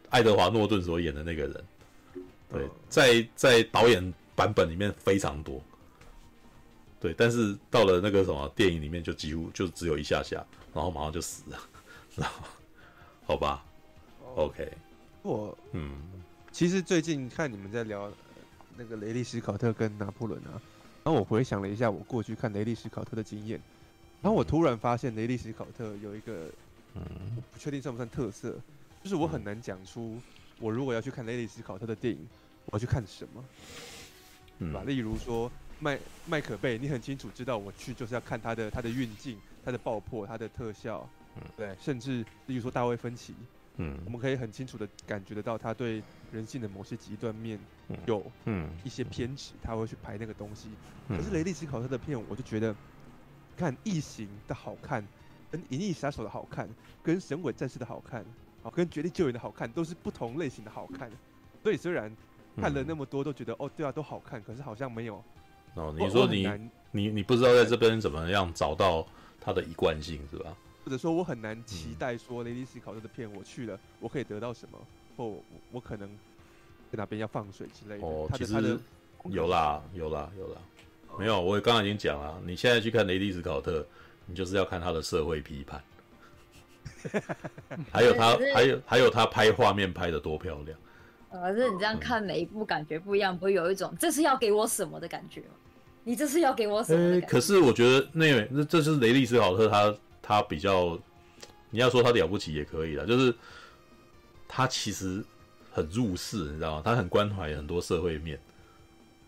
[0.10, 1.64] 爱德华·诺顿所演的那个人。
[2.52, 5.62] 对，在在导演版本里面非常多，
[7.00, 11.60] 对，但是到了那个什么电影里面就几乎就只有一下下，然后马上就死了，
[12.16, 12.44] 然后
[13.26, 13.64] 好吧
[14.36, 14.68] ，OK，
[15.22, 16.02] 我嗯，
[16.52, 18.12] 其实最近看你们在聊
[18.76, 20.58] 那个雷利史考特跟拿破仑啊，
[21.04, 23.62] 然后我回想了一下我过去看雷利史考特的经验，
[24.24, 26.50] 然后我突然发现雷利史考特有一个，
[26.96, 27.04] 嗯，
[27.36, 28.56] 我不确定算不算特色，
[29.04, 30.20] 就是我很难讲出。
[30.60, 32.28] 我如果要去看雷利斯考特的电影，
[32.66, 33.44] 我要去看什么？
[34.60, 34.84] 嗯，吧？
[34.84, 41.08] 例如说麦麦可贝，你很清楚知道我去就是要看他的他的运镜、他的爆破、他的特效，
[41.38, 43.34] 嗯，对，甚至例如说大卫芬奇，
[43.78, 47.58] 嗯，我们可以很清楚的感觉得到他对人性的某些极端面
[48.06, 50.70] 有嗯一些偏执，他会去拍那个东西。
[51.08, 52.76] 可是雷利斯考特的片，我就觉得
[53.56, 55.02] 看异形的好看，
[55.50, 56.68] 跟银翼杀手的好看，
[57.02, 58.26] 跟神鬼战士的好看。
[58.62, 61.10] 好，跟绝地救援的好看都是不同类型的好看，
[61.64, 62.16] 所以虽然
[62.58, 65.24] 看了那么多都觉得、嗯、哦，对啊，都好看，可是好像没有。
[65.76, 66.50] 哦，你说你
[66.92, 69.06] 你你不知道在这边怎么样找到
[69.40, 70.56] 它的一贯性是吧？
[70.84, 74.80] 或者说我很难期待说雷迪斯考特的片我去了我可以得到什么，
[75.16, 76.10] 或我，我可能
[76.92, 78.08] 在哪边要放水之类的。
[78.08, 78.80] 哦，其实
[79.26, 80.62] 有啦有啦有啦，
[81.18, 83.86] 没有，我刚刚已经讲了，你现在去看雷迪斯考特，
[84.26, 85.82] 你就是要看他的社会批判。
[87.92, 90.78] 还有他，还有还有他拍画面拍的多漂亮。
[91.32, 95.48] 可是你这样看每一部感觉不一样，不会有一种这是要给我什么的感觉吗？
[96.04, 97.16] 你这是要给我什么？
[97.16, 100.98] 欸，可是我觉得那那这就是雷利斯考特他他比较，
[101.70, 103.36] 你要说他了不起也可以了，就是
[104.48, 105.24] 他其实
[105.72, 106.82] 很入世，你知道吗？
[106.84, 108.40] 他很关怀很多社会面，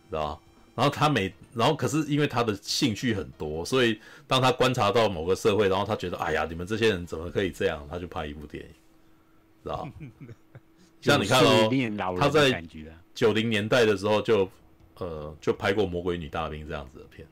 [0.09, 0.39] 知道吗？
[0.73, 7.85] 然后他每，然后可是因为他的兴趣很多，所以当他观察到某个社会，然后他觉得，哎呀，你们这些人怎么可以这样？
[7.89, 8.69] 他就拍一部电影，
[9.63, 9.87] 知道？
[11.01, 11.69] 像你看哦，
[12.17, 12.63] 他在
[13.13, 14.49] 九零年代的时候就，
[14.95, 17.27] 呃，就拍过《魔鬼女大兵》这样子的片。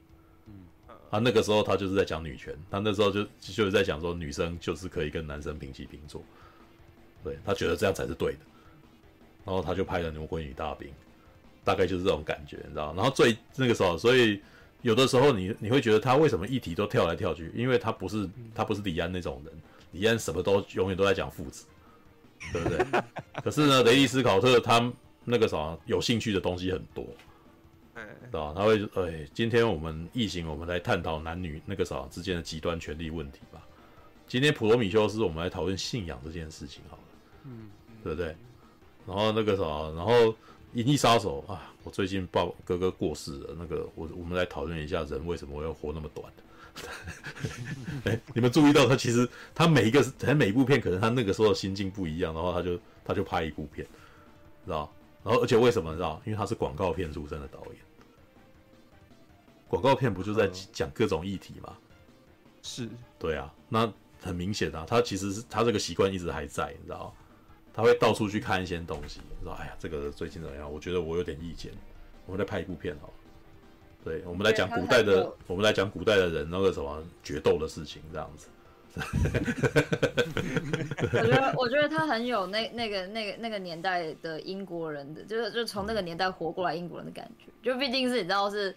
[1.11, 6.23] 他那个时候他就是在讲女权，他那时候就就是在讲说女生就是可以跟男生平起平坐，
[7.23, 8.39] 对，他觉得这样才是对的，
[9.45, 10.87] 然后他就拍了《魔鬼女大兵》。
[11.69, 12.91] 大概就是这种感觉，你知道？
[12.95, 14.41] 然后最那个时候，所以
[14.81, 17.51] 有的时候你你会觉得他为什么议题都跳来跳去？
[17.53, 19.53] 因为他不是他不是李安那种人，
[19.91, 21.65] 李安什么都永远都在讲父子，
[22.51, 22.83] 对不对？
[23.43, 24.91] 可是呢，雷利斯考特他
[25.23, 27.05] 那个啥有兴趣的东西很多，
[27.93, 28.53] 知道吧？
[28.59, 33.61] 他会哎，今天我们异形，我们来探讨男女那个啥之间的极端权利问题吧。
[34.27, 37.03] 今天普罗米修斯，我们来讨论信仰这件事情好了，
[37.43, 37.69] 嗯，
[38.03, 38.35] 对不对？
[39.05, 39.63] 然后那个啥，
[39.95, 40.35] 然后。
[40.73, 41.73] 银翼杀手啊！
[41.83, 46.31] 我最近爸哥哥过世了，那个我我们来讨论一下人为什么要活那么短。
[48.05, 53.85] 哎，你们注意到他其实他每一个他每一部片可能他那个时候的心境不一样，然后他就他就拍一部片，
[54.65, 54.91] 知道？
[55.23, 56.21] 然后而且为什么知道？
[56.25, 57.75] 因为他是广告片出身的导演，
[59.67, 61.75] 广告片不就在讲各种议题吗？
[62.61, 63.91] 是，对啊，那
[64.21, 67.13] 很明显啊，他其实是他这个习惯一直还在，你知道？
[67.73, 70.71] 他会到处去看一些东西，说：“哎呀，这个最近怎么样？
[70.71, 71.71] 我觉得我有点意见，
[72.25, 73.13] 我们再拍一部片好了。
[74.03, 78.47] 对，我们来讲古代的，我们来讲古代的人那个什么决斗的事情，这样子。
[81.13, 87.45] 我觉得，我觉得他很有那那个那个那个年代的英国人的，就是就从那个年代活过来英国人的感觉。
[87.61, 88.75] 就毕竟是你知道是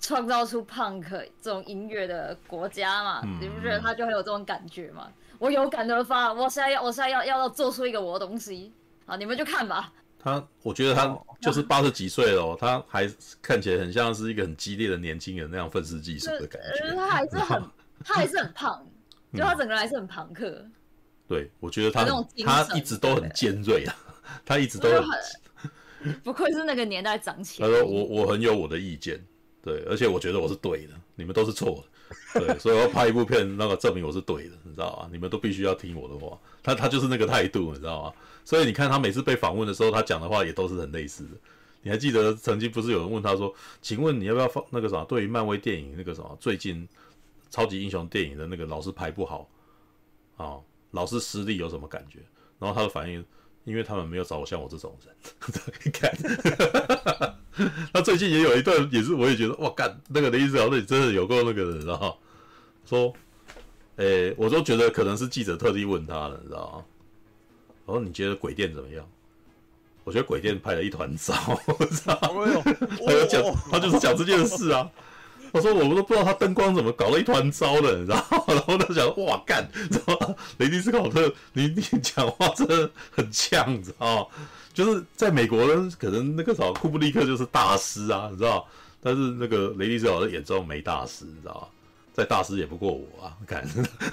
[0.00, 1.08] 创造出 punk
[1.40, 5.10] 这种音乐的国家嘛，嗯、你不觉得他就很有这种感觉吗？
[5.40, 8.70] 我有感而发，我现在要，我现在要要做出一个我的东西，
[9.06, 9.90] 好，你们就看吧。
[10.18, 13.10] 他，我觉得他就是八十几岁了，他还
[13.40, 16.94] 看起来很像是一个很激烈的年轻人那样愤世嫉俗的感觉。
[16.94, 17.62] 他还是很，
[18.04, 18.86] 他还是很胖，
[19.32, 20.62] 就他整个人还是很朋克。
[21.26, 22.04] 对，我觉得他
[22.44, 23.96] 他一直都很尖锐啊，
[24.44, 24.90] 他一直都
[26.02, 27.66] 很，不愧是那个年代长起来。
[27.66, 29.18] 他说我我很有我的意见，
[29.62, 31.84] 对，而且我觉得我是对的，你们都是错的。
[32.34, 35.08] 对，所以我要拍一部片，那个证明我是对的，你知道吗？
[35.12, 36.38] 你们都必须要听我的话。
[36.62, 38.12] 他他就是那个态度，你知道吗？
[38.44, 41.30] 所以你看他每次被访问的时候，他讲的话也都是很类似的。
[41.82, 45.04] 你还记得曾经不是有人问他说：“请问你要不要放那个什么？
[45.04, 46.86] 对于漫威电影那个什么最近
[47.50, 49.48] 超级英雄电影的那个老是拍不好
[50.36, 50.58] 啊，
[50.90, 52.18] 老是失利有什么感觉？”
[52.58, 53.24] 然后他的反应，
[53.64, 55.14] 因为他们没有找我像我这种人。
[55.84, 56.12] 你看，
[58.00, 62.14] 他最近也有一段也是，我也觉得哇干那个雷迪斯考特真的有够那个人，你知道吗？
[62.86, 63.12] 说。
[63.96, 66.84] 诶、欸，我都觉得可能是记者特地问他的，你知道吗？
[67.86, 69.06] 然后你觉得鬼店怎么样？
[70.04, 71.34] 我觉得鬼店拍了一团糟，
[71.78, 72.18] 我操！
[73.06, 74.88] 他有讲，他就是讲这件事啊。
[75.52, 78.24] 我说我们都不知道他灯光怎么搞了一团糟的，你知道？
[78.48, 80.34] 然后他讲哇干，你知道吗？
[80.56, 84.26] 雷迪斯考特，你你讲话真的很呛，你知道吗？
[84.72, 88.66] 就是在美国呢，可能那个啥库布里克就是大师啊，你知道？
[89.02, 91.68] 但是那个雷迪斯考特眼中没大师，你知道吗？
[92.12, 93.36] 再大师也不过我啊！
[93.46, 93.66] 看，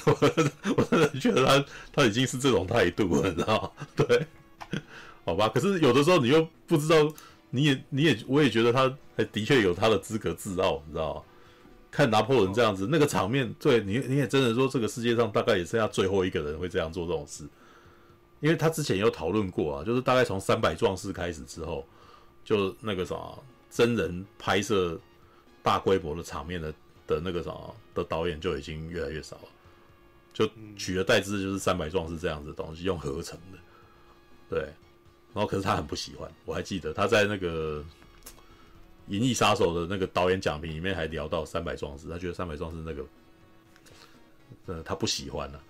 [0.05, 0.11] 我
[0.77, 3.73] 我真的觉得他他已经是这种态度了，你知道？
[3.95, 4.25] 对，
[5.25, 5.49] 好吧。
[5.49, 6.95] 可是有的时候你又不知道，
[7.49, 11.25] 你也你也我也觉得他还的确有他的资格自傲，你知道？
[11.89, 17.43] 看拿破仑这样子，那个场面，对你你也真的说，这个世界上大概也剩下最后一个人会这样做这种事，
[18.39, 21.85] 因为他之前有讨论过啊，就是大概从三百壮士开始之后，
[22.43, 23.15] 就那个啥
[23.69, 24.99] 真人拍摄
[25.61, 26.73] 大规模的场面的。
[27.07, 29.47] 的那个什么的导演就已经越来越少了，
[30.33, 33.57] 就取而代之就是三百壮士这样子的东西，用合成的，
[34.49, 34.59] 对，
[35.33, 37.81] 然后可是他很不喜欢，我还记得他在那个
[39.07, 43.05] 《银翼杀手》的那个导演讲评里面还聊到三百壮士，他觉得三百壮士那个，
[44.65, 45.63] 呃，他不喜欢了，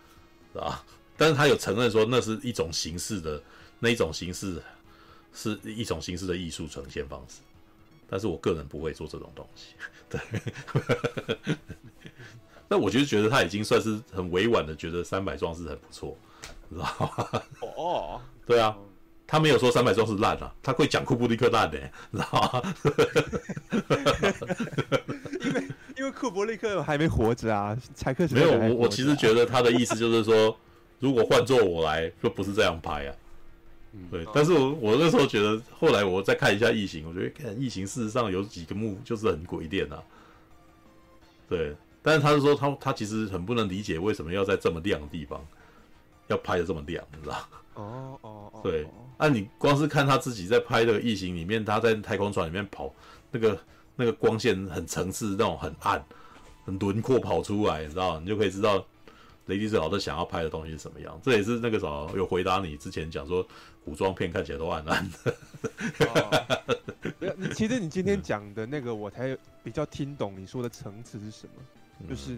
[0.53, 0.83] 是吧？
[1.17, 3.41] 但是他有承认说那是一种形式的，
[3.79, 4.61] 那一种形式
[5.33, 7.39] 是一种形式的艺术呈现方式。
[8.09, 9.73] 但是我个人不会做这种东西，
[10.07, 10.21] 对。
[12.69, 16.17] 那我就觉得他已经算是很委婉的觉得三百壮士很不错，
[16.69, 17.41] 知道吗？
[17.77, 18.75] 哦，对啊，
[19.25, 21.79] 他没有说三百壮士烂啊，他会讲库布里克烂的，
[22.11, 22.61] 知道吗？
[25.41, 30.57] 因为因为库布里克还没活着啊，柴克没有我我其实觉得他的意思就是说，
[30.99, 33.15] 如果换做我来，就不是这样拍啊。
[34.11, 40.03] 对，但是我我那时候觉得，后来我再看一下异形，我觉得看异形事实上有几个幕就是很诡异啊。
[41.49, 45.43] 对，但是他是说他他其实很不能理解为什么要在这么亮的地方
[46.27, 47.37] 要拍的这么亮，你知道？
[47.75, 48.59] 哦哦哦。
[48.61, 48.85] 对，
[49.17, 52.93] 啊，你光是看他自己在拍这个异形里面，他在太空船里面跑，
[53.31, 53.57] 那个
[53.95, 56.05] 那个光线很层次，那种很暗，
[56.65, 58.19] 很轮廓跑出来，你知道？
[58.19, 58.85] 你就可以知道
[59.47, 61.19] 雷迪斯考特想要拍的东西是什么样。
[61.23, 63.45] 这也是那个什么有回答你之前讲说。
[63.87, 65.33] 古装片看起来都暗暗的。
[65.99, 66.75] 哦。
[67.55, 71.53] 其实你今天讲的那个，我才比较听懂你说的层次是什么。
[72.01, 72.37] 嗯、就是，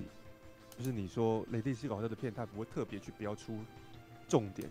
[0.77, 3.57] 就是你说雷迪斯考特的片，他不会特别去标出
[4.27, 4.69] 重点，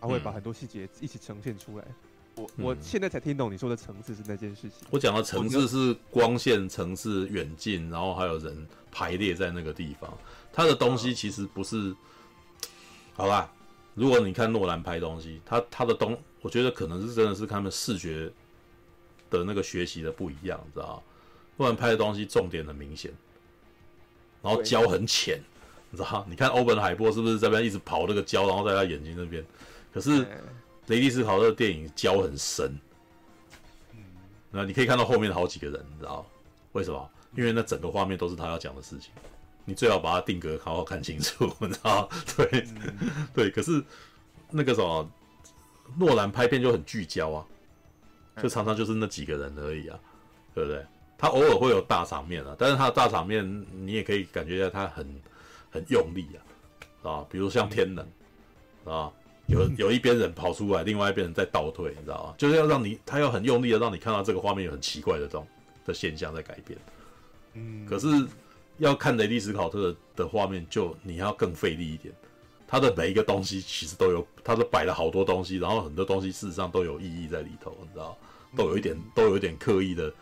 [0.00, 1.84] 他会把很多细节一起呈现出来。
[1.88, 1.94] 嗯、
[2.36, 4.86] 我我现在才听懂你说的层次是那件事情。
[4.90, 10.12] 我讲的层次是光线层次、远近，然后还有人排列在那个地方。
[10.52, 11.94] 他的东西其实不是，
[13.14, 13.50] 好吧。
[13.94, 18.30] 如果你看诺兰拍东西，他他的东，我觉得可能是真的是他们视觉
[19.30, 21.02] 的那个学习的不一样，你知道吗？
[21.56, 23.10] 诺兰拍的东西重点很明显，
[24.42, 25.40] 然后焦很浅，
[25.88, 26.26] 你知道吗？
[26.28, 29.42] 你看欧本海波是不是这边一直跑那个焦，然后在他眼睛那边？
[29.90, 30.26] 可是
[30.86, 32.78] 雷迪斯考特的电影焦很深，
[34.50, 36.24] 那你可以看到后面好几个人，你知道？
[36.72, 37.10] 为什么？
[37.36, 39.10] 因为那整个画面都是他要讲的事情。
[39.64, 42.08] 你最好把它定格好好看清楚， 你知道吗？
[42.36, 42.66] 对，
[43.34, 43.50] 对。
[43.50, 43.82] 可是
[44.50, 45.10] 那个什么，
[45.98, 47.46] 诺兰拍片就很聚焦啊，
[48.40, 49.98] 就常常就是那几个人而已啊，
[50.54, 50.86] 对不对？
[51.18, 55.22] 他偶尔会有大场面啊，但是他的大场面你也可以感觉到他很
[55.70, 56.28] 很用力
[57.02, 58.06] 啊，啊，比如像天能
[58.84, 59.10] 啊，
[59.46, 62.34] 有 有一边人跑出来，另外一边人在倒退，你知道吗？
[62.38, 65.46] 就是要让你他要很用力的让你看到这个画面有很奇怪的这种
[65.84, 66.78] 的现象在改变。
[67.54, 68.06] 嗯，可是。
[68.78, 72.14] 要看雷利斯考特的的画面就你要更费力一点。
[72.68, 78.14] 他的每一个东西其实都有，他都摆了好多东西，然后很多东西事实上都有意义在里头，你知道，
[78.54, 80.12] 都有一点都有一点刻意的，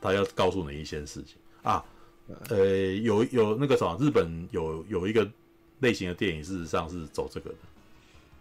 [0.00, 1.84] 他要告诉你一些事情啊。
[2.50, 5.28] 呃，有有那个什么，日本有有一个
[5.80, 7.56] 类型的电影，事实上是走这个的。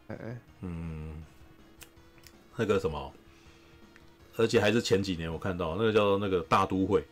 [0.07, 1.11] 哎，嗯，
[2.55, 3.13] 那个什么，
[4.37, 7.03] 而且还是前几年我看到那个叫做那个大都会，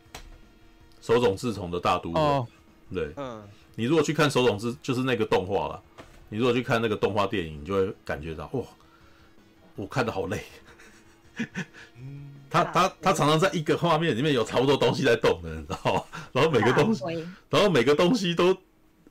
[1.02, 2.20] 手冢治虫的大都会。
[2.20, 2.48] 哦，
[2.94, 3.44] 对，嗯，
[3.76, 5.82] 你如果去看手冢治，就是那个动画了。
[6.30, 8.64] 你如果去看那个动画电影，你就会感觉到哇，
[9.76, 10.44] 我看的好累。
[12.50, 16.04] 他他他常常在一个画面里面有差不多东西在动的，你知道吗？
[16.32, 17.04] 然后每个东西，
[17.50, 18.58] 然后每个东西都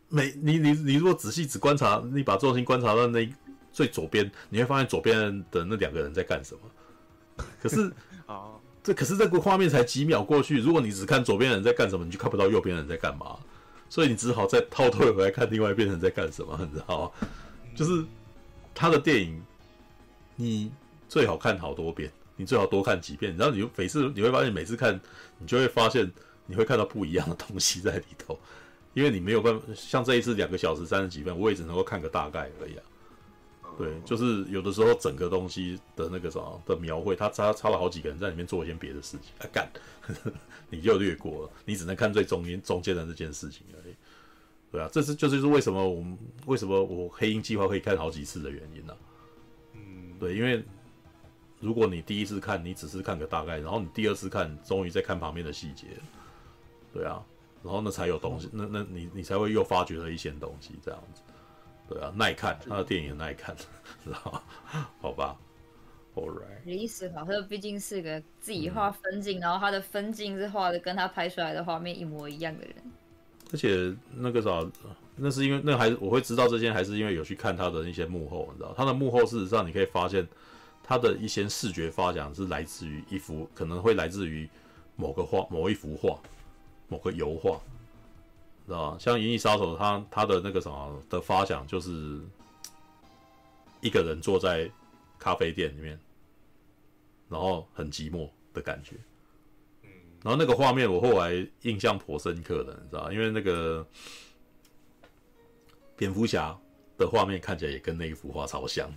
[0.09, 3.31] 每你你你如果仔细只观察，你把重心观察到那
[3.75, 6.61] 最左边，你会发现左边的那两个人在干什么。
[7.61, 7.93] 可是
[8.25, 13.37] 啊，这可是这个画面才几秒过去，如果你只看左边的人在干什么，你就看不到右边的人在干嘛。
[13.91, 17.29] 所以你只好再倒退回来看另外一边人在干什么，你知道吗？
[17.77, 18.05] 就是
[18.73, 19.43] 他的电影，
[20.37, 20.73] 你
[21.09, 23.37] 最好看好多遍，你最好多看几遍。
[23.37, 24.99] 然后你每次你会发现，每次看
[25.39, 26.11] 你就会发现
[26.47, 28.39] 你会看到不一样的东西在里头，
[28.95, 32.83] 因为你没有办法像这一次两个小时三十几分，我也只能够看个大概而已啊。
[33.77, 39.69] 对，就是有的时候整个东西的那个什么的描绘，他插插了好几个人在里面做一些别的事情啊，干。
[40.71, 43.95] 你就略过了，你只能看最中间中间的这件事情而已。
[44.73, 48.99] 对啊，这是就是为什么我们为什么我黑鹰计划可以看好几次的原因呢、啊？
[49.75, 50.65] 嗯，对，因为
[51.61, 55.87] 如果你第一次看，你只是看个大概，然后你第二次看，终于在看旁边的细节，
[56.93, 57.25] 对啊，
[57.63, 61.21] 然后那才有东西，那那你你才会又发掘了一些东西，这样子，
[61.89, 63.55] 对啊，耐看，他的电影耐看，
[64.05, 64.43] 知道？
[65.01, 65.37] 好吧。
[66.15, 66.65] ，All right。
[66.65, 72.75] 李史考特毕竟是个自己画分镜，嗯、然后他的分镜是画的跟他拍出来的画面一模一样的人。
[73.53, 74.67] 而且那个啥，
[75.17, 80.27] 那是因为那还是我会知道这些，还是因为有去看他的一些幕后，你知道，他的幕后事实上你可以发现，
[80.83, 84.49] 他的一些视觉发想是来自于一幅，可能会来自于
[84.97, 86.19] 某个画、某一幅画、
[86.89, 87.61] 某个油画，
[88.67, 88.97] 知道吧？
[88.99, 92.21] 像《银翼杀手》他，他他的那个什么的发想就是
[93.81, 94.71] 一个人坐在
[95.19, 95.99] 咖啡店里面。
[97.27, 98.97] 然后很寂寞的感觉，
[99.83, 99.91] 嗯，
[100.23, 103.85] 然后那个画面我后来印象颇深刻的，你知道，因为那个
[105.97, 106.57] 蝙蝠侠
[106.99, 108.89] 的画面看起来也跟那一幅画超像，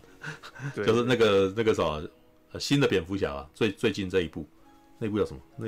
[0.75, 2.07] 就是那个那个什么
[2.59, 4.45] 新的蝙蝠侠啊，最最近这一部，
[4.99, 5.41] 那部叫什么？
[5.55, 5.67] 那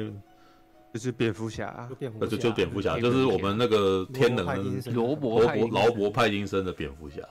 [0.93, 7.21] 就是蝙蝠侠，那就就蝙蝠侠，就是我们那个天能的罗伯劳伯派金森的蝙蝠侠，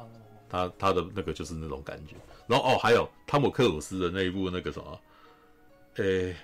[0.49, 2.15] 他他的那个就是那种感觉。
[2.47, 5.01] 然后哦，还有汤姆克鲁斯的那一部那个什么？
[5.97, 6.37] 诶、欸，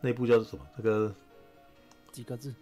[0.00, 0.66] 那部叫做什么？
[0.76, 1.14] 那个
[2.10, 2.52] 几个字？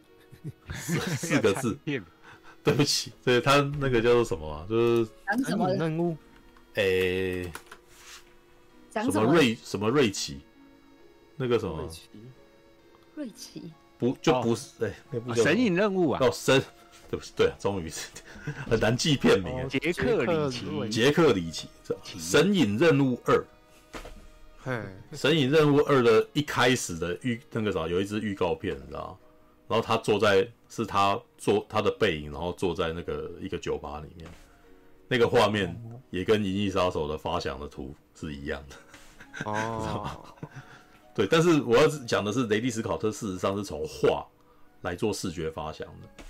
[0.75, 1.79] 四四个字。
[2.65, 4.65] 对不起，对他那个叫做什么啊？
[4.71, 5.11] 就是
[5.49, 6.17] 什么任务？
[6.75, 7.53] 诶、欸，
[9.11, 10.41] 什么瑞什么瑞奇？
[11.35, 11.79] 那个什么？
[11.79, 11.89] 瑞
[13.31, 13.73] 奇？
[13.99, 14.73] 不就不是？
[14.79, 14.93] 对、
[15.35, 16.19] 神隐任务啊？
[16.21, 16.61] 哦，神，
[17.11, 18.09] 对不起，对啊，终于是
[18.69, 19.69] 很难记片名啊。
[19.69, 21.69] 杰克里奇，杰克里奇，
[22.19, 23.45] 神隐任务二。
[25.13, 29.19] 神隐任务二的一开始的预那个啥，有一支预告片，你知道？
[29.69, 34.29] 然后他坐在是他坐他的背影，然后坐在那个一个酒吧里面，
[35.09, 35.75] 那个画面
[36.11, 38.77] 也跟《银翼杀手》的发想的图是一样的。
[39.51, 40.35] 哦，
[41.15, 44.27] 对，但是我要讲的是，雷迪斯考特事实上是从画
[44.83, 46.25] 来做视觉发想的。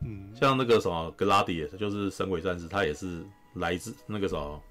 [0.00, 4.62] 嗯，像那个什么《Gladiator》，就是《神鬼战士》，他也是来自那个什么。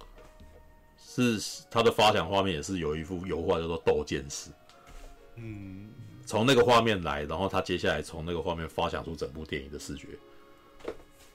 [0.97, 4.49] 是他的发想画面也是有一幅油画叫做《斗剑士》，
[5.35, 5.89] 嗯，
[6.25, 10.09] 从那个画面来，然后他接下来从那个画面发想出整部电影的视觉，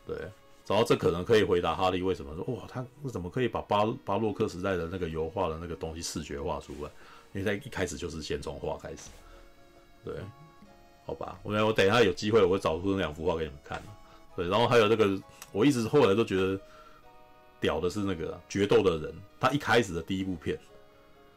[0.06, 0.18] 对，
[0.66, 6.90] 然后这可能可以回答哈利为什么说哇，他怎么可以把巴巴洛克时代的那个油画的那个东西视觉化出来？
[7.32, 9.10] 因为在一开始就是先从画开始，
[10.04, 10.14] 对，
[11.04, 13.82] 好吧，我我等一下有机会我会找出那两幅画给你们看，
[14.36, 15.20] 对，然后还有那个
[15.52, 16.60] 我一直后来都觉得。
[17.62, 20.58] 屌的是那个、决斗的人，他一开始的第一部片，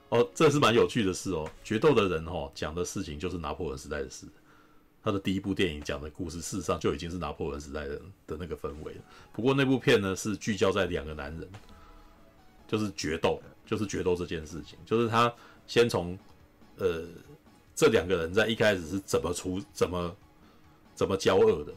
[0.07, 1.45] 哦，这是蛮有趣的事哦。
[1.65, 4.25] 决斗的人哦，讲的事情就是拿破仑时代的事，
[5.03, 9.01] 他的第一部电影讲的故事，事实上就已经是拿破仑时代的的那个氛围了。
[9.33, 11.45] 不过那部片呢，是聚焦在两个男人，
[12.69, 15.27] 就是决斗，就是决斗这件事情，就是他
[15.67, 16.17] 先从
[16.77, 17.03] 呃
[17.75, 20.15] 这两个人在一开始是怎么出怎么
[20.95, 21.73] 怎么交恶的，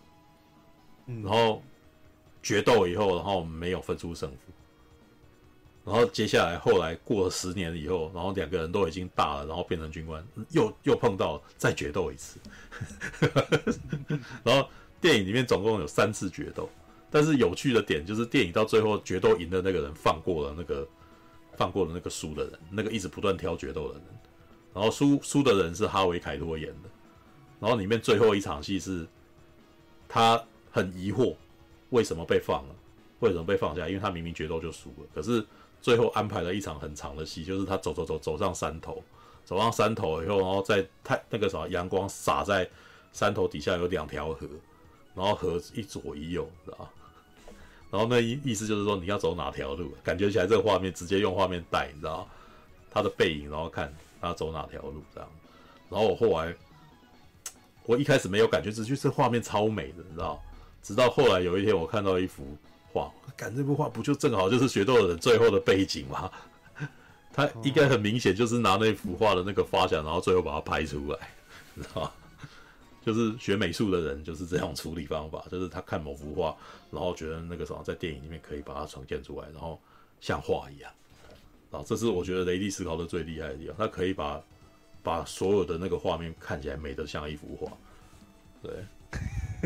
[1.22, 1.62] 然后。
[2.42, 4.36] 决斗以后，然后没有分出胜负，
[5.84, 12.38] 然后接下来后来过了十年以后，然后两个人都已经大了，然后变成军官，又又碰到，再决斗一次，
[14.44, 14.68] 然后
[15.00, 16.70] 电影里面总共有三次决斗，
[17.10, 20.86] 但是有趣的点就是电影到最后决斗赢的那个人放过了那个
[21.56, 24.02] 放过了那个输的人，那个一直不断挑决斗的人，
[24.74, 26.88] 然后输输的人是哈维凯多演的，
[27.58, 29.06] 然后里面最后一场戏是
[30.08, 31.34] 他很疑惑
[31.90, 32.74] 为什么被放了，
[33.20, 35.44] 为什么被放下，因为他明明决斗就输了，可是
[35.80, 39.02] 最后安排了一场很长的戏，就是他走走走走上山头。
[39.44, 42.68] 走上山头以后，然后在太那个什么阳光洒在
[43.12, 44.44] 山头底下有两条河，
[45.14, 46.90] 然后河一左一右，知道吧？
[47.90, 52.28] 然后那意意思就是说你要走哪条路，感觉起来这个画面直接用画面带，你知道
[52.90, 55.28] 他的背影，然后看他走哪条路这样。
[55.88, 56.54] 然后我后来，
[57.84, 60.42] 我一开始没有感觉，只觉得这画面超美的，你知道？
[60.82, 62.44] 直到后来有一天我看到一幅
[62.92, 66.30] 画，感这幅画不就正好就是决斗的人最后的背景吗？
[67.32, 71.18] 他应该很明显就是拿那幅画的那个发想，然后最后把它拍出来，
[71.74, 72.12] 你知道吗？
[73.06, 76.56] 就是学美术的人就是这样处理方法， 就是他看某幅画，
[76.90, 79.80] 然后觉得那个什么在电影里面可以把它呈现出来，然后
[80.20, 80.92] 像画一样。
[81.70, 84.42] 然后这是我觉得雷利思考的最厉害的地方，他可以把
[85.04, 87.72] 把所有的那个画面看起来美得像一幅画。
[88.60, 88.84] 对，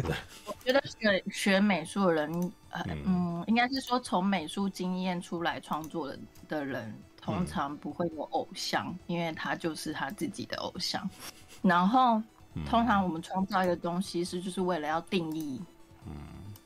[0.02, 0.15] 对。
[0.44, 6.94] 我觉得学学美术的人，呃，嗯，应该是说从美术经验出来创作的的人。
[7.23, 11.07] 通常不会有偶像，嗯，因为他就是他自己的偶像。
[11.60, 12.20] 然后，
[12.69, 15.61] 通常我们创造一个东西是就是为了要定义，
[16.07, 16.12] 嗯，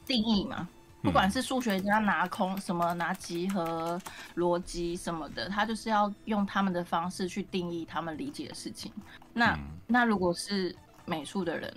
[0.06, 0.68] 定义嘛。
[1.02, 4.00] 不管是数学家拿空什么拿集合
[4.36, 8.90] 逻辑什么的，他就是要用他们的方式去定义他们理解的事情。
[9.34, 11.76] 那，嗯，那如果是美术的人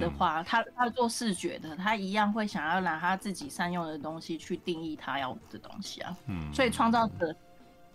[0.00, 6.16] 的话，他他做视觉的，他一样会想要拿他自己善用的东西去定义他要的东西啊。
[6.26, 7.32] 嗯，所以创造者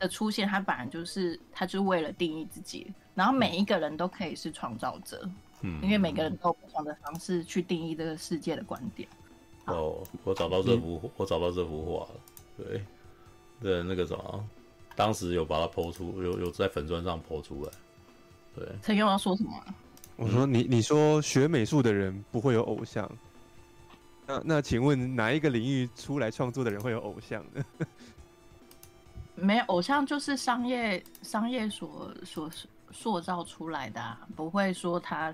[0.02, 5.30] 的出现，他本来就是，他就是为了定义自己，然后每一个人都可以是创造者，
[5.62, 9.08] 嗯，因为每个人都有不同的方式去定义这个世界的观点。
[9.66, 12.20] 哦，我找到这幅，嗯、我找到这幅画了，
[12.58, 12.84] 对，
[13.62, 14.44] 对，那个什么，
[14.96, 17.72] 当时有把它 po 出，有有在粉砖上 po 出来，
[18.56, 18.68] 对。
[18.82, 19.52] 陈勇要说什么？
[20.18, 23.10] 我说你你说学美术的人不会有偶像，
[24.28, 27.64] 那那请问哪一个领域出来创作的人会有偶像呢？
[29.42, 32.50] 没有偶像就是商业商业所所
[32.92, 35.34] 塑造出来的，啊，不会说他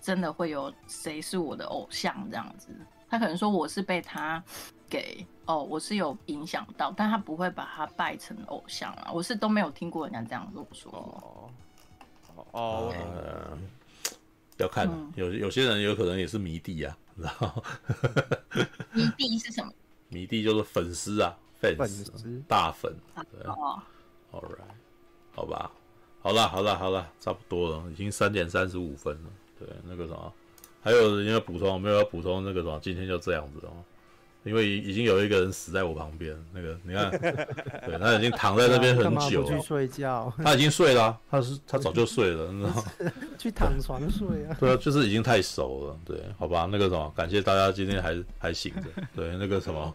[0.00, 2.68] 真的会有谁是我的偶像这样子。
[3.08, 4.42] 他可能说我是被他
[4.88, 9.10] 给哦，我是有影响到，但他不会把他拜成偶像啊。
[9.12, 10.90] 我是都没有听过人家这样跟我说。
[10.92, 11.50] 哦
[12.52, 13.58] 哦，呃，
[14.58, 17.62] 要看，嗯，有有些人有可能也是迷弟啊，然后
[18.94, 19.72] 迷弟是什么？
[20.08, 21.36] 迷弟就是粉丝啊。
[21.60, 22.92] 粉丝大粉，
[23.30, 23.54] 对啊
[24.32, 24.74] ，All right，
[25.32, 25.70] 好吧，
[26.22, 29.30] 好了，好了，好了，差不多了，已经三点三十五分了。
[29.58, 30.32] 对，那个什么，
[30.82, 33.72] 还有人要补充，没有要补充那个什么，今天就这样子哦。
[34.42, 39.46] 因为已经有一个人死在我旁边，那个你看，对，他已经躺在那边很久了。
[39.46, 40.32] 去睡觉？
[40.42, 42.84] 他已经睡了，他是他早就睡了，你知道吗？
[43.38, 44.56] 去躺床睡啊？
[44.58, 45.96] 对啊，就是已经太熟了。
[46.06, 49.02] 对，好吧，那个什么，感谢大家今天还还醒着。
[49.14, 49.94] 对，那个什么。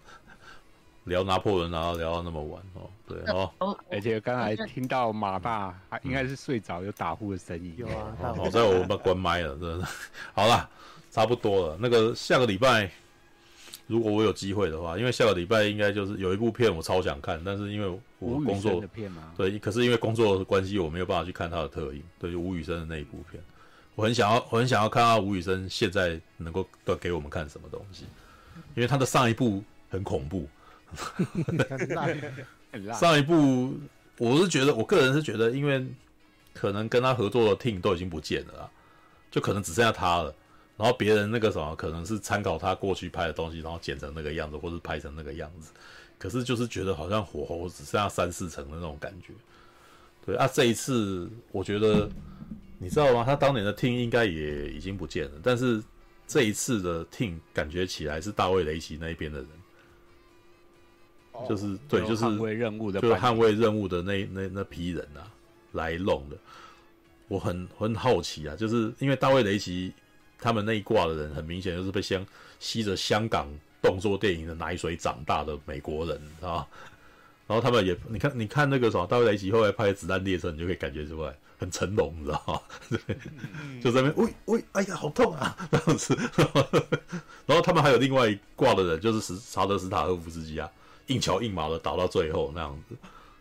[1.06, 9.88] 聊拿破仑，然后聊到那么晚哦，对哦，而且刚才听到马爸还应该是睡着有打呼的声音，有啊，好在我们关麦了，真的，
[10.34, 10.68] 好啦，
[11.12, 11.78] 差不多了。
[11.80, 12.90] 那个下个礼拜，
[13.86, 23.40] 如果我有机会的话，因为下个礼拜应该就是有一部片我超想看，但是因为我工作的片嘛，对，可是因为工作的关系，我没有办法去看他的特映，对，就吴宇森的那一部片，
[23.94, 28.06] 我很想要，我很想要看到吴宇森现在能够都给我们看什么东西，
[28.74, 30.48] 因为他的上一部很恐怖。
[32.94, 33.74] 上一部
[34.18, 35.86] 我是觉得，我个人是觉得，因为
[36.54, 38.70] 可能跟他合作的 team 都已经不见了，
[39.30, 40.34] 就可能只剩下他了。
[40.78, 45.72] 然后别人那个什么，可能是参考他过去拍的东西，然后剪成那个样子，或是拍成那个样子。
[46.18, 49.34] 可是就是觉得好像火候只剩下三四成的那种感觉。
[50.26, 52.10] 对啊，这一次我觉得
[52.78, 53.24] 你知道吗？
[53.26, 55.82] 他当年的 team 应该也已经不见了，但是
[56.28, 59.48] 这一次的 team 感觉起来是大卫雷奇那一边的人。
[61.48, 65.28] 就是对，就是捍卫任务的，就是捍卫任务的那那那批人啊，
[65.74, 66.38] 来弄的。
[67.28, 69.92] 我很很好奇啊，就是因为大卫雷奇
[70.40, 72.26] 他们那一挂的人，很明显就是被香
[72.60, 73.48] 吸着香港
[73.82, 76.66] 动作电影的奶水长大的美国人啊。
[77.48, 82.60] 然后他们也，你看，你看那个什么，大卫雷奇后来拍的《子弹列车》，你就可以感觉出来很成龙，你知道吗？
[83.08, 83.18] 对，
[83.82, 86.18] 就在那边，喂喂，哎呀，好痛啊，这样子。
[87.46, 90.68] 然后他们还有另外一挂的人，就是史查德·斯塔赫夫斯基啊。
[91.08, 92.96] 硬桥硬马的打到最后那样子，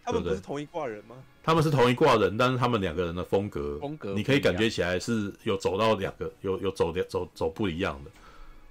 [0.05, 1.17] 他们不是同一挂人吗？
[1.43, 8.10] 他们是同一挂人，但是他们两个人的风格，风格你可以感觉起来是有走到两个，有有走走走不一样的。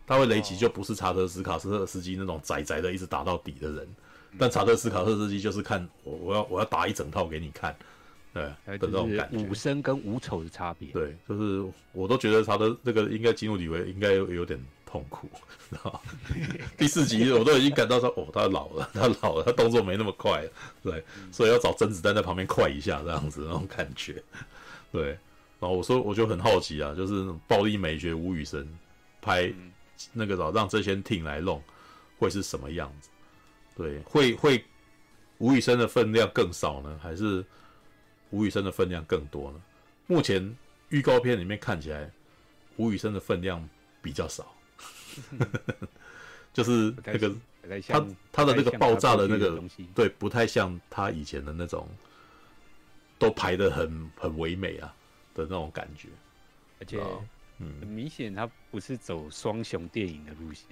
[0.06, 3.88] 大卫雷奇就不是查德斯卡特斯基那种宅宅的一直打到底的人，
[4.38, 7.76] 但查德斯卡特斯基就是看我我要我要打一整套给你看，
[8.34, 8.44] 对
[8.78, 9.38] 的那种感觉。
[9.46, 10.90] 武生跟武丑的差别。
[10.90, 11.64] 对，就是
[11.94, 14.60] 我都觉得查德那个应该基努里维应该有有点
[14.94, 15.28] 痛苦，
[15.72, 16.00] 知 道
[16.78, 20.52] 第四集我都已经感到说哦，他老了，他老了，他动作没那么快了，
[20.84, 24.22] 对，所以要找甄子丹在旁边快一下这样子那种感觉，
[24.92, 25.18] 对。
[25.60, 28.68] 然后我说我就很好奇啊，就是暴力美学吴宇森
[29.20, 29.52] 拍。
[30.12, 31.64] 那个老让这些 team 来弄，
[32.18, 33.10] 会是什么样子？
[33.78, 34.66] 对，会会
[35.38, 37.46] 吴宇森的分量更少呢，还是
[38.32, 39.62] 吴宇森的分量更多呢？
[40.08, 40.54] 目前
[40.90, 42.12] 预告片里面看起来，
[42.76, 43.66] 吴宇森的分量
[44.02, 44.54] 比较少，
[46.54, 47.34] 就是那个
[47.88, 49.62] 他他的那个爆炸的那个
[49.96, 51.88] 对，不太像他以前的那种，
[53.18, 54.94] 都排的很很唯美啊
[55.34, 56.10] 的那种感觉，
[56.80, 57.02] 而且。
[57.60, 60.66] 嗯，很明显他不是走双雄电影的路线，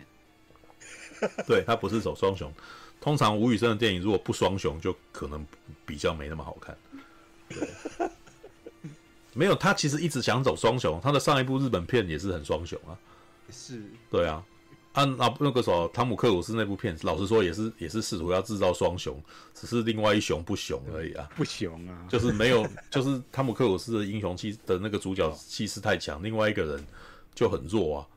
[1.46, 2.52] 对，他不是走双雄。
[3.00, 5.46] 通常吴宇森的电影如果不双雄，就可能
[5.86, 6.76] 比较没那么好看。
[7.50, 7.70] 对，
[9.36, 12.98] 没有，他其实一直想走双雄，他的上一部日本片也是很双雄啊。
[13.52, 14.44] 是，对啊，
[14.94, 19.22] 按、啊、那那个时候汤姆克鲁斯那部片，老实说也是也是试图要制造双雄，
[19.54, 26.86] 只是另外一雄不雄而已啊，不雄啊，就是没有， 就是汤姆克鲁斯的英雄气的那个主角气势太强，另外一个人
[27.34, 28.08] 就很弱啊。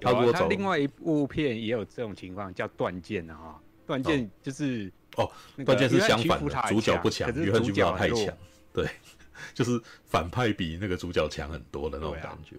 [0.00, 5.30] 他如果走另外一部片也有这种情况，叫断剑啊，断剑就是哦，
[5.64, 8.36] 断剑是相反的，主角不强，约翰屈服塔太强，
[8.72, 8.86] 对，
[9.54, 12.56] 就是反派比那个主角强很多的那种感觉。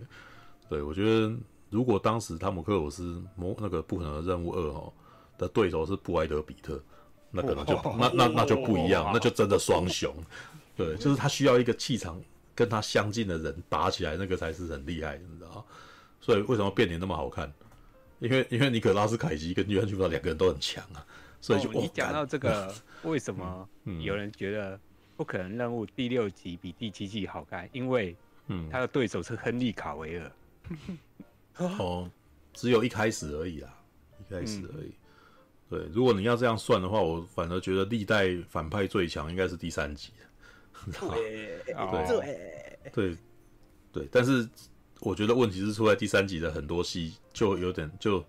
[0.67, 1.33] 对我觉得。
[1.69, 4.91] 如果当时汤姆克鲁斯魔那个不可能的任务二哦
[5.37, 6.81] 的对手是布莱德比特，
[7.31, 10.13] 那可能就那那那就不一样，那就真的双雄。
[10.75, 12.21] 对，就是他需要一个气场
[12.55, 15.65] 跟他相近的人打起来，那个才是很厉害，你知道？
[16.19, 17.51] 所以为什么变脸那么好看？
[18.19, 21.05] 因为因为尼可拉斯凯奇跟约翰·屈福特两个人都很强啊，
[21.39, 22.73] 所以就、哦、你讲到这个，
[23.03, 23.67] 为什么
[24.01, 24.77] 有人觉得
[25.15, 27.69] 不可能任务第六集比第七集好看？
[27.71, 28.15] 因为
[28.47, 30.31] 嗯，他的对手是亨利·卡维尔。
[31.59, 32.09] 哦，
[32.53, 33.73] 只有一开始而已啦，
[34.19, 34.87] 一开始而已。
[34.87, 34.95] 嗯、
[35.69, 40.11] 对，如果你要这样算的话，我反而觉得历代反派最强应该是第三集。
[40.99, 41.61] 对，
[42.07, 43.17] 对，对，
[43.91, 44.07] 对。
[44.11, 44.47] 但是
[45.01, 48.23] 我觉得问题是出在第三集的很多戏就有点就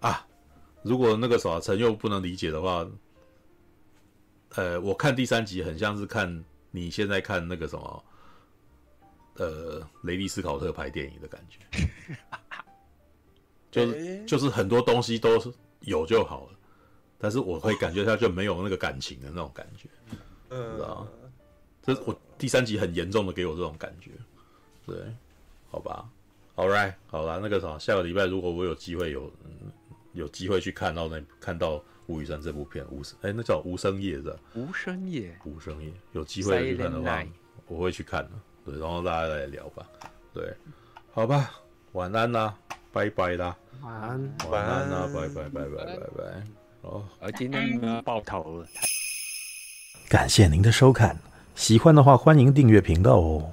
[0.00, 0.26] 啊，
[0.82, 2.84] 如果那个啥陈又不能理解的话，
[4.56, 8.04] 呃，我看第三集很像是看你现在看那个什么，
[9.36, 11.58] 呃，雷利斯考特拍电影的感觉。
[13.72, 16.52] 就是就是很多东西都是有就好了，
[17.18, 19.88] 但是我会感觉他就没有那个感情的那种感觉，
[20.50, 21.08] 嗯，知道吗？
[21.82, 24.10] 这我第三集很严重的给我这种感觉，
[24.86, 24.94] 对，
[25.70, 26.08] 好吧
[26.54, 29.72] ，All right，好啦，那个啥，下个礼拜如果我有机会有、嗯、
[30.12, 34.36] 有机会去看到那看到吴宇森这部片，无声哎，那叫无声夜是吧？
[34.54, 37.24] 无声夜，无声夜，有机会去看的话，
[37.66, 38.30] 我会去看的，
[38.66, 39.88] 对，然后大家来聊吧，
[40.34, 40.54] 对，
[41.10, 41.50] 好吧，
[41.92, 42.54] 晚安啦。
[42.92, 46.42] 拜拜啦，晚安，晚安啦，拜拜拜拜拜拜。
[46.82, 48.66] 哦，而今天呢，爆头了。
[50.08, 51.16] 感谢您的收看，
[51.54, 53.50] 喜欢的话欢迎订阅频道哦。